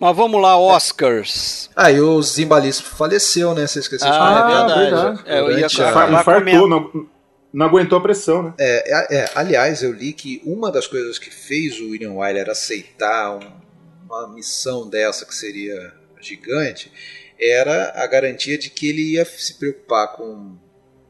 Mas 0.00 0.16
vamos 0.16 0.40
lá, 0.40 0.56
Oscars. 0.58 1.68
Ah, 1.76 1.92
e 1.92 2.00
o 2.00 2.22
Zimbalista 2.22 2.82
faleceu, 2.82 3.54
né? 3.54 3.66
Você 3.66 3.80
esqueceu 3.80 4.10
de 4.10 4.16
Ah, 4.16 4.18
falar. 4.18 4.38
é 4.38 4.40
Ah, 4.40 4.46
verdade. 4.64 4.80
verdade. 4.90 5.22
É, 5.26 5.38
eu 5.40 5.58
ia 5.58 5.66
Infartou, 5.66 6.66
não, 6.68 7.06
não 7.52 7.66
aguentou 7.66 7.98
a 7.98 8.00
pressão, 8.00 8.42
né? 8.44 8.54
É, 8.58 9.16
é, 9.16 9.16
é, 9.24 9.30
aliás, 9.34 9.82
eu 9.82 9.92
li 9.92 10.14
que 10.14 10.40
uma 10.44 10.72
das 10.72 10.86
coisas 10.86 11.18
que 11.18 11.30
fez 11.30 11.78
o 11.80 11.90
William 11.90 12.12
Wyler 12.14 12.48
aceitar 12.48 13.36
um- 13.36 13.60
uma 14.06 14.26
missão 14.28 14.88
dessa 14.88 15.26
que 15.26 15.34
seria 15.34 15.92
gigante 16.20 16.90
era 17.38 17.92
a 17.94 18.06
garantia 18.06 18.56
de 18.58 18.70
que 18.70 18.88
ele 18.88 19.12
ia 19.12 19.24
se 19.26 19.54
preocupar 19.58 20.12
com 20.12 20.56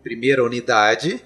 primeira 0.03 0.43
unidade 0.45 1.23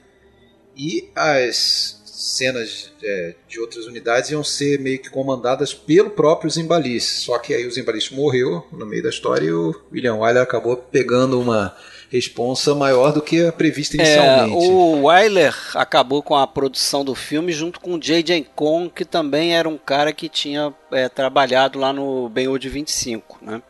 e 0.77 1.11
as 1.17 2.03
cenas 2.25 2.93
é, 3.03 3.35
de 3.49 3.61
outras 3.61 3.87
unidades 3.87 4.31
iam 4.31 4.43
ser 4.43 4.81
meio 4.81 4.99
que 4.99 5.11
comandadas 5.11 5.75
pelo 5.75 6.11
próprio 6.11 6.51
Zimbalist. 6.51 7.25
Só 7.25 7.39
que 7.39 7.53
aí 7.53 7.67
o 7.67 7.71
Zimbalist 7.71 8.13
morreu 8.13 8.67
no 8.73 8.87
meio 8.87 9.03
da 9.03 9.11
história 9.11 9.47
e 9.47 9.53
o 9.53 9.75
William 9.93 10.17
Wyler 10.17 10.43
acabou 10.43 10.77
pegando 10.77 11.41
uma 11.41 11.77
responsa 12.11 12.75
maior 12.75 13.13
do 13.13 13.21
que 13.21 13.45
a 13.47 13.53
prevista 13.53 13.97
É, 13.97 14.01
inicialmente. 14.01 14.57
o 14.57 15.03
Wyler 15.07 15.55
acabou 15.75 16.23
com 16.23 16.37
a 16.37 16.47
produção 16.47 17.05
do 17.05 17.15
filme 17.15 17.53
junto 17.53 17.81
com 17.81 17.95
o 17.95 17.99
J.J. 17.99 18.47
Kong, 18.55 18.89
que 18.89 19.05
também 19.05 19.55
era 19.57 19.69
um 19.69 19.77
cara 19.77 20.13
que 20.13 20.29
tinha 20.29 20.73
é, 20.93 21.09
trabalhado 21.09 21.79
lá 21.79 21.93
no 21.93 22.29
Ben-Hur 22.29 22.59
de 22.59 22.69
25, 22.69 23.39
né? 23.43 23.61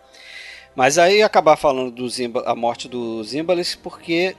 Mas 0.76 0.98
aí 0.98 1.22
acabar 1.22 1.56
falando 1.56 1.90
do 1.92 2.08
Zimba, 2.08 2.42
a 2.46 2.54
morte 2.54 2.88
do 2.88 3.22
Zimbalist, 3.24 3.78
porque 3.78 4.36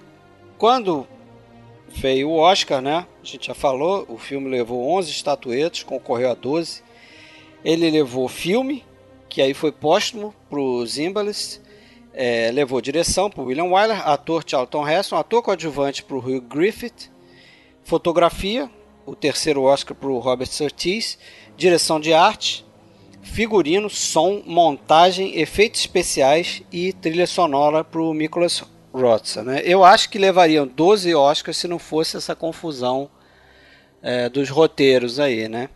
quando 0.57 1.07
veio 1.95 2.29
o 2.29 2.37
Oscar, 2.37 2.81
né? 2.81 3.07
A 3.21 3.25
gente 3.25 3.47
já 3.47 3.55
falou, 3.55 4.05
o 4.09 4.17
filme 4.17 4.49
levou 4.49 4.91
11 4.97 5.11
estatuetas, 5.11 5.83
concorreu 5.83 6.29
a 6.29 6.33
12. 6.33 6.83
Ele 7.63 7.89
levou 7.89 8.27
filme, 8.27 8.83
que 9.29 9.41
aí 9.41 9.53
foi 9.53 9.71
póstumo 9.71 10.33
pro 10.49 10.85
Zimbalist. 10.85 11.61
É, 12.13 12.51
levou 12.51 12.79
direção 12.79 13.29
para 13.29 13.43
William 13.43 13.65
Wyler, 13.65 14.07
ator 14.07 14.43
Charlton 14.45 14.87
Heston, 14.87 15.17
ator 15.17 15.41
coadjuvante 15.41 16.03
para 16.03 16.15
o 16.15 16.19
Hugh 16.19 16.41
Griffith, 16.41 17.11
fotografia, 17.83 18.69
o 19.05 19.13
terceiro 19.13 19.63
Oscar 19.63 19.95
para 19.95 20.07
o 20.07 20.19
Robert 20.19 20.47
Surtees, 20.47 21.17
direção 21.57 21.99
de 21.99 22.13
arte, 22.13 22.65
figurino, 23.21 23.89
som, 23.89 24.41
montagem, 24.45 25.37
efeitos 25.37 25.81
especiais 25.81 26.61
e 26.71 26.93
trilha 26.93 27.27
sonora 27.27 27.83
para 27.83 28.01
o 28.01 28.13
Nicholas 28.13 28.63
Roth. 28.99 29.37
Né? 29.37 29.61
Eu 29.63 29.83
acho 29.83 30.09
que 30.09 30.17
levariam 30.17 30.65
12 30.67 31.13
Oscars 31.13 31.57
se 31.57 31.67
não 31.67 31.79
fosse 31.79 32.17
essa 32.17 32.35
confusão 32.35 33.09
é, 34.01 34.29
dos 34.29 34.49
roteiros 34.49 35.19
aí, 35.19 35.47
né? 35.47 35.69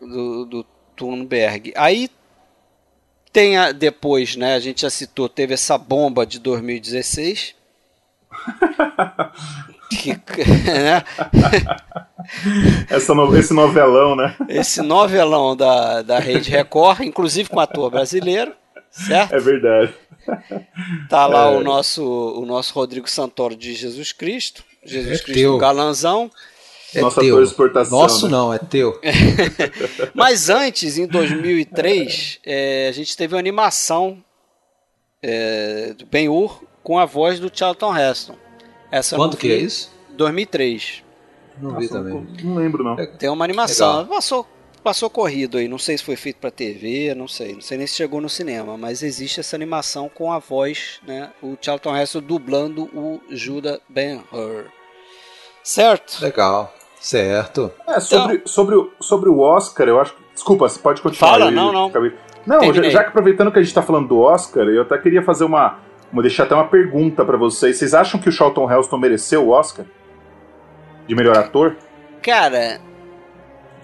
Do, 0.00 0.44
do 0.46 0.66
Thunberg. 0.96 1.72
Aí 1.76 2.08
tem 3.32 3.56
a, 3.56 3.72
depois, 3.72 4.36
né? 4.36 4.54
A 4.54 4.60
gente 4.60 4.82
já 4.82 4.90
citou, 4.90 5.28
teve 5.28 5.54
essa 5.54 5.76
bomba 5.76 6.26
de 6.26 6.38
2016. 6.38 7.54
que, 9.90 10.12
né? 10.70 11.04
Essa 12.88 13.14
no- 13.14 13.36
esse 13.36 13.52
novelão, 13.52 14.14
né? 14.14 14.36
Esse 14.48 14.80
novelão 14.80 15.56
da, 15.56 16.02
da 16.02 16.18
Rede 16.18 16.50
Record, 16.50 17.00
inclusive 17.00 17.48
com 17.48 17.60
ator 17.60 17.90
brasileiro, 17.90 18.54
certo? 18.90 19.34
É 19.34 19.38
verdade. 19.38 19.94
Tá 21.08 21.26
lá 21.26 21.46
É. 21.52 21.56
o 21.56 21.60
nosso 21.62 22.04
o 22.04 22.44
nosso 22.46 22.74
Rodrigo 22.74 23.08
Santoro 23.08 23.56
de 23.56 23.74
Jesus 23.74 24.12
Cristo, 24.12 24.62
Jesus 24.84 25.20
É 25.20 25.22
Cristo 25.22 25.38
teu. 25.40 25.58
galanzão. 25.58 26.30
É 26.94 27.00
Nosso 27.00 27.20
teu. 27.20 27.34
ator 27.34 27.44
de 27.44 27.50
exportação. 27.50 27.98
Nosso 28.00 28.26
né? 28.26 28.32
não, 28.32 28.52
é 28.52 28.58
teu. 28.58 29.00
Mas 30.12 30.50
antes, 30.50 30.98
em 30.98 31.06
2003, 31.06 32.40
é, 32.44 32.88
a 32.88 32.92
gente 32.92 33.16
teve 33.16 33.32
uma 33.34 33.38
animação 33.38 34.22
é, 35.22 35.94
do 35.96 36.04
Ben-Hur 36.06 36.64
com 36.82 36.98
a 36.98 37.04
voz 37.04 37.38
do 37.38 37.50
Charlton 37.52 37.96
Heston. 37.96 38.34
Essa 38.90 39.14
Quando 39.16 39.32
não 39.32 39.38
que 39.38 39.48
vi. 39.48 39.54
é 39.54 39.58
isso? 39.58 39.90
2003. 40.16 41.04
Não 41.60 41.70
vi 41.76 41.82
Nossa, 41.86 41.88
também. 41.94 42.26
Não 42.42 42.54
lembro, 42.56 42.82
não. 42.82 42.96
Tem 43.18 43.28
uma 43.28 43.44
animação. 43.44 43.98
Legal. 43.98 44.06
Passou, 44.16 44.46
passou 44.80 45.08
corrido 45.10 45.58
aí. 45.58 45.68
Não 45.68 45.78
sei 45.78 45.96
se 45.98 46.04
foi 46.04 46.16
feito 46.16 46.36
pra 46.38 46.50
TV, 46.50 47.14
não 47.14 47.28
sei. 47.28 47.54
Não 47.54 47.60
sei 47.60 47.78
nem 47.78 47.86
se 47.86 47.94
chegou 47.96 48.20
no 48.20 48.28
cinema. 48.28 48.76
Mas 48.76 49.02
existe 49.02 49.40
essa 49.40 49.54
animação 49.56 50.08
com 50.08 50.32
a 50.32 50.38
voz, 50.38 51.00
né? 51.06 51.30
O 51.42 51.56
Charlton 51.60 51.96
Heston 51.96 52.20
dublando 52.20 52.84
o 52.94 53.20
Judah 53.30 53.78
Ben-Hur. 53.88 54.66
Certo? 55.62 56.18
Legal. 56.22 56.72
Certo. 56.98 57.70
É, 57.88 58.00
sobre, 58.00 58.42
sobre, 58.44 58.74
o, 58.74 58.90
sobre 59.00 59.28
o 59.28 59.38
Oscar, 59.40 59.88
eu 59.88 60.00
acho. 60.00 60.14
Desculpa, 60.34 60.68
você 60.68 60.78
pode 60.78 61.00
continuar. 61.00 61.30
Fala, 61.32 61.44
eu- 61.46 61.50
não, 61.50 61.72
não. 61.72 61.86
acabei- 61.86 62.12
Não, 62.46 62.56
já, 62.56 62.60
Terminei. 62.62 62.90
já 62.90 63.02
que 63.02 63.08
aproveitando 63.10 63.52
que 63.52 63.58
a 63.58 63.62
gente 63.62 63.74
tá 63.74 63.82
falando 63.82 64.08
do 64.08 64.18
Oscar, 64.20 64.66
eu 64.68 64.82
até 64.82 64.98
queria 64.98 65.22
fazer 65.22 65.44
uma. 65.44 65.78
Vou 66.12 66.22
deixar 66.22 66.42
até 66.44 66.54
uma 66.54 66.66
pergunta 66.68 67.24
pra 67.24 67.36
vocês. 67.36 67.76
Vocês 67.78 67.94
acham 67.94 68.18
que 68.20 68.28
o 68.28 68.32
Charlton 68.32 68.70
Heston 68.70 68.98
mereceu 68.98 69.46
o 69.46 69.50
Oscar? 69.50 69.84
De 71.06 71.14
melhor 71.14 71.36
ator? 71.38 71.76
Cara, 72.22 72.80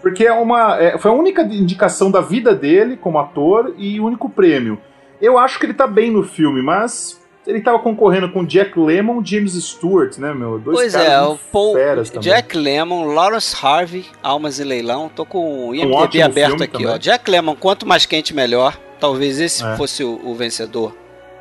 Porque 0.08 0.24
é 0.24 0.32
uma, 0.32 0.80
é, 0.80 0.96
foi 0.98 1.10
a 1.10 1.14
única 1.14 1.42
indicação 1.42 2.10
da 2.10 2.20
vida 2.20 2.54
dele 2.54 2.96
como 2.96 3.18
ator 3.18 3.74
e 3.76 3.98
o 4.00 4.04
único 4.06 4.28
prêmio. 4.30 4.78
Eu 5.20 5.36
acho 5.36 5.58
que 5.58 5.66
ele 5.66 5.74
tá 5.74 5.86
bem 5.86 6.10
no 6.12 6.22
filme, 6.22 6.62
mas 6.62 7.20
ele 7.44 7.60
tava 7.60 7.78
concorrendo 7.80 8.30
com 8.30 8.44
Jack 8.44 8.78
Lemmon 8.78 9.20
e 9.20 9.26
James 9.26 9.52
Stewart, 9.54 10.16
né, 10.18 10.32
meu? 10.32 10.58
Dois 10.60 10.76
pois 10.78 10.92
caras 10.92 11.08
é, 11.10 11.20
o 11.22 11.36
Paul. 11.50 11.74
Jack 12.20 12.56
Lemmon, 12.56 13.06
Lawrence 13.14 13.56
Harvey, 13.60 14.04
Almas 14.22 14.60
e 14.60 14.64
Leilão. 14.64 15.08
Tô 15.08 15.24
com 15.26 15.68
o 15.70 15.74
IMDb 15.74 15.92
ótimo 15.94 16.24
aberto 16.24 16.62
aqui, 16.62 16.72
também. 16.72 16.86
ó. 16.88 16.98
Jack 16.98 17.28
Lemmon, 17.30 17.56
quanto 17.56 17.84
mais 17.86 18.06
quente, 18.06 18.32
melhor. 18.34 18.78
Talvez 19.00 19.40
esse 19.40 19.64
É. 19.64 19.76
fosse 19.76 20.04
o, 20.04 20.20
o 20.24 20.34
vencedor. 20.36 20.94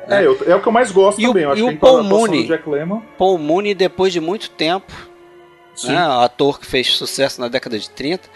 É, 0.08 0.24
eu- 0.26 0.38
é 0.46 0.54
o 0.56 0.60
que 0.60 0.66
eu 0.68 0.72
mais 0.72 0.90
gosto 0.90 1.20
E 1.20 1.24
o- 1.26 1.28
também. 1.28 1.42
eu 1.44 1.52
acho 1.52 1.62
e 1.62 1.68
que 1.68 1.74
o 1.74 1.78
Paul 1.78 2.02
Mooney? 2.02 2.48
Paul 3.18 3.38
Mooney, 3.38 3.74
depois 3.74 4.12
de 4.12 4.20
muito 4.20 4.50
tempo, 4.50 4.92
né, 5.84 5.96
ator 6.24 6.58
que 6.60 6.66
fez 6.66 6.88
sucesso 6.96 7.40
na 7.40 7.48
década 7.48 7.78
de 7.78 7.90
30, 7.90 8.28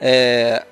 é, 0.00 0.64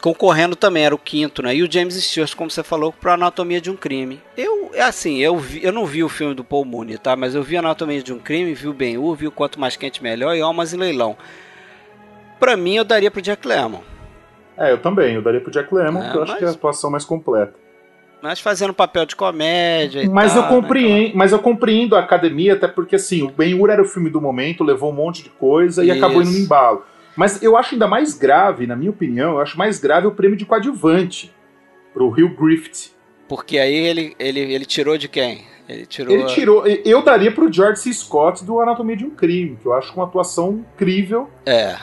concorrendo 0.00 0.54
também, 0.56 0.84
era 0.84 0.94
o 0.94 0.98
quinto, 0.98 1.42
né? 1.42 1.54
E 1.54 1.62
o 1.62 1.70
James 1.70 1.94
Stewart, 1.94 2.34
como 2.34 2.50
você 2.50 2.62
falou, 2.62 2.92
para 2.92 3.14
Anatomia 3.14 3.60
de 3.60 3.70
um 3.70 3.76
Crime. 3.76 4.20
Eu, 4.36 4.70
é 4.74 4.82
assim, 4.82 5.18
eu, 5.18 5.36
vi, 5.38 5.64
eu 5.64 5.72
não 5.72 5.86
vi 5.86 6.02
o 6.04 6.08
filme 6.08 6.34
do 6.34 6.44
Paul 6.44 6.64
Mooney, 6.64 6.98
tá? 6.98 7.16
Mas 7.16 7.34
eu 7.34 7.42
vi 7.42 7.56
Anatomia 7.56 8.02
de 8.02 8.12
um 8.12 8.18
Crime, 8.18 8.52
vi 8.54 8.68
o 8.68 8.72
Ben-Hur, 8.74 9.14
vi 9.16 9.26
o 9.26 9.32
Quanto 9.32 9.58
Mais 9.60 9.76
Quente 9.76 10.02
Melhor 10.02 10.34
e 10.36 10.40
Almas 10.40 10.72
em 10.74 10.76
Leilão. 10.76 11.16
Pra 12.38 12.56
mim, 12.56 12.76
eu 12.76 12.84
daria 12.84 13.10
pro 13.10 13.22
Jack 13.22 13.46
Lemmon. 13.46 13.80
É, 14.56 14.70
eu 14.72 14.78
também. 14.78 15.14
Eu 15.14 15.22
daria 15.22 15.40
pro 15.40 15.50
Jack 15.50 15.72
Lemmon, 15.74 16.00
É, 16.00 16.02
porque 16.04 16.18
eu 16.18 16.22
acho 16.22 16.32
mas- 16.32 16.38
que 16.38 16.44
é 16.44 16.48
a 16.48 16.50
atuação 16.52 16.90
mais 16.90 17.04
completa. 17.04 17.54
Mas 18.22 18.40
fazendo 18.40 18.72
papel 18.72 19.04
de 19.04 19.14
comédia 19.14 20.02
e 20.02 20.08
Mas 20.08 20.32
tal, 20.32 20.44
eu 20.44 20.48
né, 20.50 20.56
compreendo, 20.56 21.14
mas 21.16 21.32
eu 21.32 21.38
compreendo 21.38 21.94
a 21.94 22.00
academia, 22.00 22.54
até 22.54 22.66
porque 22.66 22.96
assim, 22.96 23.22
o 23.22 23.28
Ben-Hur 23.28 23.68
era 23.68 23.82
o 23.82 23.84
filme 23.84 24.08
do 24.08 24.18
momento, 24.18 24.64
levou 24.64 24.90
um 24.90 24.94
monte 24.94 25.22
de 25.22 25.28
coisa 25.28 25.84
e 25.84 25.88
Isso. 25.90 25.98
acabou 25.98 26.22
indo 26.22 26.30
no 26.30 26.38
embalo. 26.38 26.84
Mas 27.16 27.42
eu 27.42 27.56
acho 27.56 27.74
ainda 27.74 27.86
mais 27.86 28.14
grave, 28.14 28.66
na 28.66 28.74
minha 28.76 28.90
opinião, 28.90 29.32
eu 29.32 29.40
acho 29.40 29.56
mais 29.56 29.78
grave 29.78 30.06
o 30.06 30.12
prêmio 30.12 30.36
de 30.36 30.44
coadjuvante 30.44 31.32
pro 31.92 32.08
Hugh 32.08 32.34
Griffith. 32.36 32.92
Porque 33.28 33.58
aí 33.58 33.74
ele, 33.74 34.14
ele, 34.18 34.40
ele 34.40 34.64
tirou 34.66 34.98
de 34.98 35.08
quem? 35.08 35.44
Ele 35.68 35.86
tirou. 35.86 36.12
Ele 36.14 36.24
tirou, 36.26 36.66
eu 36.66 37.02
daria 37.02 37.32
pro 37.32 37.50
George 37.50 37.80
C. 37.80 37.92
Scott 37.92 38.44
do 38.44 38.60
Anatomia 38.60 38.96
de 38.96 39.04
um 39.06 39.10
Crime, 39.10 39.56
que 39.56 39.66
eu 39.66 39.72
acho 39.72 39.94
uma 39.94 40.04
atuação 40.04 40.62
incrível. 40.74 41.30
É. 41.46 41.76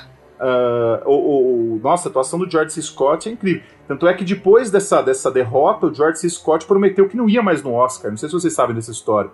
O, 1.06 1.12
o- 1.14 1.76
o- 1.76 1.80
nossa, 1.82 2.08
a 2.08 2.12
atuação 2.12 2.38
do 2.38 2.50
George 2.50 2.74
C. 2.74 2.82
Scott 2.82 3.28
é 3.28 3.32
incrível. 3.32 3.64
Tanto 3.88 4.08
é 4.08 4.14
que 4.14 4.24
depois 4.24 4.70
dessa, 4.72 5.02
dessa 5.02 5.32
derrota, 5.32 5.88
o 5.88 5.94
George 5.94 6.20
C. 6.20 6.30
Scott 6.30 6.66
prometeu 6.66 7.08
que 7.10 7.18
não 7.18 7.28
ia 7.30 7.42
mais 7.42 7.64
no 7.64 7.74
Oscar. 7.74 8.12
Não 8.12 8.18
sei 8.18 8.30
se 8.30 8.34
vocês 8.34 8.54
sabem 8.54 8.76
dessa 8.76 8.92
história. 8.92 9.32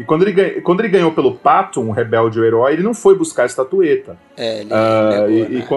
E 0.00 0.04
quando 0.04 0.22
ele, 0.22 0.32
ganha- 0.32 0.62
quando 0.62 0.80
ele 0.80 0.88
ganhou 0.88 1.12
pelo 1.12 1.34
Pato, 1.34 1.80
um 1.80 1.90
rebelde 1.90 2.40
o 2.40 2.44
herói, 2.44 2.72
ele 2.72 2.82
não 2.82 2.94
foi 2.94 3.14
buscar 3.14 3.42
a 3.42 3.46
estatueta. 3.46 4.16
É, 4.36 4.60
ele 4.60 4.70
Ah, 4.72 5.26
negou, 5.26 5.28
e, 5.30 5.48
né? 5.48 5.68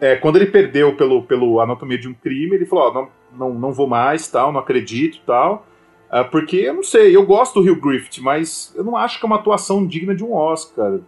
e 0.00 0.04
é, 0.04 0.16
quando 0.16 0.36
ele 0.36 0.46
perdeu 0.46 0.96
pelo, 0.96 1.22
pelo 1.22 1.60
Anatomia 1.60 1.96
de 1.98 2.08
um 2.08 2.14
Crime, 2.14 2.56
ele 2.56 2.66
falou: 2.66 2.88
ó, 2.88 2.92
não, 2.92 3.08
não, 3.38 3.54
não 3.58 3.72
vou 3.72 3.86
mais, 3.86 4.26
tal, 4.28 4.52
não 4.52 4.60
acredito 4.60 5.20
tal. 5.24 5.64
Ah, 6.10 6.24
porque 6.24 6.56
eu 6.56 6.74
não 6.74 6.82
sei, 6.82 7.14
eu 7.14 7.24
gosto 7.24 7.60
do 7.62 7.70
Hugh 7.72 7.80
Griffith, 7.80 8.20
mas 8.20 8.72
eu 8.74 8.82
não 8.82 8.96
acho 8.96 9.20
que 9.20 9.24
é 9.24 9.28
uma 9.28 9.36
atuação 9.36 9.86
digna 9.86 10.14
de 10.14 10.24
um 10.24 10.32
Oscar. 10.32 10.98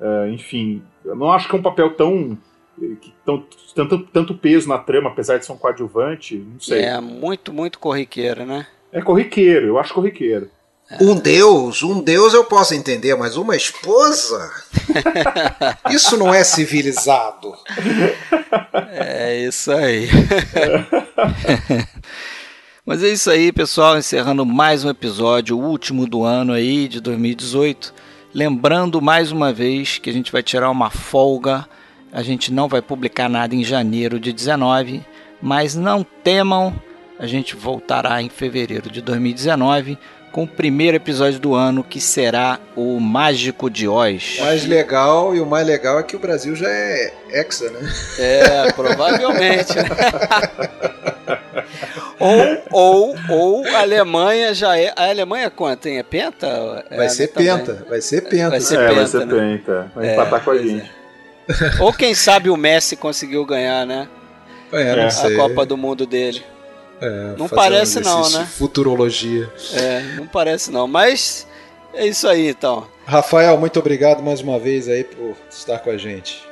Ah, 0.00 0.26
enfim, 0.30 0.82
eu 1.04 1.14
não 1.14 1.30
acho 1.30 1.48
que 1.48 1.54
é 1.54 1.58
um 1.58 1.62
papel 1.62 1.90
tão. 1.94 2.36
que 3.00 3.12
tão 3.24 3.44
tanto, 3.74 3.98
tanto 4.12 4.34
peso 4.34 4.68
na 4.68 4.78
trama, 4.78 5.10
apesar 5.10 5.36
de 5.38 5.46
ser 5.46 5.52
um 5.52 5.56
coadjuvante, 5.56 6.36
não 6.36 6.58
sei. 6.58 6.80
É 6.82 7.00
muito, 7.00 7.52
muito 7.52 7.78
corriqueiro, 7.78 8.44
né? 8.44 8.66
É 8.90 9.00
corriqueiro, 9.00 9.66
eu 9.66 9.78
acho 9.78 9.94
corriqueiro. 9.94 10.48
Um 10.98 11.14
deus, 11.14 11.84
um 11.84 12.02
deus 12.02 12.34
eu 12.34 12.44
posso 12.44 12.74
entender, 12.74 13.14
mas 13.14 13.36
uma 13.36 13.54
esposa? 13.54 14.50
Isso 15.88 16.16
não 16.16 16.34
é 16.34 16.42
civilizado. 16.42 17.54
É 18.92 19.44
isso 19.44 19.70
aí. 19.70 20.08
Mas 22.84 23.04
é 23.04 23.10
isso 23.10 23.30
aí, 23.30 23.52
pessoal. 23.52 23.96
Encerrando 23.96 24.44
mais 24.44 24.84
um 24.84 24.90
episódio, 24.90 25.56
o 25.56 25.62
último 25.62 26.08
do 26.08 26.24
ano 26.24 26.52
aí, 26.52 26.88
de 26.88 27.00
2018. 27.00 27.94
Lembrando 28.34 29.00
mais 29.00 29.30
uma 29.30 29.52
vez 29.52 29.98
que 29.98 30.10
a 30.10 30.12
gente 30.12 30.32
vai 30.32 30.42
tirar 30.42 30.70
uma 30.70 30.90
folga. 30.90 31.68
A 32.12 32.22
gente 32.22 32.52
não 32.52 32.66
vai 32.66 32.82
publicar 32.82 33.28
nada 33.28 33.54
em 33.54 33.62
janeiro 33.62 34.18
de 34.18 34.32
19, 34.32 35.04
mas 35.40 35.76
não 35.76 36.02
temam, 36.02 36.74
a 37.18 37.26
gente 37.26 37.54
voltará 37.54 38.20
em 38.20 38.28
fevereiro 38.28 38.90
de 38.90 39.00
2019 39.00 39.96
com 40.32 40.44
o 40.44 40.48
primeiro 40.48 40.96
episódio 40.96 41.40
do 41.40 41.54
ano, 41.54 41.82
que 41.82 42.00
será 42.00 42.58
o 42.76 43.00
Mágico 43.00 43.68
de 43.68 43.88
Oz. 43.88 44.38
O 44.38 44.44
mais 44.44 44.64
legal 44.66 45.34
e 45.34 45.40
o 45.40 45.46
mais 45.46 45.66
legal 45.66 45.98
é 45.98 46.02
que 46.02 46.14
o 46.14 46.18
Brasil 46.18 46.54
já 46.54 46.68
é 46.68 47.12
hexa, 47.32 47.68
né? 47.70 47.92
É, 48.18 48.72
provavelmente. 48.72 49.74
ou, 52.18 52.62
ou, 52.70 53.16
ou 53.28 53.66
a 53.68 53.80
Alemanha 53.80 54.54
já 54.54 54.78
é. 54.78 54.92
A 54.96 55.08
Alemanha 55.08 55.46
é 55.46 55.50
quanto, 55.50 55.86
hein? 55.88 55.98
É 55.98 56.02
penta? 56.02 56.84
É, 56.90 56.96
Vai 56.96 57.08
ser 57.08 57.28
também. 57.28 57.56
penta, 57.58 57.86
vai 57.88 58.00
ser 58.00 58.20
penta. 58.22 58.50
Vai 58.50 58.60
ser 58.60 58.78
é, 58.78 58.86
vai 58.86 58.94
penta, 58.94 59.06
ser 59.06 59.26
né? 59.26 59.56
penta. 59.56 59.92
Vai 59.94 60.08
É, 60.08 60.12
empatar 60.12 60.44
com 60.44 60.50
a 60.50 60.54
pois 60.54 60.62
gente. 60.68 60.90
Ou 61.80 61.92
quem 61.92 62.14
sabe 62.14 62.48
o 62.50 62.56
Messi 62.56 62.96
conseguiu 62.96 63.44
ganhar, 63.44 63.84
né? 63.84 64.08
É, 64.72 64.82
É. 64.82 65.04
A 65.06 65.10
sei. 65.10 65.36
Copa 65.36 65.66
do 65.66 65.76
Mundo 65.76 66.06
dele. 66.06 66.42
É, 67.00 67.34
Não 67.36 67.48
parece 67.48 67.98
um 67.98 68.02
não, 68.02 68.30
né? 68.30 68.46
Futurologia. 68.46 69.50
É, 69.72 70.02
não 70.16 70.26
parece 70.26 70.70
não. 70.70 70.86
Mas 70.86 71.46
é 71.94 72.06
isso 72.06 72.28
aí 72.28 72.48
então. 72.48 72.86
Rafael, 73.06 73.56
muito 73.58 73.78
obrigado 73.78 74.22
mais 74.22 74.40
uma 74.40 74.58
vez 74.58 74.88
aí 74.88 75.04
por 75.04 75.34
estar 75.50 75.78
com 75.78 75.90
a 75.90 75.96
gente. 75.96 76.42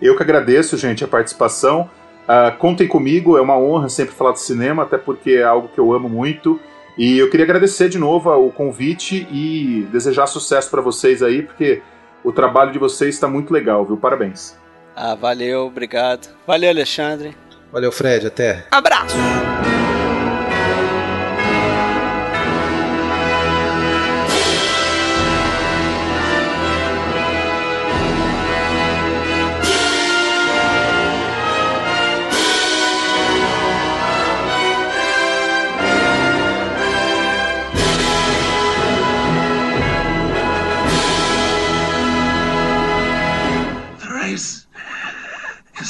Eu 0.00 0.16
que 0.16 0.22
agradeço, 0.22 0.76
gente, 0.76 1.02
a 1.02 1.08
participação. 1.08 1.88
Ah, 2.26 2.50
contem 2.50 2.88
comigo, 2.88 3.36
é 3.36 3.40
uma 3.40 3.58
honra 3.58 3.88
sempre 3.88 4.14
falar 4.14 4.32
de 4.32 4.40
cinema, 4.40 4.82
até 4.82 4.96
porque 4.96 5.32
é 5.32 5.42
algo 5.42 5.68
que 5.68 5.78
eu 5.78 5.92
amo 5.92 6.08
muito. 6.08 6.60
E 6.96 7.18
eu 7.18 7.28
queria 7.28 7.44
agradecer 7.44 7.88
de 7.88 7.98
novo 7.98 8.30
o 8.30 8.52
convite 8.52 9.26
e 9.30 9.86
desejar 9.90 10.26
sucesso 10.26 10.70
para 10.70 10.80
vocês 10.80 11.22
aí, 11.22 11.42
porque 11.42 11.82
o 12.22 12.32
trabalho 12.32 12.72
de 12.72 12.78
vocês 12.78 13.14
está 13.14 13.26
muito 13.28 13.52
legal, 13.52 13.84
viu? 13.84 13.96
Parabéns. 13.96 14.56
Ah, 14.94 15.14
valeu, 15.14 15.66
obrigado. 15.66 16.28
Valeu, 16.46 16.70
Alexandre. 16.70 17.36
Valeu, 17.72 17.90
Fred, 17.90 18.28
até. 18.28 18.64
Abraço! 18.70 19.16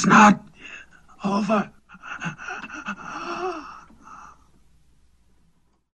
Not 0.05 0.41
over. 1.23 1.71